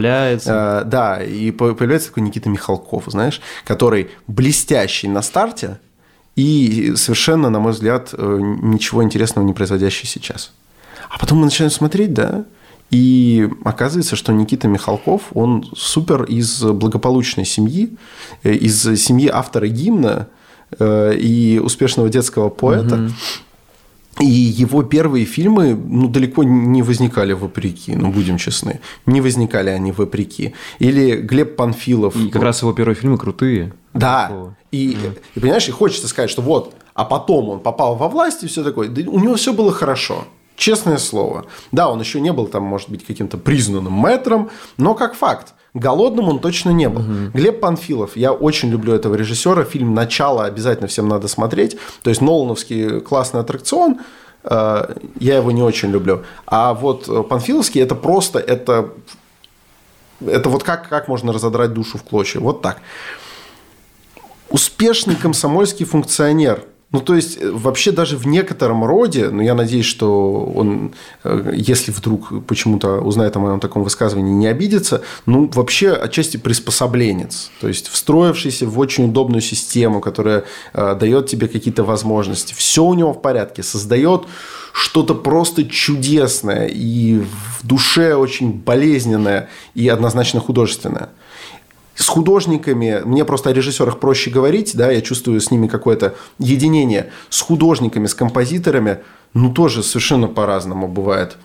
Э, 0.52 0.84
да, 0.84 1.22
и 1.22 1.50
появляется 1.50 2.08
такой 2.08 2.22
Никита 2.22 2.48
Михалков, 2.48 3.04
знаешь, 3.06 3.40
который 3.64 4.10
блестящий 4.26 5.08
на 5.08 5.22
старте 5.22 5.78
и 6.36 6.94
совершенно, 6.96 7.50
на 7.50 7.58
мой 7.58 7.72
взгляд, 7.72 8.10
э, 8.12 8.38
ничего 8.40 9.02
интересного 9.02 9.44
не 9.44 9.52
производящий 9.52 10.06
сейчас. 10.06 10.52
А 11.10 11.18
потом 11.18 11.38
мы 11.38 11.46
начинаем 11.46 11.72
смотреть, 11.72 12.12
да, 12.12 12.44
и 12.90 13.48
оказывается, 13.64 14.16
что 14.16 14.32
Никита 14.32 14.66
Михалков, 14.66 15.22
он 15.34 15.64
супер 15.76 16.24
из 16.24 16.62
благополучной 16.62 17.44
семьи, 17.44 17.96
э, 18.42 18.54
из 18.54 18.82
семьи 19.00 19.28
автора 19.32 19.68
гимна 19.68 20.28
э, 20.78 21.14
и 21.16 21.58
успешного 21.58 22.08
детского 22.08 22.48
поэта. 22.48 22.94
Угу. 22.94 23.12
И 24.20 24.26
его 24.26 24.82
первые 24.82 25.26
фильмы 25.26 25.74
ну, 25.74 26.08
далеко 26.08 26.42
не 26.42 26.82
возникали 26.82 27.34
вопреки, 27.34 27.94
ну, 27.94 28.10
будем 28.10 28.36
честны. 28.36 28.80
Не 29.06 29.20
возникали 29.20 29.70
они 29.70 29.92
вопреки. 29.92 30.54
Или 30.80 31.16
Глеб 31.16 31.56
Панфилов. 31.56 32.16
И 32.16 32.28
как 32.28 32.42
раз 32.42 32.62
его 32.62 32.72
первые 32.72 32.96
фильмы 32.96 33.16
крутые. 33.16 33.74
Да. 33.94 34.32
И, 34.72 34.94
mm. 34.94 35.18
и, 35.36 35.40
понимаешь, 35.40 35.68
и 35.68 35.72
хочется 35.72 36.08
сказать, 36.08 36.30
что 36.30 36.42
вот, 36.42 36.74
а 36.94 37.04
потом 37.04 37.48
он 37.48 37.60
попал 37.60 37.94
во 37.94 38.08
власть 38.08 38.42
и 38.42 38.48
все 38.48 38.64
такое. 38.64 38.88
Да 38.88 39.08
у 39.08 39.20
него 39.20 39.36
все 39.36 39.52
было 39.52 39.70
хорошо. 39.70 40.24
Честное 40.58 40.98
слово. 40.98 41.46
Да, 41.70 41.88
он 41.88 42.00
еще 42.00 42.20
не 42.20 42.32
был 42.32 42.48
там, 42.48 42.64
может 42.64 42.90
быть, 42.90 43.06
каким-то 43.06 43.38
признанным 43.38 43.92
мэтром, 43.92 44.50
но 44.76 44.96
как 44.96 45.14
факт. 45.14 45.54
Голодным 45.72 46.28
он 46.28 46.40
точно 46.40 46.70
не 46.70 46.88
был. 46.88 47.02
Угу. 47.02 47.30
Глеб 47.32 47.60
Панфилов, 47.60 48.16
я 48.16 48.32
очень 48.32 48.68
люблю 48.68 48.92
этого 48.92 49.14
режиссера. 49.14 49.62
Фильм 49.62 49.94
«Начало» 49.94 50.46
обязательно 50.46 50.88
всем 50.88 51.06
надо 51.08 51.28
смотреть. 51.28 51.78
То 52.02 52.10
есть 52.10 52.20
Нолановский 52.20 53.00
классный 53.00 53.38
аттракцион. 53.38 54.00
Э, 54.42 54.96
я 55.20 55.36
его 55.36 55.52
не 55.52 55.62
очень 55.62 55.90
люблю. 55.90 56.24
А 56.44 56.74
вот 56.74 57.28
Панфиловский 57.28 57.80
это 57.80 57.94
просто 57.94 58.40
это 58.40 58.90
это 60.26 60.48
вот 60.48 60.64
как, 60.64 60.88
как 60.88 61.06
можно 61.06 61.32
разодрать 61.32 61.72
душу 61.72 61.98
в 61.98 62.02
клочья. 62.02 62.40
Вот 62.40 62.62
так. 62.62 62.80
Успешный 64.50 65.14
комсомольский 65.14 65.86
функционер– 65.86 66.64
ну, 66.90 67.00
то 67.00 67.14
есть, 67.14 67.36
э, 67.38 67.50
вообще 67.50 67.92
даже 67.92 68.16
в 68.16 68.26
некотором 68.26 68.82
роде, 68.82 69.28
ну, 69.28 69.42
я 69.42 69.54
надеюсь, 69.54 69.84
что 69.84 70.40
он, 70.54 70.94
э, 71.22 71.52
если 71.54 71.92
вдруг 71.92 72.46
почему-то 72.46 73.00
узнает 73.00 73.36
о 73.36 73.40
моем 73.40 73.60
таком 73.60 73.82
высказывании, 73.82 74.32
не 74.32 74.46
обидится, 74.46 75.02
ну, 75.26 75.50
вообще 75.54 75.92
отчасти 75.92 76.38
приспособленец. 76.38 77.50
То 77.60 77.68
есть, 77.68 77.88
встроившийся 77.88 78.66
в 78.66 78.78
очень 78.78 79.04
удобную 79.04 79.42
систему, 79.42 80.00
которая 80.00 80.44
э, 80.72 80.96
дает 80.98 81.26
тебе 81.26 81.48
какие-то 81.48 81.84
возможности. 81.84 82.54
Все 82.56 82.82
у 82.82 82.94
него 82.94 83.12
в 83.12 83.20
порядке. 83.20 83.62
Создает 83.62 84.22
что-то 84.72 85.14
просто 85.14 85.64
чудесное 85.64 86.68
и 86.68 87.18
в 87.18 87.66
душе 87.66 88.14
очень 88.14 88.52
болезненное 88.52 89.50
и 89.74 89.88
однозначно 89.88 90.40
художественное. 90.40 91.10
С 91.98 92.06
художниками, 92.06 93.02
мне 93.04 93.24
просто 93.24 93.50
о 93.50 93.52
режиссерах 93.52 93.98
проще 93.98 94.30
говорить, 94.30 94.76
да, 94.76 94.88
я 94.88 95.00
чувствую 95.00 95.40
с 95.40 95.50
ними 95.50 95.66
какое-то 95.66 96.14
единение. 96.38 97.10
С 97.28 97.40
художниками, 97.40 98.06
с 98.06 98.14
композиторами, 98.14 99.00
ну, 99.34 99.52
тоже 99.52 99.82
совершенно 99.82 100.28
по-разному 100.28 100.86
бывает. 100.86 101.36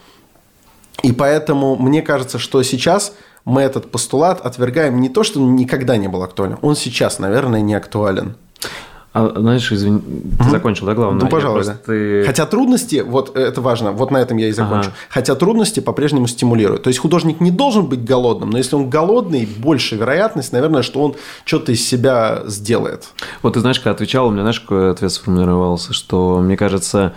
И 1.02 1.12
поэтому 1.12 1.76
мне 1.76 2.04
кажется, 2.04 2.38
что 2.38 2.62
сейчас 2.62 3.16
мы 3.46 3.64
этот 3.64 3.90
постулат 3.90 4.42
отвергаем 4.46 5.02
не 5.02 5.10
то, 5.10 5.24
что 5.24 5.40
никогда 5.40 5.98
не 5.98 6.08
был 6.08 6.22
актуален, 6.22 6.60
он 6.62 6.76
сейчас, 6.76 7.18
наверное, 7.18 7.62
не 7.62 7.74
актуален. 7.74 8.36
А, 9.14 9.32
знаешь, 9.38 9.72
извини, 9.72 10.00
ты 10.00 10.44
угу. 10.44 10.50
закончил, 10.50 10.88
да, 10.88 10.96
главное? 10.96 11.24
Ну, 11.24 11.30
пожалуйста. 11.30 11.80
Ты... 11.86 12.24
Хотя 12.26 12.48
трудности, 12.48 13.04
вот 13.06 13.38
это 13.38 13.62
важно, 13.62 13.92
вот 13.92 14.10
на 14.10 14.18
этом 14.18 14.38
я 14.38 14.48
и 14.48 14.52
закончу. 14.52 14.90
Ага. 14.90 14.98
Хотя 15.10 15.36
трудности 15.36 15.80
по-прежнему 15.82 16.26
стимулируют. 16.26 16.82
То 16.82 16.88
есть 16.88 17.00
художник 17.00 17.40
не 17.40 17.52
должен 17.52 17.86
быть 17.86 18.04
голодным, 18.04 18.50
но 18.50 18.58
если 18.58 18.76
он 18.76 18.90
голодный, 18.90 19.46
больше 19.46 19.98
вероятность, 19.98 20.52
наверное, 20.52 20.82
что 20.82 21.04
он 21.04 21.16
что-то 21.46 21.72
из 21.72 21.88
себя 21.88 22.42
сделает. 22.48 23.10
Вот 23.44 23.54
ты 23.54 23.60
знаешь, 23.60 23.80
когда 23.80 23.92
отвечал, 23.92 24.28
у 24.28 24.32
меня, 24.32 24.42
знаешь, 24.42 24.60
какой 24.60 24.90
ответ 24.90 25.12
сформировался, 25.12 25.94
что, 25.94 26.40
мне 26.40 26.58
кажется, 26.58 27.14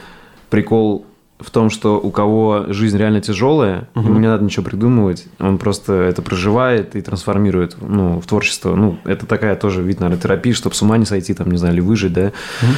прикол 0.50 1.06
в 1.38 1.50
том, 1.50 1.70
что 1.70 2.00
у 2.00 2.10
кого 2.10 2.66
жизнь 2.68 2.96
реально 2.96 3.20
тяжелая, 3.20 3.88
угу. 3.94 4.06
ему 4.06 4.18
не 4.18 4.26
надо 4.26 4.44
ничего 4.44 4.64
придумывать, 4.64 5.26
он 5.38 5.58
просто 5.58 5.92
это 5.92 6.22
проживает 6.22 6.96
и 6.96 7.02
трансформирует 7.02 7.76
ну, 7.80 8.20
в 8.20 8.26
творчество. 8.26 8.74
Ну, 8.74 8.98
это 9.04 9.26
такая 9.26 9.56
тоже 9.56 9.82
вид, 9.82 10.00
наверное, 10.00 10.20
терапии, 10.20 10.52
чтобы 10.52 10.74
с 10.74 10.82
ума 10.82 10.96
не 10.96 11.04
сойти, 11.04 11.34
там, 11.34 11.50
не 11.50 11.58
знаю, 11.58 11.74
или 11.74 11.80
выжить, 11.80 12.12
да. 12.12 12.32
Угу. 12.62 12.72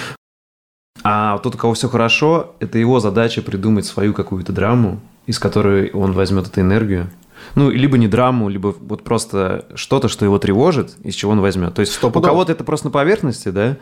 А 1.05 1.39
тот, 1.39 1.55
у 1.55 1.59
кого 1.59 1.75
все 1.75 1.89
хорошо, 1.89 2.55
это 2.59 2.79
его 2.79 2.99
задача 3.01 3.43
придумать 3.43 3.87
свою 3.87 4.13
какую-то 4.13 4.53
драму, 4.53 5.01
из 5.27 5.39
которой 5.39 5.91
он 5.91 6.13
возьмет 6.13 6.49
эту 6.49 6.61
энергию. 6.61 7.09
Ну, 7.55 7.71
либо 7.71 7.97
не 7.99 8.09
драму, 8.09 8.49
либо 8.49 8.75
вот 8.81 9.05
просто 9.05 9.67
что-то, 9.75 10.09
что 10.09 10.25
его 10.25 10.39
тревожит, 10.39 10.97
из 11.05 11.15
чего 11.15 11.33
он 11.33 11.41
возьмет. 11.41 11.75
То 11.75 11.81
есть 11.81 11.93
Стопудов. 11.93 12.23
у 12.23 12.33
кого-то 12.33 12.53
это 12.53 12.65
просто 12.65 12.89
на 12.89 12.91
поверхности, 12.91 13.51
да, 13.51 13.77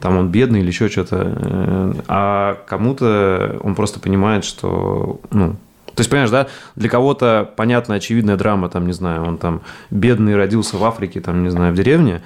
там 0.00 0.16
он 0.16 0.28
бедный 0.28 0.60
или 0.60 0.68
еще 0.68 0.88
что-то, 0.88 1.32
э, 1.36 1.92
а 2.08 2.58
кому-то 2.66 3.58
он 3.62 3.74
просто 3.74 4.00
понимает, 4.00 4.44
что, 4.44 5.20
ну, 5.30 5.56
то 5.86 6.00
есть, 6.00 6.10
понимаешь, 6.10 6.30
да, 6.30 6.48
для 6.74 6.90
кого-то 6.90 7.50
понятная, 7.56 7.96
очевидная 7.96 8.36
драма, 8.36 8.68
там, 8.68 8.86
не 8.86 8.92
знаю, 8.92 9.24
он 9.24 9.38
там 9.38 9.62
бедный 9.90 10.36
родился 10.36 10.76
в 10.76 10.84
Африке, 10.84 11.20
там, 11.20 11.42
не 11.42 11.48
знаю, 11.48 11.72
в 11.72 11.76
деревне, 11.76 12.20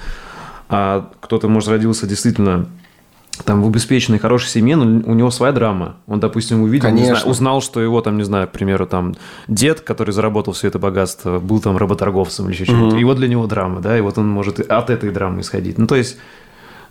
а 0.69 1.09
кто-то, 1.21 1.49
может, 1.49 1.69
родился 1.69 2.07
действительно 2.07 2.67
там 3.45 3.63
в 3.63 3.67
обеспеченной 3.67 4.19
хорошей 4.19 4.49
семье, 4.49 4.77
но 4.77 4.85
у 5.11 5.15
него 5.15 5.31
своя 5.31 5.53
драма. 5.53 5.97
Он, 6.07 6.21
допустим, 6.21 6.63
увидел, 6.63 6.91
не 6.91 7.05
знаю, 7.05 7.25
узнал, 7.27 7.63
что 7.63 7.81
его 7.81 8.01
там, 8.01 8.19
не 8.19 8.25
знаю, 8.25 8.49
к 8.49 8.51
примеру, 8.51 8.87
там 8.87 9.15
дед, 9.49 9.81
который 9.81 10.11
заработал 10.11 10.53
все 10.53 10.69
это 10.69 10.79
богатство, 10.79 11.39
был 11.39 11.61
там 11.61 11.77
работорговцем 11.77 12.47
или 12.47 12.53
еще 12.53 12.73
угу. 12.73 12.81
чем-то. 12.81 12.97
И 12.97 13.05
вот 13.05 13.17
для 13.17 13.29
него 13.29 13.47
драма, 13.47 13.81
да, 13.81 13.97
и 13.97 14.01
вот 14.01 14.19
он 14.19 14.29
может 14.29 14.61
от 14.61 14.91
этой 14.91 15.11
драмы 15.11 15.41
исходить. 15.41 15.79
Ну, 15.79 15.87
то 15.87 15.95
есть 15.95 16.19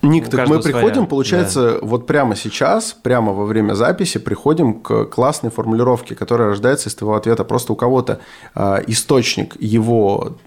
Ник, 0.01 0.29
так 0.29 0.47
мы 0.47 0.61
приходим, 0.61 0.93
своя. 0.93 1.07
получается, 1.07 1.73
да. 1.73 1.79
вот 1.81 2.07
прямо 2.07 2.35
сейчас, 2.35 2.93
прямо 2.93 3.33
во 3.33 3.45
время 3.45 3.73
записи, 3.73 4.17
приходим 4.17 4.79
к 4.79 5.05
классной 5.05 5.49
формулировке, 5.49 6.15
которая 6.15 6.49
рождается 6.49 6.89
из 6.89 6.95
твоего 6.95 7.15
ответа. 7.15 7.43
Просто 7.43 7.73
у 7.73 7.75
кого-то 7.75 8.19
э, 8.55 8.83
источник 8.87 9.55
его 9.59 10.37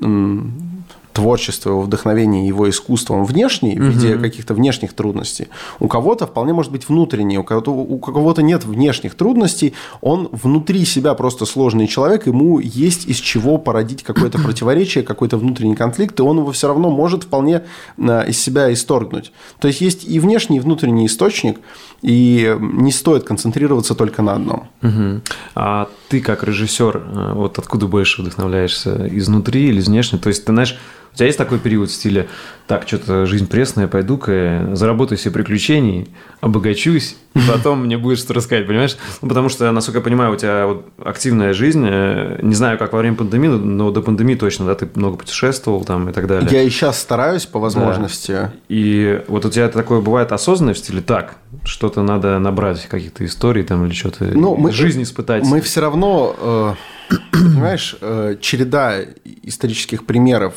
творчество, 1.12 1.70
его 1.70 1.82
вдохновение, 1.82 2.46
его 2.46 2.68
искусством 2.68 3.24
внешний, 3.24 3.76
в 3.76 3.82
виде 3.82 4.14
угу. 4.14 4.22
каких-то 4.22 4.54
внешних 4.54 4.92
трудностей. 4.92 5.48
У 5.80 5.88
кого-то 5.88 6.26
вполне 6.26 6.52
может 6.52 6.72
быть 6.72 6.88
внутренний, 6.88 7.38
у 7.38 7.44
кого-то, 7.44 7.70
у 7.70 7.98
кого-то 7.98 8.42
нет 8.42 8.64
внешних 8.64 9.14
трудностей, 9.14 9.74
он 10.00 10.28
внутри 10.32 10.84
себя 10.84 11.14
просто 11.14 11.44
сложный 11.44 11.86
человек, 11.86 12.26
ему 12.26 12.58
есть 12.58 13.06
из 13.06 13.16
чего 13.16 13.58
породить 13.58 14.02
какое-то 14.02 14.38
противоречие, 14.42 15.04
какой-то 15.04 15.36
внутренний 15.36 15.76
конфликт, 15.76 16.18
и 16.18 16.22
он 16.22 16.38
его 16.38 16.52
все 16.52 16.68
равно 16.68 16.90
может 16.90 17.24
вполне 17.24 17.62
а, 17.98 18.22
из 18.22 18.40
себя 18.40 18.72
исторгнуть. 18.72 19.32
То 19.58 19.68
есть 19.68 19.80
есть 19.80 20.04
и 20.04 20.18
внешний, 20.18 20.56
и 20.56 20.60
внутренний 20.60 21.06
источник, 21.06 21.58
и 22.02 22.56
не 22.60 22.90
стоит 22.90 23.24
концентрироваться 23.24 23.94
только 23.94 24.22
на 24.22 24.34
одном. 24.34 24.68
Угу. 24.82 25.20
А 25.54 25.88
ты 26.08 26.20
как 26.20 26.42
режиссер, 26.42 26.96
э, 26.96 27.32
вот 27.34 27.58
откуда 27.58 27.86
больше 27.86 28.22
вдохновляешься, 28.22 29.08
изнутри 29.10 29.68
или 29.68 29.80
изнешне? 29.80 30.18
То 30.18 30.28
есть 30.28 30.44
ты 30.44 30.52
знаешь, 30.52 30.78
у 31.12 31.16
тебя 31.16 31.26
есть 31.26 31.38
такой 31.38 31.58
период 31.58 31.90
в 31.90 31.92
стиле, 31.92 32.28
так, 32.66 32.88
что-то 32.88 33.26
жизнь 33.26 33.46
пресная, 33.46 33.86
пойду-ка, 33.86 34.70
заработаю 34.72 35.18
себе 35.18 35.32
приключений, 35.32 36.08
обогачусь, 36.40 37.16
и 37.34 37.40
потом 37.46 37.84
мне 37.84 37.98
будет 37.98 38.18
что 38.18 38.32
рассказать, 38.32 38.66
понимаешь? 38.66 38.96
Ну, 39.20 39.28
потому 39.28 39.50
что, 39.50 39.70
насколько 39.72 39.98
я 39.98 40.04
понимаю, 40.04 40.32
у 40.32 40.36
тебя 40.36 40.66
вот 40.66 40.86
активная 41.04 41.52
жизнь, 41.52 41.84
э, 41.86 42.38
не 42.40 42.54
знаю, 42.54 42.78
как 42.78 42.94
во 42.94 43.00
время 43.00 43.16
пандемии, 43.16 43.48
но 43.48 43.90
до 43.90 44.00
пандемии 44.00 44.36
точно, 44.36 44.64
да, 44.64 44.74
ты 44.74 44.88
много 44.94 45.18
путешествовал 45.18 45.84
там 45.84 46.08
и 46.08 46.12
так 46.12 46.26
далее. 46.26 46.48
Я 46.50 46.62
и 46.62 46.70
сейчас 46.70 46.98
стараюсь 46.98 47.44
по 47.44 47.58
возможности. 47.58 48.32
Да. 48.32 48.52
И 48.68 49.22
вот 49.28 49.44
у 49.44 49.50
тебя 49.50 49.68
такое 49.68 50.00
бывает 50.00 50.32
осознанное 50.32 50.72
в 50.72 50.78
стиле, 50.78 51.02
так, 51.02 51.36
что-то 51.64 52.02
надо 52.02 52.38
набрать, 52.38 52.86
каких-то 52.86 53.24
историй 53.26 53.64
там 53.64 53.84
или 53.84 53.92
что-то, 53.92 54.24
ну, 54.24 54.54
мы, 54.56 54.72
жизнь 54.72 55.02
испытать. 55.02 55.44
Мы 55.44 55.60
все 55.60 55.82
равно, 55.82 56.76
э, 57.10 57.14
понимаешь, 57.32 57.96
э, 58.00 58.36
череда 58.40 59.00
исторических 59.42 60.06
примеров 60.06 60.54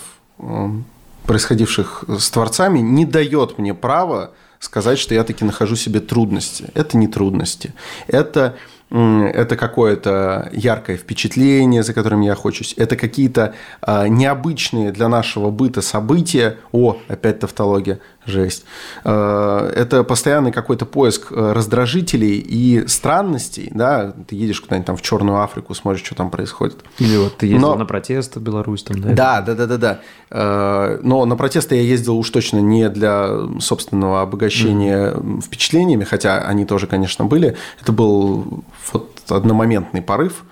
происходивших 1.25 2.05
с 2.07 2.29
творцами 2.29 2.79
не 2.79 3.05
дает 3.05 3.57
мне 3.57 3.73
права 3.73 4.31
сказать, 4.59 4.99
что 4.99 5.13
я 5.13 5.23
таки 5.23 5.45
нахожу 5.45 5.75
себе 5.75 5.99
трудности. 5.99 6.69
Это 6.73 6.97
не 6.97 7.07
трудности. 7.07 7.73
Это 8.07 8.55
это 8.91 9.57
какое-то 9.57 10.49
яркое 10.53 10.95
впечатление, 10.95 11.81
за 11.81 11.93
которым 11.93 12.21
я 12.21 12.33
охочусь, 12.33 12.75
это 12.77 12.95
какие-то 12.95 13.55
э, 13.81 14.07
необычные 14.07 14.91
для 14.91 15.09
нашего 15.09 15.49
быта 15.49 15.81
события, 15.81 16.57
о, 16.71 16.97
опять 17.07 17.39
тавтология, 17.39 17.99
жесть, 18.25 18.65
э, 19.03 19.71
это 19.75 20.03
постоянный 20.03 20.51
какой-то 20.51 20.85
поиск 20.85 21.31
э, 21.31 21.51
раздражителей 21.53 22.37
и 22.37 22.87
странностей, 22.87 23.69
да, 23.73 24.13
ты 24.27 24.35
едешь 24.35 24.61
куда-нибудь 24.61 24.87
там 24.87 24.97
в 24.97 25.01
Черную 25.01 25.41
Африку, 25.41 25.73
смотришь, 25.73 26.05
что 26.05 26.15
там 26.15 26.29
происходит. 26.29 26.83
Или 26.99 27.17
вот 27.17 27.37
ты 27.37 27.47
ездил 27.47 27.69
Но... 27.69 27.75
на 27.75 27.85
протесты 27.85 28.39
в 28.39 28.43
Беларусь 28.43 28.83
там, 28.83 29.01
да? 29.01 29.09
Да, 29.09 29.41
да, 29.41 29.55
да, 29.55 29.65
да, 29.65 29.77
да. 29.77 29.99
Э, 30.29 30.99
но 31.01 31.25
на 31.25 31.35
протесты 31.35 31.75
я 31.75 31.81
ездил 31.81 32.17
уж 32.17 32.29
точно 32.29 32.59
не 32.59 32.89
для 32.89 33.29
собственного 33.59 34.21
обогащения 34.21 35.11
mm-hmm. 35.11 35.41
впечатлениями, 35.41 36.03
хотя 36.03 36.39
они 36.39 36.65
тоже, 36.65 36.87
конечно, 36.87 37.25
были. 37.25 37.55
Это 37.81 37.91
был 37.91 38.63
вот 38.91 39.11
одномоментный 39.29 40.01
порыв. 40.01 40.43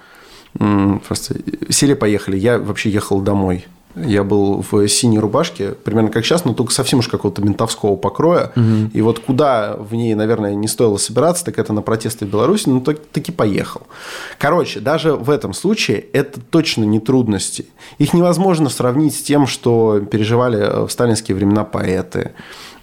Просто 0.54 1.36
сели, 1.70 1.96
поехали. 1.96 2.38
Я 2.38 2.60
вообще 2.60 2.92
ехал 2.92 3.22
домой. 3.22 3.66
Я 3.96 4.24
был 4.24 4.66
в 4.70 4.88
синей 4.88 5.20
рубашке, 5.20 5.72
примерно 5.72 6.10
как 6.10 6.26
сейчас, 6.26 6.46
но 6.46 6.54
только 6.54 6.74
совсем 6.74 7.00
уж 7.00 7.08
какого-то 7.08 7.44
ментовского 7.44 7.96
покроя. 7.96 8.52
Угу. 8.56 8.92
И 8.94 9.02
вот 9.02 9.20
куда 9.20 9.76
в 9.78 9.94
ней, 9.94 10.16
наверное, 10.16 10.56
не 10.56 10.68
стоило 10.68 10.98
собираться, 10.98 11.46
так 11.46 11.60
это 11.60 11.74
на 11.74 11.82
протесты 11.82 12.26
в 12.26 12.30
Беларуси, 12.30 12.70
но 12.70 12.80
так, 12.80 13.00
таки 13.12 13.32
поехал. 13.32 13.84
Короче, 14.40 14.80
даже 14.80 15.14
в 15.14 15.30
этом 15.30 15.54
случае 15.54 16.00
это 16.14 16.40
точно 16.40 16.84
не 16.86 17.00
трудности. 17.00 17.68
Их 18.00 18.14
невозможно 18.14 18.70
сравнить 18.70 19.16
с 19.16 19.22
тем, 19.22 19.46
что 19.46 20.00
переживали 20.00 20.88
в 20.88 20.90
сталинские 20.90 21.36
времена 21.36 21.64
поэты 21.64 22.32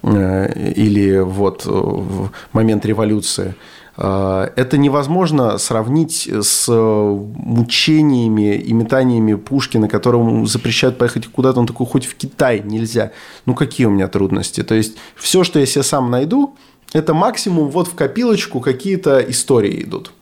э, 0.02 0.72
или 0.72 1.18
вот 1.18 1.64
в 1.64 2.30
момент 2.52 2.86
революции. 2.86 3.54
А, 4.02 4.50
это 4.56 4.78
невозможно 4.78 5.58
сравнить 5.58 6.26
с 6.26 6.68
мучениями 6.70 8.56
и 8.56 8.72
метаниями 8.72 9.34
Пушкина, 9.34 9.88
которому 9.88 10.46
запрещают 10.46 10.96
поехать 10.96 11.26
куда-то, 11.26 11.60
он 11.60 11.66
такой, 11.66 11.86
хоть 11.86 12.06
в 12.06 12.14
Китай 12.14 12.62
нельзя. 12.64 13.12
Ну, 13.44 13.54
какие 13.54 13.86
у 13.86 13.90
меня 13.90 14.08
трудности? 14.08 14.62
То 14.62 14.74
есть, 14.74 14.96
все, 15.16 15.44
что 15.44 15.58
я 15.58 15.66
себе 15.66 15.82
сам 15.82 16.10
найду, 16.10 16.56
это 16.94 17.12
максимум 17.12 17.68
вот 17.68 17.88
в 17.88 17.94
копилочку 17.94 18.60
какие-то 18.60 19.20
истории 19.20 19.82
идут. 19.82 20.12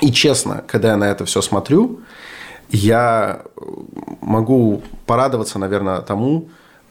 И 0.00 0.12
честно, 0.12 0.62
когда 0.68 0.90
я 0.90 0.96
на 0.96 1.10
это 1.10 1.24
все 1.24 1.42
смотрю, 1.42 2.00
я 2.70 3.42
могу 4.20 4.82
порадоваться, 5.06 5.58
наверное, 5.58 6.02
тому, 6.02 6.50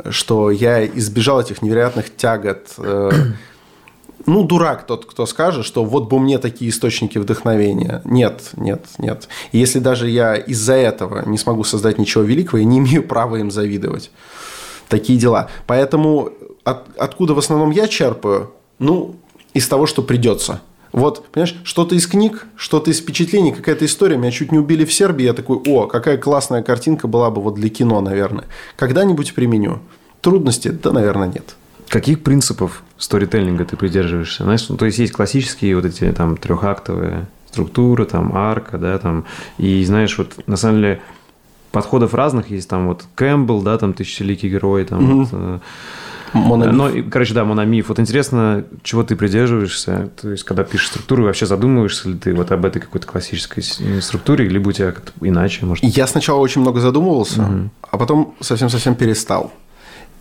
что 0.09 0.51
я 0.51 0.85
избежал 0.85 1.39
этих 1.39 1.61
невероятных 1.61 2.13
тягот 2.13 2.73
э, 2.79 3.11
ну, 4.25 4.43
дурак 4.43 4.87
тот, 4.87 5.05
кто 5.05 5.25
скажет, 5.25 5.65
что 5.65 5.83
вот 5.83 6.09
бы 6.09 6.19
мне 6.19 6.39
такие 6.39 6.71
источники 6.71 7.17
вдохновения. 7.17 8.01
Нет, 8.05 8.51
нет, 8.57 8.85
нет. 8.97 9.27
И 9.51 9.59
если 9.59 9.79
даже 9.79 10.09
я 10.09 10.35
из-за 10.35 10.73
этого 10.73 11.27
не 11.27 11.37
смогу 11.37 11.63
создать 11.63 11.97
ничего 11.97 12.23
великого, 12.23 12.59
я 12.59 12.65
не 12.65 12.79
имею 12.79 13.03
права 13.03 13.37
им 13.37 13.51
завидовать. 13.51 14.11
Такие 14.89 15.19
дела. 15.19 15.49
Поэтому 15.67 16.31
от, 16.63 16.87
откуда 16.97 17.33
в 17.33 17.39
основном 17.39 17.71
я 17.71 17.87
черпаю? 17.87 18.51
Ну, 18.79 19.15
из 19.53 19.67
того, 19.67 19.85
что 19.85 20.01
придется. 20.01 20.61
Вот, 20.91 21.25
понимаешь, 21.27 21.59
что-то 21.63 21.93
из 21.95 22.07
книг, 22.07 22.47
что-то 22.55 22.89
из 22.89 22.99
впечатлений, 22.99 23.51
какая-то 23.51 23.85
история. 23.85 24.17
Меня 24.17 24.31
чуть 24.31 24.51
не 24.51 24.59
убили 24.59 24.85
в 24.85 24.93
Сербии. 24.93 25.25
Я 25.25 25.33
такой, 25.33 25.57
о, 25.57 25.87
какая 25.87 26.17
классная 26.17 26.63
картинка 26.63 27.07
была 27.07 27.29
бы 27.29 27.41
вот 27.41 27.55
для 27.55 27.69
кино, 27.69 28.01
наверное. 28.01 28.45
Когда-нибудь 28.77 29.33
применю. 29.33 29.79
Трудности? 30.21 30.69
Да, 30.69 30.91
наверное, 30.91 31.27
нет. 31.27 31.55
Каких 31.95 32.23
принципов 32.23 32.83
сторителлинга 32.97 33.63
ты 33.63 33.77
придерживаешься? 33.77 34.43
Знаешь, 34.43 34.67
ну, 34.67 34.75
то 34.75 34.85
есть 34.85 34.97
есть 34.97 35.13
классические 35.13 35.77
вот 35.77 35.85
эти 35.85 36.11
там 36.11 36.35
трехактовые 36.35 37.27
структуры, 37.49 38.03
там 38.03 38.35
арка, 38.35 38.77
да, 38.77 38.97
там, 38.97 39.23
и 39.57 39.81
знаешь, 39.85 40.17
вот 40.17 40.45
на 40.45 40.57
самом 40.57 40.81
деле 40.81 41.01
подходов 41.71 42.13
разных 42.13 42.49
есть, 42.49 42.67
там 42.69 42.87
вот 42.87 43.05
Кэмпбелл, 43.15 43.61
да, 43.61 43.77
там 43.77 43.93
тысячеликий 43.93 44.49
герой, 44.49 44.83
там 44.83 44.99
mm-hmm. 44.99 45.23
вот, 45.23 45.29
э, 45.31 45.59
Мономиф. 46.33 46.73
Ну, 46.73 47.09
короче, 47.09 47.33
да, 47.33 47.45
мономиф. 47.45 47.87
Вот 47.87 47.97
интересно, 47.97 48.65
чего 48.83 49.03
ты 49.03 49.15
придерживаешься? 49.15 50.09
То 50.21 50.31
есть, 50.31 50.43
когда 50.43 50.65
пишешь 50.65 50.89
структуру, 50.89 51.23
вообще 51.23 51.45
задумываешься 51.45 52.09
ли 52.09 52.17
ты 52.17 52.33
вот 52.33 52.51
об 52.51 52.65
этой 52.65 52.81
какой-то 52.81 53.07
классической 53.07 53.63
структуре, 54.01 54.49
либо 54.49 54.67
у 54.67 54.71
тебя 54.73 54.91
как-то 54.91 55.13
иначе, 55.21 55.65
может? 55.65 55.81
Я 55.85 56.07
сначала 56.07 56.39
очень 56.39 56.59
много 56.59 56.81
задумывался, 56.81 57.43
угу. 57.43 57.69
а 57.89 57.97
потом 57.97 58.35
совсем-совсем 58.41 58.95
перестал. 58.95 59.53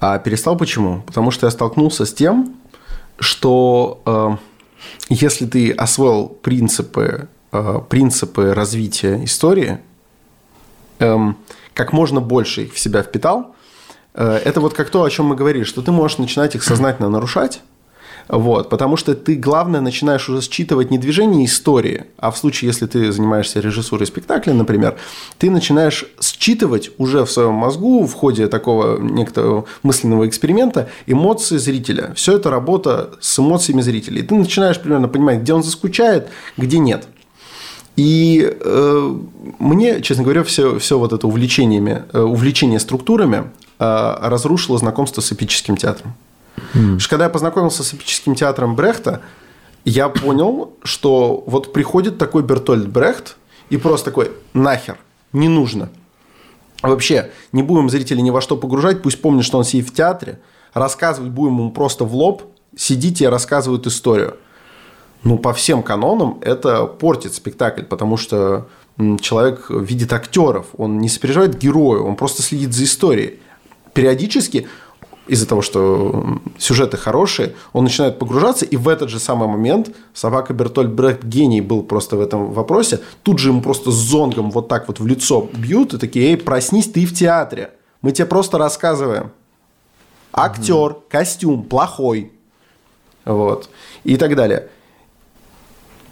А 0.06 0.18
перестал 0.18 0.54
почему? 0.54 1.00
Потому 1.06 1.30
что 1.30 1.46
я 1.46 1.50
столкнулся 1.50 2.04
с 2.04 2.12
тем, 2.12 2.56
что 3.18 4.02
э, 4.04 4.36
если 5.08 5.46
ты 5.46 5.70
освоил 5.70 6.26
принципы, 6.28 7.28
э, 7.52 7.80
принципы 7.88 8.52
развития 8.52 9.24
истории, 9.24 9.78
э, 10.98 11.16
как 11.72 11.94
можно 11.94 12.20
больше 12.20 12.64
их 12.64 12.74
в 12.74 12.78
себя 12.78 13.02
впитал, 13.02 13.56
э, 14.12 14.42
это 14.44 14.60
вот 14.60 14.74
как 14.74 14.90
то, 14.90 15.04
о 15.04 15.10
чем 15.10 15.24
мы 15.24 15.36
говорили, 15.36 15.64
что 15.64 15.80
ты 15.80 15.90
можешь 15.90 16.18
начинать 16.18 16.54
их 16.54 16.64
сознательно 16.64 17.08
нарушать, 17.08 17.62
вот, 18.28 18.70
потому 18.70 18.96
что 18.96 19.14
ты, 19.14 19.36
главное, 19.36 19.80
начинаешь 19.80 20.28
уже 20.28 20.40
считывать 20.40 20.90
не 20.90 20.98
движение 20.98 21.44
истории, 21.44 22.04
а 22.18 22.30
в 22.30 22.38
случае, 22.38 22.68
если 22.68 22.86
ты 22.86 23.12
занимаешься 23.12 23.60
режиссурой 23.60 24.06
спектакля, 24.06 24.54
например, 24.54 24.96
ты 25.38 25.50
начинаешь 25.50 26.06
считывать 26.20 26.90
уже 26.98 27.24
в 27.24 27.30
своем 27.30 27.54
мозгу 27.54 28.06
в 28.06 28.12
ходе 28.14 28.48
такого 28.48 28.98
некоторого 28.98 29.66
мысленного 29.82 30.26
эксперимента 30.26 30.88
эмоции 31.06 31.58
зрителя. 31.58 32.12
Все 32.14 32.36
это 32.36 32.50
работа 32.50 33.10
с 33.20 33.38
эмоциями 33.38 33.82
зрителя. 33.82 34.20
И 34.20 34.22
ты 34.22 34.34
начинаешь 34.34 34.80
примерно 34.80 35.08
понимать, 35.08 35.40
где 35.40 35.52
он 35.52 35.62
заскучает, 35.62 36.28
где 36.56 36.78
нет. 36.78 37.06
И 37.96 38.56
э, 38.60 39.18
мне, 39.58 40.02
честно 40.02 40.24
говоря, 40.24 40.42
все, 40.42 40.78
все 40.78 40.98
вот 40.98 41.12
это 41.12 41.28
увлечениями, 41.28 42.02
э, 42.12 42.20
увлечение 42.20 42.80
структурами 42.80 43.50
э, 43.78 44.16
разрушило 44.20 44.78
знакомство 44.78 45.20
с 45.20 45.32
эпическим 45.32 45.76
театром. 45.76 46.14
Mm. 46.74 46.98
Что 46.98 47.10
когда 47.10 47.24
я 47.24 47.30
познакомился 47.30 47.82
с 47.82 47.94
эпическим 47.94 48.34
театром 48.34 48.76
Брехта, 48.76 49.22
я 49.84 50.08
понял, 50.08 50.72
что 50.82 51.44
вот 51.46 51.72
приходит 51.72 52.18
такой 52.18 52.42
Бертольд 52.42 52.88
Брехт 52.88 53.36
и 53.70 53.76
просто 53.76 54.06
такой 54.06 54.32
нахер, 54.52 54.98
не 55.32 55.48
нужно. 55.48 55.90
Вообще, 56.82 57.30
не 57.52 57.62
будем 57.62 57.88
зрителей 57.88 58.22
ни 58.22 58.30
во 58.30 58.40
что 58.40 58.56
погружать, 58.56 59.02
пусть 59.02 59.20
помнят, 59.20 59.44
что 59.44 59.58
он 59.58 59.64
сидит 59.64 59.88
в 59.88 59.94
театре, 59.94 60.40
рассказывать 60.74 61.30
будем 61.30 61.54
ему 61.54 61.70
просто 61.70 62.04
в 62.04 62.14
лоб, 62.14 62.42
сидите 62.76 63.24
и 63.24 63.28
рассказывают 63.28 63.86
историю. 63.86 64.36
Ну, 65.22 65.38
по 65.38 65.54
всем 65.54 65.82
канонам 65.82 66.38
это 66.42 66.84
портит 66.84 67.34
спектакль, 67.34 67.84
потому 67.84 68.18
что 68.18 68.68
человек 69.20 69.70
видит 69.70 70.12
актеров, 70.12 70.66
он 70.76 70.98
не 70.98 71.08
сопереживает 71.08 71.58
герою, 71.58 72.04
он 72.04 72.16
просто 72.16 72.42
следит 72.42 72.74
за 72.74 72.84
историей. 72.84 73.40
Периодически 73.94 74.68
из-за 75.26 75.46
того, 75.46 75.62
что 75.62 76.38
сюжеты 76.58 76.96
хорошие, 76.96 77.54
он 77.72 77.84
начинает 77.84 78.18
погружаться, 78.18 78.64
и 78.64 78.76
в 78.76 78.88
этот 78.88 79.08
же 79.08 79.18
самый 79.18 79.48
момент 79.48 79.94
собака 80.12 80.52
Бертольд 80.52 80.92
Брехт 80.92 81.24
гений 81.24 81.60
был 81.60 81.82
просто 81.82 82.16
в 82.16 82.20
этом 82.20 82.52
вопросе, 82.52 83.00
тут 83.22 83.38
же 83.38 83.48
ему 83.48 83.62
просто 83.62 83.90
с 83.90 83.94
зонгом 83.94 84.50
вот 84.50 84.68
так 84.68 84.88
вот 84.88 85.00
в 85.00 85.06
лицо 85.06 85.48
бьют 85.54 85.94
и 85.94 85.98
такие, 85.98 86.30
эй, 86.30 86.36
проснись, 86.36 86.90
ты 86.90 87.06
в 87.06 87.14
театре, 87.14 87.70
мы 88.02 88.12
тебе 88.12 88.26
просто 88.26 88.58
рассказываем. 88.58 89.30
Актер, 90.32 90.74
угу. 90.74 91.02
костюм 91.08 91.62
плохой, 91.62 92.32
вот, 93.24 93.70
и 94.02 94.16
так 94.16 94.36
далее 94.36 94.68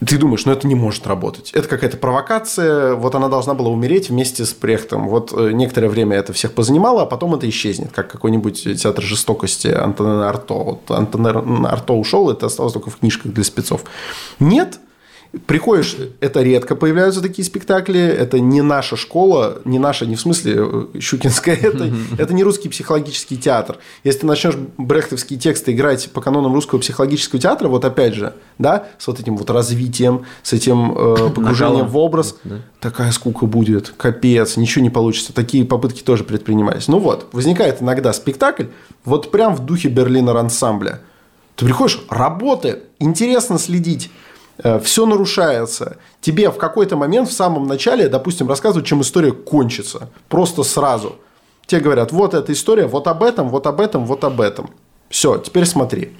ты 0.06 0.18
думаешь, 0.18 0.44
ну 0.46 0.52
это 0.52 0.66
не 0.66 0.74
может 0.74 1.06
работать. 1.06 1.50
Это 1.52 1.68
какая-то 1.68 1.96
провокация, 1.96 2.94
вот 2.94 3.14
она 3.14 3.28
должна 3.28 3.54
была 3.54 3.70
умереть 3.70 4.10
вместе 4.10 4.44
с 4.44 4.52
Прехтом. 4.52 5.08
Вот 5.08 5.32
э, 5.32 5.52
некоторое 5.52 5.88
время 5.88 6.16
это 6.16 6.32
всех 6.32 6.52
позанимало, 6.52 7.02
а 7.02 7.06
потом 7.06 7.34
это 7.34 7.48
исчезнет, 7.48 7.92
как 7.92 8.10
какой-нибудь 8.10 8.80
театр 8.80 9.04
жестокости 9.04 9.68
Антона 9.68 10.28
Арто. 10.28 10.54
Вот 10.54 10.90
Антон 10.90 11.66
Арто 11.66 11.92
ушел, 11.94 12.30
это 12.30 12.46
осталось 12.46 12.72
только 12.72 12.90
в 12.90 12.96
книжках 12.96 13.32
для 13.32 13.44
спецов. 13.44 13.84
Нет, 14.40 14.78
Приходишь, 15.46 15.96
это 16.20 16.42
редко 16.42 16.76
появляются 16.76 17.22
такие 17.22 17.42
спектакли, 17.42 18.00
это 18.00 18.38
не 18.38 18.60
наша 18.60 18.96
школа, 18.96 19.62
не 19.64 19.78
наша, 19.78 20.04
не 20.04 20.14
в 20.14 20.20
смысле 20.20 20.54
э, 20.58 21.00
щукинская, 21.00 21.56
это, 21.62 21.90
это 22.18 22.34
не 22.34 22.44
русский 22.44 22.68
психологический 22.68 23.38
театр. 23.38 23.78
Если 24.04 24.20
ты 24.20 24.26
начнешь 24.26 24.56
брехтовские 24.76 25.38
тексты 25.38 25.72
играть 25.72 26.10
по 26.10 26.20
канонам 26.20 26.52
русского 26.52 26.80
психологического 26.80 27.40
театра, 27.40 27.68
вот 27.68 27.82
опять 27.86 28.12
же, 28.12 28.34
да, 28.58 28.88
с 28.98 29.06
вот 29.06 29.20
этим 29.20 29.38
вот 29.38 29.48
развитием, 29.48 30.26
с 30.42 30.52
этим 30.52 30.92
э, 30.92 31.30
погружением 31.34 31.86
в 31.86 31.96
образ, 31.96 32.36
да. 32.44 32.56
такая 32.78 33.10
скука 33.10 33.46
будет, 33.46 33.94
капец, 33.96 34.58
ничего 34.58 34.82
не 34.82 34.90
получится. 34.90 35.32
Такие 35.32 35.64
попытки 35.64 36.02
тоже 36.02 36.24
предпринимались. 36.24 36.88
Ну 36.88 36.98
вот, 36.98 37.28
возникает 37.32 37.80
иногда 37.80 38.12
спектакль, 38.12 38.66
вот 39.06 39.30
прям 39.30 39.56
в 39.56 39.64
духе 39.64 39.88
Берлинер 39.88 40.36
ансамбля. 40.36 41.00
Ты 41.56 41.64
приходишь, 41.64 42.02
работает, 42.10 42.84
интересно 42.98 43.58
следить 43.58 44.10
все 44.82 45.06
нарушается. 45.06 45.96
Тебе 46.20 46.50
в 46.50 46.56
какой-то 46.56 46.96
момент 46.96 47.28
в 47.28 47.32
самом 47.32 47.66
начале, 47.66 48.08
допустим, 48.08 48.48
рассказывают, 48.48 48.86
чем 48.86 49.00
история 49.00 49.32
кончится. 49.32 50.10
Просто 50.28 50.62
сразу. 50.62 51.16
Тебе 51.66 51.80
говорят, 51.80 52.12
вот 52.12 52.34
эта 52.34 52.52
история, 52.52 52.86
вот 52.86 53.06
об 53.06 53.22
этом, 53.22 53.48
вот 53.48 53.66
об 53.66 53.80
этом, 53.80 54.04
вот 54.06 54.24
об 54.24 54.40
этом. 54.40 54.70
Все, 55.08 55.38
теперь 55.38 55.66
смотри. 55.66 56.12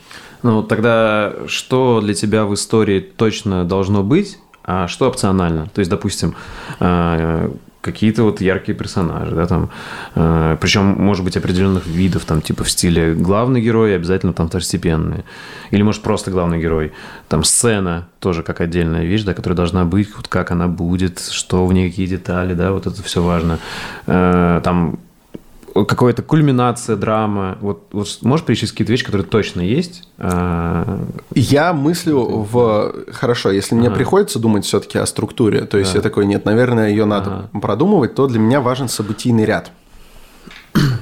Ну, 0.42 0.62
тогда 0.62 1.32
что 1.46 2.00
для 2.00 2.14
тебя 2.14 2.44
в 2.44 2.54
истории 2.54 3.00
точно 3.00 3.64
должно 3.64 4.02
быть, 4.02 4.38
а 4.64 4.88
что 4.88 5.08
опционально? 5.08 5.68
То 5.72 5.80
есть, 5.80 5.90
допустим, 5.90 6.34
э, 6.80 7.50
какие-то 7.82 8.22
вот 8.22 8.40
яркие 8.40 8.78
персонажи, 8.78 9.34
да, 9.34 9.46
там, 9.46 9.70
э, 10.14 10.56
причем, 10.60 10.84
может 10.84 11.24
быть, 11.24 11.36
определенных 11.36 11.86
видов, 11.86 12.24
там, 12.24 12.40
типа 12.40 12.64
в 12.64 12.70
стиле 12.70 13.14
главный 13.14 13.60
герой, 13.60 13.94
обязательно 13.96 14.32
там 14.32 14.48
второстепенные, 14.48 15.24
или, 15.72 15.82
может, 15.82 16.02
просто 16.02 16.30
главный 16.30 16.60
герой, 16.60 16.92
там, 17.28 17.44
сцена 17.44 18.08
тоже 18.20 18.42
как 18.42 18.60
отдельная 18.60 19.04
вещь, 19.04 19.24
да, 19.24 19.34
которая 19.34 19.56
должна 19.56 19.84
быть, 19.84 20.08
вот 20.16 20.28
как 20.28 20.52
она 20.52 20.68
будет, 20.68 21.20
что 21.20 21.66
в 21.66 21.72
ней, 21.72 21.90
какие 21.90 22.06
детали, 22.06 22.54
да, 22.54 22.72
вот 22.72 22.86
это 22.86 23.02
все 23.02 23.22
важно, 23.22 23.58
э, 24.06 24.60
там, 24.62 24.98
какая-то 25.74 26.22
кульминация, 26.22 26.96
драма. 26.96 27.58
Вот, 27.60 27.88
вот 27.92 28.18
можешь 28.22 28.44
перечислить 28.44 28.72
какие-то 28.72 28.92
вещи, 28.92 29.04
которые 29.04 29.26
точно 29.26 29.60
есть? 29.60 30.08
А, 30.18 31.04
я 31.34 31.72
мыслю 31.72 32.18
в... 32.20 32.94
Хорошо, 33.12 33.50
если 33.50 33.74
мне 33.74 33.88
ага. 33.88 33.96
приходится 33.96 34.38
думать 34.38 34.64
все-таки 34.64 34.98
о 34.98 35.06
структуре, 35.06 35.64
то 35.64 35.78
есть 35.78 35.92
да. 35.92 35.98
я 35.98 36.02
такой, 36.02 36.26
нет, 36.26 36.44
наверное, 36.44 36.90
ее 36.90 37.04
надо 37.04 37.48
ага. 37.52 37.60
продумывать, 37.60 38.14
то 38.14 38.26
для 38.26 38.38
меня 38.38 38.60
важен 38.60 38.88
событийный 38.88 39.44
ряд. 39.44 39.72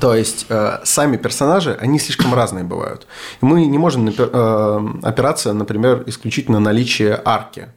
То 0.00 0.14
есть 0.14 0.46
э, 0.48 0.80
сами 0.84 1.16
персонажи, 1.16 1.76
они 1.80 1.98
слишком 1.98 2.34
разные 2.34 2.64
бывают. 2.64 3.06
И 3.40 3.44
мы 3.44 3.66
не 3.66 3.78
можем 3.78 4.08
э, 4.08 4.88
опираться, 5.02 5.52
например, 5.52 6.04
исключительно 6.06 6.58
на 6.58 6.66
наличие 6.66 7.20
арки 7.24 7.68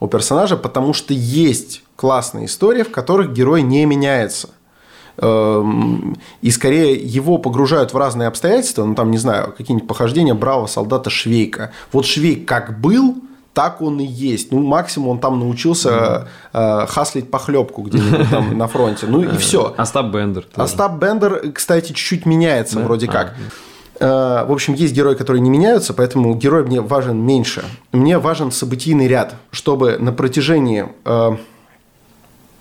у 0.00 0.08
персонажа, 0.08 0.56
потому 0.56 0.92
что 0.92 1.14
есть 1.14 1.82
классные 1.96 2.46
истории, 2.46 2.82
в 2.82 2.90
которых 2.90 3.32
герой 3.32 3.62
не 3.62 3.84
меняется. 3.86 4.50
Эм, 5.20 6.16
и 6.42 6.50
скорее 6.52 6.94
его 6.94 7.38
погружают 7.38 7.92
в 7.92 7.96
разные 7.96 8.28
обстоятельства, 8.28 8.84
ну 8.84 8.94
там, 8.94 9.10
не 9.10 9.18
знаю, 9.18 9.52
какие-нибудь 9.56 9.88
похождения 9.88 10.32
бравого 10.32 10.68
солдата 10.68 11.10
Швейка. 11.10 11.72
Вот 11.92 12.06
Швейк 12.06 12.46
как 12.46 12.80
был, 12.80 13.16
так 13.52 13.82
он 13.82 13.98
и 13.98 14.06
есть. 14.06 14.52
Ну, 14.52 14.60
максимум 14.60 15.08
он 15.08 15.18
там 15.18 15.40
научился 15.40 16.28
э, 16.52 16.86
хаслить 16.86 17.32
похлебку 17.32 17.82
где-нибудь 17.82 18.30
там 18.30 18.56
на 18.56 18.68
фронте. 18.68 19.06
Ну 19.08 19.22
и 19.22 19.36
все. 19.38 19.74
Остап 19.76 20.12
Бендер. 20.12 20.46
Остап 20.54 21.00
Бендер, 21.00 21.50
кстати, 21.52 21.88
чуть-чуть 21.88 22.24
меняется 22.24 22.78
вроде 22.78 23.08
а, 23.08 23.10
как. 23.10 23.34
Э, 23.98 24.44
в 24.46 24.52
общем, 24.52 24.74
есть 24.74 24.94
герои, 24.94 25.16
которые 25.16 25.40
не 25.40 25.50
меняются, 25.50 25.94
поэтому 25.94 26.32
герой 26.36 26.62
мне 26.62 26.80
важен 26.80 27.18
меньше. 27.18 27.64
Мне 27.90 28.18
важен 28.18 28.52
событийный 28.52 29.08
ряд, 29.08 29.34
чтобы 29.50 29.98
на 29.98 30.12
протяжении 30.12 30.86
э, 31.04 31.36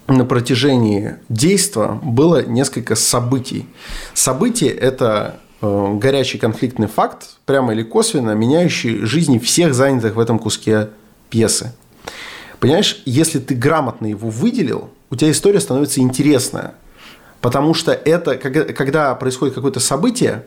на 0.07 0.25
протяжении 0.25 1.15
действа 1.29 1.99
было 2.01 2.43
несколько 2.43 2.95
событий. 2.95 3.65
События– 4.13 4.69
это 4.69 5.39
э, 5.61 5.95
горячий 5.95 6.37
конфликтный 6.37 6.87
факт, 6.87 7.37
прямо 7.45 7.73
или 7.73 7.83
косвенно 7.83 8.31
меняющий 8.31 9.05
жизни 9.05 9.37
всех 9.37 9.73
занятых 9.73 10.15
в 10.15 10.19
этом 10.19 10.39
куске 10.39 10.89
пьесы. 11.29 11.73
Понимаешь, 12.59 13.01
если 13.05 13.39
ты 13.39 13.53
грамотно 13.53 14.07
его 14.07 14.29
выделил, 14.29 14.89
у 15.09 15.15
тебя 15.15 15.31
история 15.31 15.59
становится 15.59 15.99
интересная. 15.99 16.73
Потому 17.41 17.73
что 17.73 17.91
это, 17.91 18.35
когда 18.35 19.13
происходит 19.15 19.55
какое-то 19.55 19.79
событие, 19.79 20.45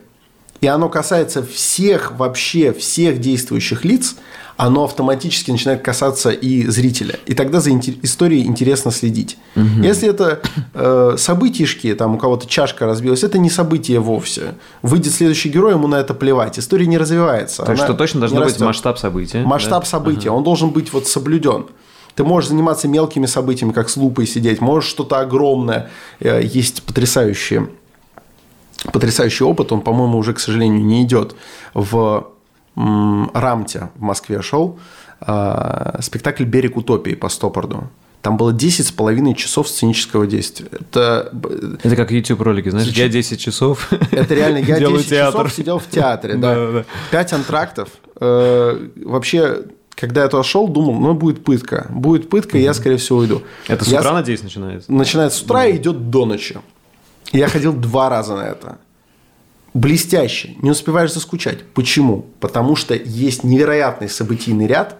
и 0.61 0.67
оно 0.67 0.89
касается 0.89 1.43
всех, 1.43 2.13
вообще 2.17 2.71
всех 2.71 3.19
действующих 3.19 3.83
лиц, 3.83 4.15
оно 4.57 4.83
автоматически 4.83 5.49
начинает 5.49 5.81
касаться 5.81 6.29
и 6.29 6.67
зрителя. 6.67 7.19
И 7.25 7.33
тогда 7.33 7.59
за 7.59 7.71
историей 7.71 8.45
интересно 8.45 8.91
следить. 8.91 9.39
Угу. 9.55 9.81
Если 9.81 10.07
это 10.07 10.39
э, 10.75 11.15
событишки, 11.17 11.95
там 11.95 12.13
у 12.13 12.17
кого-то 12.19 12.47
чашка 12.47 12.85
разбилась, 12.85 13.23
это 13.23 13.39
не 13.39 13.49
событие 13.49 13.99
вовсе. 13.99 14.53
Выйдет 14.83 15.13
следующий 15.13 15.49
герой, 15.49 15.73
ему 15.73 15.87
на 15.87 15.95
это 15.95 16.13
плевать. 16.13 16.59
История 16.59 16.85
не 16.85 16.99
развивается. 16.99 17.63
Так 17.63 17.77
что 17.77 17.95
точно 17.95 18.19
должен 18.19 18.43
быть 18.43 18.59
масштаб 18.59 18.99
события. 18.99 19.41
Масштаб 19.41 19.83
да? 19.83 19.89
события. 19.89 20.29
Ага. 20.29 20.37
Он 20.37 20.43
должен 20.43 20.69
быть 20.69 20.93
вот 20.93 21.07
соблюден. 21.07 21.65
Ты 22.13 22.23
можешь 22.23 22.49
заниматься 22.49 22.87
мелкими 22.87 23.25
событиями, 23.25 23.71
как 23.71 23.89
с 23.89 23.97
лупой 23.97 24.27
сидеть, 24.27 24.61
можешь 24.61 24.89
что-то 24.91 25.21
огромное. 25.21 25.89
Э, 26.19 26.39
есть 26.43 26.83
потрясающие 26.83 27.69
потрясающий 28.91 29.43
опыт, 29.43 29.71
он, 29.71 29.81
по-моему, 29.81 30.17
уже, 30.17 30.33
к 30.33 30.39
сожалению, 30.39 30.83
не 30.83 31.03
идет 31.03 31.35
в 31.73 32.27
Рамте 32.75 33.89
в 33.95 34.01
Москве 34.01 34.41
шел 34.41 34.79
а, 35.19 35.99
спектакль 36.01 36.45
«Берег 36.45 36.77
утопии» 36.77 37.15
по 37.15 37.29
Стопорду. 37.29 37.89
Там 38.21 38.37
было 38.37 38.53
10 38.53 38.85
с 38.85 38.91
половиной 38.91 39.35
часов 39.35 39.67
сценического 39.67 40.27
действия. 40.27 40.67
Это, 40.71 41.31
это 41.83 41.95
как 41.95 42.11
YouTube-ролики, 42.11 42.69
знаешь, 42.69 42.87
я 42.89 43.09
10 43.09 43.39
часов 43.39 43.91
Это 44.11 44.33
реально, 44.35 44.59
я 44.59 44.79
10 44.79 45.09
театр. 45.09 45.41
часов 45.41 45.53
сидел 45.53 45.79
в 45.79 45.87
театре, 45.87 46.35
да. 46.35 46.55
да, 46.55 46.71
да. 46.71 46.85
5 47.09 47.33
антрактов. 47.33 47.89
Э, 48.19 48.87
вообще, 49.03 49.63
когда 49.95 50.21
я 50.21 50.27
туда 50.27 50.43
шел, 50.43 50.67
думал, 50.67 50.93
ну, 50.93 51.13
будет 51.15 51.43
пытка. 51.43 51.87
Будет 51.89 52.29
пытка, 52.29 52.59
и 52.59 52.61
я, 52.61 52.75
скорее 52.75 52.97
всего, 52.97 53.19
уйду. 53.19 53.41
Это 53.67 53.83
с 53.83 53.87
я... 53.87 53.99
утра, 53.99 54.13
надеюсь, 54.13 54.43
начинается? 54.43 54.91
Начинается 54.91 55.39
с 55.39 55.41
утра 55.41 55.65
и 55.65 55.77
идет 55.77 56.11
до 56.11 56.25
ночи. 56.25 56.59
Я 57.31 57.47
ходил 57.47 57.73
два 57.73 58.09
раза 58.09 58.35
на 58.35 58.41
это. 58.41 58.77
Блестяще. 59.73 60.55
Не 60.61 60.71
успеваешь 60.71 61.13
заскучать. 61.13 61.63
Почему? 61.73 62.25
Потому 62.39 62.75
что 62.75 62.93
есть 62.93 63.43
невероятный 63.43 64.09
событийный 64.09 64.67
ряд 64.67 64.97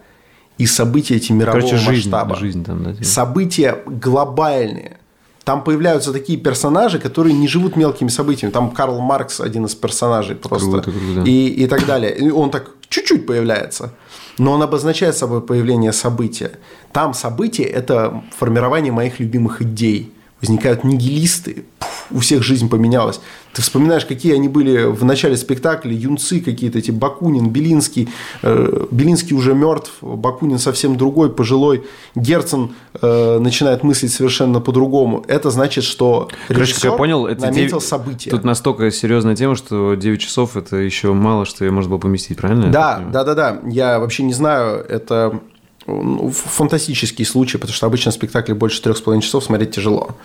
и 0.58 0.66
события 0.66 1.16
эти 1.16 1.32
мирового 1.32 1.62
Короче, 1.62 1.78
жизнь, 1.78 2.10
масштаба. 2.10 2.36
Жизнь 2.36 2.64
там, 2.64 2.84
да, 2.84 3.03
события 3.03 3.80
глобальные. 3.86 4.98
Там 5.44 5.64
появляются 5.64 6.14
такие 6.14 6.38
персонажи, 6.38 6.99
которые 6.99 7.34
не 7.34 7.48
живут 7.48 7.76
мелкими 7.76 8.10
событиями. 8.10 8.52
Там 8.52 8.72
Карл 8.72 9.02
Маркс 9.02 9.41
один 9.41 9.66
из 9.66 9.76
персонажей 9.76 10.36
просто. 10.36 10.70
Круто, 10.70 10.91
круто. 10.91 11.24
И, 11.26 11.48
и 11.48 11.68
так 11.68 11.86
далее. 11.86 12.16
И 12.16 12.30
он 12.30 12.52
так 12.52 12.72
чуть-чуть 12.88 13.26
появляется. 13.26 13.94
Но 14.38 14.53
он 14.53 14.62
обозначает 14.62 15.18
собой 15.18 15.41
появление 15.41 15.94
события. 15.94 16.52
Там 16.94 17.14
события– 17.14 17.64
это 17.64 18.24
формирование 18.38 18.94
моих 18.94 19.20
любимых 19.20 19.62
идей. 19.62 20.14
Возникают 20.41 20.84
нигилисты, 20.84 21.66
у 22.12 22.20
всех 22.20 22.44
жизнь 22.44 22.70
поменялась. 22.70 23.20
Ты 23.54 23.62
вспоминаешь, 23.62 24.06
какие 24.06 24.34
они 24.34 24.48
были 24.48 24.84
в 24.86 25.04
начале 25.04 25.36
спектакля, 25.36 25.94
юнцы 25.94 26.40
какие-то, 26.40 26.80
эти 26.80 26.92
Бакунин, 26.92 27.50
Белинский. 27.50 28.10
Э, 28.44 28.86
Белинский 28.92 29.36
уже 29.36 29.54
мертв, 29.54 29.92
Бакунин 30.02 30.58
совсем 30.58 30.98
другой, 30.98 31.32
пожилой. 31.32 31.84
Герцен 32.16 32.74
э, 33.02 33.40
начинает 33.40 33.84
мыслить 33.84 34.14
совершенно 34.14 34.62
по-другому. 34.62 35.26
Это 35.28 35.50
значит, 35.52 35.84
что 35.84 36.30
Короче, 36.48 36.76
я 36.84 36.92
понял, 36.94 37.28
это 37.28 37.42
наметил 37.42 37.80
9... 37.80 37.84
события. 37.84 38.30
Тут 38.30 38.44
настолько 38.44 38.90
серьезная 38.92 39.36
тема, 39.36 39.56
что 39.56 39.96
9 39.96 40.22
часов– 40.22 40.56
это 40.56 40.78
еще 40.78 41.14
мало, 41.14 41.46
что 41.46 41.66
ее 41.66 41.72
можно 41.72 41.90
было 41.90 42.00
поместить, 42.00 42.38
правильно? 42.38 42.72
Да, 42.72 43.02
да, 43.12 43.24
да, 43.24 43.36
да. 43.36 43.62
Я 43.66 44.00
вообще 44.00 44.24
не 44.24 44.34
знаю, 44.34 44.86
это 44.88 45.42
фантастический 45.86 47.26
случай, 47.26 47.58
потому 47.58 47.74
что 47.74 47.88
обычно 47.88 48.12
спектакли 48.12 48.53
больше 48.53 48.82
трех 48.82 48.98
с 48.98 49.02
половиной 49.02 49.24
часов 49.24 49.44
смотреть 49.44 49.72
тяжело. 49.72 50.16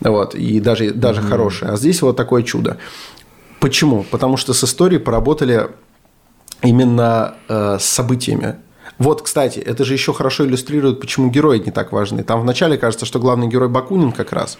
Вот, 0.00 0.34
и 0.34 0.60
даже, 0.60 0.90
даже 0.90 1.20
mm-hmm. 1.20 1.28
хорошие. 1.28 1.70
А 1.70 1.76
здесь 1.76 2.02
вот 2.02 2.16
такое 2.16 2.42
чудо. 2.42 2.78
Почему? 3.60 4.04
Потому 4.10 4.36
что 4.36 4.52
с 4.52 4.64
историей 4.64 4.98
поработали 4.98 5.68
именно 6.62 7.34
э, 7.48 7.78
с 7.80 7.84
событиями. 7.84 8.56
Вот, 8.98 9.22
кстати, 9.22 9.58
это 9.58 9.84
же 9.84 9.92
еще 9.92 10.12
хорошо 10.14 10.46
иллюстрирует, 10.46 11.00
почему 11.00 11.30
герои 11.30 11.58
не 11.58 11.70
так 11.70 11.92
важны. 11.92 12.22
Там 12.22 12.40
вначале 12.40 12.78
кажется, 12.78 13.04
что 13.04 13.18
главный 13.18 13.46
герой 13.46 13.68
Бакунин 13.68 14.12
как 14.12 14.32
раз, 14.32 14.58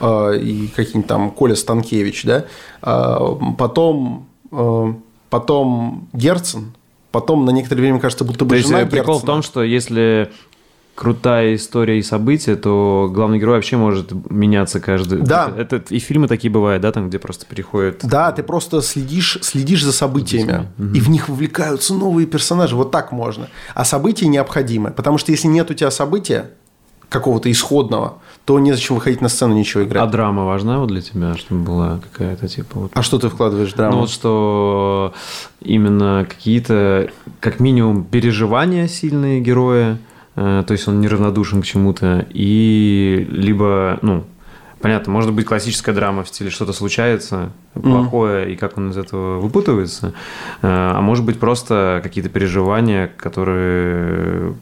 э, 0.00 0.38
и 0.38 0.68
какие-нибудь 0.68 1.08
там 1.08 1.30
Коля 1.30 1.54
Станкевич, 1.54 2.24
да, 2.24 2.44
э, 2.82 3.16
потом, 3.56 4.28
э, 4.52 4.92
потом 5.30 6.08
Герцен, 6.12 6.74
потом 7.10 7.44
на 7.44 7.50
некоторое 7.50 7.82
время 7.82 8.00
кажется, 8.00 8.24
будто 8.24 8.44
бы 8.44 8.56
То 8.56 8.62
жена 8.62 8.80
есть 8.80 8.92
э, 8.92 8.96
прикол 8.96 9.18
в 9.18 9.24
том, 9.24 9.42
что 9.42 9.62
если 9.62 10.30
крутая 10.98 11.54
история 11.54 12.00
и 12.00 12.02
события, 12.02 12.56
то 12.56 13.08
главный 13.12 13.38
герой 13.38 13.56
вообще 13.56 13.76
может 13.76 14.10
меняться 14.30 14.80
каждый. 14.80 15.20
Да. 15.20 15.52
Это, 15.56 15.76
это 15.76 15.94
и 15.94 16.00
фильмы 16.00 16.26
такие 16.26 16.50
бывают, 16.50 16.82
да, 16.82 16.90
там 16.90 17.08
где 17.08 17.20
просто 17.20 17.46
переходят. 17.46 18.00
Да, 18.02 18.32
ты 18.32 18.42
просто 18.42 18.82
следишь, 18.82 19.38
следишь 19.42 19.84
за 19.84 19.92
событиями, 19.92 20.66
угу. 20.76 20.94
и 20.94 21.00
в 21.00 21.08
них 21.08 21.28
вовлекаются 21.28 21.94
новые 21.94 22.26
персонажи. 22.26 22.74
Вот 22.74 22.90
так 22.90 23.12
можно. 23.12 23.48
А 23.74 23.84
события 23.84 24.26
необходимы, 24.26 24.90
потому 24.90 25.18
что 25.18 25.30
если 25.30 25.46
нет 25.46 25.70
у 25.70 25.74
тебя 25.74 25.92
события 25.92 26.50
какого-то 27.08 27.48
исходного, 27.48 28.18
то 28.48 28.58
незачем 28.58 28.94
выходить 28.94 29.20
на 29.20 29.28
сцену, 29.28 29.54
ничего 29.54 29.84
играть. 29.84 30.02
А 30.02 30.06
драма 30.06 30.46
важна 30.46 30.78
вот 30.78 30.88
для 30.88 31.02
тебя, 31.02 31.36
чтобы 31.36 31.64
была 31.64 32.00
какая-то 32.00 32.48
типа... 32.48 32.78
Вот... 32.78 32.92
А 32.94 33.02
что 33.02 33.18
ты 33.18 33.28
вкладываешь 33.28 33.74
в 33.74 33.76
драму? 33.76 33.92
Ну 33.92 34.00
вот 34.00 34.10
что 34.10 35.12
именно 35.60 36.26
какие-то, 36.26 37.10
как 37.40 37.60
минимум, 37.60 38.04
переживания 38.04 38.88
сильные 38.88 39.42
героя, 39.42 39.98
э, 40.34 40.64
то 40.66 40.72
есть 40.72 40.88
он 40.88 40.98
неравнодушен 41.02 41.60
к 41.60 41.66
чему-то, 41.66 42.24
и 42.30 43.28
либо, 43.30 43.98
ну, 44.00 44.24
понятно, 44.80 45.12
может 45.12 45.34
быть 45.34 45.44
классическая 45.44 45.92
драма 45.92 46.24
в 46.24 46.28
стиле 46.28 46.48
что-то 46.48 46.72
случается 46.72 47.50
плохое, 47.74 48.46
mm. 48.46 48.52
и 48.52 48.56
как 48.56 48.78
он 48.78 48.92
из 48.92 48.96
этого 48.96 49.40
выпутывается, 49.40 50.14
э, 50.62 50.66
а 50.70 51.02
может 51.02 51.26
быть 51.26 51.38
просто 51.38 52.00
какие-то 52.02 52.30
переживания, 52.30 53.10
которые 53.14 54.54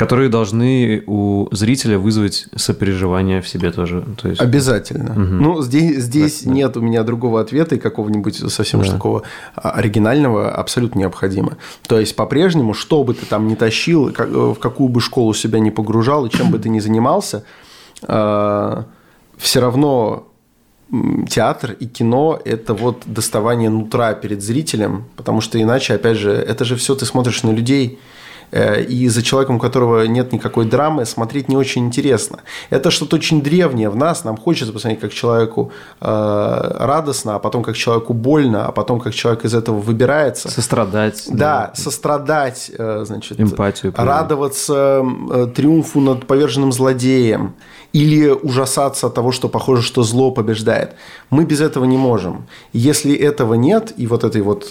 Которые 0.00 0.30
должны 0.30 1.02
у 1.06 1.46
зрителя 1.52 1.98
вызвать 1.98 2.46
сопереживание 2.56 3.42
в 3.42 3.48
себе 3.48 3.70
тоже. 3.70 4.02
То 4.16 4.30
есть... 4.30 4.40
Обязательно. 4.40 5.10
Угу. 5.10 5.34
Ну, 5.34 5.62
здесь, 5.62 6.04
здесь 6.04 6.42
да, 6.42 6.50
нет 6.50 6.72
да. 6.72 6.80
у 6.80 6.82
меня 6.82 7.02
другого 7.02 7.38
ответа 7.38 7.74
и 7.74 7.78
какого-нибудь 7.78 8.50
совсем 8.50 8.80
да. 8.80 8.86
уж 8.86 8.92
такого 8.94 9.24
а, 9.54 9.72
оригинального 9.72 10.50
абсолютно 10.50 11.00
необходимо. 11.00 11.58
То 11.86 12.00
есть, 12.00 12.16
по-прежнему, 12.16 12.72
что 12.72 13.04
бы 13.04 13.12
ты 13.12 13.26
там 13.26 13.46
ни 13.46 13.54
тащил, 13.56 14.10
как, 14.10 14.30
в 14.30 14.54
какую 14.54 14.88
бы 14.88 15.02
школу 15.02 15.34
себя 15.34 15.58
не 15.58 15.70
погружал, 15.70 16.24
и 16.24 16.30
чем 16.30 16.50
бы 16.50 16.58
ты 16.58 16.70
ни 16.70 16.80
занимался, 16.80 17.44
э, 18.08 18.82
все 19.36 19.60
равно 19.60 20.28
театр 21.28 21.76
и 21.78 21.84
кино– 21.84 22.40
это 22.46 22.72
вот 22.72 23.02
доставание 23.04 23.68
нутра 23.68 24.14
перед 24.14 24.42
зрителем, 24.42 25.04
потому 25.16 25.42
что 25.42 25.60
иначе, 25.60 25.92
опять 25.92 26.16
же, 26.16 26.30
это 26.30 26.64
же 26.64 26.76
все 26.76 26.94
ты 26.94 27.04
смотришь 27.04 27.42
на 27.42 27.50
людей– 27.50 27.98
Э, 28.08 28.18
и 28.52 29.08
за 29.08 29.22
человеком, 29.22 29.56
у 29.56 29.58
которого 29.58 30.04
нет 30.04 30.32
никакой 30.32 30.64
драмы, 30.64 31.06
смотреть 31.06 31.48
не 31.48 31.56
очень 31.56 31.86
интересно. 31.86 32.40
Это 32.70 32.90
что-то 32.90 33.16
очень 33.16 33.42
древнее 33.42 33.90
в 33.90 33.96
нас, 33.96 34.24
нам 34.24 34.36
хочется 34.36 34.72
посмотреть, 34.72 35.00
как 35.00 35.12
человеку 35.12 35.70
э, 36.00 36.76
радостно, 36.80 37.36
а 37.36 37.38
потом 37.38 37.62
как 37.62 37.76
человеку 37.76 38.12
больно, 38.12 38.66
а 38.66 38.72
потом 38.72 39.00
как 39.00 39.14
человек 39.14 39.44
из 39.44 39.54
этого 39.54 39.78
выбирается. 39.78 40.50
Сострадать. 40.50 41.24
Да, 41.28 41.36
да. 41.36 41.72
сострадать, 41.74 42.70
э, 42.76 43.04
значит, 43.06 43.40
эмпатию. 43.40 43.92
Радоваться 43.96 45.04
триумфу 45.54 46.00
над 46.00 46.26
поверженным 46.26 46.72
злодеем 46.72 47.54
или 47.92 48.28
ужасаться 48.28 49.06
от 49.08 49.14
того, 49.14 49.32
что 49.32 49.48
похоже, 49.48 49.82
что 49.82 50.02
зло 50.02 50.30
побеждает. 50.30 50.94
Мы 51.30 51.44
без 51.44 51.60
этого 51.60 51.84
не 51.84 51.96
можем. 51.96 52.46
Если 52.72 53.14
этого 53.14 53.54
нет, 53.54 53.92
и 53.96 54.06
вот 54.06 54.24
этой 54.24 54.42
вот, 54.42 54.68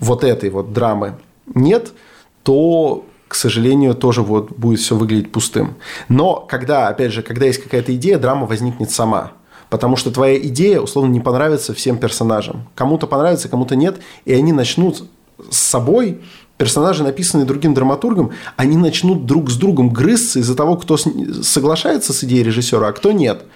вот 0.00 0.24
этой 0.24 0.50
вот 0.50 0.72
драмы 0.72 1.16
нет– 1.54 1.92
то 2.42 3.04
к 3.32 3.34
сожалению, 3.34 3.94
тоже 3.94 4.20
вот 4.20 4.50
будет 4.50 4.80
все 4.80 4.94
выглядеть 4.94 5.32
пустым. 5.32 5.76
Но 6.10 6.34
когда, 6.36 6.88
опять 6.88 7.12
же, 7.12 7.22
когда 7.22 7.46
есть 7.46 7.62
какая-то 7.62 7.96
идея, 7.96 8.18
драма 8.18 8.46
возникнет 8.46 8.90
сама. 8.90 9.32
Потому 9.70 9.96
что 9.96 10.10
твоя 10.10 10.36
идея, 10.36 10.80
условно, 10.80 11.10
не 11.10 11.20
понравится 11.20 11.72
всем 11.72 11.96
персонажам. 11.96 12.68
Кому-то 12.74 13.06
понравится, 13.06 13.48
кому-то 13.48 13.74
нет. 13.74 14.02
И 14.26 14.34
они 14.34 14.52
начнут 14.52 15.04
с 15.50 15.56
собой, 15.56 16.20
персонажи, 16.58 17.02
написанные 17.02 17.46
другим 17.46 17.72
драматургом, 17.72 18.32
они 18.58 18.76
начнут 18.76 19.24
друг 19.24 19.48
с 19.48 19.56
другом 19.56 19.88
грызться 19.88 20.40
из-за 20.40 20.54
того, 20.54 20.76
кто 20.76 20.98
соглашается 20.98 22.12
с 22.12 22.22
идеей 22.24 22.42
режиссера, 22.42 22.88
а 22.88 22.92
кто 22.92 23.12
нет 23.12 23.46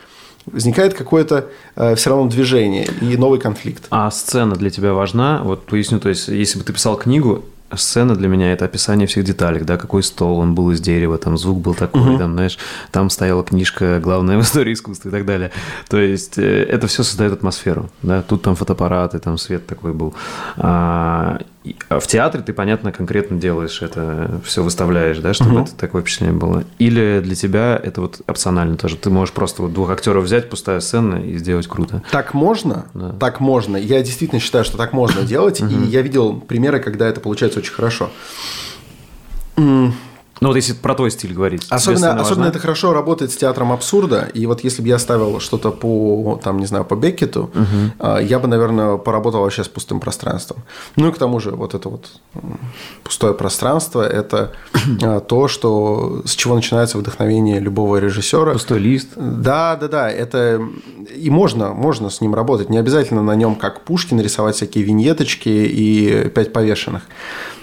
возникает 0.47 0.95
какое-то 0.95 1.49
э, 1.75 1.97
все 1.97 2.11
равно 2.11 2.29
движение 2.29 2.89
и 3.01 3.17
новый 3.17 3.41
конфликт. 3.41 3.87
А 3.91 4.11
сцена 4.13 4.55
для 4.55 4.71
тебя 4.71 4.95
важна? 4.95 5.43
Вот 5.43 5.67
поясню, 5.67 5.99
то 5.99 6.09
есть, 6.09 6.29
если 6.29 6.61
бы 6.61 6.65
ты 6.65 6.73
писал 6.73 6.97
книгу, 6.97 7.45
сцена 7.75 8.15
для 8.15 8.29
меня 8.29 8.53
это 8.53 8.65
описание 8.65 9.07
всех 9.07 9.25
деталей, 9.25 9.63
да, 9.63 9.77
какой 9.77 10.03
стол, 10.03 10.39
он 10.39 10.55
был 10.55 10.71
из 10.71 10.81
дерева, 10.81 11.19
там 11.19 11.37
звук 11.37 11.61
был 11.61 11.75
такой, 11.75 12.11
угу. 12.11 12.19
там, 12.19 12.33
знаешь, 12.35 12.59
там 12.93 13.11
стояла 13.11 13.43
книжка 13.43 14.01
«Главная 14.01 14.39
в 14.39 14.43
истории 14.43 14.73
искусства» 14.73 15.09
и 15.09 15.13
так 15.13 15.27
далее. 15.27 15.51
То 15.89 15.99
есть 15.99 16.39
э, 16.39 16.65
это 16.65 16.87
все 16.87 17.03
создает 17.03 17.33
атмосферу, 17.33 17.91
да, 18.03 18.23
тут 18.23 18.43
там 18.43 18.55
фотоаппараты, 18.55 19.19
там 19.19 19.39
свет 19.39 19.67
такой 19.67 19.93
был. 19.93 20.15
А 20.57 21.41
в 21.89 22.07
театре 22.07 22.43
ты, 22.43 22.53
понятно, 22.53 22.93
конкретно 22.93 23.39
делаешь 23.39 23.83
это, 23.83 24.41
все 24.45 24.63
выставляешь, 24.63 25.19
да, 25.19 25.35
чтобы 25.35 25.57
угу. 25.57 25.61
это 25.65 25.75
такое 25.75 26.03
впечатление 26.03 26.37
было. 26.37 26.65
Или 26.79 27.21
для 27.21 27.35
тебя 27.35 27.81
это 27.83 28.01
вот 28.01 28.21
опционально 28.27 28.77
тоже. 28.77 28.97
Ты 28.97 29.11
можешь 29.11 29.35
просто 29.35 29.63
вот 29.63 29.73
двух 29.73 29.91
актеров 29.91 30.25
взять, 30.25 30.49
пустая 30.51 30.81
сцена 30.81 31.17
и 31.17 31.37
сделать 31.39 31.67
круто. 31.67 32.03
Так 32.11 32.35
можно, 32.35 32.87
да. 32.95 33.13
так 33.13 33.41
можно. 33.41 33.77
Я 33.77 34.03
действительно 34.03 34.41
считаю, 34.41 34.65
что 34.65 34.77
так 34.77 34.93
можно 34.93 35.23
делать. 35.23 35.61
И 35.61 35.65
я 35.65 36.03
видел 36.03 36.41
примеры, 36.41 36.81
когда 36.81 37.07
это 37.09 37.21
получается 37.21 37.59
очень 37.59 37.73
хорошо. 37.73 38.11
Ну 40.41 40.49
вот 40.49 40.57
если 40.57 40.75
про 40.75 40.95
твой 40.95 41.11
стиль 41.11 41.33
говорить. 41.33 41.67
Особенно, 41.71 42.21
особенно 42.21 42.47
это 42.47 42.59
хорошо 42.59 42.93
работает 42.93 43.33
с 43.33 43.37
театром 43.37 43.73
абсурда. 43.73 44.29
И 44.35 44.47
вот 44.47 44.63
если 44.65 44.83
бы 44.83 44.89
я 44.89 44.99
ставил 44.99 45.41
что-то 45.41 45.71
по, 45.71 46.39
там, 46.43 46.59
не 46.59 46.67
знаю, 46.67 46.85
по 46.85 46.95
Беккету, 46.95 47.51
угу. 47.55 48.19
я 48.21 48.39
бы, 48.39 48.47
наверное, 48.47 48.99
поработал 48.99 49.41
вообще 49.43 49.65
с 49.65 49.69
пустым 49.69 49.99
пространством. 49.99 50.65
Ну 50.97 51.09
и 51.09 51.13
к 51.13 51.19
тому 51.19 51.41
же 51.41 51.53
вот 51.53 51.75
это 51.75 51.89
вот 51.89 52.21
пустое 53.03 53.33
пространство– 53.33 54.03
это 54.03 54.53
а, 55.03 55.21
то, 55.21 55.49
что, 55.49 56.23
с 56.27 56.35
чего 56.35 56.55
начинается 56.55 56.99
вдохновение 56.99 57.59
любого 57.59 57.97
режиссера. 57.97 58.53
Пустой 58.53 58.79
лист. 58.79 59.09
Да, 59.17 59.77
да, 59.77 59.89
да. 59.89 60.11
Это 60.11 60.61
и 61.15 61.31
можно, 61.31 61.73
можно 61.73 62.11
с 62.11 62.21
ним 62.21 62.35
работать. 62.35 62.69
Не 62.69 62.79
обязательно 62.79 63.23
на 63.23 63.35
нем, 63.35 63.57
как 63.57 63.85
Пушкин, 63.85 64.21
рисовать 64.21 64.57
всякие 64.57 64.85
виньеточки 64.85 65.49
и 65.49 66.29
пять 66.29 66.53
повешенных. 66.53 67.03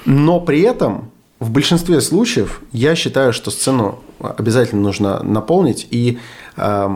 Но 0.05 0.39
при 0.39 0.61
этом 0.61 1.12
в 1.43 1.51
большинстве 1.51 2.01
случаев 2.01 2.61
я 2.71 2.95
считаю, 2.95 3.33
что 3.33 3.51
сцену 3.51 3.99
обязательно 4.19 4.81
нужно 4.81 5.21
наполнить. 5.23 5.87
И, 5.91 6.17
э, 6.55 6.89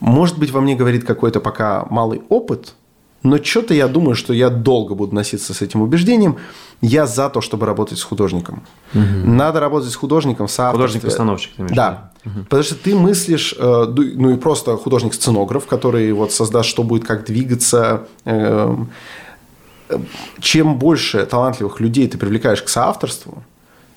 может 0.00 0.38
быть, 0.38 0.50
во 0.50 0.60
мне 0.60 0.76
говорит 0.76 1.04
какой-то 1.04 1.40
пока 1.40 1.86
малый 1.90 2.22
опыт, 2.28 2.74
но 3.22 3.42
что-то 3.42 3.72
я 3.72 3.88
думаю, 3.88 4.14
что 4.14 4.34
я 4.34 4.50
долго 4.50 4.94
буду 4.94 5.14
носиться 5.14 5.54
с 5.54 5.62
этим 5.62 5.80
убеждением. 5.80 6.36
Я 6.82 7.06
за 7.06 7.30
то, 7.30 7.40
чтобы 7.40 7.64
работать 7.64 7.98
с 7.98 8.02
художником. 8.02 8.64
Угу. 8.92 9.02
Надо 9.02 9.60
работать 9.60 9.90
с 9.90 9.96
художником, 9.96 10.46
с 10.46 10.70
Художник-постановщик. 10.70 11.52
Да. 11.56 12.12
Угу. 12.26 12.44
Потому 12.44 12.62
что 12.62 12.74
ты 12.74 12.94
мыслишь, 12.94 13.54
э, 13.58 13.84
ну 13.96 14.30
и 14.30 14.36
просто 14.36 14.76
художник-сценограф, 14.76 15.64
который 15.64 16.12
вот 16.12 16.32
создаст, 16.32 16.68
что 16.68 16.82
будет, 16.82 17.06
как 17.06 17.24
двигаться. 17.24 18.06
Э, 18.26 18.76
чем 20.40 20.78
больше 20.78 21.24
талантливых 21.26 21.80
людей 21.80 22.08
ты 22.08 22.18
привлекаешь 22.18 22.62
к 22.62 22.68
соавторству, 22.68 23.42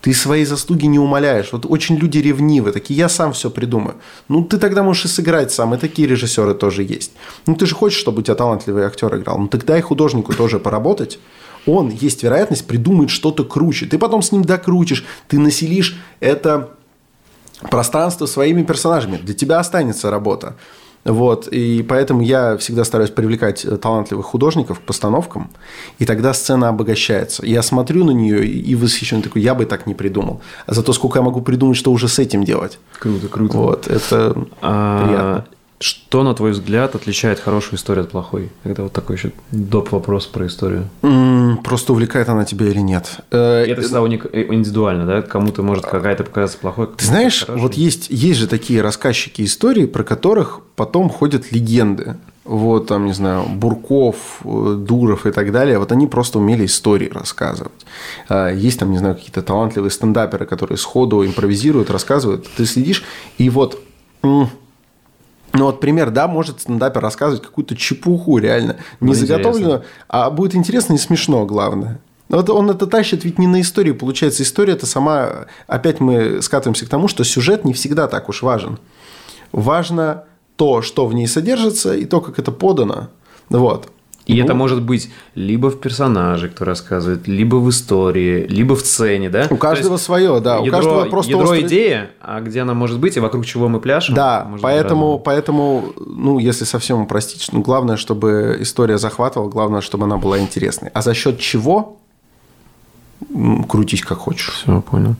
ты 0.01 0.13
свои 0.13 0.45
заслуги 0.45 0.85
не 0.85 0.99
умоляешь. 0.99 1.51
Вот 1.51 1.65
очень 1.67 1.95
люди 1.95 2.19
ревнивы, 2.19 2.71
такие, 2.71 2.97
я 2.97 3.09
сам 3.09 3.33
все 3.33 3.49
придумаю. 3.49 3.95
Ну, 4.27 4.43
ты 4.43 4.57
тогда 4.57 4.83
можешь 4.83 5.05
и 5.05 5.07
сыграть 5.07 5.51
сам, 5.51 5.73
и 5.73 5.77
такие 5.77 6.07
режиссеры 6.07 6.53
тоже 6.53 6.83
есть. 6.83 7.11
Ну, 7.45 7.55
ты 7.55 7.65
же 7.65 7.75
хочешь, 7.75 7.99
чтобы 7.99 8.19
у 8.19 8.21
тебя 8.21 8.35
талантливый 8.35 8.83
актер 8.83 9.15
играл. 9.15 9.37
Ну, 9.39 9.47
тогда 9.47 9.77
и 9.77 9.81
художнику 9.81 10.33
тоже 10.33 10.59
поработать. 10.59 11.19
Он, 11.65 11.89
есть 11.89 12.23
вероятность, 12.23 12.65
придумает 12.65 13.09
что-то 13.09 13.43
круче. 13.43 13.85
Ты 13.87 13.97
потом 13.97 14.21
с 14.21 14.31
ним 14.31 14.43
докрутишь, 14.43 15.03
ты 15.27 15.37
населишь 15.39 15.99
это 16.19 16.69
пространство 17.69 18.25
своими 18.25 18.63
персонажами. 18.63 19.17
Для 19.17 19.33
тебя 19.33 19.59
останется 19.59 20.11
работа. 20.11 20.55
Вот, 21.07 21.47
и 21.47 21.83
поэтому 21.83 22.21
я 22.21 22.57
всегда 22.57 22.83
стараюсь 22.83 23.11
привлекать 23.11 23.63
э, 23.63 23.77
талантливых 23.77 24.25
художников 24.25 24.79
к 24.79 24.81
постановкам, 24.81 25.49
и 25.99 26.05
тогда 26.05 26.33
сцена 26.33 26.67
обогащается. 26.67 27.45
Я 27.45 27.61
смотрю 27.61 28.03
на 28.03 28.11
нее 28.11 28.45
и 28.45 28.75
восхищен 28.75 29.21
такой, 29.21 29.41
я 29.41 29.55
бы 29.55 29.65
так 29.65 29.87
не 29.87 29.93
придумал. 29.93 30.41
А 30.65 30.73
зато 30.73 30.91
сколько 30.91 31.19
я 31.19 31.23
могу 31.23 31.39
придумать, 31.39 31.77
что 31.77 31.93
уже 31.93 32.09
с 32.09 32.19
этим 32.19 32.43
делать. 32.43 32.77
Круто, 32.99 33.27
круто. 33.29 33.57
Вот, 33.57 33.87
это 33.87 34.35
а, 34.61 35.05
приятно. 35.05 35.56
Что, 35.79 36.23
на 36.23 36.33
твой 36.33 36.51
взгляд, 36.51 36.95
отличает 36.95 37.39
хорошую 37.39 37.77
историю 37.77 38.05
от 38.05 38.11
плохой? 38.11 38.49
Это 38.63 38.83
вот 38.83 38.93
такой 38.93 39.15
еще 39.15 39.31
доп. 39.51 39.91
вопрос 39.91 40.25
про 40.25 40.47
историю. 40.47 40.89
просто 41.63 41.93
увлекает 41.93 42.29
она 42.29 42.45
тебя 42.45 42.65
или 42.67 42.79
нет. 42.79 43.17
Э, 43.29 43.63
это 43.63 43.81
всегда 43.81 44.01
э, 44.01 44.53
индивидуально, 44.53 45.05
да? 45.05 45.21
Кому-то 45.21 45.61
может 45.61 45.85
какая-то 45.85 46.23
показаться 46.23 46.57
плохой. 46.57 46.87
Ты 46.97 47.05
знаешь, 47.05 47.45
хорошей. 47.45 47.61
вот 47.61 47.73
есть, 47.75 48.07
есть 48.09 48.39
же 48.39 48.47
такие 48.47 48.81
рассказчики 48.81 49.43
истории, 49.43 49.85
про 49.85 50.03
которых 50.03 50.61
потом 50.75 51.09
ходят 51.09 51.51
легенды. 51.51 52.15
Вот 52.43 52.87
там, 52.87 53.05
не 53.05 53.13
знаю, 53.13 53.45
Бурков, 53.47 54.39
э, 54.45 54.75
Дуров 54.79 55.27
и 55.27 55.31
так 55.31 55.51
далее. 55.51 55.77
Вот 55.77 55.91
они 55.91 56.07
просто 56.07 56.39
умели 56.39 56.65
истории 56.65 57.09
рассказывать. 57.09 57.85
А, 58.29 58.49
есть 58.49 58.79
там, 58.79 58.89
не 58.89 58.97
знаю, 58.97 59.13
какие-то 59.15 59.43
талантливые 59.43 59.91
стендаперы, 59.91 60.47
которые 60.47 60.79
сходу 60.79 61.23
импровизируют, 61.23 61.91
рассказывают. 61.91 62.47
Ты 62.55 62.65
следишь, 62.65 63.03
и 63.37 63.51
вот 63.51 63.79
ну 65.53 65.65
вот 65.65 65.79
пример, 65.79 66.11
да, 66.11 66.27
может 66.27 66.61
стендапер 66.61 67.01
рассказывать 67.01 67.43
какую-то 67.43 67.75
чепуху 67.75 68.37
реально, 68.37 68.77
не 68.99 69.13
заготовленную, 69.13 69.83
а 70.07 70.29
будет 70.29 70.55
интересно 70.55 70.93
и 70.93 70.97
смешно, 70.97 71.45
главное. 71.45 71.99
Вот 72.29 72.49
он 72.49 72.69
это 72.69 72.87
тащит 72.87 73.23
ведь 73.23 73.39
не 73.39 73.47
на 73.47 73.61
историю, 73.61 73.95
получается, 73.95 74.43
история 74.43 74.73
это 74.73 74.85
сама, 74.85 75.45
опять 75.65 75.99
мы 75.99 76.41
скатываемся 76.41 76.85
к 76.85 76.89
тому, 76.89 77.07
что 77.07 77.23
сюжет 77.23 77.63
не 77.63 77.73
всегда 77.73 78.07
так 78.07 78.27
уж 78.29 78.41
важен. 78.41 78.79
Важно 79.53 80.25
то, 80.57 80.81
что 80.81 81.05
в 81.05 81.13
ней 81.13 81.27
содержится, 81.27 81.95
и 81.95 82.05
то, 82.05 82.19
как 82.19 82.39
это 82.39 82.51
подано. 82.51 83.09
Вот. 83.49 83.89
И 84.27 84.35
ну, 84.35 84.43
это 84.43 84.53
может 84.53 84.81
быть 84.81 85.09
либо 85.35 85.71
в 85.71 85.79
персонаже, 85.79 86.49
кто 86.49 86.65
рассказывает, 86.65 87.27
либо 87.27 87.55
в 87.55 87.69
истории, 87.69 88.45
либо 88.47 88.75
в 88.75 88.81
сцене, 88.81 89.29
да? 89.29 89.47
У 89.49 89.55
каждого 89.55 89.93
есть, 89.93 90.03
свое, 90.03 90.39
да. 90.41 90.57
Ядро, 90.57 90.67
у 90.67 90.71
каждого 90.71 91.05
просто 91.05 91.31
ядро 91.31 91.43
острый... 91.45 91.61
идея, 91.61 92.11
а 92.21 92.41
где 92.41 92.61
она 92.61 92.73
может 92.73 92.99
быть 92.99 93.15
и 93.15 93.21
вокруг 93.21 93.45
чего 93.45 93.69
мы 93.69 93.79
пляшем. 93.79 94.15
Да, 94.15 94.51
поэтому, 94.61 95.17
поэтому, 95.17 95.93
ну, 96.05 96.39
если 96.39 96.65
совсем 96.65 97.01
упростить, 97.01 97.47
ну, 97.53 97.61
главное, 97.61 97.95
чтобы 97.95 98.57
история 98.59 98.97
захватывала, 98.97 99.49
главное, 99.49 99.79
чтобы 99.79 100.03
она 100.03 100.17
была 100.17 100.39
интересной. 100.39 100.89
А 100.93 101.01
за 101.01 101.13
счет 101.13 101.39
чего 101.39 101.97
крутись 103.69 104.03
как 104.03 104.17
хочешь. 104.17 104.49
Все, 104.49 104.81
понял. 104.81 105.15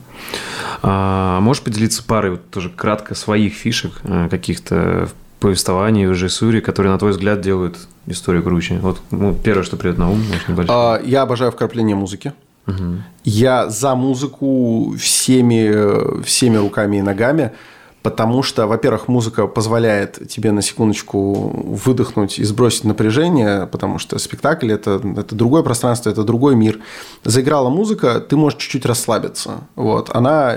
А, 0.82 1.40
можешь 1.40 1.62
поделиться 1.62 2.04
парой 2.04 2.32
вот 2.32 2.50
тоже 2.50 2.70
кратко 2.70 3.14
своих 3.14 3.54
фишек 3.54 4.00
э, 4.04 4.28
каких-то 4.30 5.08
повествований 5.40 6.06
в 6.06 6.10
режиссуре, 6.12 6.60
которые, 6.60 6.92
на 6.92 6.98
твой 6.98 7.12
взгляд, 7.12 7.40
делают 7.40 7.78
историю 8.06 8.42
круче? 8.42 8.78
Вот 8.82 9.00
ну, 9.10 9.34
первое, 9.34 9.64
что 9.64 9.76
придет 9.76 9.98
на 9.98 10.10
ум, 10.10 10.22
может, 10.28 10.48
небольшое. 10.48 10.78
А, 10.78 11.00
я 11.04 11.22
обожаю 11.22 11.52
вкрапление 11.52 11.96
музыки. 11.96 12.32
Угу. 12.66 13.02
Я 13.24 13.68
за 13.70 13.94
музыку 13.94 14.94
всеми, 14.98 16.22
всеми 16.22 16.56
руками 16.56 16.98
и 16.98 17.02
ногами, 17.02 17.52
потому 18.02 18.42
что, 18.42 18.66
во-первых, 18.66 19.08
музыка 19.08 19.46
позволяет 19.46 20.28
тебе 20.28 20.52
на 20.52 20.62
секундочку 20.62 21.32
выдохнуть 21.84 22.38
и 22.38 22.44
сбросить 22.44 22.84
напряжение, 22.84 23.66
потому 23.66 23.98
что 23.98 24.18
спектакль 24.18 24.72
это, 24.72 25.00
это 25.16 25.34
другое 25.34 25.62
пространство, 25.62 26.10
это 26.10 26.24
другой 26.24 26.56
мир. 26.56 26.78
Заиграла 27.24 27.70
музыка, 27.70 28.20
ты 28.20 28.36
можешь 28.36 28.58
чуть-чуть 28.58 28.86
расслабиться. 28.86 29.60
Вот. 29.74 30.10
Она 30.14 30.56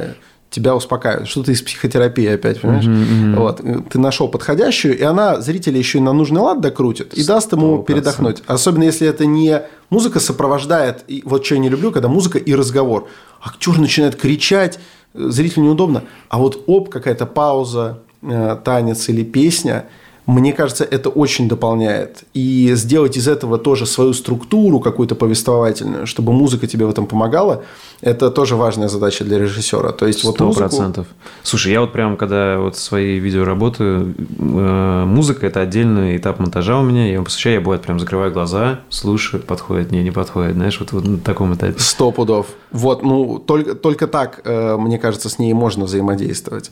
тебя 0.51 0.75
успокаивает. 0.75 1.27
Что-то 1.27 1.51
из 1.51 1.61
психотерапии 1.61 2.27
опять, 2.27 2.61
понимаешь? 2.61 2.85
Mm-hmm, 2.85 3.35
Вот. 3.37 3.61
Ты 3.89 3.97
нашел 3.97 4.27
подходящую, 4.27 4.99
и 4.99 5.01
она 5.01 5.41
зрителя 5.41 5.79
еще 5.79 5.97
и 5.97 6.01
на 6.01 6.13
нужный 6.13 6.41
лад 6.41 6.61
докрутит 6.61 7.13
и 7.15 7.23
даст 7.23 7.53
ему 7.53 7.77
100%. 7.77 7.85
передохнуть. 7.85 8.43
Особенно 8.45 8.83
если 8.83 9.07
это 9.07 9.25
не 9.25 9.63
музыка 9.89 10.19
сопровождает, 10.19 11.05
и 11.07 11.23
вот 11.25 11.45
что 11.45 11.55
я 11.55 11.61
не 11.61 11.69
люблю, 11.69 11.91
когда 11.91 12.09
музыка 12.09 12.37
и 12.37 12.53
разговор. 12.53 13.07
Актер 13.41 13.79
начинает 13.79 14.17
кричать, 14.17 14.77
зрителю 15.13 15.63
неудобно. 15.63 16.03
А 16.29 16.37
вот 16.37 16.63
оп, 16.67 16.89
какая-то 16.89 17.25
пауза, 17.25 17.99
э, 18.21 18.57
танец 18.63 19.09
или 19.09 19.23
песня– 19.23 19.85
мне 20.27 20.53
кажется, 20.53 20.83
это 20.83 21.09
очень 21.09 21.47
дополняет. 21.47 22.23
И 22.33 22.71
сделать 22.75 23.17
из 23.17 23.27
этого 23.27 23.57
тоже 23.57 23.85
свою 23.85 24.13
структуру 24.13 24.79
какую-то 24.79 25.15
повествовательную, 25.15 26.05
чтобы 26.05 26.31
музыка 26.31 26.67
тебе 26.67 26.85
в 26.85 26.89
этом 26.89 27.07
помогала, 27.07 27.63
это 28.01 28.29
тоже 28.29 28.55
важная 28.55 28.87
задача 28.87 29.23
для 29.23 29.39
режиссера. 29.39 29.91
То 29.91 30.07
есть, 30.07 30.23
вот 30.23 30.37
процентов. 30.37 31.07
Музыку... 31.07 31.15
Слушай, 31.43 31.73
я 31.73 31.81
вот 31.81 31.91
прям, 31.91 32.17
когда 32.17 32.59
вот 32.59 32.77
свои 32.77 33.19
видео 33.19 33.43
работаю, 33.43 34.13
э, 34.17 35.03
музыка– 35.05 35.45
это 35.47 35.61
отдельный 35.61 36.17
этап 36.17 36.39
монтажа 36.39 36.79
у 36.79 36.83
меня. 36.83 37.05
Я 37.05 37.13
его 37.13 37.23
посвящаю, 37.23 37.55
я, 37.55 37.61
бывает, 37.61 37.81
прям 37.81 37.99
закрываю 37.99 38.31
глаза, 38.31 38.81
слушаю, 38.89 39.41
подходит, 39.41 39.91
не, 39.91 40.03
не 40.03 40.11
подходит. 40.11 40.53
Знаешь, 40.53 40.79
вот, 40.79 40.91
вот 40.91 41.05
на 41.05 41.17
таком 41.17 41.53
этапе. 41.55 41.79
Сто 41.79 42.11
пудов. 42.11 42.47
Вот, 42.71 43.03
ну, 43.03 43.39
только, 43.39 43.75
только 43.75 44.07
так, 44.07 44.41
э, 44.43 44.77
мне 44.77 44.97
кажется, 44.97 45.29
с 45.29 45.39
ней 45.39 45.53
можно 45.53 45.85
взаимодействовать. 45.85 46.71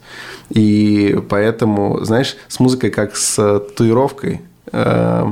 И 0.50 1.20
поэтому, 1.30 2.04
знаешь, 2.04 2.38
с 2.48 2.60
музыкой 2.60 2.92
как 2.92 3.16
с 3.16 3.39
татуировкой. 3.40 4.42
Э, 4.72 5.32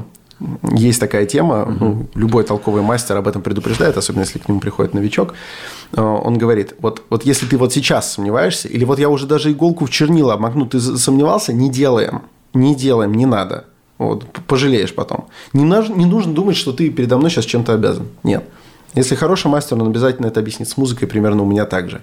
есть 0.72 1.00
такая 1.00 1.26
тема, 1.26 1.64
угу. 1.64 1.74
ну, 1.80 2.06
любой 2.14 2.44
толковый 2.44 2.84
мастер 2.84 3.18
об 3.18 3.28
этом 3.28 3.42
предупреждает, 3.42 3.98
особенно 3.98 4.22
если 4.22 4.38
к 4.38 4.48
нему 4.48 4.60
приходит 4.60 4.94
новичок. 4.94 5.34
Э, 5.94 6.02
он 6.02 6.38
говорит, 6.38 6.76
вот, 6.80 7.04
вот 7.10 7.26
если 7.26 7.48
ты 7.48 7.58
вот 7.58 7.74
сейчас 7.74 8.14
сомневаешься, 8.14 8.68
или 8.68 8.86
вот 8.86 9.00
я 9.00 9.10
уже 9.10 9.26
даже 9.26 9.52
иголку 9.52 9.86
в 9.86 9.90
чернила 9.90 10.34
обмакну, 10.34 10.68
ты 10.68 10.80
сомневался, 10.80 11.54
не 11.54 11.70
делаем, 11.70 12.22
не 12.54 12.76
делаем, 12.76 13.14
не 13.14 13.26
надо. 13.26 13.66
Вот, 13.98 14.26
пожалеешь 14.48 14.94
потом. 14.94 15.28
Не, 15.54 15.64
не 15.64 16.06
нужно 16.06 16.34
думать, 16.34 16.56
что 16.56 16.72
ты 16.72 16.92
передо 16.92 17.18
мной 17.18 17.32
сейчас 17.32 17.46
чем-то 17.46 17.74
обязан. 17.74 18.08
Нет. 18.24 18.44
Если 18.94 19.16
хороший 19.16 19.48
мастер, 19.48 19.76
он 19.82 19.88
обязательно 19.88 20.28
это 20.28 20.40
объяснит 20.40 20.70
с 20.70 20.78
музыкой, 20.78 21.08
примерно 21.08 21.42
у 21.44 21.46
меня 21.46 21.66
так 21.66 21.90
же. 21.90 22.02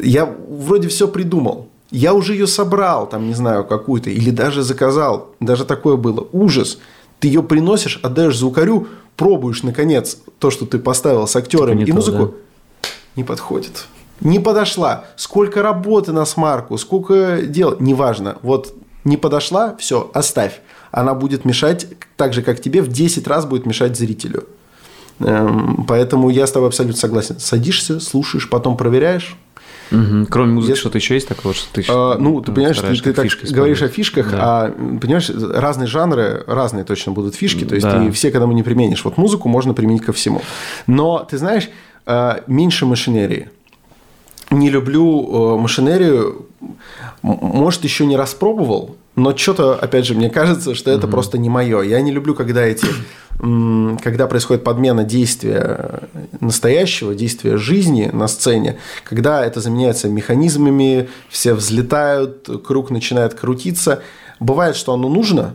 Я 0.00 0.26
вроде 0.26 0.88
все 0.88 1.08
придумал, 1.08 1.68
я 1.92 2.14
уже 2.14 2.32
ее 2.32 2.46
собрал, 2.46 3.06
там, 3.08 3.28
не 3.28 3.34
знаю, 3.34 3.64
какую-то, 3.64 4.10
или 4.10 4.30
даже 4.30 4.62
заказал. 4.62 5.28
Даже 5.40 5.64
такое 5.64 5.96
было. 5.96 6.26
Ужас. 6.32 6.78
Ты 7.20 7.28
ее 7.28 7.42
приносишь, 7.42 8.00
отдаешь 8.02 8.36
звукарю, 8.36 8.88
пробуешь, 9.16 9.62
наконец, 9.62 10.18
то, 10.38 10.50
что 10.50 10.66
ты 10.66 10.78
поставил 10.78 11.26
с 11.28 11.36
актером 11.36 11.78
типа 11.78 11.88
и 11.88 11.90
то, 11.90 11.94
музыку. 11.94 12.26
Да? 12.26 12.88
Не 13.14 13.24
подходит. 13.24 13.84
Не 14.20 14.40
подошла. 14.40 15.04
Сколько 15.16 15.62
работы 15.62 16.12
на 16.12 16.24
смарку, 16.24 16.78
сколько 16.78 17.42
дел. 17.42 17.76
Неважно. 17.78 18.38
Вот 18.42 18.74
не 19.04 19.16
подошла, 19.16 19.76
все, 19.78 20.10
оставь. 20.14 20.60
Она 20.90 21.14
будет 21.14 21.44
мешать, 21.44 21.86
так 22.16 22.32
же, 22.32 22.42
как 22.42 22.60
тебе, 22.60 22.82
в 22.82 22.88
10 22.88 23.26
раз 23.26 23.44
будет 23.44 23.66
мешать 23.66 23.96
зрителю. 23.96 24.48
Эм, 25.20 25.84
поэтому 25.86 26.30
я 26.30 26.46
с 26.46 26.52
тобой 26.52 26.68
абсолютно 26.68 26.98
согласен. 26.98 27.38
Садишься, 27.38 28.00
слушаешь, 28.00 28.48
потом 28.48 28.76
проверяешь, 28.76 29.36
Угу. 29.90 30.26
Кроме 30.30 30.52
музыки, 30.52 30.70
Если... 30.70 30.80
что-то 30.80 30.98
еще 30.98 31.14
есть 31.14 31.28
такого, 31.28 31.54
что 31.54 31.66
ты 31.72 31.84
а, 31.88 32.16
Ну, 32.18 32.40
ты 32.40 32.52
понимаешь, 32.52 32.78
ты, 32.78 32.94
ты 32.96 33.12
так 33.12 33.26
говоришь 33.50 33.82
о 33.82 33.88
фишках, 33.88 34.30
да. 34.30 34.38
а 34.40 34.70
понимаешь, 34.70 35.30
разные 35.30 35.86
жанры, 35.86 36.44
разные 36.46 36.84
точно 36.84 37.12
будут 37.12 37.34
фишки, 37.34 37.64
то 37.64 37.74
есть 37.74 37.86
да. 37.86 37.98
ты 37.98 38.10
все 38.12 38.30
к 38.30 38.34
этому 38.34 38.52
не 38.52 38.62
применишь. 38.62 39.04
Вот 39.04 39.16
музыку 39.16 39.48
можно 39.48 39.74
применить 39.74 40.02
ко 40.02 40.12
всему. 40.12 40.42
Но, 40.86 41.26
ты 41.28 41.38
знаешь, 41.38 41.68
а, 42.06 42.42
меньше 42.46 42.86
машинерии. 42.86 43.50
Не 44.52 44.68
люблю 44.70 45.54
э, 45.54 45.58
машинерию, 45.58 46.46
может, 47.22 47.84
еще 47.84 48.04
не 48.04 48.16
распробовал, 48.16 48.96
но 49.16 49.36
что-то, 49.36 49.74
опять 49.74 50.06
же, 50.06 50.14
мне 50.14 50.30
кажется, 50.30 50.74
что 50.74 50.90
это 50.90 51.06
угу. 51.06 51.12
просто 51.12 51.38
не 51.38 51.48
мое. 51.48 51.82
Я 51.82 52.00
не 52.00 52.10
люблю, 52.10 52.34
когда 52.34 52.62
эти, 52.62 52.86
когда 53.38 54.26
происходит 54.26 54.64
подмена 54.64 55.04
действия 55.04 56.00
настоящего, 56.40 57.14
действия 57.14 57.56
жизни 57.56 58.10
на 58.12 58.28
сцене, 58.28 58.78
когда 59.04 59.44
это 59.44 59.60
заменяется 59.60 60.08
механизмами, 60.08 61.08
все 61.28 61.54
взлетают, 61.54 62.48
круг 62.64 62.90
начинает 62.90 63.34
крутиться. 63.34 64.02
Бывает, 64.38 64.76
что 64.76 64.92
оно 64.94 65.08
нужно, 65.08 65.54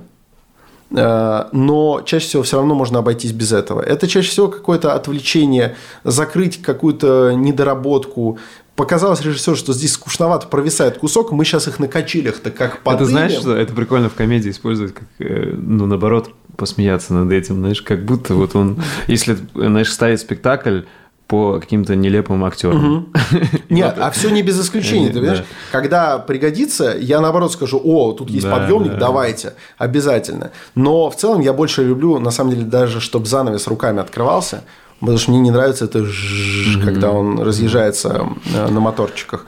э, 0.92 1.46
но 1.52 2.02
чаще 2.06 2.28
всего 2.28 2.44
все 2.44 2.58
равно 2.58 2.74
можно 2.74 3.00
обойтись 3.00 3.32
без 3.32 3.52
этого. 3.52 3.82
Это 3.82 4.08
чаще 4.08 4.30
всего 4.30 4.48
какое-то 4.48 4.94
отвлечение, 4.94 5.76
закрыть 6.04 6.62
какую-то 6.62 7.34
недоработку, 7.36 8.38
показалось 8.78 9.22
режиссеру, 9.22 9.58
что 9.58 9.74
здесь 9.74 9.94
скучновато 9.94 10.48
провисает 10.48 11.00
кусок, 11.00 11.32
мы 11.32 11.44
сейчас 11.44 11.68
их 11.68 11.80
на 11.80 11.88
качелях-то 11.88 12.52
как 12.52 12.84
подымем. 12.84 13.04
Это 13.04 13.12
знаешь, 13.12 13.32
что 13.34 13.56
это 13.56 13.74
прикольно 13.74 14.08
в 14.08 14.14
комедии 14.14 14.52
использовать, 14.52 14.94
как, 14.94 15.08
э, 15.20 15.54
ну, 15.58 15.88
наоборот, 15.88 16.30
посмеяться 16.56 17.14
над 17.14 17.32
этим, 17.32 17.56
знаешь, 17.56 17.82
как 17.82 18.06
будто 18.06 18.36
вот 18.36 18.56
он, 18.56 18.82
если, 19.08 19.36
знаешь, 19.56 19.92
ставит 19.92 20.22
спектакль, 20.22 20.82
по 21.28 21.60
каким-то 21.60 21.94
нелепым 21.94 22.46
актерам. 22.46 22.96
Угу. 22.96 23.06
Нет, 23.70 23.96
а 24.00 24.12
все 24.12 24.30
не 24.30 24.44
без 24.44 24.62
исключения, 24.62 25.10
ты 25.10 25.20
понимаешь? 25.20 25.44
Когда 25.74 26.20
пригодится, 26.20 26.96
я 26.98 27.20
наоборот 27.20 27.52
скажу, 27.52 27.82
о, 27.84 28.14
тут 28.14 28.30
есть 28.30 28.50
подъемник, 28.50 28.98
давайте, 28.98 29.54
обязательно. 29.78 30.52
Но 30.74 31.10
в 31.10 31.18
целом 31.18 31.42
я 31.42 31.52
больше 31.52 31.84
люблю, 31.84 32.18
на 32.20 32.32
самом 32.32 32.52
деле, 32.52 32.64
даже 32.64 33.02
чтобы 33.02 33.26
занавес 33.26 33.68
руками 33.68 34.00
открывался, 34.00 34.64
Потому 35.00 35.18
что 35.18 35.32
мне 35.32 35.40
не 35.40 35.52
нравится 35.52 35.86
это 35.86 36.04
жжж, 36.04 36.78
mm-hmm. 36.78 36.84
когда 36.84 37.12
он 37.12 37.40
разъезжается 37.40 38.30
э, 38.54 38.70
на 38.70 38.80
моторчиках. 38.80 39.46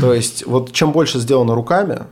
То 0.00 0.14
есть, 0.14 0.46
вот 0.46 0.72
чем 0.72 0.92
больше 0.92 1.18
сделано 1.18 1.54
руками, 1.54 2.04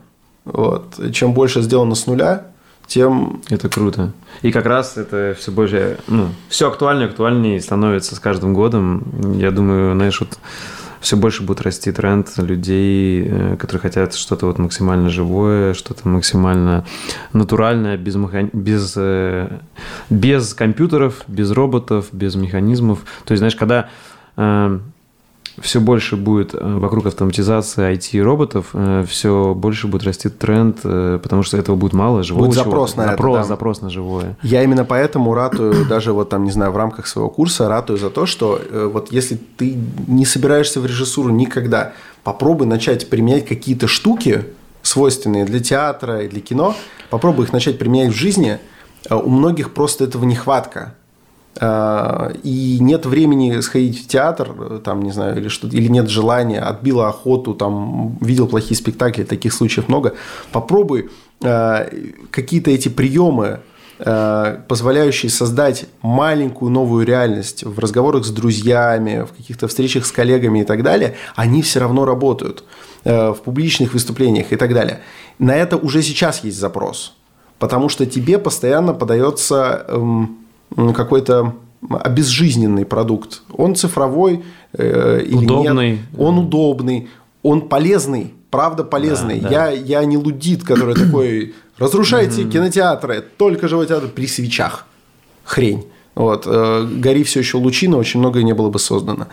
вот, 0.45 0.99
чем 1.11 1.33
больше 1.33 1.61
сделано 1.61 1.95
с 1.95 2.05
нуля, 2.05 2.47
тем... 2.87 3.41
Это 3.49 3.69
круто. 3.69 4.11
И 4.43 4.51
как 4.51 4.65
раз 4.65 4.97
это 4.97 5.35
все 5.39 5.51
больше, 5.51 5.97
ну, 6.07 6.29
все 6.49 6.67
актуальнее, 6.67 7.07
актуальнее 7.07 7.59
становится 7.59 8.15
с 8.15 8.19
каждым 8.19 8.53
годом. 8.53 9.03
Я 9.37 9.51
думаю, 9.51 9.95
знаешь, 9.95 10.19
вот 10.19 10.37
все 11.05 11.17
больше 11.17 11.43
будет 11.43 11.61
расти 11.61 11.91
тренд 11.91 12.35
людей, 12.37 13.27
э, 13.27 13.57
которые 13.57 13.81
хотят 13.81 14.15
что-то 14.15 14.47
вот 14.47 14.57
максимально 14.57 15.09
живое, 15.09 15.75
что-то 15.75 16.07
максимально 16.07 16.83
натуральное, 17.31 17.95
без, 17.95 18.15
без, 18.53 18.93
э, 18.97 19.59
без 20.09 20.55
компьютеров, 20.55 21.23
без 21.27 21.51
роботов, 21.51 22.07
без 22.11 22.33
механизмов. 22.33 23.05
То 23.23 23.33
есть, 23.33 23.39
знаешь, 23.39 23.55
когда 23.55 23.87
э, 24.35 24.79
все 25.61 25.79
больше 25.79 26.17
будет 26.17 26.53
э, 26.53 26.57
вокруг 26.61 27.05
автоматизации 27.05 27.93
IT-роботов, 27.93 28.67
э, 28.73 29.05
все 29.07 29.53
больше 29.53 29.87
будет 29.87 30.03
расти 30.03 30.29
тренд, 30.29 30.79
э, 30.83 31.19
потому 31.21 31.43
что 31.43 31.57
этого 31.57 31.75
будет 31.75 31.93
мало 31.93 32.23
живого. 32.23 32.45
Будет 32.45 32.55
запрос 32.55 32.95
на 32.95 33.05
запрос, 33.07 33.35
это, 33.35 33.43
да. 33.43 33.47
запрос 33.47 33.81
на 33.81 33.89
живое. 33.89 34.37
Я 34.43 34.63
именно 34.63 34.83
поэтому 34.83 35.33
ратую, 35.33 35.85
даже 35.89 36.11
вот 36.11 36.29
там, 36.29 36.43
не 36.43 36.51
знаю, 36.51 36.71
в 36.71 36.77
рамках 36.77 37.07
своего 37.07 37.29
курса, 37.29 37.69
ратую 37.69 37.97
за 37.97 38.09
то, 38.09 38.25
что 38.25 38.59
вот 38.93 39.11
если 39.11 39.39
ты 39.57 39.77
не 40.07 40.25
собираешься 40.25 40.81
в 40.81 40.85
режиссуру 40.85 41.29
никогда, 41.29 41.93
попробуй 42.23 42.67
начать 42.67 43.09
применять 43.09 43.45
какие-то 43.45 43.87
штуки, 43.87 44.45
свойственные 44.81 45.45
для 45.45 45.59
театра 45.59 46.23
и 46.23 46.27
для 46.27 46.41
кино, 46.41 46.75
попробуй 47.09 47.45
их 47.45 47.53
начать 47.53 47.79
применять 47.79 48.11
в 48.11 48.15
жизни. 48.15 48.59
У 49.09 49.29
многих 49.29 49.73
просто 49.73 50.03
этого 50.03 50.25
нехватка. 50.25 50.95
А, 51.57 52.33
и 52.43 52.79
нет 52.81 53.05
времени 53.05 53.61
сходить 53.61 54.03
в 54.03 54.07
театр, 54.07 54.81
там, 54.83 55.01
не 55.01 55.11
знаю, 55.11 55.37
или 55.37 55.47
что 55.47 55.67
или 55.67 55.87
нет 55.87 56.09
желания, 56.09 56.59
отбила 56.59 57.07
охоту, 57.07 57.53
там, 57.53 58.17
видел 58.19 58.47
плохие 58.47 58.77
спектакли, 58.77 59.23
таких 59.23 59.53
случаев 59.53 59.87
много. 59.87 60.15
Попробуй 60.51 61.09
а, 61.41 61.87
какие-то 62.31 62.71
эти 62.71 62.89
приемы, 62.89 63.61
а, 63.99 64.63
позволяющие 64.67 65.29
создать 65.29 65.85
маленькую 66.01 66.71
новую 66.71 67.05
реальность 67.05 67.63
в 67.63 67.79
разговорах 67.79 68.25
с 68.25 68.31
друзьями, 68.31 69.25
в 69.25 69.37
каких-то 69.37 69.69
встречах 69.69 70.05
с 70.05 70.11
коллегами 70.11 70.59
и 70.59 70.65
так 70.65 70.83
далее, 70.83 71.15
они 71.35 71.61
все 71.61 71.79
равно 71.79 72.05
работают 72.05 72.63
в 73.05 73.37
публичных 73.45 73.93
выступлениях 73.93 74.51
и 74.51 74.55
так 74.55 74.73
далее. 74.73 75.01
На 75.37 75.55
это 75.55 75.77
уже 75.77 76.01
сейчас 76.01 76.43
есть 76.43 76.57
запрос, 76.57 77.13
потому 77.59 77.87
что 77.87 78.07
тебе 78.07 78.39
постоянно 78.39 78.95
подается 78.95 79.85
эм, 79.87 80.44
какой-то 80.93 81.55
обезжизненный 81.89 82.85
продукт. 82.85 83.41
Он 83.51 83.75
цифровой 83.75 84.43
э, 84.73 85.21
или 85.23 85.45
удобный. 85.45 85.91
нет. 85.91 85.99
Он 86.17 86.39
удобный, 86.39 87.09
он 87.43 87.69
полезный, 87.69 88.33
правда 88.49 88.83
полезный. 88.83 89.39
Да, 89.39 89.49
да. 89.49 89.69
Я, 89.69 89.99
я 90.01 90.05
не 90.05 90.17
лудит, 90.17 90.63
который 90.63 90.95
такой, 90.95 91.53
разрушайте 91.77 92.45
кинотеатры, 92.45 93.23
только 93.37 93.67
живой 93.67 93.87
театр 93.87 94.09
при 94.09 94.27
свечах. 94.27 94.85
Хрень. 95.43 95.85
Вот. 96.15 96.47
Э, 96.47 96.85
гори 96.85 97.23
все 97.23 97.39
еще 97.39 97.57
лучина, 97.57 97.97
очень 97.97 98.19
многое 98.19 98.43
не 98.43 98.53
было 98.53 98.69
бы 98.69 98.79
создано. 98.79 99.27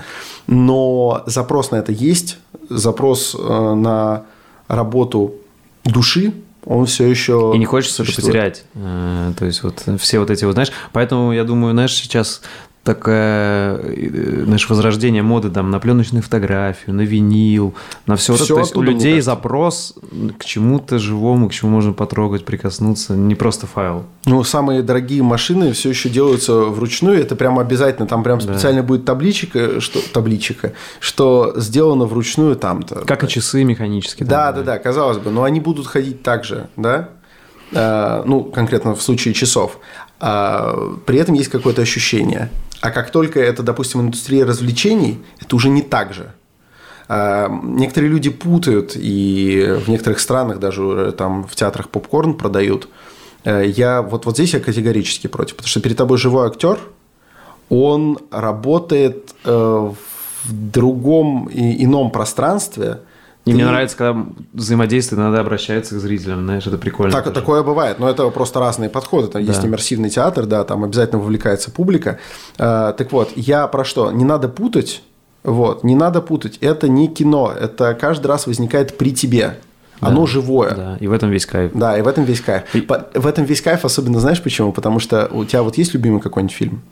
Но 0.47 1.23
запрос 1.27 1.71
на 1.71 1.77
это 1.77 1.93
есть, 1.93 2.39
запрос 2.69 3.37
э, 3.39 3.75
на 3.75 4.25
работу 4.69 5.35
души, 5.85 6.33
он 6.65 6.87
все 6.87 7.07
еще... 7.07 7.53
И 7.55 7.59
не 7.59 7.65
хочется 7.65 8.03
это 8.03 8.15
потерять. 8.15 8.65
Э, 8.75 9.33
то 9.37 9.45
есть 9.45 9.63
вот 9.63 9.85
все 9.99 10.19
вот 10.19 10.31
эти 10.31 10.45
вот, 10.45 10.53
знаешь, 10.53 10.73
поэтому 10.93 11.33
я 11.33 11.45
думаю, 11.45 11.73
знаешь, 11.73 11.95
сейчас 11.95 12.43
такое, 12.85 13.79
э, 13.79 14.43
знаешь, 14.45 14.69
возрождение 14.69 15.23
моды 15.23 15.51
там 15.51 15.71
на 15.71 15.79
пленочную 15.79 16.23
фотографию, 16.23 16.95
на 16.95 17.03
винил, 17.03 17.75
на 18.07 18.17
все, 18.17 18.35
все 18.35 18.45
это. 18.45 18.55
То 18.55 18.61
есть 18.61 18.77
у 18.77 18.83
людей 18.83 19.21
запрос 19.21 19.95
к 20.39 20.45
чему-то 20.45 20.99
живому, 20.99 21.49
к 21.49 21.53
чему 21.53 21.71
можно 21.71 21.93
потрогать, 21.93 22.45
прикоснуться, 22.45 23.15
не 23.15 23.35
просто 23.35 23.67
файл. 23.67 24.05
Ну, 24.27 24.43
самые 24.43 24.83
дорогие 24.83 25.23
машины 25.23 25.73
все 25.73 25.91
еще 25.91 26.09
делаются 26.09 26.55
вручную, 26.55 27.21
это 27.21 27.37
прям 27.37 27.59
обязательно, 27.59 28.09
там 28.09 28.23
прям 28.25 28.41
специально 28.41 28.83
да. 28.83 28.87
будет 28.87 29.05
табличка, 29.05 29.81
что 29.81 30.01
табличка, 30.13 30.73
что 30.99 31.55
сделано 31.57 32.07
вручную 32.07 32.57
там-то. 32.57 33.05
Как 33.07 33.23
и 33.23 33.29
часы 33.29 33.63
механические. 33.63 34.27
Да, 34.27 34.51
да, 34.51 34.59
да, 34.59 34.73
да, 34.73 34.79
казалось 34.79 35.19
бы, 35.19 35.31
но 35.31 35.45
они 35.45 35.61
будут 35.61 35.87
ходить 35.87 36.23
так 36.23 36.45
же, 36.45 36.69
да? 36.77 37.11
А, 37.75 38.23
ну, 38.27 38.45
конкретно 38.45 38.95
в 38.95 39.03
случае 39.03 39.35
часов. 39.35 39.79
А, 40.21 40.95
при 41.07 41.19
этом 41.19 41.35
есть 41.35 41.51
какое-то 41.51 41.83
ощущение. 41.83 42.51
А 42.83 42.91
как 42.91 43.13
только 43.13 43.39
это, 43.39 43.63
допустим, 43.63 44.01
индустрия 44.01 44.45
развлечений, 44.45 45.21
это 45.41 45.55
уже 45.55 45.69
не 45.69 45.83
так 45.83 46.13
же. 46.13 46.33
А, 47.09 47.49
некоторые 47.63 48.11
люди 48.11 48.29
путают, 48.29 48.97
и 48.97 49.79
в 49.87 49.89
некоторых 49.89 50.19
странах 50.19 50.59
даже 50.59 51.15
там 51.17 51.45
в 51.45 51.55
театрах 51.55 51.89
попкорн 51.89 52.35
продают. 52.35 52.89
Э, 53.45 53.65
я 53.65 54.03
вот, 54.03 54.27
вот 54.27 54.35
здесь 54.35 54.55
я 54.55 54.61
категорически 54.61 55.29
против, 55.29 55.55
потому 55.57 55.69
что 55.69 55.81
перед 55.81 55.97
тобой 55.97 56.19
живой 56.19 56.49
актер, 56.49 56.81
он 57.69 58.19
работает 58.33 59.33
э, 59.45 59.51
в 60.45 60.53
другом 60.53 61.47
и 61.47 61.85
ином 61.85 62.11
пространстве– 62.11 62.99
и 63.45 63.51
ты... 63.51 63.55
мне 63.57 63.67
нравится, 63.67 63.97
когда 63.97 64.25
взаимодействие 64.53 65.21
надо 65.21 65.41
обращаться 65.41 65.97
к 65.97 65.99
зрителям, 65.99 66.45
знаешь, 66.45 66.67
это 66.67 66.79
прикольно. 66.79 67.13
Так, 67.13 67.33
такое 67.33 67.63
бывает, 67.63 67.99
но 67.99 68.09
это 68.09 68.29
просто 68.31 68.61
разные 68.61 68.89
подходы. 68.89 69.29
Там 69.29 69.45
да. 69.45 69.53
есть 69.53 69.65
иммерсивный 69.65 70.11
театр, 70.11 70.47
да, 70.47 70.65
там 70.65 70.85
обязательно 70.85 71.21
вовлекается 71.21 71.71
публика. 71.71 72.19
А, 72.59 72.93
так 72.93 73.11
вот, 73.11 73.33
я 73.35 73.67
про 73.67 73.85
что? 73.85 74.13
Не 74.13 74.25
надо 74.25 74.49
путать, 74.49 75.03
вот, 75.43 75.83
не 75.83 75.97
надо 75.97 76.21
путать. 76.21 76.59
Это 76.61 76.89
не 76.89 77.09
кино, 77.09 77.53
это 77.59 77.95
каждый 77.95 78.29
раз 78.29 78.47
возникает 78.47 78.97
при 78.97 79.13
тебе. 79.13 79.59
Да, 80.01 80.09
Оно 80.09 80.27
живое. 80.27 80.75
Да, 80.75 80.97
и 80.99 81.07
в 81.07 81.13
этом 81.13 81.31
весь 81.31 81.47
кайф. 81.47 81.73
Да, 81.75 81.97
и 81.97 82.03
в 82.03 82.09
этом 82.09 82.25
весь 82.25 82.41
кайф. 82.41 82.65
И... 82.75 82.81
В 83.15 83.27
этом 83.27 83.45
весь 83.45 83.61
кайф, 83.61 83.85
особенно 83.85 84.19
знаешь 84.19 84.43
почему? 84.43 84.73
Потому 84.73 84.99
что 84.99 85.29
у 85.33 85.45
тебя 85.45 85.63
вот 85.63 85.79
есть 85.79 85.95
любимый 85.95 86.21
какой-нибудь 86.21 86.55
фильм? 86.55 86.83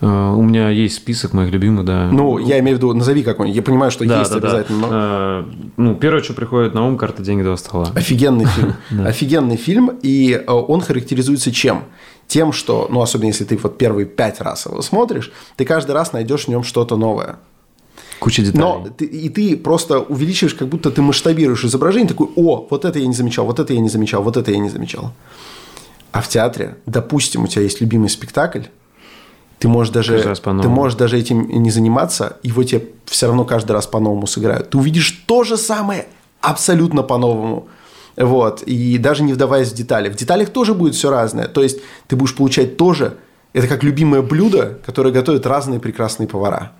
Uh, 0.00 0.34
у 0.34 0.42
меня 0.42 0.68
есть 0.68 0.96
список 0.96 1.32
моих 1.32 1.52
любимых, 1.52 1.84
да. 1.84 2.08
Ну, 2.10 2.38
я 2.38 2.58
имею 2.58 2.76
в 2.76 2.80
виду, 2.80 2.92
назови 2.92 3.22
какой-нибудь. 3.22 3.56
Я 3.56 3.62
понимаю, 3.62 3.92
что 3.92 4.04
да, 4.04 4.18
есть 4.18 4.32
да, 4.32 4.38
обязательно. 4.38 4.80
Да. 4.80 4.88
Но... 4.88 4.94
Uh, 4.94 5.72
ну, 5.76 5.94
первое, 5.94 6.22
что 6.22 6.34
приходит 6.34 6.74
на 6.74 6.84
ум, 6.86 6.98
карта 6.98 7.22
деньги 7.22 7.42
два 7.42 7.56
стола. 7.56 7.88
Офигенный 7.94 8.46
фильм. 8.46 8.74
Офигенный 9.06 9.56
фильм, 9.56 9.98
и 10.02 10.32
э, 10.32 10.52
он 10.52 10.80
характеризуется 10.80 11.52
чем? 11.52 11.84
Тем, 12.26 12.52
что, 12.52 12.88
ну, 12.90 13.00
особенно 13.00 13.28
если 13.28 13.44
ты 13.44 13.56
вот 13.56 13.78
первые 13.78 14.06
пять 14.06 14.40
раз 14.40 14.66
его 14.66 14.82
смотришь, 14.82 15.32
ты 15.56 15.64
каждый 15.64 15.92
раз 15.92 16.12
найдешь 16.12 16.44
в 16.44 16.48
нем 16.48 16.64
что-то 16.64 16.96
новое. 16.96 17.36
Куча 18.18 18.42
деталей. 18.42 18.60
Но 18.60 18.88
ты, 18.96 19.04
и 19.04 19.28
ты 19.28 19.56
просто 19.56 20.00
увеличиваешь, 20.00 20.54
как 20.54 20.68
будто 20.68 20.90
ты 20.90 21.02
масштабируешь 21.02 21.64
изображение, 21.64 22.08
такой, 22.08 22.28
о, 22.36 22.66
вот 22.70 22.84
это 22.84 22.98
я 22.98 23.06
не 23.06 23.14
замечал, 23.14 23.46
вот 23.46 23.58
это 23.58 23.72
я 23.72 23.80
не 23.80 23.88
замечал, 23.88 24.22
вот 24.22 24.36
это 24.36 24.50
я 24.50 24.58
не 24.58 24.68
замечал. 24.68 25.12
А 26.12 26.20
в 26.20 26.28
театре, 26.28 26.76
допустим, 26.86 27.44
у 27.44 27.46
тебя 27.48 27.62
есть 27.62 27.80
любимый 27.80 28.08
спектакль, 28.08 28.62
ты 29.62 29.68
можешь 29.68 29.92
даже, 29.92 30.34
ты 30.42 30.68
можешь 30.68 30.98
даже 30.98 31.18
этим 31.18 31.48
не 31.48 31.70
заниматься, 31.70 32.36
его 32.42 32.62
тебе 32.64 32.86
все 33.06 33.26
равно 33.26 33.44
каждый 33.44 33.72
раз 33.72 33.86
по-новому 33.86 34.26
сыграют. 34.26 34.70
Ты 34.70 34.78
увидишь 34.78 35.22
то 35.26 35.44
же 35.44 35.56
самое 35.56 36.06
абсолютно 36.40 37.02
по-новому. 37.02 37.68
Вот. 38.16 38.62
И 38.62 38.98
даже 38.98 39.22
не 39.22 39.32
вдаваясь 39.32 39.70
в 39.70 39.74
детали. 39.74 40.10
В 40.10 40.16
деталях 40.16 40.50
тоже 40.50 40.74
будет 40.74 40.94
все 40.94 41.10
разное. 41.10 41.46
То 41.46 41.62
есть 41.62 41.78
ты 42.08 42.16
будешь 42.16 42.34
получать 42.34 42.76
тоже 42.76 43.16
это 43.52 43.68
как 43.68 43.82
любимое 43.82 44.22
блюдо, 44.22 44.78
которое 44.84 45.10
готовят 45.10 45.46
разные 45.46 45.78
прекрасные 45.78 46.26
повара. 46.26 46.72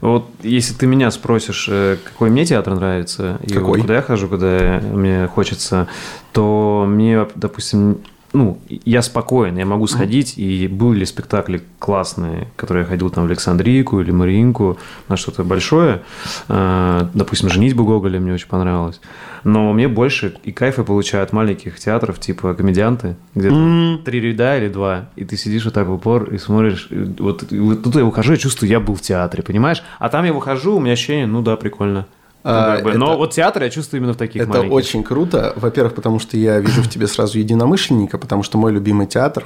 Вот 0.00 0.26
если 0.42 0.74
ты 0.74 0.86
меня 0.86 1.10
спросишь, 1.10 1.66
э, 1.68 1.96
какой 2.04 2.30
мне 2.30 2.46
театр 2.46 2.74
нравится, 2.74 3.38
какой? 3.52 3.78
и 3.78 3.82
куда 3.82 3.96
я 3.96 4.02
хожу, 4.02 4.28
куда 4.28 4.80
мне 4.80 5.26
хочется, 5.26 5.88
то 6.32 6.84
мне, 6.88 7.26
допустим, 7.34 7.98
ну, 8.32 8.60
я 8.68 9.02
спокоен, 9.02 9.56
я 9.56 9.66
могу 9.66 9.86
сходить, 9.86 10.38
и 10.38 10.68
были 10.68 11.04
спектакли 11.04 11.62
классные, 11.78 12.48
которые 12.56 12.82
я 12.84 12.88
ходил 12.88 13.10
там 13.10 13.24
в 13.24 13.26
Александрийку 13.26 14.00
или 14.00 14.12
Мариинку, 14.12 14.78
на 15.08 15.16
что-то 15.16 15.42
большое. 15.42 16.02
А, 16.48 17.10
допустим, 17.12 17.48
«Женитьбу 17.48 17.84
Гоголя» 17.84 18.20
мне 18.20 18.32
очень 18.32 18.48
понравилось. 18.48 19.00
Но 19.42 19.72
мне 19.72 19.88
больше 19.88 20.34
и 20.44 20.52
кайфа 20.52 20.84
получают 20.84 21.32
маленьких 21.32 21.78
театров, 21.78 22.20
типа 22.20 22.54
«Комедианты», 22.54 23.16
где 23.34 23.48
mm. 23.48 24.04
три 24.04 24.20
ряда 24.20 24.58
или 24.58 24.68
два, 24.68 25.08
и 25.16 25.24
ты 25.24 25.36
сидишь 25.36 25.64
вот 25.64 25.74
так 25.74 25.88
в 25.88 25.92
упор 25.92 26.32
и 26.32 26.38
смотришь. 26.38 26.88
И 26.90 27.14
вот, 27.18 27.50
и 27.50 27.58
вот 27.58 27.82
тут 27.82 27.96
я 27.96 28.04
выхожу, 28.04 28.32
я 28.32 28.38
чувствую, 28.38 28.70
я 28.70 28.78
был 28.78 28.94
в 28.94 29.00
театре, 29.00 29.42
понимаешь? 29.42 29.82
А 29.98 30.08
там 30.08 30.24
я 30.24 30.32
выхожу, 30.32 30.76
у 30.76 30.80
меня 30.80 30.92
ощущение, 30.92 31.26
ну 31.26 31.42
да, 31.42 31.56
прикольно. 31.56 32.06
Ну, 32.42 32.50
а, 32.50 32.76
как 32.76 32.84
бы. 32.84 32.94
Но 32.94 33.18
вот 33.18 33.32
театр 33.32 33.62
я 33.62 33.70
чувствую 33.70 34.00
именно 34.00 34.14
в 34.14 34.16
таких 34.16 34.42
Это 34.42 34.50
маленьких. 34.50 34.72
очень 34.72 35.02
круто. 35.02 35.52
Во-первых, 35.56 35.94
потому 35.94 36.18
что 36.18 36.36
я 36.38 36.58
вижу 36.58 36.82
в 36.82 36.88
тебе 36.88 37.06
сразу 37.06 37.38
единомышленника, 37.38 38.16
потому 38.16 38.42
что 38.42 38.56
мой 38.56 38.72
любимый 38.72 39.06
театр. 39.06 39.44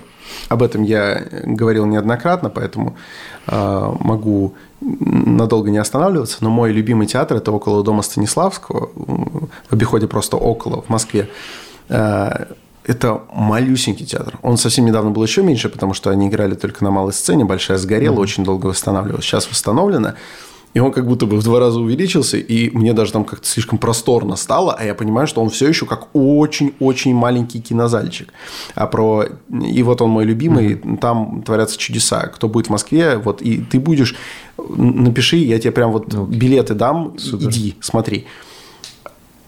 Об 0.48 0.62
этом 0.62 0.82
я 0.82 1.26
говорил 1.44 1.86
неоднократно, 1.86 2.50
поэтому 2.50 2.96
э, 3.48 3.92
могу 4.00 4.54
надолго 4.80 5.70
не 5.70 5.78
останавливаться. 5.78 6.38
Но 6.40 6.50
мой 6.50 6.72
любимый 6.72 7.06
театр– 7.06 7.36
это 7.38 7.50
около 7.50 7.82
дома 7.82 8.02
Станиславского, 8.02 8.90
в 8.94 9.72
обиходе 9.72 10.06
просто 10.06 10.36
около, 10.36 10.82
в 10.82 10.88
Москве. 10.88 11.28
Э, 11.88 12.46
это 12.84 13.22
малюсенький 13.32 14.06
театр. 14.06 14.38
Он 14.42 14.56
совсем 14.56 14.84
недавно 14.84 15.10
был 15.10 15.22
еще 15.22 15.42
меньше, 15.42 15.68
потому 15.68 15.94
что 15.94 16.10
они 16.10 16.28
играли 16.28 16.54
только 16.54 16.84
на 16.84 16.90
малой 16.90 17.12
сцене, 17.12 17.44
большая 17.44 17.78
сгорела, 17.78 18.14
mm-hmm. 18.14 18.20
очень 18.20 18.44
долго 18.44 18.66
восстанавливалась. 18.66 19.24
Сейчас 19.24 19.48
восстановлена. 19.50 20.14
И 20.74 20.80
он 20.80 20.90
как 20.90 21.06
будто 21.06 21.26
бы 21.26 21.36
в 21.36 21.44
два 21.44 21.60
раза 21.60 21.78
увеличился, 21.78 22.36
и 22.36 22.68
мне 22.76 22.92
даже 22.92 23.12
там 23.12 23.24
как-то 23.24 23.46
слишком 23.46 23.78
просторно 23.78 24.34
стало, 24.34 24.74
а 24.74 24.84
я 24.84 24.94
понимаю, 24.94 25.28
что 25.28 25.40
он 25.40 25.48
все 25.48 25.68
еще 25.68 25.86
как 25.86 26.09
очень-очень 26.12 27.14
маленький 27.14 27.60
кинозальчик. 27.60 28.32
А 28.74 28.88
про... 28.88 29.26
И 29.51 29.82
вот 29.84 30.02
он 30.02 30.10
мой 30.10 30.24
любимый, 30.24 30.74
mm-hmm. 30.74 30.98
там 30.98 31.42
творятся 31.42 31.78
чудеса. 31.78 32.26
Кто 32.26 32.48
будет 32.48 32.66
в 32.66 32.70
Москве, 32.70 33.16
вот, 33.16 33.40
и 33.40 33.59
ты 33.59 33.78
будешь... 33.78 34.16
Напиши, 34.59 35.36
я 35.36 35.60
тебе 35.60 35.70
прям 35.70 35.92
вот 35.92 36.12
okay. 36.12 36.26
билеты 36.28 36.74
дам, 36.74 37.14
Супер. 37.18 37.48
иди, 37.48 37.76
смотри. 37.80 38.26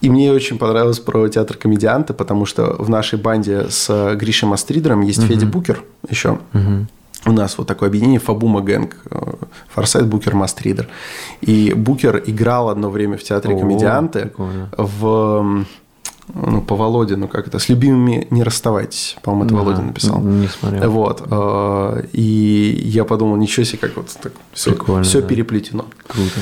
И 0.00 0.10
мне 0.10 0.30
очень 0.32 0.58
понравилось 0.58 1.00
про 1.00 1.26
театр 1.28 1.56
комедианта, 1.56 2.14
потому 2.14 2.46
что 2.46 2.76
в 2.78 2.88
нашей 2.88 3.18
банде 3.18 3.66
с 3.68 4.14
Гришей 4.14 4.48
Мастридером 4.48 5.00
есть 5.00 5.18
uh-huh. 5.18 5.26
Федя 5.26 5.46
Букер 5.46 5.82
еще. 6.08 6.38
Uh-huh 6.52 6.86
у 7.26 7.32
нас 7.32 7.58
вот 7.58 7.66
такое 7.66 7.88
объединение 7.88 8.20
Фабума 8.20 8.60
Гэнг, 8.60 8.96
Форсайт 9.68 10.06
Букер 10.06 10.34
Мастридер. 10.34 10.88
И 11.40 11.74
Букер 11.74 12.22
играл 12.24 12.68
одно 12.68 12.88
время 12.88 13.18
в 13.18 13.22
театре 13.22 13.56
О, 13.56 13.58
комедианты 13.58 14.22
прикольно. 14.22 14.70
в 14.76 15.66
ну, 16.34 16.60
по 16.60 16.74
Володе, 16.74 17.16
ну 17.16 17.28
как 17.28 17.46
это, 17.46 17.58
с 17.58 17.68
любимыми 17.68 18.26
не 18.30 18.42
расставайтесь, 18.42 19.16
по-моему, 19.22 19.44
это 19.44 19.54
да, 19.54 19.60
Володя 19.60 19.82
написал. 19.82 20.20
Не 20.20 20.48
смотрел. 20.48 20.90
Вот. 20.90 21.22
Э, 21.30 22.02
и 22.12 22.80
я 22.84 23.04
подумал, 23.04 23.36
ничего 23.36 23.64
себе, 23.64 23.78
как 23.78 23.96
вот 23.96 24.08
так 24.20 24.32
все, 24.52 24.72
Прикольно, 24.72 25.04
все 25.04 25.20
да. 25.20 25.28
переплетено. 25.28 25.86
Круто. 26.06 26.40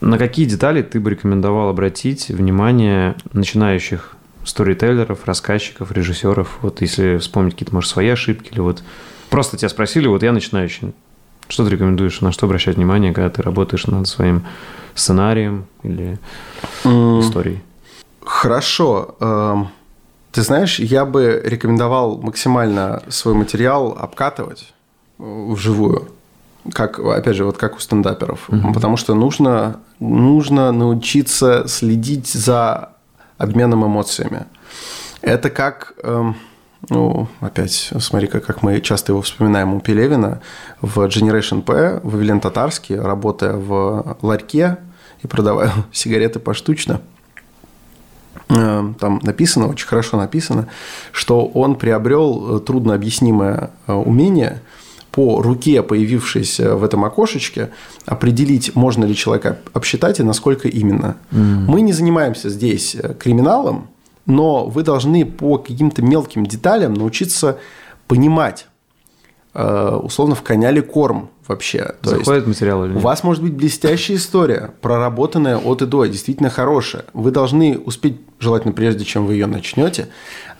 На 0.00 0.18
какие 0.18 0.46
детали 0.46 0.82
ты 0.82 1.00
бы 1.00 1.10
рекомендовал 1.10 1.70
обратить 1.70 2.28
внимание 2.28 3.16
начинающих 3.32 4.14
сторителлеров, 4.44 5.24
рассказчиков, 5.24 5.90
режиссеров? 5.90 6.58
Вот 6.62 6.80
если 6.82 7.16
вспомнить 7.16 7.54
какие-то, 7.54 7.74
может, 7.74 7.90
свои 7.90 8.08
ошибки 8.08 8.52
или 8.52 8.60
вот 8.60 8.82
Просто 9.30 9.56
тебя 9.56 9.68
спросили, 9.68 10.06
вот 10.06 10.22
я 10.22 10.32
начинающий. 10.32 10.92
Что 11.48 11.64
ты 11.64 11.70
рекомендуешь, 11.70 12.20
на 12.20 12.32
что 12.32 12.46
обращать 12.46 12.76
внимание, 12.76 13.12
когда 13.12 13.30
ты 13.30 13.42
работаешь 13.42 13.86
над 13.86 14.06
своим 14.06 14.44
сценарием 14.94 15.66
или 15.82 16.18
mm. 16.84 17.20
историей? 17.20 17.62
Хорошо. 18.22 19.16
Эм, 19.20 19.68
ты 20.32 20.42
знаешь, 20.42 20.78
я 20.78 21.06
бы 21.06 21.40
рекомендовал 21.44 22.18
максимально 22.18 23.02
свой 23.08 23.34
материал 23.34 23.96
обкатывать 23.98 24.74
вживую. 25.18 26.08
Как, 26.72 26.98
опять 26.98 27.36
же, 27.36 27.44
вот 27.44 27.56
как 27.56 27.76
у 27.76 27.80
стендаперов. 27.80 28.48
Угу. 28.48 28.74
Потому 28.74 28.96
что 28.98 29.14
нужно, 29.14 29.80
нужно 30.00 30.70
научиться 30.70 31.64
следить 31.66 32.28
за 32.28 32.90
обменом 33.38 33.86
эмоциями. 33.86 34.44
Это 35.22 35.48
как... 35.50 35.94
Эм, 36.02 36.36
ну, 36.88 37.28
опять, 37.40 37.90
смотри, 37.98 38.28
как, 38.28 38.44
как 38.44 38.62
мы 38.62 38.80
часто 38.80 39.12
его 39.12 39.22
вспоминаем 39.22 39.74
у 39.74 39.80
Пелевина, 39.80 40.40
в 40.80 40.98
Generation 41.06 41.62
P, 41.62 42.00
Вавилен 42.02 42.40
Татарский, 42.40 42.98
работая 42.98 43.54
в 43.54 44.16
ларьке 44.22 44.78
и 45.22 45.26
продавая 45.26 45.72
сигареты 45.92 46.38
поштучно, 46.38 47.00
э, 48.48 48.92
там 48.98 49.20
написано, 49.22 49.68
очень 49.68 49.88
хорошо 49.88 50.16
написано, 50.16 50.68
что 51.12 51.46
он 51.46 51.74
приобрел 51.74 52.60
трудно 52.60 52.94
объяснимое 52.94 53.70
э, 53.86 53.92
умение 53.92 54.62
по 55.10 55.42
руке, 55.42 55.82
появившейся 55.82 56.76
в 56.76 56.84
этом 56.84 57.04
окошечке, 57.04 57.70
определить, 58.06 58.76
можно 58.76 59.04
ли 59.04 59.16
человека 59.16 59.58
обсчитать 59.72 60.20
и 60.20 60.22
насколько 60.22 60.68
именно. 60.68 61.16
Mm. 61.32 61.64
Мы 61.66 61.80
не 61.80 61.92
занимаемся 61.92 62.48
здесь 62.50 62.94
э, 62.94 63.14
криминалом, 63.14 63.88
но 64.28 64.66
вы 64.66 64.82
должны 64.82 65.24
по 65.24 65.56
каким-то 65.58 66.02
мелким 66.02 66.44
деталям 66.44 66.92
научиться 66.92 67.58
понимать, 68.06 68.68
э, 69.54 70.00
условно, 70.02 70.34
в 70.34 70.42
коня 70.42 70.70
ли 70.70 70.82
корм 70.82 71.30
вообще. 71.48 71.94
То 72.02 72.10
Заходит 72.10 72.46
есть, 72.46 72.46
материал 72.46 72.84
или 72.84 72.92
нет? 72.92 72.98
У 72.98 73.04
вас 73.04 73.24
может 73.24 73.42
быть 73.42 73.54
блестящая 73.54 74.16
история, 74.16 74.70
проработанная 74.80 75.56
от 75.56 75.82
и 75.82 75.86
до, 75.86 76.04
действительно 76.04 76.50
хорошая. 76.50 77.04
Вы 77.14 77.30
должны 77.30 77.78
успеть, 77.78 78.20
желательно 78.38 78.72
прежде, 78.72 79.04
чем 79.04 79.26
вы 79.26 79.32
ее 79.32 79.46
начнете, 79.46 80.08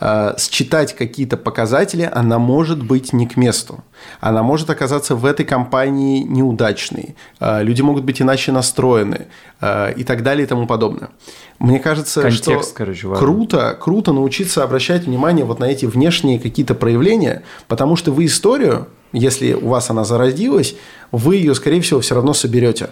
э, 0.00 0.34
считать 0.38 0.96
какие-то 0.96 1.36
показатели, 1.36 2.10
она 2.10 2.38
может 2.38 2.82
быть 2.82 3.12
не 3.12 3.26
к 3.26 3.36
месту. 3.36 3.84
Она 4.20 4.42
может 4.42 4.70
оказаться 4.70 5.14
в 5.14 5.24
этой 5.26 5.44
компании 5.44 6.22
неудачной. 6.22 7.14
Э, 7.38 7.62
люди 7.62 7.82
могут 7.82 8.04
быть 8.04 8.22
иначе 8.22 8.50
настроены 8.50 9.26
э, 9.60 9.92
и 9.94 10.04
так 10.04 10.22
далее 10.22 10.44
и 10.44 10.48
тому 10.48 10.66
подобное. 10.66 11.10
Мне 11.58 11.80
кажется, 11.80 12.22
Контекст, 12.22 12.70
что 12.70 12.76
короче, 12.76 13.08
круто, 13.14 13.76
круто 13.78 14.12
научиться 14.12 14.62
обращать 14.62 15.04
внимание 15.04 15.44
вот 15.44 15.58
на 15.58 15.64
эти 15.64 15.86
внешние 15.86 16.38
какие-то 16.38 16.74
проявления, 16.74 17.42
потому 17.66 17.96
что 17.96 18.12
вы 18.12 18.26
историю 18.26 18.86
если 19.12 19.54
у 19.54 19.68
вас 19.68 19.90
она 19.90 20.04
зародилась, 20.04 20.74
вы 21.12 21.36
ее, 21.36 21.54
скорее 21.54 21.80
всего, 21.80 22.00
все 22.00 22.14
равно 22.14 22.34
соберете. 22.34 22.90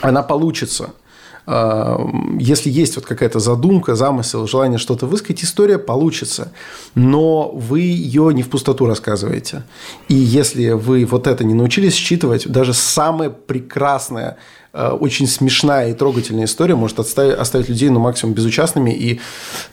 Она 0.00 0.22
получится. 0.22 0.90
А, 1.46 1.98
если 2.38 2.70
есть 2.70 2.96
вот 2.96 3.06
какая-то 3.06 3.40
задумка, 3.40 3.94
замысел, 3.94 4.46
желание 4.46 4.78
что-то 4.78 5.06
высказать, 5.06 5.42
история 5.42 5.78
получится. 5.78 6.52
Но 6.94 7.50
вы 7.50 7.80
ее 7.80 8.32
не 8.32 8.42
в 8.42 8.50
пустоту 8.50 8.86
рассказываете. 8.86 9.64
И 10.08 10.14
если 10.14 10.70
вы 10.70 11.04
вот 11.04 11.26
это 11.26 11.44
не 11.44 11.54
научились 11.54 11.94
считывать, 11.94 12.46
даже 12.48 12.72
самое 12.72 13.30
прекрасное 13.30 14.36
очень 14.72 15.26
смешная 15.26 15.90
и 15.90 15.94
трогательная 15.94 16.44
история 16.44 16.76
может 16.76 16.98
оставить, 16.98 17.34
оставить 17.34 17.68
людей, 17.68 17.88
ну, 17.88 17.98
максимум 17.98 18.34
безучастными 18.34 18.90
и 18.90 19.20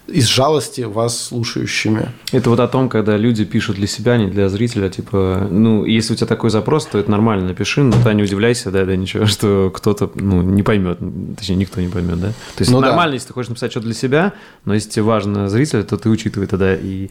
из 0.07 0.25
жалости 0.25 0.81
вас 0.81 1.25
слушающими. 1.25 2.09
Это 2.31 2.49
вот 2.49 2.59
о 2.59 2.67
том, 2.67 2.89
когда 2.89 3.15
люди 3.15 3.45
пишут 3.45 3.75
для 3.75 3.87
себя, 3.87 4.17
не 4.17 4.27
для 4.27 4.49
зрителя, 4.49 4.89
типа, 4.89 5.47
ну, 5.51 5.85
если 5.85 6.13
у 6.13 6.15
тебя 6.15 6.27
такой 6.27 6.49
запрос, 6.49 6.85
то 6.87 6.97
это 6.97 7.11
нормально, 7.11 7.47
напиши, 7.47 7.83
но 7.83 7.95
ты 8.01 8.13
не 8.13 8.23
удивляйся, 8.23 8.71
да, 8.71 8.85
да, 8.85 8.95
ничего, 8.95 9.25
что 9.27 9.71
кто-то, 9.73 10.09
ну, 10.15 10.41
не 10.41 10.63
поймет, 10.63 10.99
точнее, 11.37 11.55
никто 11.55 11.79
не 11.81 11.89
поймет, 11.89 12.19
да. 12.19 12.29
То 12.29 12.59
есть 12.59 12.71
ну, 12.71 12.79
нормально, 12.79 13.11
да. 13.11 13.15
если 13.15 13.27
ты 13.27 13.33
хочешь 13.33 13.49
написать 13.49 13.71
что-то 13.71 13.85
для 13.85 13.95
себя, 13.95 14.33
но 14.65 14.73
если 14.73 14.89
тебе 14.89 15.03
важно 15.03 15.47
зритель, 15.49 15.83
то 15.83 15.97
ты 15.97 16.09
учитывай 16.09 16.47
тогда 16.47 16.75
и 16.75 17.09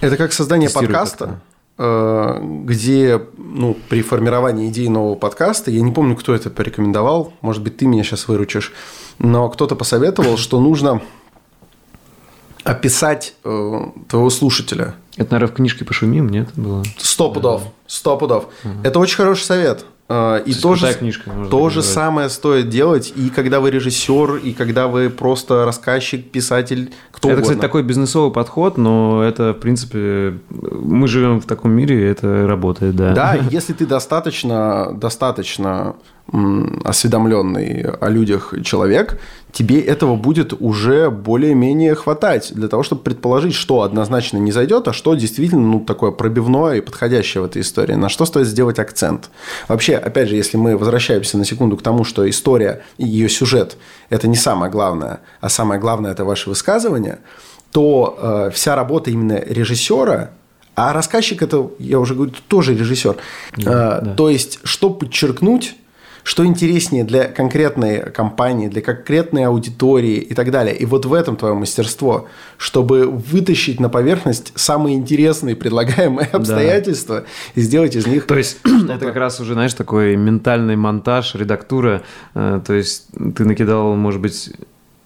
это 0.00 0.16
как 0.16 0.32
создание 0.32 0.70
подкаста. 0.70 1.24
Э, 1.24 1.53
где 1.76 3.20
ну, 3.36 3.76
при 3.88 4.02
формировании 4.02 4.68
идеи 4.68 4.86
нового 4.86 5.16
подкаста, 5.16 5.72
я 5.72 5.82
не 5.82 5.90
помню, 5.90 6.14
кто 6.14 6.32
это 6.32 6.48
порекомендовал, 6.48 7.32
может 7.40 7.64
быть, 7.64 7.78
ты 7.78 7.86
меня 7.86 8.04
сейчас 8.04 8.28
выручишь, 8.28 8.72
но 9.18 9.48
кто-то 9.48 9.74
посоветовал, 9.74 10.36
что 10.36 10.60
нужно 10.60 11.02
описать 12.62 13.34
э, 13.44 13.80
твоего 14.08 14.30
слушателя. 14.30 14.94
Это, 15.16 15.32
наверное, 15.32 15.52
в 15.52 15.56
книжке 15.56 15.84
«Пошумим», 15.84 16.28
нет? 16.28 16.48
Было? 16.56 16.82
Сто 16.96 17.30
пудов, 17.30 17.62
сто 17.86 18.16
пудов. 18.16 18.48
Угу. 18.64 18.72
Это 18.84 18.98
очень 18.98 19.16
хороший 19.16 19.42
совет. 19.42 19.84
А, 20.06 20.36
и 20.36 20.52
то 20.52 20.74
же, 20.74 20.92
книжка, 20.92 21.30
то 21.50 21.70
же 21.70 21.82
самое 21.82 22.28
стоит 22.28 22.68
делать, 22.68 23.12
и 23.16 23.30
когда 23.30 23.60
вы 23.60 23.70
режиссер, 23.70 24.36
и 24.36 24.52
когда 24.52 24.86
вы 24.86 25.08
просто 25.08 25.64
рассказчик, 25.64 26.30
писатель, 26.30 26.92
кто 27.10 27.28
Это, 27.28 27.38
угодно. 27.38 27.42
кстати, 27.42 27.60
такой 27.60 27.82
бизнесовый 27.84 28.30
подход, 28.30 28.76
но 28.76 29.22
это, 29.22 29.54
в 29.54 29.60
принципе, 29.60 30.38
мы 30.50 31.08
живем 31.08 31.40
в 31.40 31.46
таком 31.46 31.70
мире, 31.70 32.02
и 32.02 32.04
это 32.04 32.46
работает, 32.46 32.96
да. 32.96 33.14
Да, 33.14 33.34
если 33.50 33.72
ты 33.72 33.86
достаточно, 33.86 34.92
достаточно 34.92 35.96
осведомленный 36.32 37.82
о 37.82 38.08
людях 38.08 38.54
человек, 38.64 39.20
тебе 39.52 39.80
этого 39.80 40.16
будет 40.16 40.54
уже 40.58 41.10
более-менее 41.10 41.94
хватать 41.94 42.52
для 42.54 42.66
того, 42.68 42.82
чтобы 42.82 43.02
предположить, 43.02 43.54
что 43.54 43.82
однозначно 43.82 44.38
не 44.38 44.50
зайдет, 44.50 44.88
а 44.88 44.92
что 44.92 45.14
действительно 45.14 45.62
ну, 45.62 45.80
такое 45.80 46.12
пробивное 46.12 46.76
и 46.76 46.80
подходящее 46.80 47.42
в 47.42 47.44
этой 47.44 47.62
истории, 47.62 47.94
на 47.94 48.08
что 48.08 48.24
стоит 48.24 48.46
сделать 48.46 48.78
акцент. 48.78 49.30
Вообще, 49.68 49.96
опять 49.96 50.28
же, 50.28 50.36
если 50.36 50.56
мы 50.56 50.76
возвращаемся 50.78 51.36
на 51.36 51.44
секунду 51.44 51.76
к 51.76 51.82
тому, 51.82 52.04
что 52.04 52.28
история 52.28 52.82
и 52.96 53.06
ее 53.06 53.28
сюжет– 53.28 53.76
это 54.08 54.26
не 54.26 54.36
самое 54.36 54.72
главное, 54.72 55.20
а 55.40 55.48
самое 55.50 55.78
главное– 55.78 56.10
это 56.12 56.24
ваше 56.24 56.48
высказывание, 56.48 57.18
то 57.70 58.18
э, 58.18 58.50
вся 58.52 58.74
работа 58.76 59.10
именно 59.10 59.40
режиссера 59.46 60.30
а 60.76 60.92
рассказчик 60.92 61.40
это, 61.40 61.70
я 61.78 62.00
уже 62.00 62.14
говорю, 62.14 62.32
тоже 62.48 62.74
режиссер. 62.74 63.16
Да, 63.58 63.98
э, 64.00 64.04
да. 64.04 64.14
То 64.14 64.28
есть, 64.28 64.58
что 64.64 64.90
подчеркнуть 64.90 65.76
что 66.24 66.44
интереснее 66.44 67.04
для 67.04 67.24
конкретной 67.26 68.10
компании, 68.10 68.68
для 68.68 68.80
конкретной 68.80 69.44
аудитории 69.44 70.16
и 70.16 70.34
так 70.34 70.50
далее. 70.50 70.74
И 70.74 70.86
вот 70.86 71.04
в 71.04 71.12
этом 71.12 71.36
твое 71.36 71.54
мастерство, 71.54 72.28
чтобы 72.56 73.06
вытащить 73.06 73.78
на 73.78 73.90
поверхность 73.90 74.52
самые 74.56 74.96
интересные 74.96 75.54
предлагаемые 75.54 76.26
обстоятельства 76.32 77.20
да. 77.20 77.26
и 77.54 77.60
сделать 77.60 77.94
из 77.94 78.06
них... 78.06 78.26
То 78.26 78.38
есть 78.38 78.58
это 78.88 79.00
как 79.00 79.16
раз 79.16 79.38
уже, 79.38 79.52
знаешь, 79.52 79.74
такой 79.74 80.16
ментальный 80.16 80.76
монтаж, 80.76 81.34
редактура. 81.34 82.02
Э, 82.34 82.58
то 82.66 82.72
есть 82.72 83.08
ты 83.36 83.44
накидал, 83.44 83.94
может 83.94 84.22
быть, 84.22 84.50